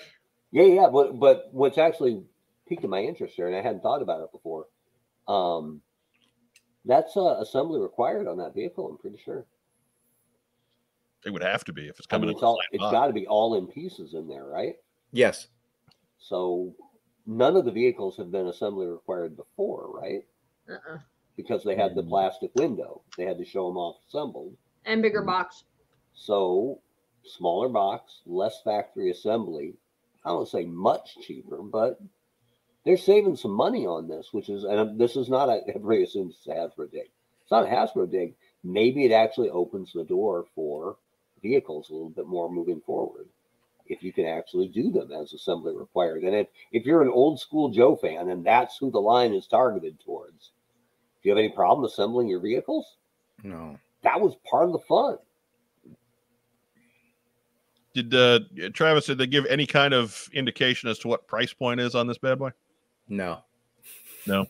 Yeah, 0.51 0.63
yeah. 0.63 0.87
But 0.91 1.19
but 1.19 1.49
what's 1.51 1.77
actually 1.77 2.23
piqued 2.67 2.83
my 2.83 3.01
interest 3.01 3.35
here, 3.35 3.47
and 3.47 3.55
I 3.55 3.61
hadn't 3.61 3.81
thought 3.81 4.01
about 4.01 4.21
it 4.23 4.31
before. 4.31 4.67
Um, 5.27 5.81
that's 6.85 7.17
uh, 7.17 7.39
assembly 7.39 7.79
required 7.79 8.27
on 8.27 8.37
that 8.37 8.53
vehicle. 8.55 8.87
I'm 8.89 8.97
pretty 8.97 9.17
sure. 9.17 9.45
It 11.25 11.31
would 11.31 11.41
have 11.43 11.63
to 11.65 11.73
be 11.73 11.87
if 11.87 11.97
it's 11.99 12.07
I 12.11 12.17
coming 12.17 12.27
mean, 12.27 12.29
in 12.29 12.35
it's 12.35 12.43
all 12.43 12.57
the 12.71 12.77
it's 12.77 12.83
same 12.83 12.91
got 12.91 13.07
to 13.07 13.13
be 13.13 13.27
all 13.27 13.55
in 13.55 13.67
pieces 13.67 14.13
in 14.13 14.27
there, 14.27 14.45
right? 14.45 14.75
yes. 15.11 15.47
So 16.27 16.73
none 17.27 17.55
of 17.55 17.65
the 17.65 17.71
vehicles 17.71 18.17
have 18.17 18.31
been 18.31 18.47
assembly 18.47 18.87
required 18.87 19.35
before, 19.37 19.91
right? 19.91 20.23
Uh-uh. 20.67 20.97
Because 21.37 21.63
they 21.63 21.75
had 21.75 21.93
the 21.95 22.01
Mm. 22.03 22.09
plastic 22.09 22.55
window, 22.55 23.01
they 23.17 23.25
had 23.25 23.37
to 23.37 23.45
show 23.45 23.67
them 23.67 23.77
off 23.77 23.97
assembled. 24.07 24.55
And 24.85 25.01
bigger 25.01 25.21
box. 25.21 25.65
So 26.13 26.79
smaller 27.23 27.69
box, 27.69 28.21
less 28.25 28.61
factory 28.63 29.11
assembly. 29.11 29.75
I 30.23 30.29
don't 30.29 30.47
say 30.47 30.65
much 30.65 31.17
cheaper, 31.21 31.57
but 31.61 31.99
they're 32.83 32.97
saving 32.97 33.35
some 33.35 33.51
money 33.51 33.85
on 33.85 34.07
this, 34.07 34.33
which 34.33 34.49
is 34.49 34.63
and 34.63 34.97
this 34.99 35.15
is 35.15 35.29
not 35.29 35.49
a 35.49 35.61
everybody 35.67 36.03
assumes 36.03 36.35
it's 36.37 36.47
a 36.47 36.51
Hasbro 36.55 36.89
dig. 36.91 37.11
It's 37.41 37.51
not 37.51 37.65
a 37.65 37.69
Hasbro 37.69 38.09
dig. 38.09 38.35
Maybe 38.63 39.05
it 39.05 39.11
actually 39.11 39.49
opens 39.51 39.93
the 39.93 40.03
door 40.03 40.45
for 40.55 40.97
vehicles 41.43 41.89
a 41.89 41.93
little 41.93 42.09
bit 42.09 42.25
more 42.25 42.49
moving 42.49 42.81
forward. 42.81 43.27
If 43.87 44.01
you 44.01 44.11
can 44.11 44.25
actually 44.25 44.67
do 44.67 44.91
them 44.91 45.11
as 45.11 45.33
assembly 45.33 45.75
required. 45.75 46.23
And 46.23 46.35
if, 46.35 46.47
if 46.71 46.85
you're 46.85 47.03
an 47.03 47.09
old 47.09 47.39
school 47.39 47.69
Joe 47.69 47.95
fan 47.95 48.29
and 48.29 48.45
that's 48.45 48.77
who 48.77 48.89
the 48.89 48.99
line 48.99 49.33
is 49.33 49.47
targeted 49.47 49.99
towards, 49.99 50.51
do 51.21 51.29
you 51.29 51.31
have 51.31 51.37
any 51.37 51.49
problem 51.49 51.85
assembling 51.85 52.27
your 52.27 52.39
vehicles? 52.39 52.97
No. 53.43 53.77
That 54.03 54.19
was 54.19 54.35
part 54.49 54.65
of 54.65 54.71
the 54.71 54.79
fun. 54.79 55.17
Did 57.93 58.13
uh, 58.13 58.39
Travis 58.73 59.05
did 59.05 59.17
they 59.17 59.27
give 59.27 59.45
any 59.45 59.65
kind 59.65 59.93
of 59.93 60.29
indication 60.33 60.89
as 60.89 60.99
to 60.99 61.07
what 61.07 61.27
price 61.27 61.53
point 61.53 61.79
is 61.79 61.95
on 61.95 62.07
this 62.07 62.17
bad 62.17 62.37
boy? 62.37 62.51
No. 63.07 63.39
No. 64.27 64.45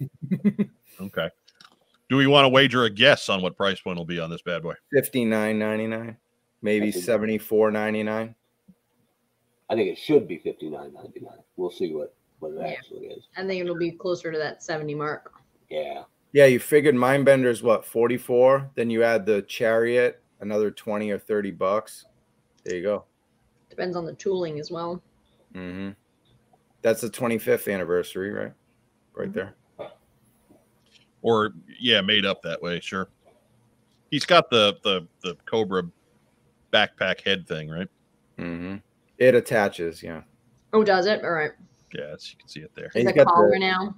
okay. 1.02 1.30
Do 2.10 2.18
we 2.18 2.28
want 2.28 2.46
to 2.46 2.50
wager 2.50 2.86
a 2.86 2.90
guess 2.90 3.30
on 3.30 3.42
what 3.42 3.56
price 3.56 3.80
point 3.80 3.98
will 3.98 4.06
be 4.06 4.20
on 4.20 4.30
this 4.30 4.42
bad 4.42 4.64
boy? 4.64 4.74
59.99. 4.96 6.16
Maybe 6.62 6.92
That's 6.92 7.06
74.99. 7.06 8.34
I 9.70 9.76
think 9.76 9.90
it 9.90 9.98
should 9.98 10.28
be 10.28 10.38
fifty 10.40 10.70
nine 10.70 10.94
ninety 10.94 11.20
nine. 11.22 11.40
We'll 11.58 11.72
see 11.72 11.94
what 11.94 12.14
what 12.40 12.52
it 12.52 12.60
Yeah. 12.60 12.68
actually 12.68 13.08
is. 13.08 13.28
I 13.38 13.46
think 13.46 13.62
it'll 13.62 13.78
be 13.78 13.92
closer 13.92 14.32
to 14.32 14.38
that 14.38 14.62
70 14.62 14.94
mark. 14.94 15.32
Yeah, 15.70 16.04
Yeah, 16.34 16.46
you 16.46 16.60
figured 16.60 16.94
Mindbender's 16.96 17.64
what 17.64 17.86
44. 17.86 18.70
Then 18.76 18.90
you 18.90 19.04
add 19.04 19.26
the 19.26 19.42
Chariot, 19.44 20.22
another 20.42 20.70
20 20.70 21.10
or 21.12 21.18
30 21.18 21.52
bucks. 21.52 22.06
There 22.66 22.76
you 22.76 22.84
go. 22.84 23.06
Depends 23.70 23.96
on 23.96 24.06
the 24.06 24.14
tooling 24.14 24.60
as 24.60 24.70
well. 24.70 25.02
Mm-hmm. 25.54 25.92
That's 26.82 27.02
the 27.02 27.10
25th 27.10 27.74
anniversary, 27.74 28.32
right? 28.32 28.54
Right 29.14 29.34
there. 29.34 29.56
Or 31.22 31.54
yeah, 31.80 32.02
made 32.02 32.26
up 32.26 32.42
that 32.44 32.62
way, 32.62 32.80
sure. 32.82 33.08
He's 34.12 34.26
got 34.26 34.50
the 34.50 34.76
the 34.84 35.08
the 35.22 35.36
Cobra 35.46 35.84
backpack 36.72 37.22
head 37.22 37.48
thing, 37.48 37.70
right? 37.70 37.88
hmm 38.38 38.76
It 39.18 39.36
attaches, 39.36 40.04
yeah. 40.04 40.22
Oh, 40.74 40.84
does 40.84 41.06
it? 41.06 41.24
All 41.24 41.32
right. 41.32 41.52
Yeah, 41.94 42.14
it's, 42.14 42.32
you 42.32 42.38
can 42.38 42.48
see 42.50 42.60
it 42.62 42.72
there. 42.76 42.90
He's 42.94 43.04
Is 43.06 43.10
it 43.12 43.16
the- 43.18 43.26
collar 43.26 43.58
now? 43.58 43.96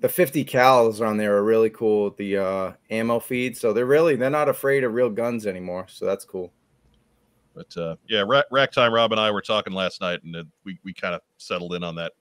The 0.00 0.08
50 0.10 0.44
cals 0.44 1.00
on 1.00 1.16
there 1.16 1.36
are 1.38 1.42
really 1.44 1.70
cool. 1.70 2.10
The 2.10 2.36
uh, 2.36 2.72
ammo 2.90 3.18
feed, 3.18 3.56
so 3.56 3.72
they're 3.72 3.86
really 3.86 4.14
they're 4.14 4.28
not 4.28 4.46
afraid 4.48 4.84
of 4.84 4.92
real 4.92 5.08
guns 5.08 5.46
anymore. 5.46 5.86
So 5.88 6.04
that's 6.04 6.24
cool. 6.26 6.52
But 7.54 7.74
uh, 7.78 7.96
yeah, 8.06 8.22
rack, 8.26 8.44
rack 8.50 8.72
time. 8.72 8.92
Rob 8.92 9.12
and 9.12 9.20
I 9.20 9.30
were 9.30 9.40
talking 9.40 9.72
last 9.72 10.02
night, 10.02 10.22
and 10.22 10.36
uh, 10.36 10.44
we 10.64 10.78
we 10.84 10.92
kind 10.92 11.14
of 11.14 11.22
settled 11.38 11.72
in 11.72 11.82
on 11.82 11.94
that 11.94 12.12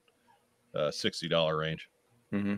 uh, 0.74 0.90
sixty 0.90 1.28
dollar 1.28 1.58
range. 1.58 1.90
hmm 2.32 2.56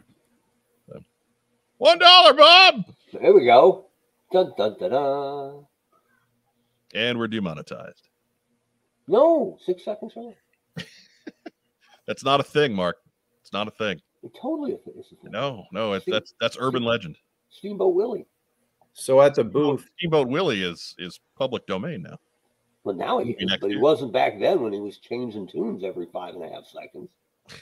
One 1.80 1.98
dollar, 1.98 2.34
Bob, 2.34 2.86
There 3.20 3.34
we 3.34 3.46
go. 3.46 3.88
Dun, 4.32 4.52
dun, 4.58 4.76
dun, 4.80 4.92
dun. 4.92 5.66
and 6.94 7.18
we're 7.18 7.28
demonetized. 7.28 8.07
No, 9.08 9.58
six 9.66 9.84
seconds 9.86 10.14
early. 10.18 10.36
That's 12.08 12.24
not 12.24 12.40
a 12.40 12.44
thing, 12.44 12.74
Mark. 12.74 12.98
It's 13.42 13.54
not 13.54 13.68
a 13.68 13.72
thing. 13.72 14.02
It 14.24 14.32
totally 14.40 14.74
is. 14.74 14.80
is 14.88 15.12
a 15.14 15.16
thing. 15.22 15.32
No, 15.32 15.66
no, 15.72 15.94
it's 15.94 16.06
that's 16.06 16.34
that's 16.42 16.58
urban 16.60 16.84
legend. 16.84 17.18
Steamboat 17.50 17.94
Willie. 17.94 18.26
So 18.94 19.22
at 19.22 19.36
the 19.36 19.44
booth, 19.44 19.90
Steamboat 19.98 20.28
Willie 20.28 20.64
is 20.64 20.96
is 20.98 21.20
public 21.38 21.66
domain 21.68 22.02
now. 22.02 22.18
Well, 22.84 22.96
now 22.96 23.20
he 23.20 23.26
Maybe 23.26 23.44
is, 23.44 23.50
next 23.50 23.62
but 23.62 23.68
he 23.68 23.74
year. 23.74 23.82
wasn't 23.82 24.12
back 24.12 24.40
then 24.40 24.62
when 24.62 24.74
he 24.74 24.80
was 24.80 24.98
changing 24.98 25.48
tunes 25.48 25.84
every 25.84 26.08
five 26.12 26.34
and 26.36 26.44
a 26.44 26.50
half 26.50 26.66
seconds. 26.66 27.12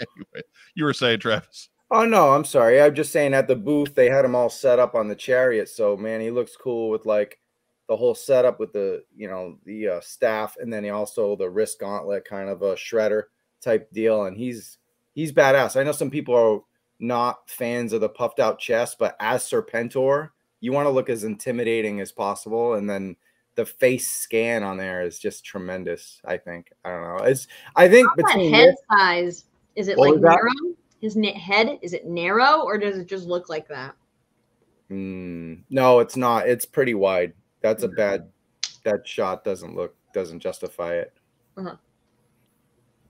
Anyway, 0.00 0.42
you 0.74 0.84
were 0.84 0.92
saying, 0.92 1.20
Travis. 1.20 1.68
Oh 1.92 2.04
no, 2.04 2.32
I'm 2.32 2.44
sorry. 2.44 2.82
I'm 2.82 2.96
just 2.96 3.12
saying 3.12 3.32
at 3.32 3.46
the 3.46 3.54
booth 3.54 3.94
they 3.94 4.10
had 4.10 4.24
him 4.24 4.34
all 4.34 4.50
set 4.50 4.80
up 4.80 4.96
on 4.96 5.06
the 5.06 5.14
chariot. 5.14 5.68
So 5.68 5.96
man, 5.96 6.20
he 6.20 6.32
looks 6.32 6.56
cool 6.56 6.90
with 6.90 7.06
like 7.06 7.38
the 7.88 7.96
whole 7.96 8.14
setup 8.14 8.58
with 8.58 8.72
the 8.72 9.04
you 9.16 9.28
know 9.28 9.58
the 9.64 9.88
uh, 9.88 10.00
staff, 10.00 10.56
and 10.60 10.72
then 10.72 10.84
he 10.84 10.90
also 10.90 11.36
the 11.36 11.48
wrist 11.50 11.78
gauntlet 11.80 12.24
kind 12.24 12.48
of 12.48 12.62
a 12.62 12.74
shredder 12.74 13.24
type 13.60 13.90
deal. 13.92 14.24
And 14.24 14.36
he's 14.36 14.78
he's 15.14 15.32
badass. 15.32 15.78
I 15.78 15.82
know 15.82 15.92
some 15.92 16.10
people 16.10 16.34
are 16.34 16.60
not 16.98 17.48
fans 17.50 17.92
of 17.92 18.00
the 18.00 18.08
puffed 18.08 18.40
out 18.40 18.58
chest, 18.58 18.96
but 18.98 19.16
as 19.20 19.42
Serpentor, 19.44 20.30
you 20.60 20.72
want 20.72 20.86
to 20.86 20.90
look 20.90 21.10
as 21.10 21.24
intimidating 21.24 22.00
as 22.00 22.12
possible, 22.12 22.74
and 22.74 22.88
then 22.88 23.16
the 23.56 23.66
face 23.66 24.10
scan 24.10 24.62
on 24.62 24.76
there 24.78 25.02
is 25.02 25.18
just 25.18 25.44
tremendous. 25.44 26.20
I 26.24 26.38
think. 26.38 26.70
I 26.84 26.90
don't 26.90 27.02
know. 27.02 27.24
It's 27.24 27.46
I 27.76 27.88
think 27.88 28.08
That 28.16 28.26
between 28.26 28.52
head 28.54 28.68
this- 28.68 28.80
size 28.90 29.44
is 29.76 29.88
it 29.88 29.98
like 29.98 30.16
narrow? 30.16 30.50
His 31.00 31.16
knit 31.16 31.36
head 31.36 31.78
is 31.82 31.92
it 31.92 32.06
narrow 32.06 32.62
or 32.62 32.78
does 32.78 32.96
it 32.96 33.06
just 33.06 33.26
look 33.26 33.50
like 33.50 33.68
that? 33.68 33.94
Mm, 34.90 35.62
no, 35.68 35.98
it's 36.00 36.16
not. 36.16 36.48
It's 36.48 36.64
pretty 36.64 36.94
wide. 36.94 37.32
That's 37.64 37.82
a 37.82 37.88
bad. 37.88 38.28
That 38.84 39.08
shot 39.08 39.42
doesn't 39.42 39.74
look 39.74 39.96
doesn't 40.12 40.40
justify 40.40 40.96
it. 40.96 41.14
Uh-huh. 41.56 41.76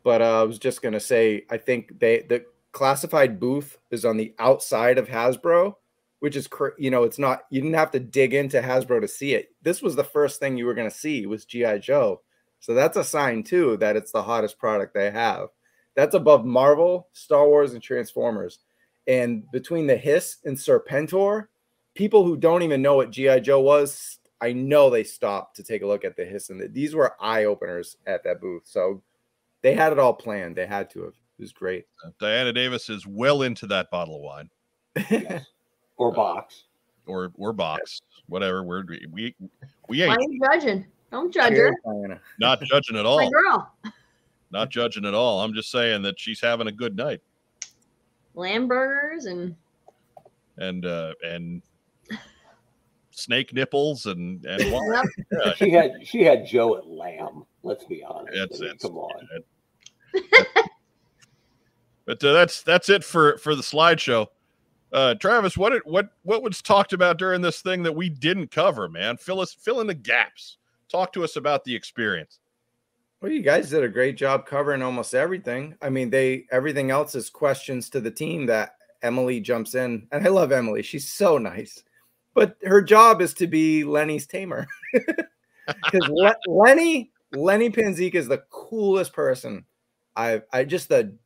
But 0.04 0.22
uh, 0.22 0.42
I 0.42 0.44
was 0.44 0.60
just 0.60 0.80
gonna 0.80 1.00
say, 1.00 1.44
I 1.50 1.56
think 1.56 1.98
they 1.98 2.20
the 2.20 2.44
classified 2.70 3.40
booth 3.40 3.78
is 3.90 4.04
on 4.04 4.16
the 4.16 4.32
outside 4.38 4.96
of 4.96 5.08
Hasbro, 5.08 5.74
which 6.20 6.36
is 6.36 6.46
cr- 6.46 6.78
you 6.78 6.92
know 6.92 7.02
it's 7.02 7.18
not. 7.18 7.46
You 7.50 7.62
didn't 7.62 7.74
have 7.74 7.90
to 7.90 7.98
dig 7.98 8.32
into 8.32 8.62
Hasbro 8.62 9.00
to 9.00 9.08
see 9.08 9.34
it. 9.34 9.48
This 9.62 9.82
was 9.82 9.96
the 9.96 10.04
first 10.04 10.38
thing 10.38 10.56
you 10.56 10.66
were 10.66 10.74
gonna 10.74 10.88
see 10.88 11.26
was 11.26 11.44
GI 11.44 11.80
Joe. 11.80 12.22
So 12.60 12.74
that's 12.74 12.96
a 12.96 13.02
sign 13.02 13.42
too 13.42 13.76
that 13.78 13.96
it's 13.96 14.12
the 14.12 14.22
hottest 14.22 14.56
product 14.56 14.94
they 14.94 15.10
have. 15.10 15.48
That's 15.96 16.14
above 16.14 16.44
Marvel, 16.44 17.08
Star 17.12 17.48
Wars, 17.48 17.74
and 17.74 17.82
Transformers. 17.82 18.60
And 19.08 19.50
between 19.50 19.88
the 19.88 19.96
Hiss 19.96 20.36
and 20.44 20.56
Serpentor, 20.56 21.48
people 21.96 22.24
who 22.24 22.36
don't 22.36 22.62
even 22.62 22.82
know 22.82 22.94
what 22.94 23.10
GI 23.10 23.40
Joe 23.40 23.60
was, 23.60 24.20
I 24.44 24.52
know 24.52 24.90
they 24.90 25.04
stopped 25.04 25.56
to 25.56 25.62
take 25.62 25.80
a 25.80 25.86
look 25.86 26.04
at 26.04 26.16
the 26.16 26.24
Hiss, 26.26 26.50
and 26.50 26.60
the, 26.60 26.68
these 26.68 26.94
were 26.94 27.16
eye 27.18 27.44
openers 27.44 27.96
at 28.06 28.22
that 28.24 28.42
booth. 28.42 28.64
So 28.66 29.00
they 29.62 29.72
had 29.74 29.90
it 29.90 29.98
all 29.98 30.12
planned. 30.12 30.54
They 30.54 30.66
had 30.66 30.90
to 30.90 31.04
have. 31.04 31.14
It 31.38 31.42
was 31.42 31.52
great. 31.52 31.86
Uh, 32.04 32.10
Diana 32.20 32.52
Davis 32.52 32.90
is 32.90 33.06
well 33.06 33.40
into 33.42 33.66
that 33.68 33.90
bottle 33.90 34.16
of 34.16 34.20
wine 34.22 34.50
Yes. 35.10 35.46
or 35.96 36.12
box. 36.12 36.64
or 37.06 37.32
or 37.38 37.54
box, 37.54 38.00
whatever. 38.26 38.62
We're 38.62 38.84
we 39.10 39.34
we 39.88 40.02
ain't 40.02 40.12
are 40.12 40.20
you 40.20 40.38
judging? 40.44 40.86
Don't 41.10 41.32
judge 41.32 41.54
her. 41.54 41.74
Diana. 41.82 42.20
not 42.38 42.60
judging 42.62 42.96
at 42.98 43.06
all. 43.06 43.16
My 43.20 43.24
all. 43.24 43.30
girl. 43.30 43.74
Not 44.50 44.68
judging 44.68 45.06
at 45.06 45.14
all. 45.14 45.40
I'm 45.40 45.54
just 45.54 45.70
saying 45.70 46.02
that 46.02 46.20
she's 46.20 46.40
having 46.40 46.66
a 46.66 46.72
good 46.72 46.96
night. 46.96 47.22
Lamb 48.34 48.68
burgers 48.68 49.24
and 49.24 49.56
and 50.58 50.84
uh 50.84 51.14
and 51.24 51.62
snake 53.14 53.52
nipples 53.52 54.06
and 54.06 54.44
and 54.46 54.62
wine. 54.72 54.92
Yep. 54.92 55.04
Yeah, 55.32 55.52
She 55.54 55.70
had 55.70 55.92
she 56.06 56.22
had 56.22 56.46
Joe 56.46 56.76
at 56.76 56.86
Lamb. 56.86 57.44
Let's 57.62 57.84
be 57.84 58.02
honest. 58.04 58.36
that's 58.36 58.60
I 58.60 58.64
mean. 58.64 58.78
Come 58.78 58.98
on. 58.98 59.10
But 62.06 62.22
uh, 62.22 62.32
that's 62.32 62.62
that's 62.62 62.88
it 62.88 63.02
for 63.04 63.38
for 63.38 63.54
the 63.54 63.62
slideshow. 63.62 64.26
Uh, 64.92 65.14
Travis, 65.14 65.56
what 65.56 65.72
it, 65.72 65.86
what 65.86 66.10
what 66.22 66.42
was 66.42 66.60
talked 66.60 66.92
about 66.92 67.18
during 67.18 67.40
this 67.40 67.62
thing 67.62 67.82
that 67.82 67.96
we 67.96 68.08
didn't 68.08 68.50
cover, 68.50 68.88
man? 68.88 69.16
Fill 69.16 69.40
us 69.40 69.54
fill 69.54 69.80
in 69.80 69.86
the 69.86 69.94
gaps. 69.94 70.58
Talk 70.90 71.12
to 71.14 71.24
us 71.24 71.36
about 71.36 71.64
the 71.64 71.74
experience. 71.74 72.40
Well, 73.20 73.32
you 73.32 73.42
guys 73.42 73.70
did 73.70 73.82
a 73.82 73.88
great 73.88 74.18
job 74.18 74.44
covering 74.44 74.82
almost 74.82 75.14
everything. 75.14 75.76
I 75.80 75.88
mean, 75.88 76.10
they 76.10 76.44
everything 76.52 76.90
else 76.90 77.14
is 77.14 77.30
questions 77.30 77.88
to 77.90 78.00
the 78.00 78.10
team 78.10 78.46
that 78.46 78.76
Emily 79.02 79.40
jumps 79.40 79.74
in, 79.74 80.06
and 80.12 80.26
I 80.26 80.28
love 80.30 80.52
Emily. 80.52 80.82
She's 80.82 81.10
so 81.10 81.38
nice, 81.38 81.82
but 82.34 82.56
her 82.64 82.82
job 82.82 83.20
is 83.20 83.32
to 83.34 83.46
be 83.46 83.84
Lenny's 83.84 84.26
tamer. 84.26 84.66
Because 85.66 86.08
Le- 86.10 86.36
Lenny 86.46 87.10
Lenny 87.32 87.70
Panzica 87.70 88.16
is 88.16 88.28
the 88.28 88.42
coolest 88.50 89.12
person. 89.12 89.64
I 90.16 90.42
I 90.52 90.64
just 90.64 90.88
the 90.88 91.16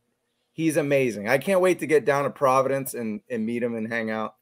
he's 0.52 0.76
amazing. 0.76 1.28
I 1.28 1.38
can't 1.38 1.60
wait 1.60 1.80
to 1.80 1.86
get 1.86 2.04
down 2.04 2.24
to 2.24 2.30
Providence 2.30 2.94
and 2.94 3.20
and 3.30 3.44
meet 3.44 3.62
him 3.62 3.74
and 3.74 3.90
hang 3.90 4.10
out. 4.10 4.36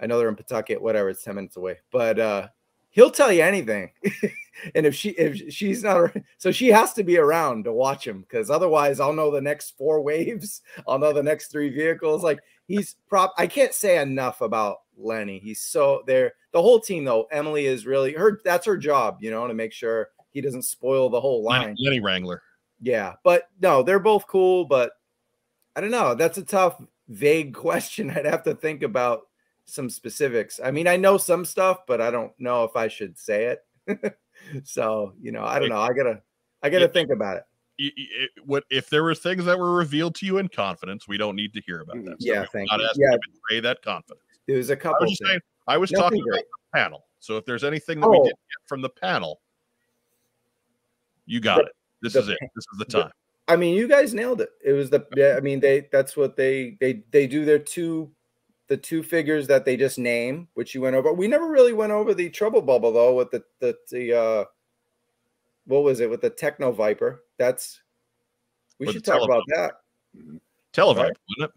I 0.00 0.06
know 0.06 0.18
they're 0.18 0.28
in 0.28 0.36
Pawtucket, 0.36 0.82
whatever. 0.82 1.10
It's 1.10 1.22
ten 1.22 1.36
minutes 1.36 1.56
away, 1.56 1.78
but 1.90 2.18
uh, 2.18 2.48
he'll 2.90 3.10
tell 3.10 3.30
you 3.30 3.42
anything. 3.42 3.90
and 4.74 4.86
if 4.86 4.94
she 4.94 5.10
if 5.10 5.52
she's 5.52 5.82
not 5.82 6.14
so 6.38 6.50
she 6.50 6.68
has 6.68 6.92
to 6.94 7.04
be 7.04 7.18
around 7.18 7.64
to 7.64 7.72
watch 7.72 8.06
him 8.06 8.22
because 8.22 8.50
otherwise 8.50 9.00
I'll 9.00 9.12
know 9.12 9.30
the 9.30 9.40
next 9.40 9.76
four 9.76 10.00
waves. 10.02 10.62
I'll 10.88 10.98
know 10.98 11.12
the 11.12 11.22
next 11.22 11.52
three 11.52 11.70
vehicles. 11.70 12.22
Like 12.22 12.40
he's 12.66 12.96
prop. 13.08 13.34
I 13.36 13.46
can't 13.46 13.74
say 13.74 14.00
enough 14.00 14.40
about 14.40 14.78
Lenny. 15.04 15.38
He's 15.38 15.60
so 15.60 16.02
there. 16.06 16.34
The 16.52 16.62
whole 16.62 16.80
team 16.80 17.04
though. 17.04 17.26
Emily 17.30 17.66
is 17.66 17.86
really 17.86 18.12
her. 18.14 18.40
That's 18.44 18.66
her 18.66 18.76
job, 18.76 19.18
you 19.20 19.30
know, 19.30 19.46
to 19.46 19.54
make 19.54 19.72
sure 19.72 20.08
he 20.30 20.40
doesn't 20.40 20.62
spoil 20.62 21.08
the 21.10 21.20
whole 21.20 21.42
line. 21.42 21.60
Lenny, 21.68 21.74
Lenny 21.78 22.00
Wrangler. 22.00 22.42
Yeah, 22.80 23.14
but 23.24 23.48
no, 23.60 23.82
they're 23.82 23.98
both 24.00 24.26
cool. 24.26 24.64
But 24.64 24.92
I 25.76 25.80
don't 25.80 25.90
know. 25.90 26.14
That's 26.14 26.38
a 26.38 26.42
tough, 26.44 26.80
vague 27.08 27.54
question. 27.54 28.10
I'd 28.10 28.26
have 28.26 28.42
to 28.44 28.54
think 28.54 28.82
about 28.82 29.22
some 29.64 29.88
specifics. 29.88 30.58
I 30.62 30.70
mean, 30.70 30.88
I 30.88 30.96
know 30.96 31.16
some 31.18 31.44
stuff, 31.44 31.80
but 31.86 32.00
I 32.00 32.10
don't 32.10 32.32
know 32.38 32.64
if 32.64 32.74
I 32.76 32.88
should 32.88 33.18
say 33.18 33.56
it. 33.86 34.16
so 34.64 35.14
you 35.20 35.32
know, 35.32 35.44
I 35.44 35.58
don't 35.58 35.68
know. 35.68 35.80
I 35.80 35.92
gotta, 35.92 36.20
I 36.62 36.70
gotta 36.70 36.84
Yeah. 36.86 36.90
think 36.90 37.10
about 37.10 37.36
it. 37.38 37.44
Y- 37.78 37.90
it- 37.96 38.30
what 38.44 38.64
if 38.70 38.90
there 38.90 39.02
were 39.02 39.14
things 39.14 39.44
that 39.44 39.58
were 39.58 39.72
revealed 39.74 40.14
to 40.16 40.26
you 40.26 40.38
in 40.38 40.48
confidence? 40.48 41.08
We 41.08 41.16
don't 41.16 41.36
need 41.36 41.52
to 41.54 41.60
hear 41.62 41.80
about 41.80 42.04
that. 42.04 42.16
Yeah, 42.20 42.40
we're 42.40 42.46
thank 42.46 42.70
not 42.70 42.80
you. 42.80 42.88
Yeah. 42.96 43.16
betray 43.48 43.60
that 43.60 43.82
confidence. 43.82 44.20
There 44.48 44.56
was 44.56 44.70
a 44.70 44.76
couple. 44.76 45.06
was 45.06 45.18
saying. 45.24 45.40
I 45.68 45.76
was 45.78 45.90
Nothing 45.92 46.02
talking 46.02 46.22
great. 46.22 46.40
about 46.40 46.44
the 46.72 46.78
panel. 46.78 47.06
So 47.20 47.36
if 47.36 47.44
there's 47.44 47.62
anything 47.64 48.00
that 48.00 48.08
we 48.08 48.16
Oh. 48.18 48.24
didn't 48.24 48.38
get 48.38 48.68
from 48.68 48.80
the 48.82 48.88
panel, 48.88 49.40
you 51.26 51.40
got 51.40 51.58
The- 51.58 51.62
it. 51.66 51.72
This 52.02 52.12
the 52.14 52.18
is 52.20 52.28
it. 52.30 52.38
This 52.54 52.64
is 52.72 52.78
the 52.78 52.84
the- 52.84 53.02
time. 53.02 53.12
I 53.48 53.56
mean, 53.56 53.74
you 53.76 53.86
guys 53.88 54.14
nailed 54.14 54.40
it. 54.40 54.50
It 54.64 54.72
was 54.72 54.90
the. 54.90 55.06
Yeah, 55.16 55.34
I 55.36 55.40
mean, 55.40 55.60
they. 55.60 55.88
That's 55.92 56.16
what 56.16 56.36
they. 56.36 56.76
They. 56.80 57.04
They 57.10 57.26
do 57.26 57.44
their 57.44 57.58
two. 57.58 58.12
The 58.68 58.76
two 58.76 59.02
figures 59.02 59.46
that 59.48 59.64
they 59.64 59.76
just 59.76 59.98
name, 59.98 60.48
which 60.54 60.74
you 60.74 60.80
went 60.80 60.96
over. 60.96 61.12
We 61.12 61.28
never 61.28 61.48
really 61.48 61.72
went 61.74 61.92
over 61.92 62.14
the 62.14 62.30
trouble 62.30 62.62
bubble 62.62 62.92
though. 62.92 63.14
With 63.14 63.30
the 63.30 63.44
the 63.60 63.76
the. 63.90 64.14
uh 64.18 64.44
What 65.66 65.82
was 65.84 66.00
it 66.00 66.08
with 66.10 66.22
the 66.22 66.30
Techno 66.30 66.72
Viper? 66.72 67.24
That's. 67.38 67.80
We 68.78 68.86
With 68.86 68.94
should 68.96 69.04
the 69.04 69.12
talk 69.12 69.22
about 69.22 69.42
that. 69.48 69.74
Televiper, 70.72 71.10
Right. 71.38 71.50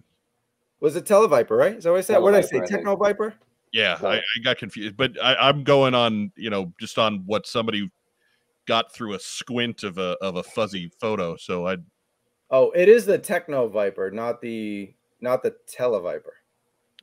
Wasn't 0.86 1.10
it? 1.10 1.14
Televiper, 1.14 1.58
right? 1.58 1.76
Is 1.76 1.84
that 1.84 1.92
what 1.92 1.98
I 1.98 2.02
said? 2.02 2.18
What 2.20 2.32
did 2.32 2.38
I 2.38 2.42
say? 2.42 2.58
Televiper, 2.58 2.64
I 2.64 2.68
think. 2.68 2.70
Techno 2.70 2.96
Viper? 2.96 3.34
Yeah, 3.72 3.98
I, 4.02 4.18
I 4.18 4.22
got 4.44 4.58
confused, 4.58 4.96
but 4.96 5.22
I, 5.22 5.36
I'm 5.36 5.64
going 5.64 5.94
on, 5.94 6.32
you 6.38 6.50
know, 6.50 6.72
just 6.80 6.98
on 6.98 7.24
what 7.26 7.46
somebody 7.46 7.92
got 8.68 8.94
through 8.94 9.14
a 9.14 9.20
squint 9.20 9.84
of 9.84 9.98
a 9.98 10.16
of 10.22 10.38
a 10.38 10.44
fuzzy 10.44 10.90
photo. 11.00 11.36
So 11.36 11.68
I 11.68 11.78
Oh, 12.52 12.72
it 12.72 12.88
is 12.88 13.06
the 13.06 13.18
Techno 13.18 13.68
Viper, 13.68 14.12
not 14.12 14.42
the 14.42 14.94
not 15.20 15.44
the 15.44 15.56
Televiper. 15.68 16.36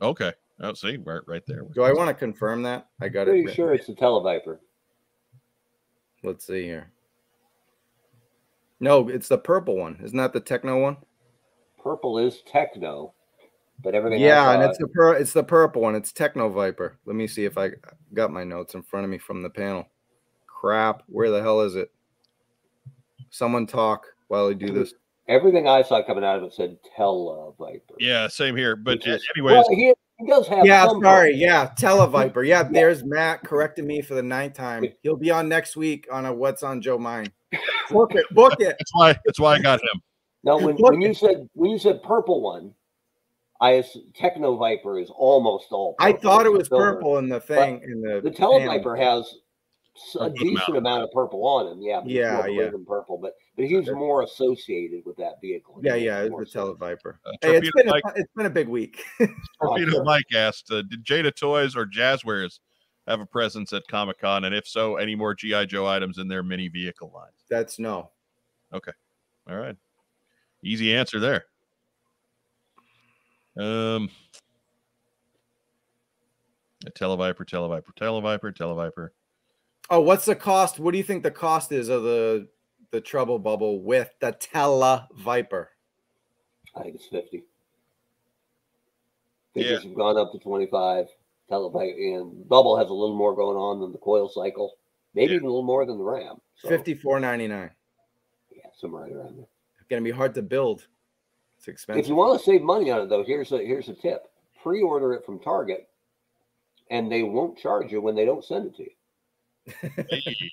okay. 0.00 0.32
Oh, 0.60 0.74
see, 0.74 0.96
right, 0.98 1.22
right 1.26 1.42
there. 1.46 1.64
Do 1.74 1.82
I 1.82 1.92
want 1.92 2.08
to 2.08 2.14
confirm 2.14 2.62
that? 2.62 2.86
I 3.00 3.08
got 3.08 3.22
it. 3.22 3.42
Pretty 3.42 3.52
sure 3.52 3.74
it's 3.74 3.86
the 3.88 3.94
Televiper. 3.94 4.58
Let's 6.22 6.46
see 6.46 6.62
here. 6.62 6.92
No, 8.78 9.08
it's 9.08 9.28
the 9.28 9.38
purple 9.38 9.76
one. 9.76 9.98
Isn't 10.02 10.18
that 10.18 10.32
the 10.32 10.40
Techno 10.40 10.80
one? 10.80 10.98
Purple 11.82 12.18
is 12.18 12.42
Techno, 12.46 13.12
but 13.80 13.94
everything. 13.94 14.20
Yeah, 14.20 14.52
and 14.52 14.62
uh, 14.62 14.68
it's 14.68 14.78
the 14.78 14.88
pur- 14.88 15.14
it's 15.16 15.32
the 15.32 15.44
purple 15.44 15.82
one. 15.82 15.94
It's 15.94 16.12
Techno 16.12 16.48
Viper. 16.48 16.98
Let 17.06 17.16
me 17.16 17.26
see 17.26 17.44
if 17.44 17.56
I 17.58 17.70
got 18.14 18.30
my 18.32 18.44
notes 18.44 18.74
in 18.74 18.82
front 18.82 19.04
of 19.04 19.10
me 19.10 19.18
from 19.18 19.42
the 19.42 19.50
panel. 19.50 19.86
crap. 20.46 21.02
Where 21.06 21.30
the 21.30 21.42
hell 21.42 21.60
is 21.62 21.74
it? 21.74 21.90
Someone 23.30 23.66
talk 23.66 24.06
while 24.28 24.48
I 24.48 24.52
do 24.52 24.70
this. 24.72 24.94
Everything 25.28 25.66
I 25.68 25.82
saw 25.82 26.02
coming 26.02 26.24
out 26.24 26.36
of 26.38 26.44
it 26.44 26.52
said 26.52 26.76
Tele 26.96 27.52
Viper. 27.58 27.94
Yeah, 27.98 28.28
same 28.28 28.56
here. 28.56 28.76
But 28.76 28.98
Which 28.98 29.06
is- 29.06 29.26
anyways, 29.36 29.52
well, 29.54 29.64
he, 29.70 29.94
he 30.18 30.26
does 30.26 30.46
have. 30.48 30.66
Yeah, 30.66 30.86
some- 30.86 31.00
sorry. 31.02 31.34
Yeah, 31.34 31.70
Televiper. 31.78 32.46
Yeah, 32.46 32.64
there's 32.64 33.04
Matt 33.04 33.42
correcting 33.42 33.86
me 33.86 34.02
for 34.02 34.14
the 34.14 34.22
ninth 34.22 34.54
time. 34.54 34.84
He'll 35.02 35.16
be 35.16 35.30
on 35.30 35.48
next 35.48 35.76
week 35.76 36.06
on 36.12 36.26
a 36.26 36.32
What's 36.32 36.62
on 36.62 36.80
Joe 36.82 36.98
Mind. 36.98 37.30
Book 37.90 38.14
it. 38.14 38.26
Book 38.34 38.54
it. 38.60 38.76
that's 38.78 38.90
why 38.94 39.16
that's 39.24 39.40
why 39.40 39.54
I 39.54 39.58
got 39.60 39.80
him. 39.80 40.00
No, 40.44 40.56
when, 40.58 40.76
when 40.76 41.00
you 41.00 41.14
said 41.14 41.48
when 41.54 41.70
you 41.70 41.78
said 41.78 42.02
purple 42.02 42.40
one, 42.40 42.74
I 43.62 43.78
ass- 43.78 43.96
Techno 44.14 44.56
Viper 44.56 44.98
is 44.98 45.08
almost 45.10 45.68
all. 45.70 45.94
I 46.00 46.12
thought 46.12 46.44
it 46.46 46.52
was 46.52 46.68
Silver. 46.68 46.94
purple 46.94 47.18
in 47.18 47.28
the 47.28 47.40
thing 47.40 47.80
in 47.84 48.02
the 48.02 48.20
The 48.20 48.30
panel. 48.32 48.58
Televiper 48.60 48.98
has 48.98 49.34
a 50.18 50.30
decent 50.30 50.68
amount. 50.68 50.78
amount. 50.78 51.02
of 51.04 51.10
purple 51.12 51.46
on 51.46 51.68
him. 51.72 51.80
Yeah, 51.80 52.00
but 52.00 52.10
Yeah, 52.10 52.36
more 52.38 52.48
yeah. 52.50 52.70
purple, 52.86 53.18
but 53.18 53.34
but 53.56 53.66
he's 53.66 53.88
more 53.90 54.22
associated 54.22 55.02
with 55.06 55.16
that 55.18 55.34
vehicle. 55.40 55.78
Yeah, 55.82 55.94
yeah, 55.94 56.22
it's 56.22 56.30
the 56.36 56.44
sense. 56.46 56.54
Televiper. 56.54 57.18
Uh, 57.24 57.32
Hey, 57.40 57.56
it's 57.58 57.70
Torpedo 57.70 57.92
been 57.92 58.02
a, 58.04 58.18
it's 58.20 58.32
been 58.34 58.46
a 58.46 58.50
big 58.50 58.68
week. 58.68 59.02
Torpedo 59.62 59.90
sure. 59.92 60.04
Mike 60.04 60.24
asked, 60.34 60.70
uh, 60.72 60.82
"Did 60.82 61.04
Jada 61.04 61.32
Toys 61.34 61.76
or 61.76 61.86
Jazzwares 61.86 62.58
have 63.06 63.20
a 63.20 63.26
presence 63.26 63.72
at 63.72 63.86
Comic 63.86 64.18
Con? 64.18 64.44
And 64.44 64.54
if 64.54 64.66
so, 64.66 64.96
any 64.96 65.14
more 65.14 65.34
GI 65.34 65.66
Joe 65.66 65.86
items 65.86 66.18
in 66.18 66.26
their 66.26 66.42
mini 66.42 66.68
vehicle 66.68 67.12
lines?" 67.14 67.36
That's 67.48 67.78
no. 67.78 68.10
Okay, 68.72 68.92
all 69.48 69.56
right, 69.58 69.76
easy 70.64 70.96
answer 70.96 71.20
there. 71.20 71.44
Um, 73.56 74.08
a 76.86 76.90
Televiper, 76.90 77.46
Televiper, 77.46 77.94
Televiper, 77.98 78.56
Televiper. 78.56 79.08
Oh, 79.90 80.00
what's 80.00 80.24
the 80.24 80.34
cost? 80.34 80.78
What 80.78 80.92
do 80.92 80.98
you 80.98 81.04
think 81.04 81.22
the 81.22 81.30
cost 81.30 81.72
is 81.72 81.88
of 81.88 82.02
the 82.02 82.48
the 82.90 83.00
trouble 83.00 83.38
bubble 83.38 83.82
with 83.82 84.10
the 84.20 84.32
Televiper? 84.32 85.66
I 86.76 86.82
think 86.82 86.94
it's 86.96 87.06
fifty. 87.06 87.44
Yeah. 89.54 89.62
Figures 89.62 89.82
have 89.84 89.94
gone 89.94 90.16
up 90.16 90.32
to 90.32 90.38
twenty-five. 90.38 91.06
Televiper 91.50 92.16
and 92.16 92.48
Bubble 92.48 92.78
has 92.78 92.88
a 92.88 92.94
little 92.94 93.16
more 93.16 93.34
going 93.36 93.58
on 93.58 93.80
than 93.80 93.92
the 93.92 93.98
coil 93.98 94.28
cycle, 94.28 94.78
maybe 95.14 95.32
Yeah. 95.32 95.36
even 95.36 95.46
a 95.46 95.50
little 95.50 95.62
more 95.64 95.84
than 95.84 95.98
the 95.98 96.04
Ram. 96.04 96.40
So, 96.56 96.68
Fifty 96.68 96.94
four 96.94 97.20
ninety 97.20 97.46
nine. 97.46 97.70
Yeah, 98.50 98.62
somewhere 98.74 99.02
right 99.02 99.12
around 99.12 99.36
there. 99.36 99.46
It's 99.78 99.88
Gonna 99.90 100.00
be 100.02 100.10
hard 100.10 100.34
to 100.36 100.42
build. 100.42 100.86
It's 101.66 101.84
If 101.88 102.08
you 102.08 102.14
want 102.14 102.38
to 102.38 102.44
save 102.44 102.62
money 102.62 102.90
on 102.90 103.00
it, 103.02 103.08
though, 103.08 103.24
here's 103.24 103.52
a 103.52 103.58
here's 103.58 103.88
a 103.88 103.94
tip: 103.94 104.24
pre-order 104.62 105.12
it 105.14 105.24
from 105.24 105.38
Target, 105.38 105.88
and 106.90 107.10
they 107.10 107.22
won't 107.22 107.56
charge 107.58 107.92
you 107.92 108.00
when 108.00 108.14
they 108.14 108.24
don't 108.24 108.44
send 108.44 108.66
it 108.66 108.76
to 108.76 108.82
you. 108.84 110.34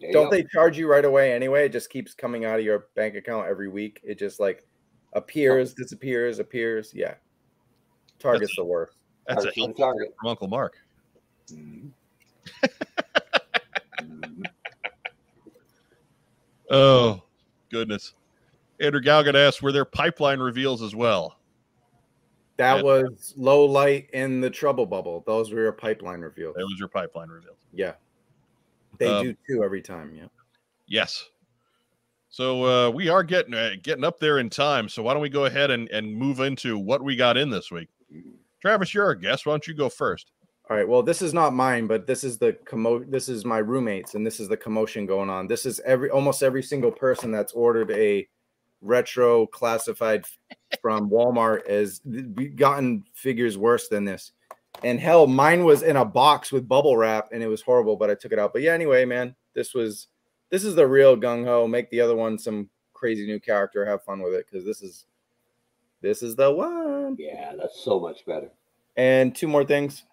You 0.00 0.12
Don't 0.12 0.26
go. 0.26 0.30
they 0.30 0.44
charge 0.44 0.78
you 0.78 0.86
right 0.88 1.04
away 1.04 1.32
anyway? 1.32 1.66
It 1.66 1.72
just 1.72 1.90
keeps 1.90 2.14
coming 2.14 2.44
out 2.44 2.56
of 2.60 2.64
your 2.64 2.86
bank 2.94 3.16
account 3.16 3.48
every 3.48 3.66
week. 3.66 4.00
It 4.04 4.16
just 4.16 4.38
like 4.38 4.64
appears, 5.12 5.74
disappears, 5.74 6.38
appears. 6.38 6.92
Yeah. 6.94 7.14
Target's 8.20 8.54
the 8.54 8.64
worst. 8.64 8.94
that's 9.26 9.42
a 9.42 9.46
Charge 9.46 9.56
you 9.56 9.64
help 9.64 9.76
Target. 9.76 10.14
from 10.20 10.28
Uncle 10.28 10.46
Mark. 10.46 10.76
Mhm. 11.50 11.90
Oh, 16.70 17.22
goodness. 17.70 18.14
Andrew 18.82 19.00
Galgan 19.00 19.34
asked, 19.34 19.62
were 19.62 19.72
there 19.72 19.84
pipeline 19.84 20.40
reveals 20.40 20.82
as 20.82 20.94
well? 20.94 21.38
That 22.56 22.78
Yeah. 22.78 22.82
was 22.82 23.32
low 23.36 23.64
light 23.64 24.10
in 24.12 24.40
the 24.40 24.50
trouble 24.50 24.86
bubble. 24.86 25.22
Those 25.26 25.52
were 25.52 25.62
your 25.62 25.72
pipeline 25.72 26.20
reveals. 26.20 26.54
That 26.56 26.64
was 26.64 26.78
your 26.78 26.88
pipeline 26.88 27.28
reveals. 27.28 27.58
Yeah. 27.72 27.94
They 28.98 29.06
Um, 29.06 29.24
do 29.24 29.36
two 29.48 29.64
every 29.64 29.80
time. 29.82 30.14
Yeah. 30.14 30.26
Yes. 30.86 31.30
So 32.28 32.64
uh, 32.64 32.90
we 32.90 33.08
are 33.08 33.22
getting 33.22 33.54
uh, 33.54 33.74
getting 33.82 34.04
up 34.04 34.18
there 34.18 34.38
in 34.38 34.50
time. 34.50 34.88
So 34.88 35.02
why 35.02 35.12
don't 35.12 35.22
we 35.22 35.28
go 35.28 35.44
ahead 35.44 35.70
and, 35.70 35.88
and 35.90 36.14
move 36.14 36.40
into 36.40 36.78
what 36.78 37.02
we 37.02 37.14
got 37.16 37.36
in 37.36 37.50
this 37.50 37.70
week? 37.70 37.88
Travis, 38.60 38.94
you're 38.94 39.04
our 39.04 39.14
guest. 39.14 39.46
Why 39.46 39.52
don't 39.52 39.66
you 39.66 39.74
go 39.74 39.88
first? 39.88 40.32
All 40.70 40.76
right. 40.76 40.88
Well, 40.88 41.02
this 41.02 41.20
is 41.20 41.34
not 41.34 41.52
mine, 41.52 41.86
but 41.86 42.06
this 42.06 42.24
is 42.24 42.38
the 42.38 42.54
commo. 42.64 43.08
This 43.10 43.28
is 43.28 43.44
my 43.44 43.58
roommates, 43.58 44.14
and 44.14 44.26
this 44.26 44.40
is 44.40 44.48
the 44.48 44.56
commotion 44.56 45.04
going 45.04 45.28
on. 45.28 45.46
This 45.46 45.66
is 45.66 45.80
every 45.80 46.10
almost 46.10 46.42
every 46.42 46.62
single 46.62 46.92
person 46.92 47.30
that's 47.30 47.52
ordered 47.52 47.90
a 47.90 48.26
retro 48.82 49.46
classified 49.46 50.24
from 50.80 51.08
Walmart 51.08 51.68
has 51.68 52.00
gotten 52.56 53.04
figures 53.14 53.56
worse 53.56 53.88
than 53.88 54.04
this. 54.04 54.32
And 54.82 54.98
hell, 54.98 55.26
mine 55.26 55.64
was 55.64 55.82
in 55.82 55.96
a 55.96 56.04
box 56.04 56.50
with 56.50 56.68
bubble 56.68 56.96
wrap, 56.96 57.28
and 57.32 57.42
it 57.42 57.46
was 57.46 57.62
horrible. 57.62 57.96
But 57.96 58.10
I 58.10 58.14
took 58.14 58.32
it 58.32 58.38
out. 58.38 58.52
But 58.52 58.62
yeah, 58.62 58.72
anyway, 58.72 59.04
man, 59.04 59.34
this 59.54 59.74
was 59.74 60.08
this 60.50 60.64
is 60.64 60.74
the 60.74 60.86
real 60.86 61.16
gung 61.16 61.44
ho. 61.44 61.66
Make 61.68 61.90
the 61.90 62.00
other 62.00 62.16
one 62.16 62.38
some 62.38 62.68
crazy 62.92 63.26
new 63.26 63.38
character. 63.38 63.84
Have 63.84 64.02
fun 64.02 64.22
with 64.22 64.34
it 64.34 64.46
because 64.50 64.66
this 64.66 64.82
is 64.82 65.06
this 66.00 66.22
is 66.22 66.36
the 66.36 66.50
one. 66.50 67.16
Yeah, 67.18 67.52
that's 67.56 67.82
so 67.84 68.00
much 68.00 68.26
better. 68.26 68.50
And 68.96 69.34
two 69.34 69.48
more 69.48 69.64
things. 69.64 70.04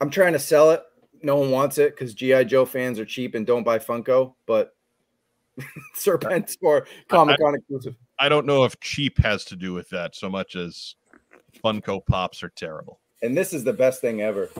I'm 0.00 0.10
trying 0.10 0.32
to 0.32 0.38
sell 0.38 0.70
it. 0.72 0.82
No 1.22 1.36
one 1.36 1.50
wants 1.50 1.78
it 1.78 1.94
because 1.94 2.12
GI 2.12 2.44
Joe 2.46 2.66
fans 2.66 2.98
are 2.98 3.06
cheap 3.06 3.34
and 3.34 3.46
don't 3.46 3.62
buy 3.62 3.78
Funko. 3.78 4.34
But 4.46 4.73
Serpentor 5.96 6.86
Comic 7.08 7.38
Con 7.40 7.54
exclusive. 7.54 7.94
I 8.18 8.28
don't 8.28 8.46
know 8.46 8.64
if 8.64 8.78
cheap 8.80 9.18
has 9.18 9.44
to 9.46 9.56
do 9.56 9.72
with 9.72 9.88
that 9.90 10.14
so 10.14 10.28
much 10.28 10.56
as 10.56 10.94
Funko 11.64 12.04
Pops 12.06 12.42
are 12.42 12.50
terrible. 12.50 13.00
And 13.22 13.36
this 13.36 13.52
is 13.52 13.64
the 13.64 13.72
best 13.72 14.00
thing 14.00 14.20
ever. 14.22 14.50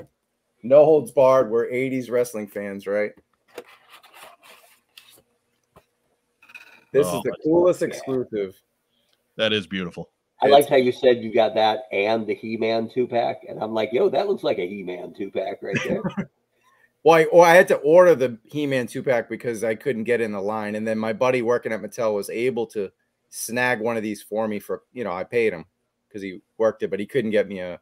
No 0.63 0.85
holds 0.85 1.11
barred. 1.13 1.51
We're 1.51 1.67
80s 1.67 2.11
wrestling 2.11 2.47
fans, 2.47 2.87
right? 2.87 3.13
This 6.93 7.07
Oh, 7.11 7.19
is 7.19 7.23
the 7.25 7.37
coolest 7.43 7.79
awesome. 7.79 7.89
exclusive. 7.91 8.55
That 9.37 9.53
is 9.53 9.67
beautiful. 9.67 10.11
I 10.43 10.47
It's- 10.47 10.61
liked 10.61 10.71
how 10.71 10.77
you 10.77 10.93
said 10.93 11.23
you 11.23 11.33
got 11.33 11.55
that 11.55 11.85
and 11.93 12.27
the 12.27 12.35
He-Man 12.35 12.89
two 12.89 13.07
pack, 13.07 13.43
and 13.49 13.61
I'm 13.63 13.75
like, 13.75 13.91
yo, 13.93 14.09
that 14.11 14.29
looks 14.29 14.43
like 14.45 14.59
a 14.59 14.67
He-Man 14.69 15.13
two 15.15 15.31
pack 15.31 15.63
right 15.63 15.77
there. 15.85 16.03
Well, 17.05 17.15
I, 17.19 17.27
well, 17.31 17.43
I 17.43 17.55
had 17.55 17.69
to 17.69 17.77
order 17.77 18.15
the 18.15 18.39
He-Man 18.45 18.87
two 18.87 19.03
pack 19.03 19.29
because 19.29 19.63
I 19.63 19.75
couldn't 19.75 20.05
get 20.05 20.23
in 20.23 20.33
the 20.33 20.41
line, 20.41 20.75
and 20.75 20.87
then 20.87 20.99
my 20.99 21.13
buddy 21.13 21.43
working 21.43 21.71
at 21.71 21.83
Mattel 21.83 22.15
was 22.15 22.31
able 22.31 22.67
to 22.69 22.91
snag 23.29 23.81
one 23.81 23.97
of 23.97 24.03
these 24.03 24.23
for 24.23 24.49
me 24.49 24.59
for 24.59 24.83
you 24.93 25.05
know 25.05 25.13
I 25.13 25.25
paid 25.25 25.53
him 25.53 25.67
because 26.09 26.23
he 26.23 26.41
worked 26.57 26.83
it, 26.83 26.91
but 26.91 27.01
he 27.01 27.07
couldn't 27.07 27.31
get 27.31 27.47
me 27.47 27.61
a 27.61 27.79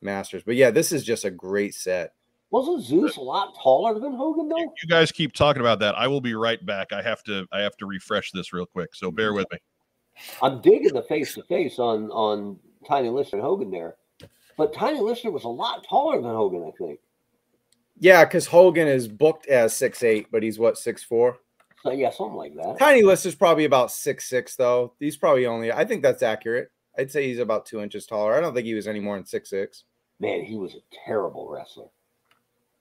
Masters. 0.00 0.42
But 0.44 0.56
yeah, 0.56 0.70
this 0.70 0.92
is 0.92 1.04
just 1.04 1.24
a 1.24 1.30
great 1.30 1.74
set. 1.74 2.14
Wasn't 2.50 2.82
Zeus 2.82 3.16
a 3.16 3.20
lot 3.20 3.54
taller 3.60 3.98
than 3.98 4.14
Hogan 4.14 4.48
though? 4.48 4.56
You 4.56 4.88
guys 4.88 5.12
keep 5.12 5.32
talking 5.32 5.60
about 5.60 5.80
that. 5.80 5.96
I 5.98 6.06
will 6.06 6.20
be 6.20 6.34
right 6.34 6.64
back. 6.64 6.92
I 6.92 7.02
have 7.02 7.22
to 7.24 7.46
I 7.52 7.60
have 7.60 7.76
to 7.78 7.86
refresh 7.86 8.30
this 8.30 8.52
real 8.52 8.66
quick. 8.66 8.94
So 8.94 9.10
bear 9.10 9.34
with 9.34 9.46
me. 9.52 9.58
I'm 10.40 10.62
digging 10.62 10.94
the 10.94 11.02
face 11.02 11.34
to 11.34 11.42
face 11.42 11.78
on 11.78 12.10
on 12.12 12.58
Tiny 12.86 13.08
Lister 13.08 13.36
and 13.36 13.44
Hogan 13.44 13.70
there, 13.70 13.96
but 14.56 14.72
Tiny 14.72 15.00
Lister 15.00 15.30
was 15.30 15.44
a 15.44 15.48
lot 15.48 15.84
taller 15.86 16.22
than 16.22 16.30
Hogan, 16.30 16.64
I 16.64 16.70
think. 16.78 17.00
Yeah, 17.98 18.24
because 18.24 18.46
Hogan 18.46 18.88
is 18.88 19.08
booked 19.08 19.46
as 19.46 19.76
six 19.76 20.02
eight, 20.02 20.26
but 20.30 20.42
he's 20.42 20.58
what 20.58 20.78
six 20.78 21.02
four. 21.02 21.38
So 21.82 21.90
yeah, 21.92 22.10
something 22.10 22.36
like 22.36 22.54
that. 22.56 22.78
Tiny 22.78 23.02
List 23.02 23.26
is 23.26 23.34
probably 23.34 23.64
about 23.64 23.92
six 23.92 24.28
six 24.28 24.56
though. 24.56 24.94
He's 24.98 25.16
probably 25.16 25.46
only. 25.46 25.72
I 25.72 25.84
think 25.84 26.02
that's 26.02 26.22
accurate. 26.22 26.70
I'd 26.98 27.10
say 27.10 27.26
he's 27.26 27.38
about 27.38 27.66
two 27.66 27.80
inches 27.80 28.06
taller. 28.06 28.34
I 28.34 28.40
don't 28.40 28.54
think 28.54 28.66
he 28.66 28.74
was 28.74 28.86
any 28.86 29.00
more 29.00 29.16
than 29.16 29.26
six 29.26 29.50
six. 29.50 29.84
Man, 30.20 30.44
he 30.44 30.56
was 30.56 30.74
a 30.74 30.82
terrible 31.04 31.48
wrestler. 31.48 31.88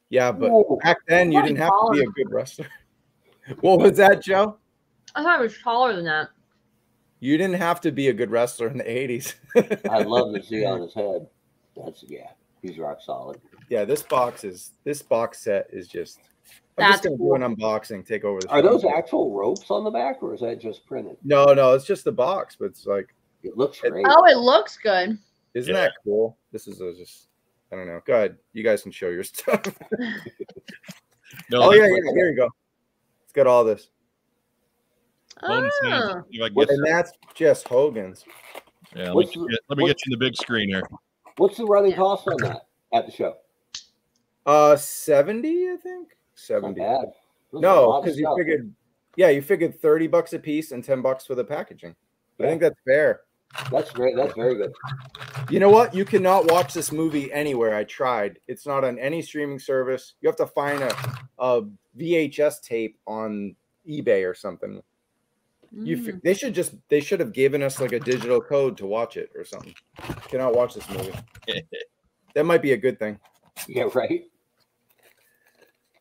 Yeah, 0.10 0.32
but 0.32 0.52
Whoa. 0.52 0.80
back 0.84 0.98
then 1.08 1.32
you 1.32 1.42
didn't 1.42 1.58
have 1.58 1.72
to 1.72 1.92
be 1.92 2.02
a 2.02 2.06
good 2.06 2.32
wrestler. 2.32 2.68
what 3.62 3.80
was 3.80 3.98
that, 3.98 4.22
Joe? 4.22 4.58
I 5.16 5.24
thought 5.24 5.40
it 5.40 5.44
was 5.44 5.58
taller 5.58 5.96
than 5.96 6.06
that. 6.06 6.30
You 7.20 7.38
didn't 7.38 7.56
have 7.56 7.82
to 7.82 7.92
be 7.92 8.10
a 8.10 8.14
good 8.14 8.30
wrestler 8.30 8.68
in 8.68 8.78
the 8.78 8.84
80s. 8.84 9.34
I 9.90 10.04
love 10.04 10.34
the 10.34 10.42
Z 10.42 10.66
on 10.66 10.82
his 10.82 10.94
head. 10.94 11.28
That's 11.76 12.04
yeah, 12.08 12.30
he's 12.62 12.78
rock 12.78 13.00
solid. 13.02 13.40
Yeah, 13.70 13.86
this 13.86 14.04
box 14.04 14.44
is 14.44 14.72
this 14.84 15.02
box 15.02 15.40
set 15.40 15.68
is 15.72 15.88
just 15.88 16.20
I'm 16.78 16.90
That's 16.90 16.92
just 16.94 17.04
gonna 17.04 17.18
cool. 17.18 17.38
do 17.38 17.44
an 17.44 17.56
unboxing, 17.56 18.06
take 18.06 18.24
over 18.24 18.40
the 18.42 18.50
Are 18.50 18.62
show. 18.62 18.70
those 18.70 18.86
actual 18.86 19.32
ropes 19.32 19.70
on 19.70 19.84
the 19.84 19.92
back, 19.92 20.22
or 20.24 20.34
is 20.34 20.42
that 20.42 20.60
just 20.60 20.86
printed? 20.88 21.18
No, 21.24 21.46
no, 21.54 21.74
it's 21.74 21.86
just 21.86 22.04
the 22.04 22.12
box, 22.12 22.56
but 22.60 22.66
it's 22.66 22.86
like, 22.86 23.14
It 23.44 23.58
looks 23.58 23.80
It- 23.84 23.92
great. 23.92 24.06
Oh, 24.10 24.26
it 24.26 24.38
looks 24.38 24.78
good. 24.78 25.18
isn't 25.54 25.74
Yeah. 25.74 25.82
that 25.82 25.92
cool? 26.04 26.38
This 26.52 26.68
is 26.68 26.82
a 26.82 26.94
just 26.94 27.28
I 27.72 27.76
don't 27.76 27.88
know. 27.88 28.02
Go 28.06 28.14
ahead. 28.14 28.38
You 28.54 28.64
guys 28.64 28.84
can 28.84 28.92
show 28.92 29.10
your 29.10 29.24
stuff. 29.24 29.64
No, 31.50 31.64
oh 31.64 31.74
yeah, 31.74 31.84
like 31.84 32.04
yeah, 32.06 32.12
here 32.16 32.30
you 32.30 32.36
go. 32.36 32.50
It's 33.24 33.34
got 33.34 33.48
all 33.48 33.64
this. 33.64 33.90
bonus 35.42 35.74
hands. 35.84 36.04
Oh. 36.16 36.24
If 36.30 36.42
I 36.42 36.48
can 36.48 36.56
What- 36.56 36.68
get- 36.70 36.78
And 36.78 36.86
that's 36.86 37.12
just 37.36 37.68
Hogan's. 37.68 38.24
yeah, 38.96 39.04
let 39.06 39.10
me, 39.10 39.16
what's 39.16 39.32
get, 39.36 39.40
the- 39.42 39.60
let 39.70 39.78
me 39.78 39.88
get 39.88 39.98
you 40.06 40.12
the 40.12 40.18
big 40.18 40.36
screen 40.36 40.70
here. 40.70 40.84
What's 41.38 41.58
the 41.58 41.66
running 41.66 41.94
cost 41.94 42.28
on 42.28 42.38
that 42.44 42.68
at 42.94 43.06
the 43.08 43.12
show? 43.12 43.36
Uh 44.46 44.76
70, 44.76 45.70
I 45.72 45.78
think. 45.78 46.10
Not 46.10 46.40
70. 46.40 46.80
bad. 46.80 47.06
No, 47.54 48.02
because 48.02 48.18
you 48.18 48.34
figured 48.38 48.74
yeah, 49.16 49.30
you 49.30 49.42
figured 49.42 49.80
30 49.80 50.08
bucks 50.08 50.34
a 50.34 50.40
piece 50.40 50.72
and 50.72 50.84
10 50.84 51.02
bucks 51.02 51.26
for 51.26 51.36
the 51.36 51.44
packaging. 51.44 51.96
I 52.40 52.44
think 52.44 52.62
that's 52.62 52.80
fair. 52.84 53.22
That's 53.72 53.92
great. 53.92 54.16
That's 54.16 54.34
very 54.34 54.56
good. 54.56 54.74
You 55.52 55.60
know 55.60 55.70
what? 55.70 55.94
You 55.94 56.04
cannot 56.04 56.50
watch 56.52 56.74
this 56.74 56.92
movie 56.92 57.32
anywhere. 57.32 57.76
I 57.76 57.84
tried. 57.84 58.40
It's 58.48 58.66
not 58.66 58.84
on 58.84 58.98
any 58.98 59.22
streaming 59.22 59.60
service. 59.60 60.16
You 60.22 60.28
have 60.28 60.36
to 60.38 60.48
find 60.48 60.82
a, 60.82 60.92
a 61.38 61.62
VHS 61.98 62.64
tape 62.64 62.98
on 63.06 63.56
eBay 63.88 64.28
or 64.28 64.34
something. 64.34 64.82
You 65.72 65.98
Mm. 65.98 66.16
f 66.16 66.22
they 66.24 66.34
should 66.34 66.54
just 66.54 66.74
they 66.90 67.00
should 67.00 67.20
have 67.20 67.34
given 67.34 67.64
us 67.64 67.80
like 67.80 67.94
a 67.94 68.00
digital 68.00 68.40
code 68.42 68.78
to 68.78 68.86
watch 68.86 69.18
it 69.18 69.32
or 69.36 69.44
something. 69.44 69.74
Cannot 70.28 70.56
watch 70.56 70.74
this 70.76 70.90
movie. 70.90 71.14
That 72.36 72.46
might 72.46 72.64
be 72.64 72.74
a 72.74 72.78
good 72.78 72.98
thing. 72.98 73.20
Yeah, 73.68 73.90
right. 73.94 74.24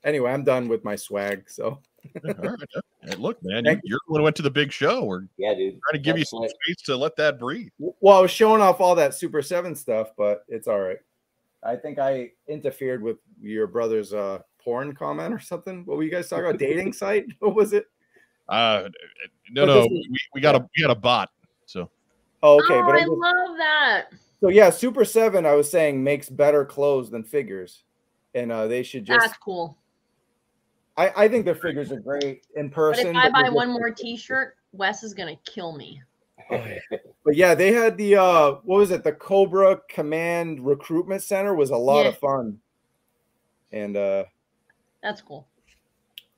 Anyway, 0.04 0.30
I'm 0.32 0.44
done 0.44 0.68
with 0.68 0.84
my 0.84 0.96
swag. 0.96 1.48
So 1.48 1.78
All 2.24 2.32
right. 2.34 2.58
Hey, 3.02 3.14
look, 3.16 3.38
man, 3.42 3.64
you, 3.64 3.70
Thank 3.70 3.80
you're 3.84 3.98
the 4.06 4.12
one 4.12 4.20
who 4.20 4.24
went 4.24 4.36
to 4.36 4.42
the 4.42 4.50
big 4.50 4.72
show. 4.72 5.04
We're 5.04 5.22
Yeah, 5.36 5.54
dude. 5.54 5.78
trying 5.88 5.92
to 5.92 6.04
give 6.04 6.18
you 6.18 6.24
some 6.24 6.40
like- 6.40 6.50
space 6.50 6.82
to 6.86 6.96
let 6.96 7.16
that 7.16 7.38
breathe. 7.38 7.70
well, 7.78 8.18
I 8.18 8.20
was 8.20 8.30
showing 8.30 8.60
off 8.60 8.80
all 8.80 8.94
that 8.96 9.14
Super 9.14 9.42
Seven 9.42 9.74
stuff, 9.76 10.10
but 10.16 10.44
it's 10.48 10.66
all 10.68 10.80
right. 10.80 10.98
I 11.62 11.76
think 11.76 11.98
I 12.00 12.32
interfered 12.48 13.02
with 13.02 13.18
your 13.40 13.66
brother's 13.68 14.12
uh 14.12 14.40
porn 14.58 14.94
comment 14.94 15.32
or 15.34 15.38
something. 15.40 15.84
What 15.86 15.96
were 15.96 16.02
you 16.02 16.10
guys 16.10 16.28
talking 16.28 16.44
about? 16.46 16.58
Dating 16.58 16.92
site? 17.02 17.26
What 17.38 17.54
was 17.54 17.72
it? 17.72 17.86
Uh, 18.48 18.88
no, 19.52 19.66
But 19.66 19.74
no, 19.74 19.86
we, 19.86 20.18
we 20.34 20.40
got 20.40 20.56
a 20.56 20.68
we 20.76 20.82
got 20.82 20.90
a 20.90 20.96
bot. 20.98 21.30
So 21.66 21.88
Oh, 22.42 22.60
okay, 22.64 22.74
oh, 22.74 22.82
but 22.84 22.96
I 22.96 23.02
I'm 23.02 23.08
love 23.08 23.56
that. 23.58 24.06
so 24.40 24.48
yeah, 24.48 24.70
Super 24.70 25.04
Seven. 25.04 25.46
I 25.46 25.54
was 25.54 25.70
saying 25.70 26.02
makes 26.02 26.28
better 26.28 26.64
clothes 26.64 27.08
than 27.10 27.22
figures, 27.22 27.84
and 28.34 28.50
uh, 28.50 28.66
they 28.66 28.82
should 28.82 29.04
just. 29.04 29.20
That's 29.26 29.38
cool. 29.38 29.78
I, 30.96 31.24
I 31.24 31.28
think 31.28 31.44
their 31.44 31.54
figures 31.54 31.90
are 31.90 32.00
great 32.00 32.46
in 32.56 32.68
person. 32.70 33.06
But 33.06 33.14
person. 33.14 33.16
if 33.28 33.34
I 33.34 33.42
but 33.42 33.48
buy 33.48 33.54
one 33.54 33.68
more 33.72 33.90
T-shirt, 33.90 34.56
Wes 34.72 35.02
is 35.02 35.14
gonna 35.14 35.36
kill 35.44 35.76
me. 35.76 36.00
But 37.24 37.36
yeah, 37.36 37.54
they 37.54 37.72
had 37.72 37.96
the 37.96 38.16
uh 38.16 38.50
what 38.64 38.78
was 38.78 38.90
it? 38.90 39.04
The 39.04 39.12
Cobra 39.12 39.80
Command 39.88 40.66
Recruitment 40.66 41.22
Center 41.22 41.54
was 41.54 41.70
a 41.70 41.76
lot 41.76 42.02
Yeah. 42.02 42.08
of 42.08 42.18
fun. 42.18 42.58
And 43.70 43.96
uh 43.96 44.24
That's 45.04 45.20
cool. 45.20 45.46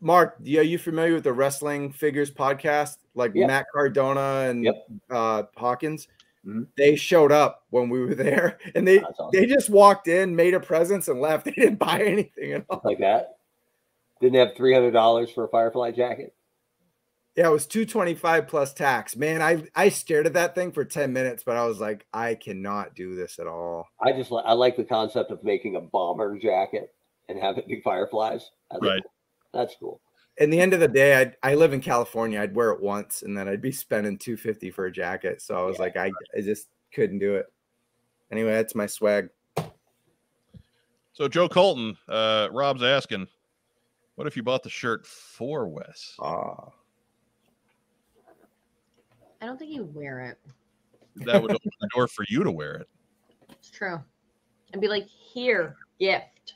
Mark, 0.01 0.37
yeah, 0.43 0.61
are 0.61 0.65
you 0.65 0.77
familiar 0.77 1.15
with 1.15 1.25
the 1.25 1.33
Wrestling 1.33 1.91
Figures 1.91 2.31
podcast? 2.31 2.99
Like 3.15 3.33
Yeah. 3.35 3.47
Matt 3.47 3.67
Cardona 3.73 4.51
and 4.51 4.65
Yep. 4.65 4.87
uh 5.11 5.43
Hawkins. 5.57 6.07
Mhm. 6.47 6.67
They 6.77 6.97
showed 6.97 7.33
up 7.33 7.65
when 7.71 7.89
we 7.89 8.01
were 8.01 8.15
there 8.27 8.59
and 8.75 8.87
they 8.87 9.01
awesome. 9.01 9.31
they 9.33 9.47
just 9.47 9.71
walked 9.71 10.07
in, 10.07 10.37
made 10.37 10.53
a 10.53 10.61
presence, 10.61 11.09
and 11.09 11.19
left. 11.19 11.47
They 11.47 11.53
didn't 11.53 11.79
buy 11.79 12.01
anything 12.03 12.53
at 12.53 12.67
all. 12.69 12.83
like 12.85 12.99
that. 12.99 13.39
Didn't 14.25 14.39
have 14.47 14.57
three 14.57 14.73
hundred 14.73 14.93
dollars 14.93 15.31
for 15.31 15.45
a 15.45 15.49
Firefly 15.49 15.91
jacket. 15.91 16.35
Yeah, 17.37 17.49
it 17.49 17.53
was 17.53 17.67
225 17.67 18.47
plus 18.49 18.73
tax. 18.73 19.17
Man, 19.17 19.43
I 19.43 19.65
I 19.75 19.91
stared 19.91 20.25
at 20.25 20.33
that 20.33 20.55
thing 20.55 20.73
for 20.73 20.83
10 20.83 21.13
minutes, 21.13 21.43
but 21.45 21.57
I 21.59 21.67
was 21.67 21.79
like, 21.79 22.07
I 22.15 22.35
cannot 22.37 22.95
do 22.95 23.15
this 23.15 23.39
at 23.39 23.47
all. 23.47 23.87
I 24.01 24.13
just 24.13 24.31
li- 24.31 24.43
I 24.47 24.55
like 24.55 24.79
the 24.79 24.85
concept 24.85 25.31
of 25.31 25.45
making 25.45 25.77
a 25.77 25.81
bomber 25.83 26.39
jacket 26.39 26.95
and 27.29 27.39
have 27.39 27.59
it 27.59 27.67
be 27.69 27.83
fireflies. 27.83 28.51
I 28.71 28.77
think 28.77 28.85
Right. 28.85 29.03
That's 29.53 29.75
cool. 29.79 30.01
in 30.39 30.49
the 30.49 30.59
end 30.59 30.73
of 30.73 30.81
the 30.81 30.89
day, 30.89 31.21
I 31.21 31.51
I 31.51 31.55
live 31.55 31.75
in 31.75 31.83
California. 31.83 32.41
I'd 32.41 32.55
wear 32.55 32.71
it 32.71 32.81
once, 32.83 33.21
and 33.21 33.37
then 33.37 33.47
I'd 33.47 33.61
be 33.61 33.73
spending 33.73 34.17
two 34.17 34.39
fifty 34.39 34.71
for 34.71 34.87
a 34.87 34.91
jacket. 34.93 35.43
So 35.43 35.55
I 35.55 35.65
was 35.67 35.77
Yeah. 35.77 35.83
like, 35.83 35.97
I, 35.99 36.11
I 36.35 36.41
just 36.41 36.69
couldn't 36.95 37.19
do 37.19 37.35
it. 37.35 37.45
Anyway, 38.33 38.53
that's 38.53 38.75
my 38.75 38.87
swag. 38.87 39.29
so 41.13 41.29
Joe 41.29 41.49
Colton, 41.49 41.97
uh, 42.09 42.49
Rob's 42.53 42.83
asking, 42.83 43.29
what 44.17 44.27
if 44.27 44.37
you 44.37 44.43
bought 44.43 44.63
the 44.63 44.71
shirt 44.71 45.07
for 45.07 45.69
Wes? 45.69 46.15
Ah, 46.21 46.69
I 49.41 49.47
don't 49.47 49.59
think 49.59 49.73
you 49.73 49.85
wear 49.93 50.21
it. 50.21 50.39
That 51.27 51.43
would 51.43 51.51
open 51.55 51.71
the 51.81 51.89
door 51.95 52.09
for 52.09 52.25
you 52.29 52.43
to 52.45 52.51
wear 52.51 52.75
it, 52.77 52.89
It's 53.51 53.71
true. 53.71 54.01
And 54.73 54.81
be 54.81 54.89
like, 54.89 55.07
here, 55.07 55.77
gift. 56.01 56.55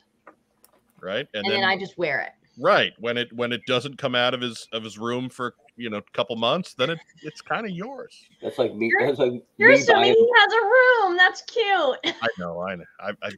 right? 1.01 1.27
And, 1.33 1.45
then, 1.49 1.63
I 1.63 1.77
just 1.77 1.97
wear 1.97 2.19
it. 2.21 2.31
right 2.57 2.91
when 2.99 3.17
it 3.17 3.31
when 3.33 3.51
it 3.53 3.61
doesn't 3.65 3.97
come 3.97 4.15
out 4.15 4.33
of 4.33 4.41
his 4.41 4.67
of 4.73 4.83
his 4.83 4.97
room 4.97 5.29
for 5.29 5.55
you 5.77 5.89
know 5.89 5.97
a 5.97 6.03
couple 6.13 6.35
months, 6.35 6.73
then 6.73 6.89
it 6.89 6.99
it's 7.21 7.41
kind 7.41 7.65
of 7.65 7.71
yours. 7.71 8.13
That's 8.41 8.57
like 8.57 8.73
me. 8.75 8.87
You're- 8.87 9.05
That's 9.07 9.19
like 9.19 9.41
You're 9.57 9.69
me 9.69 9.75
assuming 9.79 10.01
buying. 10.01 10.15
he 10.15 10.29
has 10.35 10.53
a 10.53 10.61
room. 10.65 11.17
That's 11.17 11.41
cute. 11.43 12.15
I 12.21 12.27
know, 12.37 12.59
I 12.61 12.75
know. 12.75 12.83
I, 12.99 13.09
I, 13.23 13.29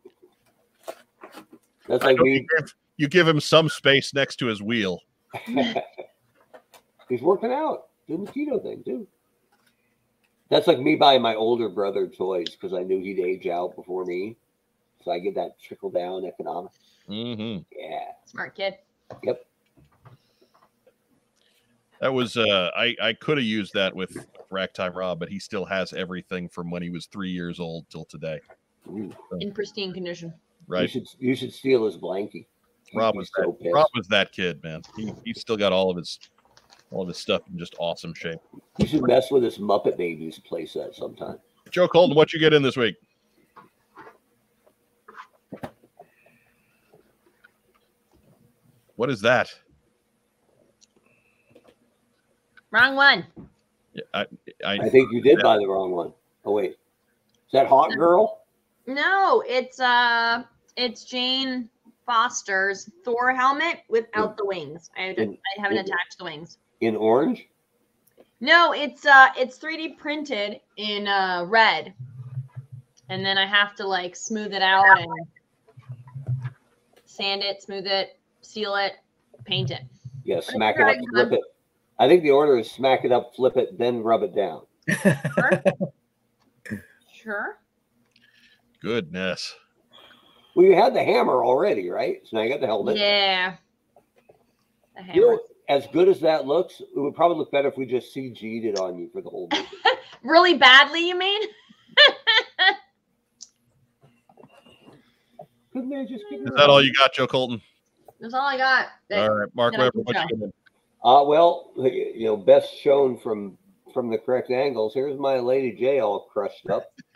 That's 1.88 2.03
I 2.03 2.07
like 2.07 2.18
know 2.18 2.23
me. 2.23 2.48
give, 2.57 2.73
you 2.97 3.07
give 3.07 3.27
him 3.27 3.39
some 3.39 3.69
space 3.69 4.13
next 4.13 4.38
to 4.38 4.47
his 4.47 4.61
wheel. 4.61 4.99
He's 7.09 7.22
working 7.22 7.51
out, 7.51 7.88
doing 8.07 8.26
the 8.26 8.31
keto 8.31 8.61
thing 8.61 8.84
too. 8.84 9.07
That's 10.49 10.68
like 10.68 10.80
me 10.80 10.95
buying 10.95 11.22
my 11.22 11.35
older 11.35 11.69
brother 11.69 12.07
toys 12.07 12.49
because 12.49 12.73
I 12.73 12.84
knew 12.84 12.99
he'd 12.99 13.19
age 13.19 13.47
out 13.47 13.76
before 13.76 14.05
me. 14.05 14.35
So 15.03 15.11
I 15.11 15.19
get 15.19 15.35
that 15.35 15.59
trickle 15.61 15.89
down 15.89 16.26
economics. 16.26 16.77
hmm 17.07 17.57
Yeah. 17.77 18.11
Smart 18.26 18.55
kid. 18.55 18.76
Yep. 19.23 19.45
That 22.01 22.13
was 22.13 22.35
uh, 22.35 22.72
I 22.76 22.95
I 23.01 23.13
could 23.13 23.38
have 23.38 23.45
used 23.45 23.73
that 23.73 23.95
with 23.95 24.26
Ragtime 24.49 24.93
Rob, 24.93 25.19
but 25.19 25.30
he 25.30 25.39
still 25.39 25.65
has 25.65 25.93
everything 25.93 26.49
from 26.49 26.69
when 26.72 26.81
he 26.81 26.89
was 26.89 27.05
three 27.05 27.30
years 27.30 27.59
old 27.59 27.85
till 27.89 28.05
today. 28.05 28.39
Ooh. 28.89 29.13
In 29.39 29.51
pristine 29.53 29.93
condition. 29.93 30.34
Right. 30.68 30.80
You 30.80 30.81
Right? 30.84 30.89
should 30.89 31.07
you 31.19 31.35
should 31.35 31.53
steal 31.53 31.85
his 31.85 31.97
blankie. 31.97 32.45
Rob 32.93 33.15
was 33.15 33.31
so 33.35 33.51
that, 33.51 33.59
pissed. 33.63 33.73
Rob 33.73 33.88
was 33.95 34.07
that 34.07 34.31
kid, 34.31 34.61
man. 34.63 34.81
He 34.95 35.13
he's 35.23 35.39
still 35.39 35.57
got 35.57 35.72
all 35.72 35.89
of 35.89 35.97
his 35.97 36.19
all 36.91 37.01
of 37.01 37.07
his 37.07 37.18
stuff 37.18 37.41
in 37.51 37.57
just 37.57 37.76
awesome 37.80 38.13
shape. 38.13 38.39
You 38.77 38.88
should 38.88 39.05
mess 39.07 39.31
with 39.31 39.43
his 39.43 39.57
Muppet 39.57 39.97
Babies 39.97 40.39
playset 40.49 40.95
sometime. 40.95 41.39
Joe 41.69 41.88
Colton, 41.88 42.15
what 42.15 42.34
you 42.34 42.39
get 42.39 42.53
in 42.53 42.61
this 42.61 42.76
week? 42.76 42.95
What 48.95 49.09
is 49.09 49.22
that? 49.22 49.49
Wrong 52.72 52.95
one. 52.95 53.26
Yeah, 53.93 54.03
I, 54.13 54.26
I, 54.65 54.73
I 54.73 54.89
think 54.89 55.11
you 55.11 55.22
did 55.22 55.38
Yeah. 55.38 55.43
buy 55.43 55.57
the 55.57 55.68
wrong 55.68 55.91
one. 55.91 56.13
Oh 56.45 56.51
wait, 56.51 56.72
is 56.72 57.51
that 57.53 57.68
Hot 57.68 57.91
Girl? 57.95 58.41
No, 58.88 59.43
it's 59.47 59.80
uh 59.80 60.43
it's 60.77 61.03
Jane 61.03 61.69
Foster's 62.12 62.90
Thor 63.06 63.34
helmet 63.34 63.84
without 63.88 64.36
the 64.36 64.46
wings. 64.46 64.90
I, 64.98 65.04
In- 65.18 65.38
I 65.58 65.62
haven't 65.62 65.78
in- 65.78 65.86
attached 65.86 66.18
the 66.18 66.26
wings. 66.26 66.58
in 66.82 66.98
orange? 66.98 67.48
No, 68.42 68.74
it's 68.74 69.06
uh 69.06 69.30
it's 69.38 69.58
3D 69.58 69.98
printed 69.98 70.60
in 70.76 71.08
uh 71.08 71.46
red. 71.48 71.94
And 73.08 73.26
then 73.26 73.38
I 73.38 73.46
have 73.46 73.76
to 73.76 73.88
like 73.88 74.18
smooth 74.18 74.54
it 74.54 74.62
out 74.62 75.00
and 75.00 75.08
sand 77.06 77.44
it, 77.44 77.64
smooth 77.64 77.88
it, 77.88 78.20
seal 78.42 78.76
it, 78.76 78.94
paint 79.46 79.72
it. 79.72 79.84
Yeah, 80.26 80.40
it's 80.40 80.48
smack 80.48 80.76
it 80.76 80.80
very 80.80 80.98
up, 80.98 81.06
flip 81.14 81.32
it. 81.32 81.42
I 81.98 82.10
think 82.10 82.24
the 82.24 82.32
order 82.32 82.58
is 82.58 82.70
smack 82.70 83.06
it 83.06 83.14
up, 83.14 83.32
flip 83.38 83.56
it, 83.56 83.78
then 83.78 84.04
rub 84.04 84.24
it 84.24 84.36
down. 84.36 84.64
Sure. 87.14 87.60
goodness. 88.82 89.54
Well, 90.56 90.65
you 90.65 90.76
had 90.76 90.94
the 90.94 91.03
hammer 91.03 91.44
already, 91.44 91.90
right? 91.90 92.22
So 92.26 92.38
now 92.38 92.44
you 92.44 92.49
got 92.49 92.60
the 92.61 92.68
helmet. 92.68 92.98
Yeah. 92.98 93.56
The 94.95 95.14
You 95.14 95.22
know, 95.22 95.30
hammer. 95.30 95.41
as 95.69 95.88
good 95.94 96.07
as 96.10 96.19
that 96.22 96.45
looks, 96.45 96.82
it 96.82 96.88
would 96.99 97.15
probably 97.15 97.38
look 97.38 97.52
better 97.52 97.68
if 97.69 97.78
we 97.78 97.86
just 97.86 98.14
CG'd 98.15 98.65
it 98.65 98.78
on 98.80 98.98
you 98.99 99.10
for 99.14 99.22
the 99.22 99.30
whole 99.30 99.48
movie. 99.53 99.65
Really 100.23 100.56
badly, 100.56 101.07
you 101.07 101.18
mean? 101.18 101.41
Couldn't 105.73 105.90
they 105.90 106.06
just 106.06 106.26
give 106.30 106.41
Is 106.41 106.49
that 106.56 106.69
all 106.69 106.84
you 106.84 106.94
got, 106.94 107.14
Joe 107.14 107.28
Colton? 107.28 107.61
That's 108.19 108.34
all 108.34 108.45
I 108.45 108.57
got. 108.57 108.88
All 109.14 109.30
right, 109.36 109.56
Mark 109.56 109.72
Then 109.73 109.80
I 109.82 109.84
Weber, 109.86 109.91
can 109.94 110.03
what 110.03 110.30
you 110.32 110.38
go. 110.38 110.52
Uh, 111.03 111.23
well, 111.23 111.72
you 111.78 112.26
know, 112.26 112.38
best 112.38 112.76
shown 112.78 113.18
from 113.18 113.57
from 113.94 114.10
the 114.10 114.18
correct 114.18 114.52
angles. 114.52 114.94
Here's 114.94 115.18
my 115.19 115.40
Lady 115.40 115.72
J 115.72 115.99
all 115.99 116.28
crushed 116.32 116.69
up. 116.69 116.94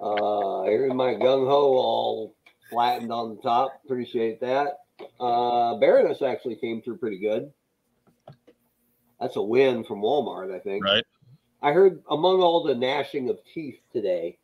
uh, 0.00 0.45
here's 0.66 0.92
my 0.92 1.14
gung 1.14 1.48
ho 1.48 1.76
all 1.76 2.34
flattened 2.70 3.12
on 3.12 3.36
the 3.36 3.42
top. 3.42 3.80
Appreciate 3.84 4.40
that. 4.40 4.80
Uh, 5.20 5.76
Baroness 5.76 6.22
actually 6.22 6.56
came 6.56 6.82
through 6.82 6.98
pretty 6.98 7.18
good. 7.18 7.52
That's 9.20 9.36
a 9.36 9.42
win 9.42 9.84
from 9.84 10.02
Walmart, 10.02 10.54
I 10.54 10.58
think. 10.58 10.84
Right. 10.84 11.04
I 11.62 11.72
heard 11.72 12.02
among 12.10 12.42
all 12.42 12.62
the 12.62 12.74
gnashing 12.74 13.30
of 13.30 13.38
teeth 13.52 13.80
today, 13.92 14.38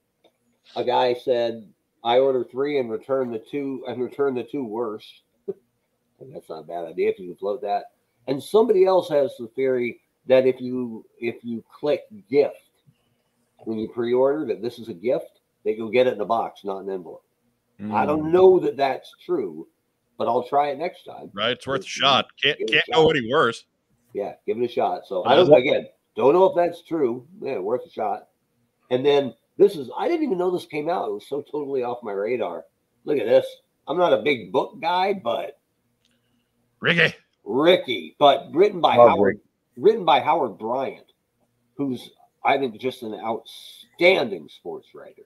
a 0.76 0.84
guy 0.84 1.14
said, 1.14 1.68
"I 2.02 2.18
order 2.18 2.42
three 2.44 2.78
and 2.78 2.90
return 2.90 3.30
the 3.30 3.38
two 3.38 3.84
and 3.86 4.02
return 4.02 4.34
the 4.34 4.44
two 4.44 4.64
worst." 4.64 5.22
And 6.20 6.32
that's 6.32 6.48
not 6.48 6.60
a 6.60 6.66
bad 6.66 6.84
idea 6.84 7.10
if 7.10 7.18
you 7.18 7.30
can 7.30 7.36
float 7.36 7.62
that. 7.62 7.86
And 8.28 8.40
somebody 8.40 8.84
else 8.84 9.08
has 9.08 9.36
the 9.36 9.48
theory 9.48 10.00
that 10.26 10.46
if 10.46 10.60
you 10.60 11.04
if 11.18 11.44
you 11.44 11.64
click 11.72 12.02
gift 12.30 12.70
when 13.58 13.78
you 13.78 13.88
pre-order 13.88 14.46
that 14.46 14.62
this 14.62 14.78
is 14.78 14.88
a 14.88 14.94
gift, 14.94 15.31
that 15.64 15.76
you'll 15.76 15.90
get 15.90 16.06
it 16.06 16.14
in 16.14 16.20
a 16.20 16.24
box, 16.26 16.64
not 16.64 16.78
an 16.78 16.90
envelope. 16.90 17.24
I 17.80 17.82
Mm. 17.84 18.06
don't 18.06 18.32
know 18.32 18.58
that 18.60 18.76
that's 18.76 19.12
true, 19.24 19.66
but 20.18 20.28
I'll 20.28 20.44
try 20.44 20.68
it 20.68 20.78
next 20.78 21.04
time. 21.04 21.30
Right, 21.32 21.52
it's 21.52 21.66
worth 21.66 21.82
a 21.82 21.86
shot. 21.86 22.26
Can't 22.40 22.58
Give 22.58 22.68
can't 22.68 22.84
go 22.92 23.10
any 23.10 23.28
worse. 23.30 23.64
Yeah, 24.12 24.34
give 24.46 24.58
it 24.58 24.64
a 24.64 24.68
shot. 24.68 25.06
So 25.06 25.24
I 25.24 25.34
don't 25.34 25.52
again. 25.52 25.88
Don't 26.14 26.34
know 26.34 26.44
if 26.44 26.54
that's 26.54 26.82
true. 26.82 27.26
Yeah, 27.40 27.58
worth 27.58 27.86
a 27.86 27.90
shot. 27.90 28.28
And 28.90 29.04
then 29.04 29.34
this 29.56 29.74
is 29.76 29.90
I 29.96 30.06
didn't 30.06 30.24
even 30.24 30.38
know 30.38 30.50
this 30.50 30.66
came 30.66 30.88
out. 30.88 31.08
It 31.08 31.12
was 31.12 31.28
so 31.28 31.42
totally 31.42 31.82
off 31.82 32.02
my 32.02 32.12
radar. 32.12 32.66
Look 33.04 33.18
at 33.18 33.26
this. 33.26 33.46
I'm 33.88 33.96
not 33.98 34.12
a 34.12 34.22
big 34.22 34.52
book 34.52 34.78
guy, 34.80 35.14
but 35.14 35.58
Rickey. 36.80 37.14
Rickey, 37.44 38.14
but 38.18 38.48
written 38.52 38.80
by 38.80 38.96
Love 38.96 39.10
Howard, 39.10 39.40
written 39.76 40.04
by 40.04 40.20
Howard 40.20 40.58
Bryant, 40.58 41.06
who's 41.76 42.10
I 42.44 42.58
think 42.58 42.78
just 42.80 43.02
an 43.02 43.14
outstanding 43.14 44.48
sports 44.48 44.88
writer. 44.94 45.22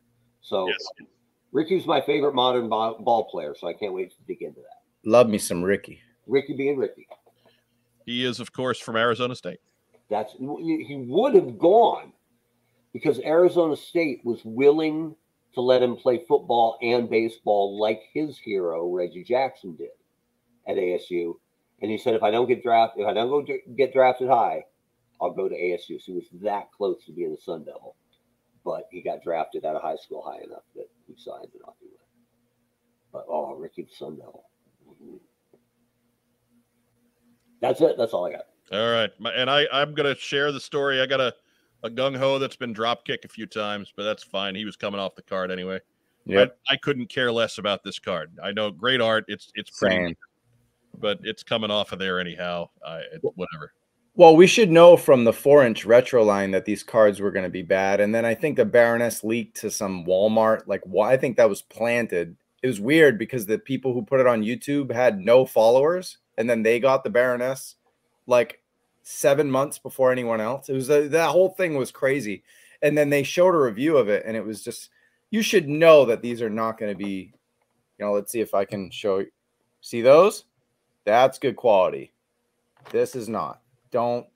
So 0.46 0.68
Yes. 0.68 1.08
Rickey's 1.50 1.86
my 1.86 2.00
favorite 2.00 2.34
modern 2.34 2.68
ball, 2.68 2.98
ball 3.00 3.24
player, 3.24 3.54
so 3.58 3.66
I 3.66 3.72
can't 3.72 3.92
wait 3.92 4.10
to 4.10 4.16
dig 4.28 4.42
into 4.42 4.60
that. 4.60 5.08
Love 5.08 5.28
me 5.28 5.38
some 5.38 5.62
Rickey. 5.62 6.00
Rickey 6.28 6.54
being 6.54 6.76
Rickey. 6.76 7.08
He 8.04 8.24
is, 8.24 8.38
of 8.38 8.52
course, 8.52 8.78
from 8.78 8.94
Arizona 8.96 9.34
State. 9.34 9.58
That's 10.08 10.34
he 10.34 11.04
would 11.08 11.34
have 11.34 11.58
gone 11.58 12.12
because 12.92 13.18
Arizona 13.20 13.74
State 13.74 14.20
was 14.22 14.40
willing 14.44 15.16
to 15.54 15.60
let 15.60 15.82
him 15.82 15.96
play 15.96 16.24
football 16.28 16.78
and 16.80 17.10
baseball 17.10 17.80
like 17.80 18.02
his 18.12 18.38
hero 18.38 18.88
Reggie 18.88 19.24
Jackson 19.24 19.74
did 19.74 19.88
at 20.68 20.76
ASU. 20.76 21.34
And 21.82 21.90
he 21.90 21.98
said, 21.98 22.14
if 22.14 22.22
I 22.22 22.30
don't 22.30 22.46
get 22.46 22.62
drafted, 22.62 23.02
if 23.02 23.08
I 23.08 23.14
don't 23.14 23.30
go 23.30 23.56
get 23.76 23.92
drafted 23.92 24.28
high, 24.28 24.62
I'll 25.20 25.32
go 25.32 25.48
to 25.48 25.54
ASU. 25.56 26.00
So 26.00 26.04
he 26.06 26.12
was 26.12 26.28
that 26.42 26.70
close 26.70 27.04
to 27.06 27.12
being 27.12 27.32
the 27.32 27.40
Sun 27.40 27.64
Devil, 27.64 27.96
but 28.66 28.88
he 28.90 29.00
got 29.00 29.22
drafted 29.22 29.64
out 29.64 29.76
of 29.76 29.82
high 29.82 29.96
school 29.96 30.20
high 30.20 30.42
enough 30.44 30.64
that 30.74 30.88
he 31.06 31.14
signed 31.16 31.48
it 31.54 31.62
off. 31.64 31.76
But 33.12 33.24
oh, 33.30 33.54
Rickey 33.54 33.86
Sundell. 33.96 34.44
Sun 34.84 34.96
Devil. 34.98 35.20
That's 37.62 37.80
it. 37.80 37.96
That's 37.96 38.12
all 38.12 38.26
I 38.26 38.32
got. 38.32 38.46
All 38.72 38.90
right. 38.92 39.10
And 39.34 39.48
I, 39.48 39.66
I'm 39.72 39.94
going 39.94 40.12
to 40.12 40.20
share 40.20 40.50
the 40.50 40.60
story. 40.60 41.00
I 41.00 41.06
got 41.06 41.20
a, 41.20 41.32
a 41.84 41.88
gung 41.88 42.16
ho 42.16 42.40
that's 42.40 42.56
been 42.56 42.72
drop 42.72 43.06
kick 43.06 43.24
a 43.24 43.28
few 43.28 43.46
times, 43.46 43.92
but 43.96 44.02
that's 44.02 44.24
fine. 44.24 44.56
He 44.56 44.64
was 44.64 44.76
coming 44.76 45.00
off 45.00 45.14
the 45.14 45.22
card 45.22 45.52
anyway. 45.52 45.78
Yep. 46.26 46.58
I, 46.68 46.74
I 46.74 46.76
couldn't 46.76 47.06
care 47.06 47.30
less 47.30 47.58
about 47.58 47.84
this 47.84 48.00
card. 48.00 48.32
I 48.42 48.50
know 48.50 48.72
great 48.72 49.00
art. 49.00 49.24
It's 49.28 49.52
it's 49.54 49.70
pretty, 49.70 49.94
Same. 49.94 50.16
but 50.98 51.20
it's 51.22 51.44
coming 51.44 51.70
off 51.70 51.92
of 51.92 52.00
there 52.00 52.18
anyhow. 52.18 52.68
I 52.84 52.98
it, 52.98 53.20
whatever. 53.22 53.72
Well, 54.18 54.34
we 54.34 54.46
should 54.46 54.70
know 54.70 54.96
from 54.96 55.24
the 55.24 55.32
four 55.32 55.62
inch 55.62 55.84
retro 55.84 56.24
line 56.24 56.52
that 56.52 56.64
these 56.64 56.82
cards 56.82 57.20
were 57.20 57.30
going 57.30 57.44
to 57.44 57.50
be 57.50 57.60
bad. 57.60 58.00
And 58.00 58.14
then 58.14 58.24
I 58.24 58.34
think 58.34 58.56
the 58.56 58.64
Baroness 58.64 59.22
leaked 59.22 59.60
to 59.60 59.70
some 59.70 60.06
Walmart. 60.06 60.62
Like, 60.66 60.80
why? 60.84 61.12
I 61.12 61.18
think 61.18 61.36
that 61.36 61.50
was 61.50 61.60
planted. 61.60 62.34
It 62.62 62.66
was 62.66 62.80
weird 62.80 63.18
because 63.18 63.44
the 63.44 63.58
people 63.58 63.92
who 63.92 64.02
put 64.02 64.20
it 64.20 64.26
on 64.26 64.42
YouTube 64.42 64.90
had 64.90 65.20
no 65.20 65.44
followers. 65.44 66.16
And 66.38 66.48
then 66.48 66.62
they 66.62 66.80
got 66.80 67.04
the 67.04 67.10
Baroness 67.10 67.76
like 68.26 68.62
seven 69.02 69.50
months 69.50 69.78
before 69.78 70.12
anyone 70.12 70.40
else. 70.40 70.70
It 70.70 70.72
was 70.72 70.88
a, 70.88 71.08
that 71.08 71.28
whole 71.28 71.50
thing 71.50 71.76
was 71.76 71.90
crazy. 71.90 72.42
And 72.80 72.96
then 72.96 73.10
they 73.10 73.22
showed 73.22 73.54
a 73.54 73.58
review 73.58 73.98
of 73.98 74.08
it. 74.08 74.22
And 74.24 74.34
it 74.34 74.46
was 74.46 74.64
just, 74.64 74.88
you 75.30 75.42
should 75.42 75.68
know 75.68 76.06
that 76.06 76.22
these 76.22 76.40
are 76.40 76.48
not 76.48 76.78
going 76.78 76.90
to 76.90 76.96
be, 76.96 77.34
you 77.98 78.06
know, 78.06 78.14
let's 78.14 78.32
see 78.32 78.40
if 78.40 78.54
I 78.54 78.64
can 78.64 78.90
show 78.90 79.18
you. 79.18 79.30
See 79.82 80.00
those? 80.00 80.44
That's 81.04 81.38
good 81.38 81.56
quality. 81.56 82.14
This 82.90 83.14
is 83.14 83.28
not 83.28 83.60
don't 83.96 84.26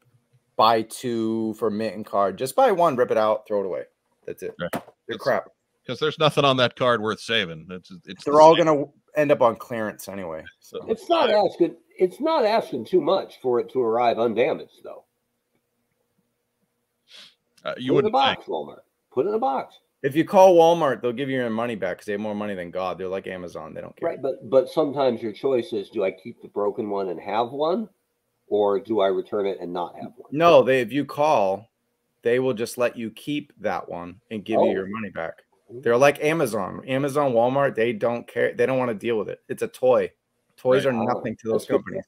buy 0.57 0.81
two 0.81 1.53
for 1.59 1.70
mint 1.70 1.95
and 1.95 2.07
card. 2.07 2.39
Just 2.39 2.57
buy 2.57 2.73
one, 2.73 2.97
rip 2.97 3.11
it 3.11 3.19
out, 3.19 3.47
throw 3.47 3.61
it 3.61 3.66
away. 3.66 3.82
That's 4.27 4.43
it. 4.43 4.55
Right. 4.59 4.73
They're 4.73 4.81
It's- 5.16 5.19
crap. 5.23 5.49
Because 5.82 5.99
there's 6.01 6.19
nothing 6.19 6.45
on 6.47 6.57
that 6.59 6.77
card 6.77 7.03
worth 7.03 7.20
saving. 7.20 7.66
It's 7.70 7.93
it's 8.07 8.24
They're 8.24 8.41
all 8.41 8.57
gonna 8.57 8.85
end 9.16 9.31
up 9.32 9.43
on 9.43 9.57
clearance 9.57 10.09
anyway. 10.09 10.45
so 10.61 10.78
It's 10.89 11.09
not 11.11 11.28
asking. 11.31 11.77
It's 11.99 12.20
not 12.20 12.45
asking 12.47 12.87
too 12.87 13.01
much 13.03 13.39
for 13.43 13.61
it 13.61 13.69
to 13.73 13.82
arrive 13.82 14.19
undamaged, 14.19 14.82
though. 14.82 15.05
uh, 17.65 17.74
you 17.77 17.93
Put 17.93 18.05
it 18.05 18.09
in 18.09 18.15
a 18.15 18.15
wouldn't 18.15 18.15
think. 18.15 18.39
box, 18.39 18.47
Walmart. 18.47 18.81
Put 19.12 19.27
it 19.27 19.31
in 19.31 19.35
a 19.35 19.39
box. 19.39 19.78
If 20.03 20.16
you 20.16 20.24
call 20.24 20.55
Walmart, 20.57 21.03
they'll 21.03 21.12
give 21.12 21.28
you 21.28 21.37
your 21.37 21.51
money 21.51 21.74
back 21.74 21.97
because 21.99 22.07
they 22.07 22.12
have 22.12 22.20
more 22.23 22.35
money 22.35 22.55
than 22.55 22.70
God. 22.70 22.97
They're 22.97 23.09
like 23.09 23.27
Amazon. 23.27 23.74
They 23.74 23.81
don't 23.82 23.95
care. 23.97 24.09
Right, 24.11 24.23
but 24.23 24.49
but 24.49 24.69
sometimes 24.70 25.20
your 25.23 25.32
choice 25.32 25.73
is: 25.74 25.91
do 25.91 26.05
I 26.05 26.11
keep 26.11 26.41
the 26.41 26.49
broken 26.49 26.89
one 26.89 27.09
and 27.09 27.20
have 27.20 27.51
one, 27.51 27.89
or 28.51 28.78
do 28.78 29.01
I 29.01 29.06
return 29.06 29.47
it 29.47 29.56
and 29.60 29.72
not 29.72 29.94
have 29.97 30.12
one? 30.16 30.28
No, 30.31 30.62
they 30.62 30.81
if 30.82 30.93
you 30.93 31.06
call, 31.06 31.70
they 32.22 32.39
will 32.39 32.52
just 32.52 32.77
let 32.77 32.97
you 32.98 33.10
keep 33.12 33.52
that 33.60 33.89
one 33.89 34.20
and 34.31 34.44
give 34.44 34.59
Oh. 34.59 34.66
you 34.66 34.72
your 34.72 34.86
money 34.86 35.09
back. 35.09 35.35
Hmm. 35.70 35.81
They're 35.81 35.97
like 35.97 36.22
Amazon. 36.22 36.82
Amazon, 36.86 37.32
Walmart, 37.32 37.74
they 37.74 37.94
don't 37.94 38.27
care. 38.28 38.52
They 38.52 38.66
don't 38.66 38.78
want 38.78 38.90
to 38.90 38.94
deal 38.94 39.16
with 39.16 39.31
it. 39.31 39.40
It's 39.48 39.62
a 39.62 39.68
toy. 39.68 40.10
Toys 40.59 40.85
Right. 40.85 40.94
are 40.94 41.05
nothing 41.14 41.35
to 41.36 41.48
those 41.48 41.64
companies. 41.64 42.05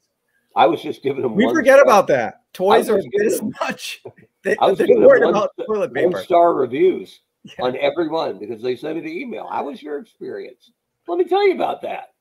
I 0.54 0.66
was 0.66 0.82
just 0.82 1.02
giving 1.02 1.22
them. 1.22 1.34
We 1.34 1.46
one 1.46 1.54
forget 1.54 1.76
star- 1.78 1.84
about 1.84 2.06
that. 2.08 2.40
Toys 2.52 2.90
are 2.90 3.00
this 3.16 3.38
them- 3.38 3.52
much. 3.62 4.02
They, 4.44 4.56
I 4.56 4.66
was 4.66 4.76
they're 4.78 4.88
worried 4.88 5.22
one 5.22 5.30
about 5.34 5.50
st- 5.56 5.68
toilet 5.68 5.92
one 5.94 6.10
paper. 6.10 6.20
star 6.24 6.52
reviews 6.54 7.20
Yeah. 7.44 7.64
on 7.66 7.76
every 7.76 8.08
one 8.08 8.40
because 8.40 8.60
they 8.60 8.74
sent 8.74 8.96
me 8.96 9.00
the 9.02 9.20
email. 9.20 9.46
How 9.46 9.64
was 9.66 9.80
your 9.80 9.98
experience? 10.00 10.72
Let 11.06 11.16
me 11.18 11.24
tell 11.24 11.46
you 11.46 11.54
about 11.54 11.80
that. 11.82 12.12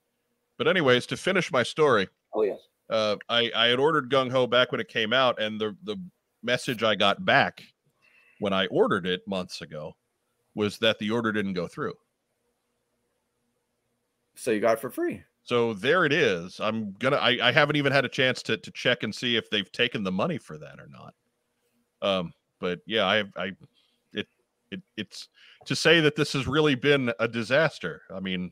But 0.57 0.67
anyways, 0.67 1.07
to 1.07 1.17
finish 1.17 1.51
my 1.51 1.63
story, 1.63 2.07
Oh 2.35 2.43
yes. 2.43 2.59
Uh, 2.91 3.15
I 3.29 3.51
I 3.55 3.67
had 3.67 3.79
ordered 3.79 4.11
Gung 4.11 4.29
Ho 4.31 4.45
back 4.45 4.71
when 4.71 4.81
it 4.81 4.89
came 4.89 5.13
out, 5.13 5.41
and 5.41 5.59
the 5.59 5.75
the 5.83 5.97
message 6.43 6.83
I 6.83 6.95
got 6.95 7.23
back 7.25 7.63
when 8.39 8.53
I 8.53 8.67
ordered 8.67 9.07
it 9.07 9.27
months 9.27 9.61
ago 9.61 9.95
was 10.55 10.77
that 10.79 10.99
the 10.99 11.11
order 11.11 11.31
didn't 11.31 11.53
go 11.53 11.67
through. 11.67 11.93
So 14.35 14.51
you 14.51 14.59
got 14.59 14.73
it 14.73 14.81
for 14.81 14.89
free. 14.89 15.23
So 15.43 15.73
there 15.73 16.05
it 16.05 16.13
is. 16.13 16.59
I'm 16.59 16.93
gonna. 16.99 17.17
I, 17.17 17.37
I 17.41 17.51
haven't 17.51 17.77
even 17.77 17.91
had 17.91 18.05
a 18.05 18.09
chance 18.09 18.43
to 18.43 18.57
to 18.57 18.71
check 18.71 19.03
and 19.03 19.13
see 19.13 19.35
if 19.37 19.49
they've 19.49 19.71
taken 19.71 20.03
the 20.03 20.11
money 20.11 20.37
for 20.37 20.57
that 20.57 20.79
or 20.79 20.87
not. 20.87 21.13
Um, 22.01 22.33
but 22.59 22.79
yeah, 22.85 23.05
I 23.05 23.23
I 23.35 23.51
it 24.13 24.27
it 24.69 24.81
it's 24.97 25.29
to 25.65 25.75
say 25.75 26.01
that 26.01 26.15
this 26.15 26.33
has 26.33 26.47
really 26.47 26.75
been 26.75 27.13
a 27.19 27.27
disaster. 27.27 28.01
I 28.13 28.19
mean, 28.19 28.51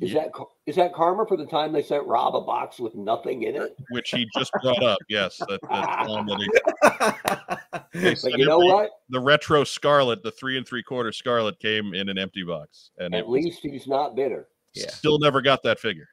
Is 0.00 0.12
yeah, 0.12 0.24
that 0.66 0.76
that 0.76 0.92
karma 0.94 1.24
for 1.26 1.36
the 1.36 1.46
time 1.46 1.72
they 1.72 1.82
sent 1.82 2.06
Rob 2.06 2.36
a 2.36 2.40
box 2.42 2.78
with 2.78 2.94
nothing 2.94 3.44
in 3.44 3.56
it? 3.56 3.74
which 3.90 4.10
he 4.10 4.26
just 4.36 4.52
brought 4.62 4.82
up. 4.82 4.98
Yes, 5.08 5.38
that, 5.38 5.60
that's 5.70 6.08
one 6.08 6.26
that 6.26 7.88
he, 7.92 8.00
they 8.00 8.14
But 8.14 8.38
you 8.38 8.44
know 8.46 8.60
every- 8.60 8.72
what? 8.72 8.90
the 9.08 9.18
retro 9.20 9.64
Scarlet, 9.64 10.22
the 10.22 10.30
three 10.30 10.56
and 10.58 10.66
three 10.66 10.82
quarter 10.82 11.10
Scarlet, 11.10 11.58
came 11.58 11.94
in 11.94 12.08
an 12.10 12.18
empty 12.18 12.42
box, 12.42 12.90
and 12.98 13.14
it 13.14 13.18
At 13.18 13.26
was- 13.26 13.42
least 13.44 13.60
he's 13.62 13.86
not 13.86 14.14
bitter. 14.14 14.48
Yeah. 14.74 14.90
still 14.90 15.18
never 15.18 15.40
got 15.40 15.62
that 15.62 15.80
figure. 15.80 16.08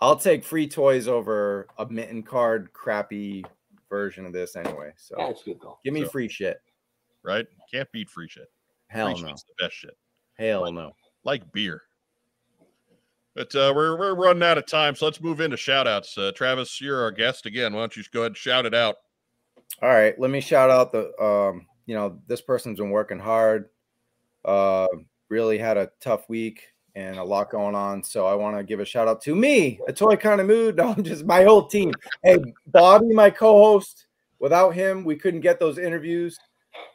I'll 0.00 0.16
take 0.16 0.42
free 0.44 0.66
toys 0.66 1.06
over 1.06 1.68
a 1.78 1.86
mitten 1.86 2.22
card 2.22 2.72
crappy 2.72 3.44
version 3.88 4.24
of 4.26 4.32
this 4.32 4.56
anyway. 4.56 4.92
So 4.96 5.14
That's 5.18 5.42
good 5.42 5.60
call. 5.60 5.80
give 5.84 5.92
me 5.94 6.02
So- 6.04 6.08
free 6.08 6.28
shit. 6.28 6.60
Right? 7.22 7.46
Can't 7.72 7.90
beat 7.92 8.10
free 8.10 8.26
shit. 8.28 8.50
Hell 8.88 9.12
free 9.12 9.22
no. 9.22 9.28
shit's 9.28 9.44
the 9.44 9.64
best 9.64 9.76
shit. 9.76 9.96
Hell 10.38 10.72
no. 10.72 10.92
like 11.24 11.50
beer. 11.52 11.82
But 13.34 13.54
uh, 13.54 13.72
we're 13.74 13.98
we're 13.98 14.14
running 14.14 14.42
out 14.42 14.58
of 14.58 14.66
time, 14.66 14.94
so 14.94 15.06
let's 15.06 15.20
move 15.20 15.40
into 15.40 15.56
shout 15.56 15.88
outs. 15.88 16.16
Uh, 16.18 16.32
Travis, 16.34 16.80
you're 16.80 17.00
our 17.00 17.10
guest 17.10 17.46
again. 17.46 17.72
Why 17.72 17.80
don't 17.80 17.96
you 17.96 18.02
go 18.12 18.20
ahead 18.20 18.32
and 18.32 18.36
shout 18.36 18.66
it 18.66 18.74
out? 18.74 18.96
All 19.80 19.88
right, 19.88 20.18
let 20.20 20.30
me 20.30 20.40
shout 20.40 20.70
out 20.70 20.92
the 20.92 21.18
um, 21.22 21.66
you 21.86 21.94
know, 21.94 22.20
this 22.26 22.42
person's 22.42 22.78
been 22.78 22.90
working 22.90 23.18
hard. 23.18 23.68
Uh 24.44 24.86
really 25.32 25.56
had 25.56 25.78
a 25.78 25.90
tough 25.98 26.28
week 26.28 26.62
and 26.94 27.16
a 27.16 27.24
lot 27.24 27.50
going 27.50 27.74
on. 27.74 28.04
So 28.04 28.26
I 28.26 28.34
want 28.34 28.56
to 28.56 28.62
give 28.62 28.80
a 28.80 28.84
shout 28.84 29.08
out 29.08 29.22
to 29.22 29.34
me, 29.34 29.80
a 29.88 29.92
toy 29.92 30.14
kind 30.14 30.40
of 30.40 30.46
mood. 30.46 30.76
No, 30.82 30.92
I'm 30.92 31.02
just 31.02 31.24
my 31.24 31.42
whole 31.42 31.66
team. 31.66 31.92
Hey, 32.22 32.38
Bobby, 32.66 33.12
my 33.14 33.30
co-host. 33.30 34.06
Without 34.38 34.74
him, 34.74 35.04
we 35.04 35.16
couldn't 35.16 35.40
get 35.40 35.58
those 35.58 35.78
interviews. 35.78 36.38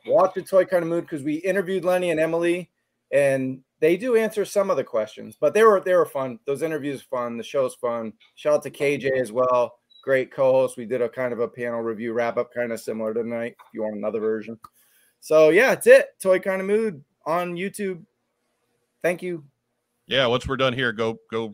Watch 0.05 0.33
the 0.35 0.41
toy 0.41 0.65
kind 0.65 0.83
of 0.83 0.89
mood 0.89 1.05
because 1.05 1.23
we 1.23 1.35
interviewed 1.35 1.85
Lenny 1.85 2.11
and 2.11 2.19
Emily, 2.19 2.69
and 3.11 3.61
they 3.79 3.97
do 3.97 4.15
answer 4.15 4.45
some 4.45 4.69
of 4.69 4.77
the 4.77 4.83
questions, 4.83 5.37
but 5.39 5.53
they 5.53 5.63
were 5.63 5.79
they 5.79 5.93
were 5.93 6.05
fun. 6.05 6.39
Those 6.45 6.61
interviews 6.61 7.01
fun. 7.01 7.37
The 7.37 7.43
show's 7.43 7.75
fun. 7.75 8.13
Shout 8.35 8.53
out 8.55 8.63
to 8.63 8.71
KJ 8.71 9.19
as 9.19 9.31
well. 9.31 9.79
Great 10.03 10.31
co-host. 10.31 10.77
We 10.77 10.85
did 10.85 11.01
a 11.01 11.09
kind 11.09 11.33
of 11.33 11.39
a 11.39 11.47
panel 11.47 11.81
review 11.81 12.13
wrap 12.13 12.37
up, 12.37 12.53
kind 12.53 12.71
of 12.71 12.79
similar 12.79 13.13
tonight. 13.13 13.55
If 13.59 13.73
you 13.73 13.83
want 13.83 13.97
another 13.97 14.19
version. 14.19 14.57
So 15.19 15.49
yeah, 15.49 15.69
that's 15.69 15.87
it. 15.87 16.07
Toy 16.21 16.39
kind 16.39 16.61
of 16.61 16.67
mood 16.67 17.03
on 17.25 17.55
YouTube. 17.55 18.03
Thank 19.03 19.21
you. 19.21 19.43
Yeah, 20.07 20.25
once 20.27 20.47
we're 20.47 20.57
done 20.57 20.73
here, 20.73 20.91
go 20.91 21.19
go 21.31 21.53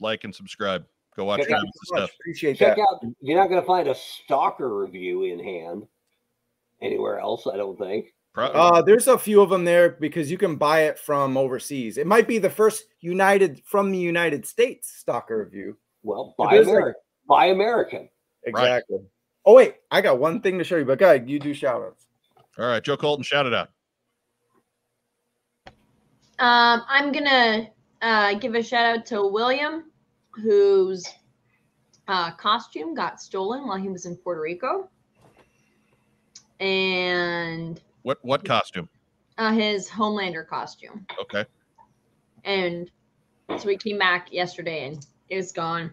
like 0.00 0.24
and 0.24 0.34
subscribe. 0.34 0.84
Go 1.16 1.24
watch 1.24 1.40
Check 1.40 1.48
Thank 1.48 1.58
out 1.58 1.66
so 1.74 1.96
stuff. 1.96 2.10
Appreciate 2.20 2.58
Check 2.58 2.76
that. 2.76 2.82
out. 2.82 3.04
You're 3.20 3.38
not 3.38 3.48
going 3.48 3.60
to 3.60 3.66
find 3.66 3.88
a 3.88 3.94
stalker 3.94 4.76
review 4.76 5.24
in 5.24 5.38
hand 5.38 5.86
anywhere 6.82 7.18
else. 7.18 7.46
I 7.46 7.56
don't 7.56 7.78
think. 7.78 8.12
Pro- 8.34 8.46
Uh, 8.46 8.82
there's 8.82 9.06
a 9.06 9.16
few 9.16 9.40
of 9.40 9.48
them 9.50 9.64
there 9.64 9.90
because 9.90 10.28
you 10.30 10.36
can 10.36 10.56
buy 10.56 10.80
it 10.82 10.98
from 10.98 11.36
overseas. 11.36 11.96
It 11.98 12.06
might 12.06 12.26
be 12.26 12.38
the 12.38 12.50
first 12.50 12.86
United 13.00 13.62
from 13.64 13.92
the 13.92 13.98
United 13.98 14.44
States 14.46 14.92
stalker 14.96 15.38
review. 15.38 15.76
Well, 16.02 16.34
buy 16.36 16.54
there's 16.56 16.66
like- 16.66 16.74
American. 16.76 17.00
buy 17.28 17.46
American. 17.46 18.08
Exactly. 18.42 18.98
Oh 19.46 19.54
wait, 19.54 19.76
I 19.90 20.00
got 20.00 20.18
one 20.18 20.40
thing 20.40 20.58
to 20.58 20.64
show 20.64 20.76
you, 20.76 20.84
but 20.84 20.98
go 20.98 21.06
ahead, 21.06 21.30
you 21.30 21.38
do 21.38 21.54
shout 21.54 21.80
outs. 21.80 22.06
All 22.58 22.66
right, 22.66 22.82
Joe 22.82 22.96
Colton, 22.96 23.22
shout 23.22 23.46
it 23.46 23.54
out. 23.54 23.68
Um, 26.38 26.82
I'm 26.88 27.12
gonna 27.12 27.68
uh, 28.02 28.34
give 28.34 28.54
a 28.54 28.62
shout 28.62 28.84
out 28.98 29.06
to 29.06 29.26
William, 29.26 29.84
whose 30.30 31.06
uh, 32.08 32.32
costume 32.32 32.94
got 32.94 33.20
stolen 33.20 33.66
while 33.68 33.78
he 33.78 33.88
was 33.88 34.06
in 34.06 34.16
Puerto 34.16 34.40
Rico. 34.40 34.90
and 36.60 37.80
What 38.04 38.18
what 38.22 38.44
costume? 38.44 38.88
uh, 39.38 39.52
his 39.52 39.88
Homelander 39.88 40.46
costume. 40.46 41.06
Okay. 41.20 41.44
And 42.44 42.90
so 43.58 43.66
we 43.66 43.76
came 43.76 43.98
back 43.98 44.32
yesterday 44.32 44.86
and 44.86 45.04
it 45.28 45.36
was 45.36 45.52
gone. 45.52 45.92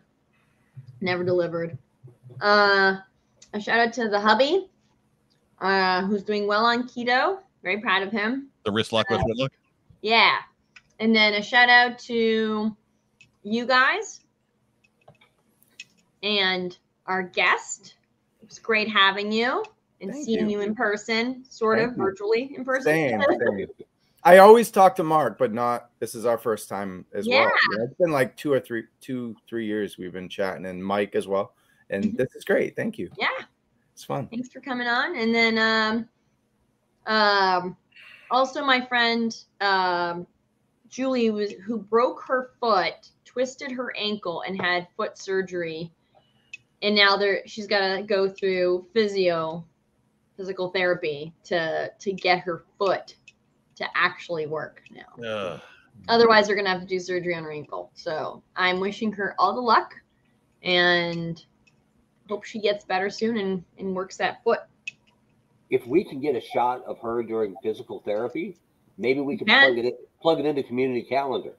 Never 0.99 1.23
delivered. 1.23 1.77
Uh, 2.39 2.97
a 3.53 3.59
shout 3.59 3.79
out 3.79 3.93
to 3.93 4.09
the 4.09 4.19
hubby, 4.19 4.69
uh, 5.59 6.03
who's 6.05 6.23
doing 6.23 6.47
well 6.47 6.65
on 6.65 6.87
keto. 6.87 7.39
Very 7.63 7.79
proud 7.79 8.03
of 8.03 8.11
him. 8.11 8.49
The 8.65 8.71
wrist 8.71 8.93
lock 8.93 9.09
with 9.09 9.21
look. 9.35 9.51
Yeah. 10.01 10.37
And 10.99 11.15
then 11.15 11.33
a 11.33 11.41
shout 11.41 11.69
out 11.69 11.97
to 11.99 12.75
you 13.43 13.65
guys 13.65 14.21
and 16.21 16.77
our 17.07 17.23
guest. 17.23 17.95
It 18.41 18.49
was 18.49 18.59
great 18.59 18.87
having 18.87 19.31
you 19.31 19.63
and 20.01 20.11
Thank 20.11 20.25
seeing 20.25 20.49
you. 20.49 20.59
you. 20.59 20.61
in 20.61 20.75
person, 20.75 21.43
sort 21.47 21.79
Thank 21.79 21.91
of 21.91 21.97
you. 21.97 22.03
virtually 22.03 22.53
in 22.55 22.65
person. 22.65 22.83
Same, 22.85 23.21
same. 23.57 23.67
I 24.23 24.37
always 24.37 24.69
talk 24.69 24.95
to 24.97 25.03
Mark, 25.03 25.37
but 25.39 25.51
not. 25.53 25.89
This 25.99 26.13
is 26.13 26.25
our 26.25 26.37
first 26.37 26.69
time 26.69 27.05
as 27.13 27.27
well. 27.27 27.37
Yeah. 27.39 27.49
Yeah, 27.77 27.83
It's 27.85 27.95
been 27.95 28.11
like 28.11 28.35
two 28.37 28.53
or 28.53 28.59
three, 28.59 28.83
two, 28.99 29.35
three 29.47 29.65
years 29.65 29.97
we've 29.97 30.13
been 30.13 30.29
chatting, 30.29 30.65
and 30.67 30.83
Mike 30.83 31.15
as 31.15 31.27
well. 31.27 31.53
And 31.89 32.15
this 32.17 32.35
is 32.35 32.45
great. 32.45 32.75
Thank 32.75 32.97
you. 32.99 33.09
yeah. 33.17 33.27
It's 33.93 34.03
fun. 34.05 34.27
Thanks 34.27 34.49
for 34.49 34.61
coming 34.61 34.87
on. 34.87 35.15
And 35.17 35.35
then 35.35 35.57
um 35.57 37.13
um 37.13 37.75
also 38.29 38.63
my 38.63 38.85
friend 38.85 39.35
um 39.59 40.25
Julie 40.89 41.29
was 41.29 41.51
who 41.65 41.77
broke 41.77 42.21
her 42.27 42.51
foot, 42.59 43.09
twisted 43.25 43.71
her 43.71 43.93
ankle 43.97 44.43
and 44.47 44.59
had 44.59 44.87
foot 44.95 45.17
surgery. 45.17 45.91
And 46.81 46.95
now 46.95 47.17
there 47.17 47.41
she's 47.45 47.67
got 47.67 47.95
to 47.97 48.03
go 48.03 48.29
through 48.29 48.87
physio 48.93 49.65
physical 50.41 50.69
therapy 50.71 51.31
to 51.43 51.91
to 51.99 52.11
get 52.11 52.39
her 52.39 52.63
foot 52.79 53.13
to 53.75 53.85
actually 53.95 54.47
work 54.47 54.81
now. 54.89 55.23
Uh, 55.23 55.59
Otherwise 56.07 56.47
they're 56.47 56.55
going 56.55 56.65
to 56.65 56.71
have 56.71 56.81
to 56.81 56.87
do 56.87 56.99
surgery 56.99 57.35
on 57.35 57.43
her 57.43 57.51
ankle. 57.51 57.91
So, 57.93 58.41
I'm 58.55 58.79
wishing 58.79 59.11
her 59.11 59.35
all 59.37 59.53
the 59.53 59.61
luck 59.61 59.93
and 60.63 61.43
hope 62.27 62.43
she 62.43 62.59
gets 62.59 62.85
better 62.85 63.11
soon 63.11 63.37
and 63.37 63.63
and 63.77 63.95
works 63.95 64.17
that 64.17 64.43
foot. 64.43 64.61
If 65.69 65.85
we 65.85 66.03
can 66.03 66.19
get 66.19 66.35
a 66.35 66.41
shot 66.41 66.83
of 66.85 66.97
her 66.99 67.21
during 67.21 67.55
physical 67.61 68.01
therapy, 68.03 68.57
maybe 68.97 69.21
we 69.21 69.37
can 69.37 69.45
can. 69.47 69.67
plug 69.67 69.77
it 69.77 69.85
in, 69.85 69.97
plug 70.21 70.39
it 70.39 70.45
into 70.47 70.63
community 70.63 71.03
calendar. 71.03 71.53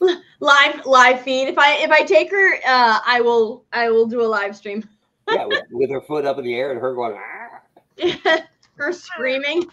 live 0.40 0.86
live 0.86 1.20
feed. 1.20 1.48
If 1.48 1.58
I 1.58 1.74
if 1.82 1.90
I 1.90 2.02
take 2.02 2.30
her, 2.30 2.54
uh, 2.66 3.00
I 3.04 3.20
will 3.20 3.66
I 3.74 3.90
will 3.90 4.06
do 4.06 4.22
a 4.22 4.28
live 4.28 4.56
stream. 4.56 4.88
Yeah, 5.30 5.46
with, 5.46 5.62
with 5.70 5.90
her 5.90 6.00
foot 6.00 6.24
up 6.26 6.38
in 6.38 6.44
the 6.44 6.54
air 6.54 6.70
and 6.72 6.80
her 6.80 6.94
going. 6.94 7.16
"Ah." 7.18 7.60
her 8.76 8.92
screaming. 8.92 9.64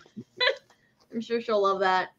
I'm 1.14 1.22
sure 1.22 1.42
she'll 1.42 1.62
love 1.62 1.80
that. 1.80 2.10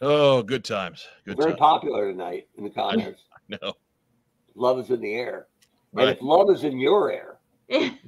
oh, 0.00 0.42
good 0.42 0.64
times. 0.64 1.06
Good 1.24 1.36
Very 1.36 1.50
times. 1.50 1.58
popular 1.60 2.10
tonight 2.10 2.48
in 2.56 2.64
the 2.64 2.70
comments. 2.74 3.22
No. 3.48 3.74
Love 4.54 4.78
is 4.80 4.90
in 4.90 5.00
the 5.00 5.14
air. 5.14 5.46
And 5.96 6.10
if 6.10 6.20
love 6.20 6.50
is 6.50 6.64
in 6.64 6.78
your 6.78 7.10
air, 7.10 7.38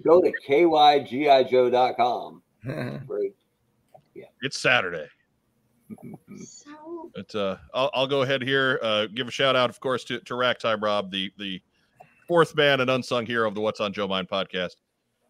go 0.05 0.21
to 0.21 0.33
kygijoe.com. 0.49 2.43
Where 3.07 3.21
It's 4.43 4.59
Saturday. 4.59 5.07
so 6.45 7.11
But 7.15 7.35
uh, 7.35 7.57
I'll, 7.73 7.91
I'll 7.95 8.07
go 8.07 8.23
ahead 8.23 8.43
here. 8.43 8.79
Uh, 8.83 9.07
give 9.07 9.29
a 9.29 9.31
shout 9.31 9.57
out, 9.57 9.71
of 9.71 9.81
course, 9.81 10.05
to, 10.05 10.21
to 10.21 10.35
Ragtime 10.35 10.83
Rob, 10.85 11.11
the 11.11 11.33
the 11.39 11.61
fourth 12.31 12.55
man 12.55 12.81
and 12.81 12.89
unsung 12.89 13.27
hero 13.27 13.49
of 13.49 13.57
the 13.57 13.61
What's 13.61 13.81
on 13.81 13.93
Joe 13.93 14.07
Mind 14.07 14.29
podcast, 14.29 14.77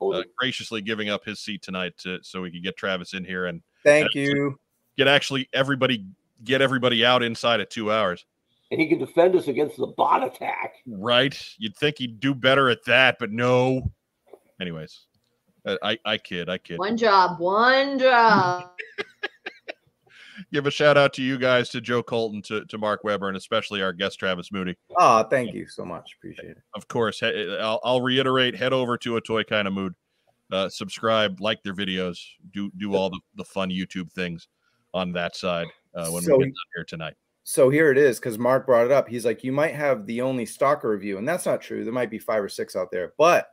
uh, 0.03 0.23
graciously 0.37 0.83
giving 0.83 1.09
up 1.09 1.25
his 1.25 1.41
seat 1.41 1.63
tonight 1.63 1.95
to, 2.01 2.19
so 2.23 2.43
we 2.43 2.51
could 2.51 2.63
get 2.63 2.77
Travis 2.77 3.15
in 3.15 3.25
here 3.25 3.47
and 3.47 3.63
Thank 3.85 4.15
you. 4.15 4.59
get 4.99 5.09
actually 5.09 5.49
everybody 5.55 6.05
get 6.45 6.61
everybody 6.61 7.03
out 7.05 7.23
inside 7.23 7.61
at 7.61 7.71
two 7.71 7.91
hours. 7.91 8.27
and 8.71 8.79
he 8.79 8.87
can 8.87 8.99
defend 8.99 9.35
us 9.35 9.49
against 9.49 9.79
the 9.79 9.87
bot 9.87 10.23
attack. 10.23 10.75
Right? 10.87 11.43
You'd 11.59 11.75
think 11.77 11.97
he'd 11.99 12.21
do 12.21 12.35
better 12.35 12.69
at 12.69 12.85
that, 12.85 13.17
but 13.19 13.31
no. 13.33 13.91
Anyways, 14.61 15.07
I 15.67 15.99
I 16.05 16.19
kid, 16.19 16.51
I 16.51 16.59
kid. 16.59 16.79
one 16.79 16.99
job, 16.99 17.41
one 17.41 17.99
job. 17.99 18.71
Give 20.53 20.67
a 20.67 20.71
shout 20.71 20.97
out 20.97 21.13
to 21.15 21.23
you 21.23 21.39
guys, 21.39 21.69
to 21.71 21.81
Joe 21.81 22.03
Colton, 22.03 22.43
to, 22.43 22.65
to 22.67 22.79
Mark 22.79 23.05
Weber, 23.05 23.29
and 23.29 23.37
especially 23.37 23.83
our 23.83 23.93
guest 23.93 24.19
Travis 24.19 24.51
Moody. 24.53 24.77
Oh, 24.99 25.23
thank 25.25 25.55
you 25.55 25.67
so 25.67 25.85
much. 25.85 26.15
Appreciate 26.19 26.51
it. 26.51 26.59
of 26.75 26.89
course, 26.89 27.23
I'll, 27.23 27.81
I'll 27.85 28.01
reiterate: 28.01 28.55
head 28.57 28.73
over 28.73 28.97
to 28.99 29.17
a 29.17 29.21
toy 29.21 29.45
kind 29.45 29.67
of 29.69 29.75
mood, 29.75 29.95
uh, 30.53 30.69
subscribe, 30.69 31.41
like 31.41 31.63
their 31.63 31.75
videos, 31.75 32.19
do 32.53 32.71
do 32.77 32.95
all 32.95 33.11
the, 33.11 33.21
the 33.37 33.45
fun 33.45 33.71
YouTube 33.71 34.11
things 34.13 34.49
on 34.95 35.13
that 35.13 35.37
side 35.37 35.67
uh, 35.95 36.09
when 36.09 36.23
So- 36.23 36.37
we 36.37 36.45
get 36.45 36.51
done 36.51 36.55
here 36.77 36.85
tonight. 36.85 37.15
So 37.43 37.69
here 37.71 37.91
it 37.91 37.97
is, 37.99 38.21
because 38.21 38.39
Mark 38.39 38.67
brought 38.67 38.85
it 38.85 38.93
up. 38.93 39.09
He's 39.09 39.25
like, 39.25 39.43
you 39.43 39.51
might 39.51 39.75
have 39.75 40.07
the 40.07 40.21
only 40.21 40.47
stalker 40.47 40.91
review, 40.91 41.19
and 41.19 41.27
that's 41.27 41.47
not 41.47 41.61
true. 41.63 41.83
There 41.85 41.93
might 41.93 42.11
be 42.11 42.19
five 42.19 42.45
or 42.45 42.49
six 42.51 42.77
out 42.77 42.91
there, 42.93 43.15
but 43.19 43.49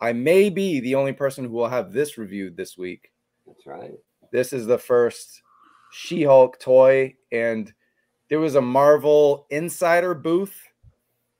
I 0.00 0.12
may 0.14 0.48
be 0.48 0.80
the 0.80 0.94
only 0.94 1.12
person 1.12 1.44
who 1.44 1.52
will 1.52 1.68
have 1.68 1.92
this 1.92 2.18
reviewed 2.18 2.56
this 2.56 2.76
week. 2.78 3.12
That's 3.46 3.66
right. 3.66 3.92
This 4.32 4.52
is 4.52 4.66
the 4.66 4.78
first 4.78 5.42
She-Hulk 5.92 6.58
toy, 6.58 7.14
and 7.32 7.72
there 8.28 8.40
was 8.40 8.54
a 8.54 8.60
Marvel 8.60 9.46
Insider 9.50 10.14
booth, 10.14 10.56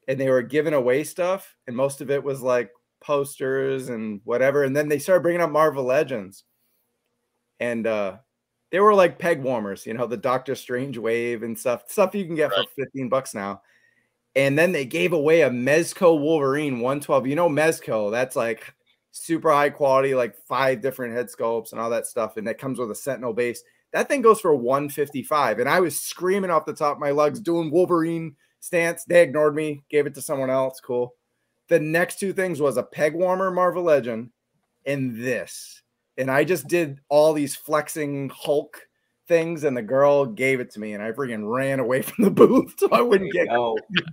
and 0.09 0.19
they 0.21 0.31
were 0.31 0.43
giving 0.43 0.75
away 0.75 1.05
stuff, 1.05 1.57
and 1.67 1.77
most 1.77 2.01
of 2.01 2.11
it 2.11 2.23
was 2.23 2.43
like 2.43 2.71
posters 3.01 3.89
and 3.89 4.21
whatever. 4.25 4.65
And 4.65 4.75
then 4.77 4.89
they 4.89 4.99
started 4.99 5.23
bringing 5.23 5.41
up 5.43 5.51
Marvel 5.51 5.85
Legends, 5.85 6.45
and 7.61 7.87
uh, 7.87 8.17
they 8.71 8.81
were 8.81 8.95
like 8.95 9.19
peg 9.19 9.43
warmers, 9.43 9.87
you 9.87 9.95
know, 9.95 10.07
the 10.07 10.17
Doctor 10.17 10.55
Strange 10.55 10.99
wave 10.99 11.43
and 11.43 11.59
stuff, 11.59 11.85
stuff 11.89 12.15
you 12.15 12.25
can 12.25 12.35
get 12.35 12.51
Right. 12.51 12.67
for 12.77 12.85
15 12.85 13.09
bucks 13.09 13.35
now. 13.35 13.63
And 14.35 14.59
then 14.59 14.73
they 14.73 14.85
gave 14.85 15.15
away 15.15 15.43
a 15.43 15.51
Mezco 15.51 16.21
Wolverine 16.21 16.81
112. 16.81 17.27
You 17.27 17.37
know, 17.37 17.49
Mezco, 17.49 18.11
that's 18.11 18.37
like 18.37 18.75
super 19.11 19.51
high 19.51 19.71
quality, 19.71 20.15
like 20.15 20.37
five 20.47 20.83
different 20.83 21.15
head 21.15 21.29
sculpts 21.29 21.73
and 21.73 21.81
all 21.81 21.89
that 21.89 22.07
stuff. 22.07 22.37
And 22.37 22.47
that 22.47 22.59
comes 22.59 22.79
with 22.79 22.91
a 22.91 22.95
Sentinel 22.95 23.33
base. 23.33 23.63
That 23.93 24.09
thing 24.09 24.23
goes 24.23 24.41
for 24.41 24.55
155. 24.55 25.59
And 25.59 25.69
I 25.69 25.81
was 25.81 26.01
screaming 26.01 26.51
off 26.51 26.67
the 26.67 26.75
top 26.75 26.97
of 26.97 27.01
my 27.01 27.11
lungs, 27.11 27.41
doing 27.41 27.71
Wolverine 27.71 28.37
stance. 28.61 29.05
They 29.05 29.23
ignored 29.23 29.55
me, 29.55 29.85
gave 29.89 30.07
it 30.07 30.15
to 30.15 30.23
someone 30.23 30.51
else. 30.51 30.81
Cool. 30.81 31.15
The 31.69 31.81
next 31.81 32.19
two 32.19 32.33
things 32.33 32.61
was 32.61 32.77
a 32.77 32.83
peg 32.83 33.15
warmer 33.15 33.51
Marvel 33.51 33.83
Legend 33.83 34.31
and 34.85 35.17
this. 35.17 35.83
And 36.19 36.31
I 36.31 36.45
just 36.45 36.69
did 36.69 37.01
all 37.09 37.33
these 37.33 37.57
flexing 37.57 38.31
Hulk 38.31 38.87
things, 39.29 39.65
and 39.65 39.77
the 39.77 39.83
girl 39.83 40.25
gave 40.25 40.61
it 40.61 40.71
to 40.71 40.81
me, 40.81 40.95
and 40.95 41.03
I 41.03 41.13
freaking 41.13 41.53
ran 41.53 41.81
away 41.81 42.03
from 42.03 42.25
the 42.25 42.31
booth 42.31 42.75
so 42.79 42.89
I 42.91 43.03
wouldn't 43.03 43.33
get 43.33 43.49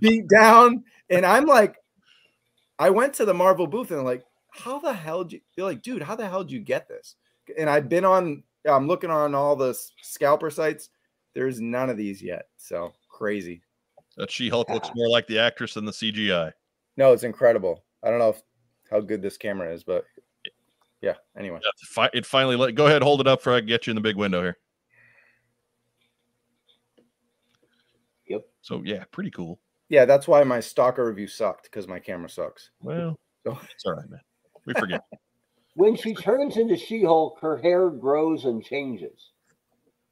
beat 0.00 0.28
down. 0.28 0.84
And 1.10 1.24
I'm 1.24 1.46
like, 1.46 1.76
I 2.78 2.90
went 2.90 3.14
to 3.14 3.24
the 3.24 3.34
Marvel 3.34 3.66
booth 3.66 3.90
and 3.90 4.04
like, 4.04 4.24
how 4.50 4.78
the 4.78 4.92
hell 4.92 5.24
did 5.24 5.34
you? 5.34 5.40
They're 5.56 5.64
like, 5.64 5.82
dude, 5.82 6.02
how 6.02 6.16
the 6.16 6.28
hell 6.28 6.44
did 6.44 6.52
you 6.52 6.60
get 6.60 6.88
this? 6.88 7.16
And 7.58 7.68
I've 7.68 7.88
been 7.88 8.04
on, 8.04 8.42
I'm 8.68 8.86
looking 8.86 9.10
on 9.10 9.34
all 9.34 9.56
the 9.56 9.78
scalper 10.02 10.50
sites. 10.50 10.88
There's 11.34 11.60
none 11.60 11.90
of 11.90 11.96
these 11.96 12.22
yet. 12.22 12.46
So 12.56 12.92
crazy. 13.08 13.62
That 14.16 14.30
She 14.30 14.48
Hulk 14.48 14.70
looks 14.70 14.90
more 14.94 15.08
like 15.08 15.26
the 15.26 15.38
actress 15.38 15.74
than 15.74 15.84
the 15.84 15.92
CGI. 15.92 16.52
No, 16.96 17.12
it's 17.12 17.24
incredible. 17.24 17.84
I 18.02 18.10
don't 18.10 18.18
know 18.20 18.30
if, 18.30 18.42
how 18.90 19.00
good 19.00 19.20
this 19.22 19.36
camera 19.36 19.72
is, 19.74 19.82
but 19.82 20.04
yeah. 21.00 21.14
Anyway, 21.36 21.58
Yeah, 21.62 21.68
it 21.68 21.86
fi- 21.88 22.10
It 22.14 22.24
finally 22.24 22.54
let 22.56 22.74
go 22.76 22.86
ahead, 22.86 23.02
hold 23.02 23.20
it 23.20 23.26
up 23.26 23.42
for 23.42 23.52
I 23.52 23.58
can 23.60 23.66
get 23.66 23.86
you 23.86 23.90
in 23.90 23.96
the 23.96 24.00
big 24.00 24.16
window 24.16 24.40
here. 24.42 24.56
Yep. 28.28 28.42
So 28.62 28.82
yeah, 28.84 29.04
pretty 29.10 29.30
cool. 29.30 29.58
yeah, 29.88 30.04
that's 30.04 30.26
why 30.28 30.42
my 30.44 30.60
stalker 30.60 31.04
review 31.06 31.26
sucked 31.26 31.64
because 31.64 31.86
my 31.88 31.98
camera 31.98 32.28
sucks. 32.30 32.70
Well, 32.80 33.16
So- 33.46 33.58
it's 33.74 33.84
all 33.84 33.94
right, 33.94 34.08
man. 34.08 34.20
We 34.66 34.74
forget. 34.74 35.02
When 35.74 35.96
she 35.96 36.14
turns 36.14 36.56
into 36.56 36.76
She-Hulk, 36.76 37.38
her 37.40 37.56
hair 37.56 37.90
grows 37.90 38.44
and 38.44 38.62
changes. 38.64 39.30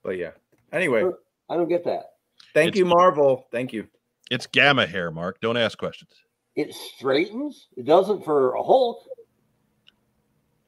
But 0.02 0.16
yeah. 0.18 0.32
Anyway, 0.72 1.02
Her- 1.02 1.18
I 1.48 1.56
don't 1.56 1.68
get 1.68 1.84
that. 1.84 2.14
thank 2.54 2.68
It's- 2.68 2.78
you, 2.78 2.84
Marvel. 2.84 3.46
Thank 3.52 3.72
you. 3.72 3.86
it's 4.30 4.46
gamma 4.46 4.86
hair, 4.86 5.10
Mark. 5.10 5.40
Don't 5.40 5.56
ask 5.56 5.78
questions. 5.78 6.10
It 6.56 6.72
straightens. 6.74 7.68
It 7.76 7.84
doesn't 7.86 8.24
for 8.24 8.54
a 8.54 8.62
Hulk. 8.62 9.06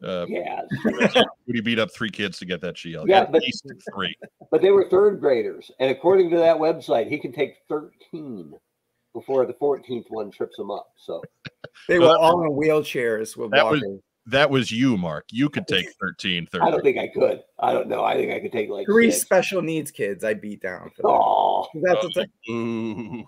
Uh, 0.03 0.27
Yeah, 0.29 0.63
Woody 1.47 1.61
beat 1.63 1.79
up 1.79 1.91
three 1.91 2.11
kids 2.11 2.39
to 2.39 2.45
get 2.45 2.61
that 2.61 2.77
She 2.77 2.93
Hulk. 2.93 3.09
Yeah, 3.09 3.21
At 3.23 3.33
but- 3.33 3.43
least 3.43 3.67
three. 3.95 4.15
but 4.51 4.61
they 4.61 4.71
were 4.71 4.89
third 4.91 5.19
graders, 5.21 5.71
and 5.81 5.91
according 5.91 6.29
to 6.31 6.37
that 6.37 6.57
website, 6.57 7.09
he 7.09 7.19
can 7.19 7.33
take 7.33 7.57
thirteen 7.69 8.53
before 9.15 9.47
the 9.47 9.55
fourteenth 9.55 10.07
one 10.11 10.31
trips 10.31 10.59
him 10.59 10.71
up. 10.71 10.89
So 10.97 11.23
They 11.89 11.99
were 11.99 12.17
all 12.19 12.43
in 12.45 12.51
wheelchairs 12.51 13.37
with 13.37 13.51
that 13.53 13.65
was- 13.65 13.81
walkers. 13.83 14.01
That 14.27 14.49
was 14.51 14.71
you, 14.73 14.97
Mark. 14.97 15.27
You 15.31 15.51
could 15.51 15.67
take 15.67 15.87
13, 16.01 16.47
13. 16.47 16.67
I 16.67 16.71
don't 16.71 16.83
think 16.83 16.97
I 16.99 17.09
could. 17.09 17.41
I 17.59 17.73
don't 17.75 17.89
know. 17.89 18.03
I 18.05 18.15
think 18.15 18.33
I 18.33 18.41
could 18.41 18.53
take 18.53 18.71
like 18.71 18.87
Three 18.87 19.11
six. 19.11 19.23
special 19.23 19.61
needs 19.61 19.91
kids 19.91 20.25
I 20.25 20.33
beat 20.35 20.63
down. 20.63 20.91
For. 20.97 21.07
Oh, 21.07 21.67
That's 21.83 22.03
what's 22.05 22.19
Boo. 22.47 23.25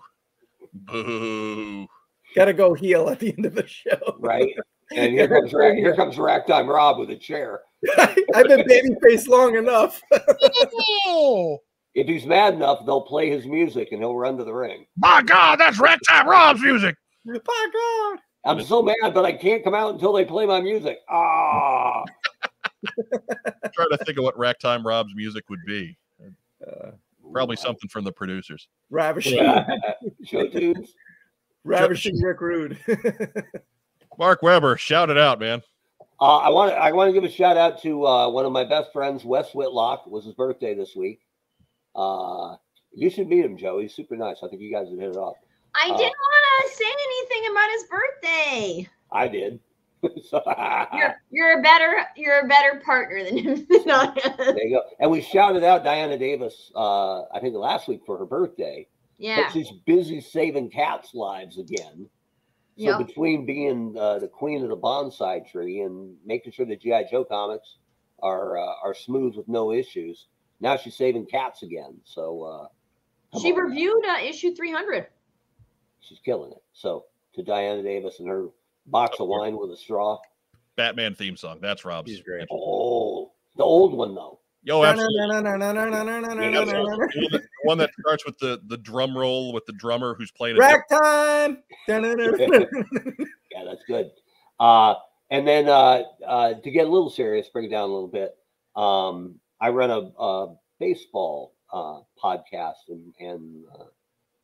Boo. 0.73 1.87
Gotta 2.35 2.53
go 2.53 2.73
heal 2.73 3.09
at 3.09 3.19
the 3.19 3.33
end 3.35 3.45
of 3.45 3.55
the 3.55 3.67
show. 3.67 4.15
right. 4.19 4.53
And 4.95 5.11
here 5.13 5.27
comes 5.27 5.53
Ra- 5.53 5.73
here 5.73 5.95
comes 5.95 6.17
Ragtime 6.17 6.67
Rob 6.67 6.97
with 6.99 7.09
a 7.11 7.15
chair. 7.15 7.61
I've 7.97 8.47
been 8.47 8.61
babyface 8.67 9.27
long 9.27 9.55
enough. 9.55 10.01
If 11.93 12.07
he's 12.07 12.25
mad 12.25 12.53
enough, 12.55 12.85
they'll 12.85 13.01
play 13.01 13.29
his 13.29 13.45
music 13.45 13.89
and 13.91 14.01
he'll 14.01 14.15
run 14.15 14.37
to 14.37 14.43
the 14.43 14.53
ring. 14.53 14.85
my 14.97 15.21
God, 15.23 15.59
that's 15.59 15.79
Ragtime 15.79 16.27
Rob's 16.27 16.61
music. 16.61 16.95
By 17.25 17.67
God. 17.73 18.19
I'm 18.47 18.63
so 18.63 18.81
mad, 18.81 19.13
but 19.13 19.25
I 19.25 19.33
can't 19.33 19.63
come 19.63 19.73
out 19.75 19.93
until 19.93 20.13
they 20.13 20.25
play 20.25 20.45
my 20.45 20.61
music. 20.61 20.99
Ah, 21.09 22.03
I'm 22.03 22.93
trying 23.73 23.89
to 23.91 23.97
think 24.05 24.17
of 24.17 24.23
what 24.23 24.37
Ragtime 24.37 24.85
Rob's 24.85 25.13
music 25.15 25.49
would 25.49 25.63
be. 25.65 25.97
Uh, 26.65 26.91
Probably 27.31 27.55
something 27.57 27.89
from 27.89 28.03
the 28.05 28.11
producers. 28.11 28.67
ravishing, 28.89 29.35
Yeah. 29.37 29.67
Show 30.23 30.47
tunes. 30.47 30.93
ravishing 31.65 32.19
Rick 32.21 32.39
Rude. 32.41 32.77
Mark 34.17 34.41
Weber, 34.41 34.77
shout 34.77 35.09
it 35.09 35.17
out, 35.17 35.39
man. 35.39 35.61
Uh, 36.19 36.37
I 36.37 36.49
want 36.49 36.71
to 36.71 36.77
I 36.77 36.91
want 36.93 37.09
to 37.09 37.13
give 37.13 37.23
a 37.23 37.29
shout 37.31 37.57
out 37.57 37.79
to 37.83 38.07
uh, 38.07 38.29
one 38.29 38.45
of 38.45 38.51
my 38.51 38.63
best 38.63 38.91
friends, 38.93 39.23
Wes 39.23 39.53
Whitlock. 39.53 40.03
It 40.07 40.11
was 40.11 40.25
his 40.25 40.33
birthday 40.33 40.73
this 40.73 40.95
week. 40.95 41.19
Uh, 41.95 42.55
you 42.93 43.09
should 43.11 43.27
meet 43.27 43.45
him, 43.45 43.57
Joe. 43.57 43.79
He's 43.79 43.93
super 43.93 44.15
nice. 44.15 44.37
I 44.41 44.47
think 44.47 44.61
you 44.61 44.71
guys 44.71 44.87
would 44.89 44.99
hit 44.99 45.09
it 45.11 45.17
off. 45.17 45.35
I 45.77 45.89
Oh. 45.91 45.97
didn't 45.97 46.15
want 46.19 46.45
to 46.71 46.75
say 46.75 46.85
anything 46.85 47.51
about 47.51 47.69
his 47.71 47.83
birthday. 47.83 48.89
I 49.11 49.27
did. 49.27 49.59
You're 50.03 51.15
you're 51.31 51.59
a 51.59 51.61
better 51.63 52.05
you're 52.15 52.39
a 52.41 52.47
better 52.47 52.79
partner 52.85 53.23
than 53.23 53.37
him. 53.37 53.67
there 53.69 54.67
you 54.67 54.75
go. 54.77 54.81
And 54.99 55.09
we 55.09 55.21
shouted 55.21 55.63
out 55.63 55.83
Diana 55.83 56.17
Davis. 56.17 56.71
Uh, 56.75 57.23
I 57.33 57.39
think 57.41 57.55
last 57.55 57.87
week 57.87 58.01
for 58.05 58.17
her 58.17 58.25
birthday. 58.25 58.87
yeah. 59.17 59.43
But 59.43 59.53
she's 59.53 59.71
busy 59.85 60.21
saving 60.21 60.69
cats' 60.69 61.13
lives 61.15 61.57
again. 61.57 62.07
So 62.77 62.83
Yeah. 62.91 62.97
between 62.97 63.45
being 63.47 63.95
uh, 63.99 64.19
the 64.19 64.27
queen 64.27 64.61
of 64.63 64.69
the 64.69 64.77
bonsai 64.77 65.49
tree 65.51 65.81
and 65.81 66.15
making 66.25 66.51
sure 66.51 66.65
the 66.67 66.75
GI 66.75 67.05
Joe 67.09 67.25
comics 67.25 67.77
are 68.21 68.57
uh, 68.57 68.73
are 68.83 68.93
smooth 68.93 69.35
with 69.35 69.47
no 69.47 69.71
issues, 69.71 70.27
now 70.61 70.77
she's 70.77 70.95
saving 70.95 71.25
cats 71.25 71.63
again. 71.63 71.97
So 72.03 72.69
uh, 73.33 73.39
She 73.39 73.51
reviewed 73.51 74.05
uh, 74.05 74.19
issue 74.23 74.53
300. 74.55 75.07
She's 76.07 76.19
killing 76.19 76.51
it. 76.51 76.63
So 76.73 77.05
to 77.35 77.43
Diana 77.43 77.83
Davis 77.83 78.19
and 78.19 78.27
her 78.29 78.47
box 78.87 79.19
of 79.19 79.27
wine 79.27 79.57
with 79.57 79.71
a 79.71 79.77
straw. 79.77 80.17
Batman 80.75 81.15
theme 81.15 81.35
song. 81.35 81.59
That's 81.61 81.85
Rob's. 81.85 82.09
He's 82.11 82.21
great. 82.21 82.47
Oh, 82.51 83.31
the 83.55 83.63
old 83.63 83.93
one 83.93 84.15
though. 84.15 84.39
Yo, 84.63 84.83
absolutely. 84.83 85.17
Absolutely. 85.21 85.61
The 85.63 86.81
one 86.83 87.31
that- 87.31 87.41
one 87.63 87.77
that 87.77 87.89
starts 87.99 88.25
with 88.25 88.37
the 88.39 88.61
the 88.67 88.77
drum 88.77 89.17
roll 89.17 89.53
with 89.53 89.65
the 89.65 89.73
drummer 89.73 90.13
who's 90.15 90.31
playing 90.31 90.57
a 90.57 90.59
Rack 90.59 90.87
time. 90.89 91.63
Yeah, 91.87 93.63
that's 93.65 93.83
good. 93.87 94.11
Uh, 94.59 94.95
and 95.29 95.47
then 95.47 95.67
uh, 95.67 96.03
uh, 96.25 96.53
to 96.55 96.71
get 96.71 96.85
a 96.87 96.89
little 96.89 97.09
serious, 97.09 97.49
bring 97.49 97.65
it 97.65 97.69
down 97.71 97.89
a 97.89 97.93
little 97.93 98.07
bit. 98.07 98.35
Um, 98.75 99.39
I 99.59 99.69
run 99.69 99.89
a, 99.89 100.11
a 100.21 100.55
baseball 100.79 101.53
uh, 101.73 101.99
podcast 102.21 102.89
and, 102.89 103.13
and 103.19 103.63
uh, 103.73 103.85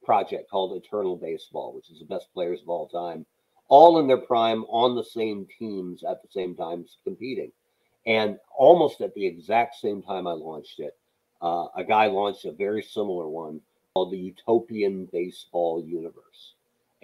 project 0.04 0.50
called 0.50 0.76
Eternal 0.76 1.16
Baseball, 1.16 1.74
which 1.74 1.90
is 1.90 2.00
the 2.00 2.06
best 2.06 2.34
players 2.34 2.62
of 2.62 2.70
all 2.70 2.88
time, 2.88 3.26
all 3.68 4.00
in 4.00 4.08
their 4.08 4.18
prime 4.18 4.64
on 4.66 4.96
the 4.96 5.04
same 5.04 5.48
teams 5.58 6.04
at 6.04 6.22
the 6.22 6.30
same 6.30 6.56
time 6.56 6.86
competing. 7.04 7.52
And 8.06 8.38
almost 8.58 9.02
at 9.02 9.14
the 9.14 9.26
exact 9.26 9.76
same 9.76 10.02
time 10.02 10.28
I 10.28 10.34
launched 10.34 10.80
it, 10.80 10.98
uh, 11.42 11.68
a 11.76 11.84
guy 11.84 12.08
launched 12.08 12.46
a 12.46 12.52
very 12.52 12.82
similar 12.82 13.28
one 13.28 13.62
called 13.94 14.12
the 14.12 14.18
Utopian 14.18 15.08
Baseball 15.12 15.84
Universe 15.86 16.54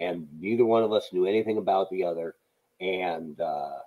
and 0.00 0.26
neither 0.40 0.64
one 0.64 0.82
of 0.82 0.92
us 0.92 1.12
knew 1.12 1.26
anything 1.26 1.58
about 1.58 1.90
the 1.90 2.04
other. 2.04 2.34
And 2.80 3.38
uh, 3.40 3.80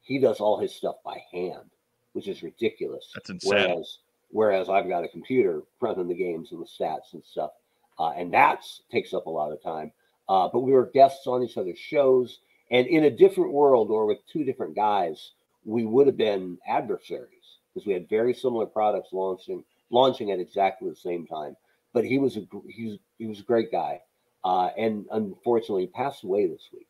he 0.00 0.18
does 0.18 0.40
all 0.40 0.58
his 0.58 0.74
stuff 0.74 0.96
by 1.04 1.22
hand, 1.30 1.70
which 2.14 2.26
is 2.26 2.42
ridiculous. 2.42 3.10
That's 3.14 3.30
insane. 3.30 3.52
Whereas, 3.52 3.98
whereas 4.30 4.68
I've 4.70 4.88
got 4.88 5.04
a 5.04 5.08
computer 5.08 5.62
running 5.80 6.08
the 6.08 6.14
games 6.14 6.52
and 6.52 6.62
the 6.62 6.66
stats 6.66 7.12
and 7.12 7.22
stuff, 7.22 7.50
uh, 7.98 8.10
and 8.10 8.32
that 8.32 8.64
takes 8.90 9.12
up 9.12 9.26
a 9.26 9.30
lot 9.30 9.52
of 9.52 9.62
time. 9.62 9.92
Uh, 10.28 10.48
but 10.52 10.60
we 10.60 10.72
were 10.72 10.90
guests 10.92 11.26
on 11.26 11.42
each 11.42 11.56
other's 11.56 11.78
shows, 11.78 12.40
and 12.70 12.86
in 12.86 13.04
a 13.04 13.10
different 13.10 13.52
world 13.52 13.90
or 13.90 14.06
with 14.06 14.18
two 14.30 14.44
different 14.44 14.76
guys, 14.76 15.32
we 15.64 15.84
would 15.84 16.06
have 16.06 16.16
been 16.16 16.58
adversaries 16.66 17.58
because 17.72 17.86
we 17.86 17.92
had 17.92 18.08
very 18.08 18.34
similar 18.34 18.66
products 18.66 19.12
launching 19.12 19.64
launching 19.90 20.30
at 20.30 20.40
exactly 20.40 20.88
the 20.88 20.96
same 20.96 21.26
time. 21.26 21.56
But 21.92 22.04
he 22.04 22.18
was 22.18 22.36
a 22.36 22.46
he's 22.68 22.98
he 23.18 23.26
was 23.26 23.40
a 23.40 23.44
great 23.44 23.72
guy 23.72 24.00
uh, 24.44 24.70
and 24.76 25.06
unfortunately 25.12 25.86
passed 25.86 26.24
away 26.24 26.46
this 26.46 26.68
week. 26.72 26.86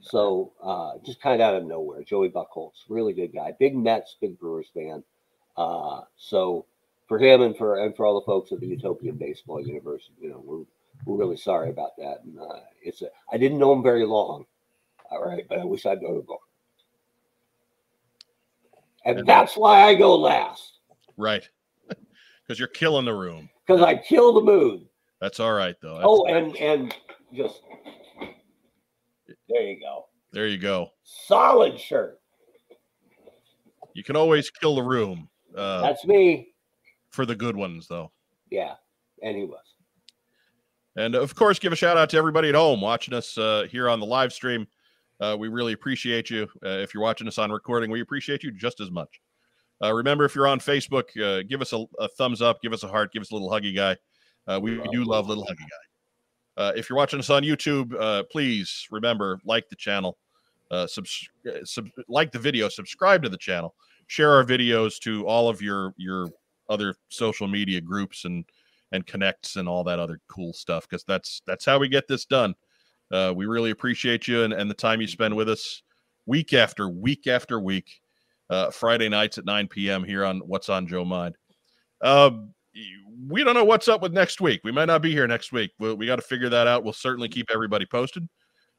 So 0.00 0.52
uh, 0.62 0.92
just 1.04 1.20
kind 1.20 1.40
of 1.40 1.46
out 1.46 1.54
of 1.54 1.64
nowhere, 1.64 2.02
Joey 2.02 2.28
Buckholz, 2.28 2.84
really 2.88 3.12
good 3.12 3.32
guy, 3.32 3.54
big 3.58 3.76
Mets, 3.76 4.16
big 4.20 4.38
Brewers 4.38 4.66
fan. 4.74 5.04
Uh, 5.56 6.00
so 6.16 6.66
for 7.12 7.18
him 7.18 7.42
and 7.42 7.54
for 7.58 7.84
and 7.84 7.94
for 7.94 8.06
all 8.06 8.18
the 8.18 8.24
folks 8.24 8.52
at 8.52 8.60
the 8.60 8.66
Utopian 8.66 9.16
Baseball 9.16 9.60
University, 9.60 10.14
you 10.18 10.30
know, 10.30 10.40
we're 10.42 10.64
we're 11.04 11.18
really 11.22 11.36
sorry 11.36 11.68
about 11.68 11.90
that. 11.98 12.20
And 12.24 12.38
uh, 12.40 12.60
it's 12.82 13.02
a, 13.02 13.08
I 13.30 13.36
didn't 13.36 13.58
know 13.58 13.70
him 13.70 13.82
very 13.82 14.06
long, 14.06 14.46
all 15.10 15.22
right, 15.22 15.44
but 15.46 15.58
I 15.58 15.64
wish 15.66 15.84
I'd 15.84 16.00
known 16.00 16.20
him 16.20 16.24
more. 16.26 16.38
And 19.04 19.26
that's 19.26 19.58
why 19.58 19.82
I 19.82 19.94
go 19.94 20.16
last 20.16 20.78
Right. 21.18 21.46
Because 22.46 22.58
you're 22.58 22.68
killing 22.68 23.04
the 23.04 23.12
room. 23.14 23.50
because 23.66 23.82
I 23.82 23.94
kill 23.94 24.32
the 24.32 24.40
mood. 24.40 24.86
That's 25.20 25.38
all 25.38 25.52
right 25.52 25.76
though. 25.82 25.96
That's- 25.98 26.06
Oh, 26.08 26.24
and 26.28 26.56
and 26.56 26.96
just 27.34 27.60
there 29.50 29.62
you 29.64 29.80
go. 29.80 30.06
there 30.32 30.46
you 30.46 30.56
go. 30.56 30.92
Solid 31.04 31.78
shirt. 31.78 32.18
You 33.92 34.02
can 34.02 34.16
always 34.16 34.48
kill 34.48 34.76
the 34.76 34.82
room. 34.82 35.28
Uh, 35.54 35.82
That's 35.82 36.06
me. 36.06 36.51
For 37.12 37.24
the 37.24 37.36
good 37.36 37.56
ones 37.56 37.86
though. 37.86 38.10
Yeah, 38.50 38.74
and 39.22 39.36
he 39.36 39.44
was. 39.44 39.62
And 40.96 41.14
of 41.14 41.34
course, 41.34 41.58
give 41.58 41.72
a 41.72 41.76
shout 41.76 41.96
out 41.96 42.10
to 42.10 42.18
everybody 42.18 42.48
at 42.48 42.54
home 42.54 42.80
watching 42.80 43.14
us 43.14 43.38
uh, 43.38 43.66
here 43.70 43.88
on 43.88 44.00
the 44.00 44.06
live 44.06 44.32
stream. 44.32 44.66
Uh, 45.20 45.36
we 45.38 45.48
really 45.48 45.72
appreciate 45.72 46.28
you. 46.28 46.48
Uh, 46.64 46.68
if 46.68 46.92
you're 46.92 47.02
watching 47.02 47.28
us 47.28 47.38
on 47.38 47.50
recording, 47.50 47.90
we 47.90 48.00
appreciate 48.00 48.42
you 48.42 48.50
just 48.50 48.80
as 48.80 48.90
much. 48.90 49.20
Uh, 49.82 49.92
remember, 49.92 50.24
if 50.24 50.34
you're 50.34 50.46
on 50.46 50.58
Facebook, 50.58 51.04
uh, 51.22 51.42
give 51.48 51.62
us 51.62 51.72
a, 51.72 51.84
a 51.98 52.08
thumbs 52.08 52.42
up, 52.42 52.60
give 52.60 52.72
us 52.72 52.82
a 52.82 52.88
heart, 52.88 53.12
give 53.12 53.22
us 53.22 53.30
a 53.30 53.34
little 53.34 53.50
huggy 53.50 53.74
guy. 53.74 53.96
Uh, 54.46 54.58
we 54.60 54.80
do 54.90 55.04
love 55.04 55.28
little 55.28 55.44
huggy 55.44 55.58
guy. 55.58 56.62
Uh, 56.62 56.72
if 56.76 56.88
you're 56.90 56.96
watching 56.96 57.18
us 57.18 57.30
on 57.30 57.42
YouTube, 57.42 57.94
uh, 57.98 58.22
please 58.30 58.86
remember 58.90 59.38
like 59.44 59.68
the 59.68 59.76
channel, 59.76 60.18
uh, 60.70 60.86
subs- 60.86 61.28
sub- 61.64 61.88
like 62.08 62.30
the 62.30 62.38
video, 62.38 62.68
subscribe 62.68 63.22
to 63.22 63.28
the 63.28 63.38
channel, 63.38 63.74
share 64.08 64.32
our 64.32 64.44
videos 64.44 64.98
to 65.00 65.26
all 65.26 65.48
of 65.48 65.62
your 65.62 65.94
your 65.96 66.28
other 66.72 66.96
social 67.08 67.46
media 67.46 67.80
groups 67.80 68.24
and 68.24 68.44
and 68.92 69.06
connects 69.06 69.56
and 69.56 69.68
all 69.68 69.84
that 69.84 69.98
other 69.98 70.20
cool 70.28 70.52
stuff 70.52 70.88
because 70.88 71.04
that's 71.04 71.42
that's 71.46 71.64
how 71.64 71.78
we 71.78 71.88
get 71.88 72.08
this 72.08 72.24
done. 72.24 72.54
Uh, 73.10 73.32
we 73.34 73.46
really 73.46 73.70
appreciate 73.70 74.26
you 74.26 74.42
and, 74.44 74.52
and 74.52 74.70
the 74.70 74.74
time 74.74 75.00
you 75.00 75.06
spend 75.06 75.34
with 75.34 75.48
us 75.48 75.82
week 76.26 76.52
after 76.52 76.88
week 76.88 77.26
after 77.26 77.60
week. 77.60 78.00
Uh, 78.50 78.70
Friday 78.70 79.08
nights 79.08 79.38
at 79.38 79.46
9 79.46 79.66
p.m. 79.68 80.04
here 80.04 80.26
on 80.26 80.40
What's 80.40 80.68
on 80.68 80.86
Joe 80.86 81.06
Mind. 81.06 81.36
Uh, 82.02 82.30
we 83.28 83.44
don't 83.44 83.54
know 83.54 83.64
what's 83.64 83.88
up 83.88 84.02
with 84.02 84.12
next 84.12 84.40
week. 84.40 84.60
We 84.62 84.72
might 84.72 84.86
not 84.86 85.00
be 85.00 85.12
here 85.12 85.26
next 85.26 85.52
week. 85.52 85.70
we 85.78 85.94
we 85.94 86.06
got 86.06 86.16
to 86.16 86.22
figure 86.22 86.48
that 86.50 86.66
out. 86.66 86.84
We'll 86.84 86.92
certainly 86.92 87.28
keep 87.28 87.50
everybody 87.50 87.86
posted. 87.86 88.28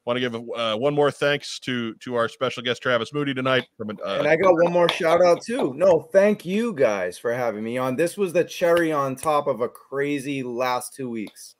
Want 0.06 0.18
to 0.18 0.20
give 0.20 0.34
uh, 0.34 0.76
one 0.76 0.94
more 0.94 1.10
thanks 1.10 1.58
to 1.60 1.94
to 1.94 2.14
our 2.14 2.28
special 2.28 2.62
guest 2.62 2.82
Travis 2.82 3.12
Moody 3.14 3.32
tonight. 3.32 3.66
From 3.78 3.90
uh, 4.04 4.16
And 4.18 4.28
I 4.28 4.36
got 4.36 4.52
one 4.52 4.70
more 4.72 4.88
shout 4.88 5.24
out 5.24 5.42
too. 5.42 5.72
No, 5.74 6.08
thank 6.12 6.44
you 6.44 6.74
guys 6.74 7.16
for 7.16 7.32
having 7.32 7.64
me 7.64 7.78
on. 7.78 7.96
This 7.96 8.18
was 8.18 8.32
the 8.32 8.44
cherry 8.44 8.92
on 8.92 9.16
top 9.16 9.46
of 9.46 9.62
a 9.62 9.68
crazy 9.68 10.42
last 10.42 10.94
two 10.94 11.08
weeks. 11.08 11.54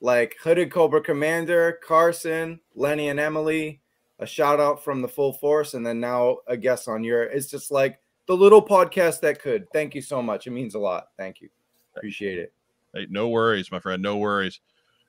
Like 0.00 0.34
Hooded 0.42 0.72
Cobra 0.72 1.00
Commander, 1.00 1.78
Carson, 1.86 2.60
Lenny, 2.74 3.08
and 3.08 3.20
Emily. 3.20 3.80
A 4.18 4.26
shout 4.26 4.58
out 4.58 4.82
from 4.82 5.00
the 5.00 5.08
full 5.08 5.32
force, 5.32 5.74
and 5.74 5.86
then 5.86 6.00
now 6.00 6.38
a 6.48 6.56
guest 6.56 6.88
on 6.88 7.04
your. 7.04 7.22
It's 7.22 7.50
just 7.50 7.70
like 7.70 8.00
the 8.26 8.36
little 8.36 8.64
podcast 8.64 9.20
that 9.20 9.40
could. 9.40 9.66
Thank 9.72 9.94
you 9.94 10.02
so 10.02 10.20
much. 10.20 10.46
It 10.46 10.50
means 10.50 10.74
a 10.74 10.78
lot. 10.80 11.08
Thank 11.16 11.40
you. 11.40 11.48
Appreciate 11.96 12.38
it. 12.38 12.52
Hey, 12.92 13.06
no 13.08 13.28
worries, 13.28 13.70
my 13.70 13.80
friend. 13.80 14.02
No 14.02 14.16
worries. 14.16 14.60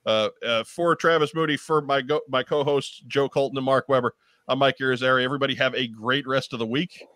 Uh, 0.05 0.29
uh, 0.45 0.63
for 0.63 0.95
Travis 0.95 1.33
Moody, 1.33 1.57
for 1.57 1.81
my 1.81 2.01
go- 2.01 2.21
my 2.29 2.43
co-hosts 2.43 3.01
Joe 3.07 3.27
Colton 3.27 3.57
and 3.57 3.65
Mark 3.65 3.89
Weber, 3.89 4.13
I'm 4.47 4.59
Mike 4.59 4.77
Irizarry. 4.79 5.23
Everybody 5.23 5.55
have 5.55 5.73
a 5.73 5.87
great 5.87 6.27
rest 6.27 6.53
of 6.53 6.59
the 6.59 6.67
week. 6.67 7.07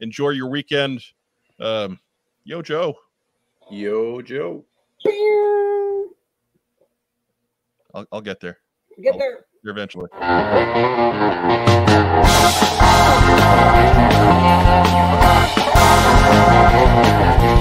Enjoy 0.00 0.30
your 0.30 0.48
weekend. 0.48 1.04
Um, 1.60 2.00
yo, 2.44 2.62
Joe. 2.62 2.96
Yo, 3.70 4.22
Joe. 4.22 4.64
I'll, 7.94 8.06
I'll 8.10 8.20
get 8.22 8.40
there. 8.40 8.58
Get 9.02 9.12
I'll, 9.12 9.18
there. 9.18 9.44
Eventually. 9.64 10.08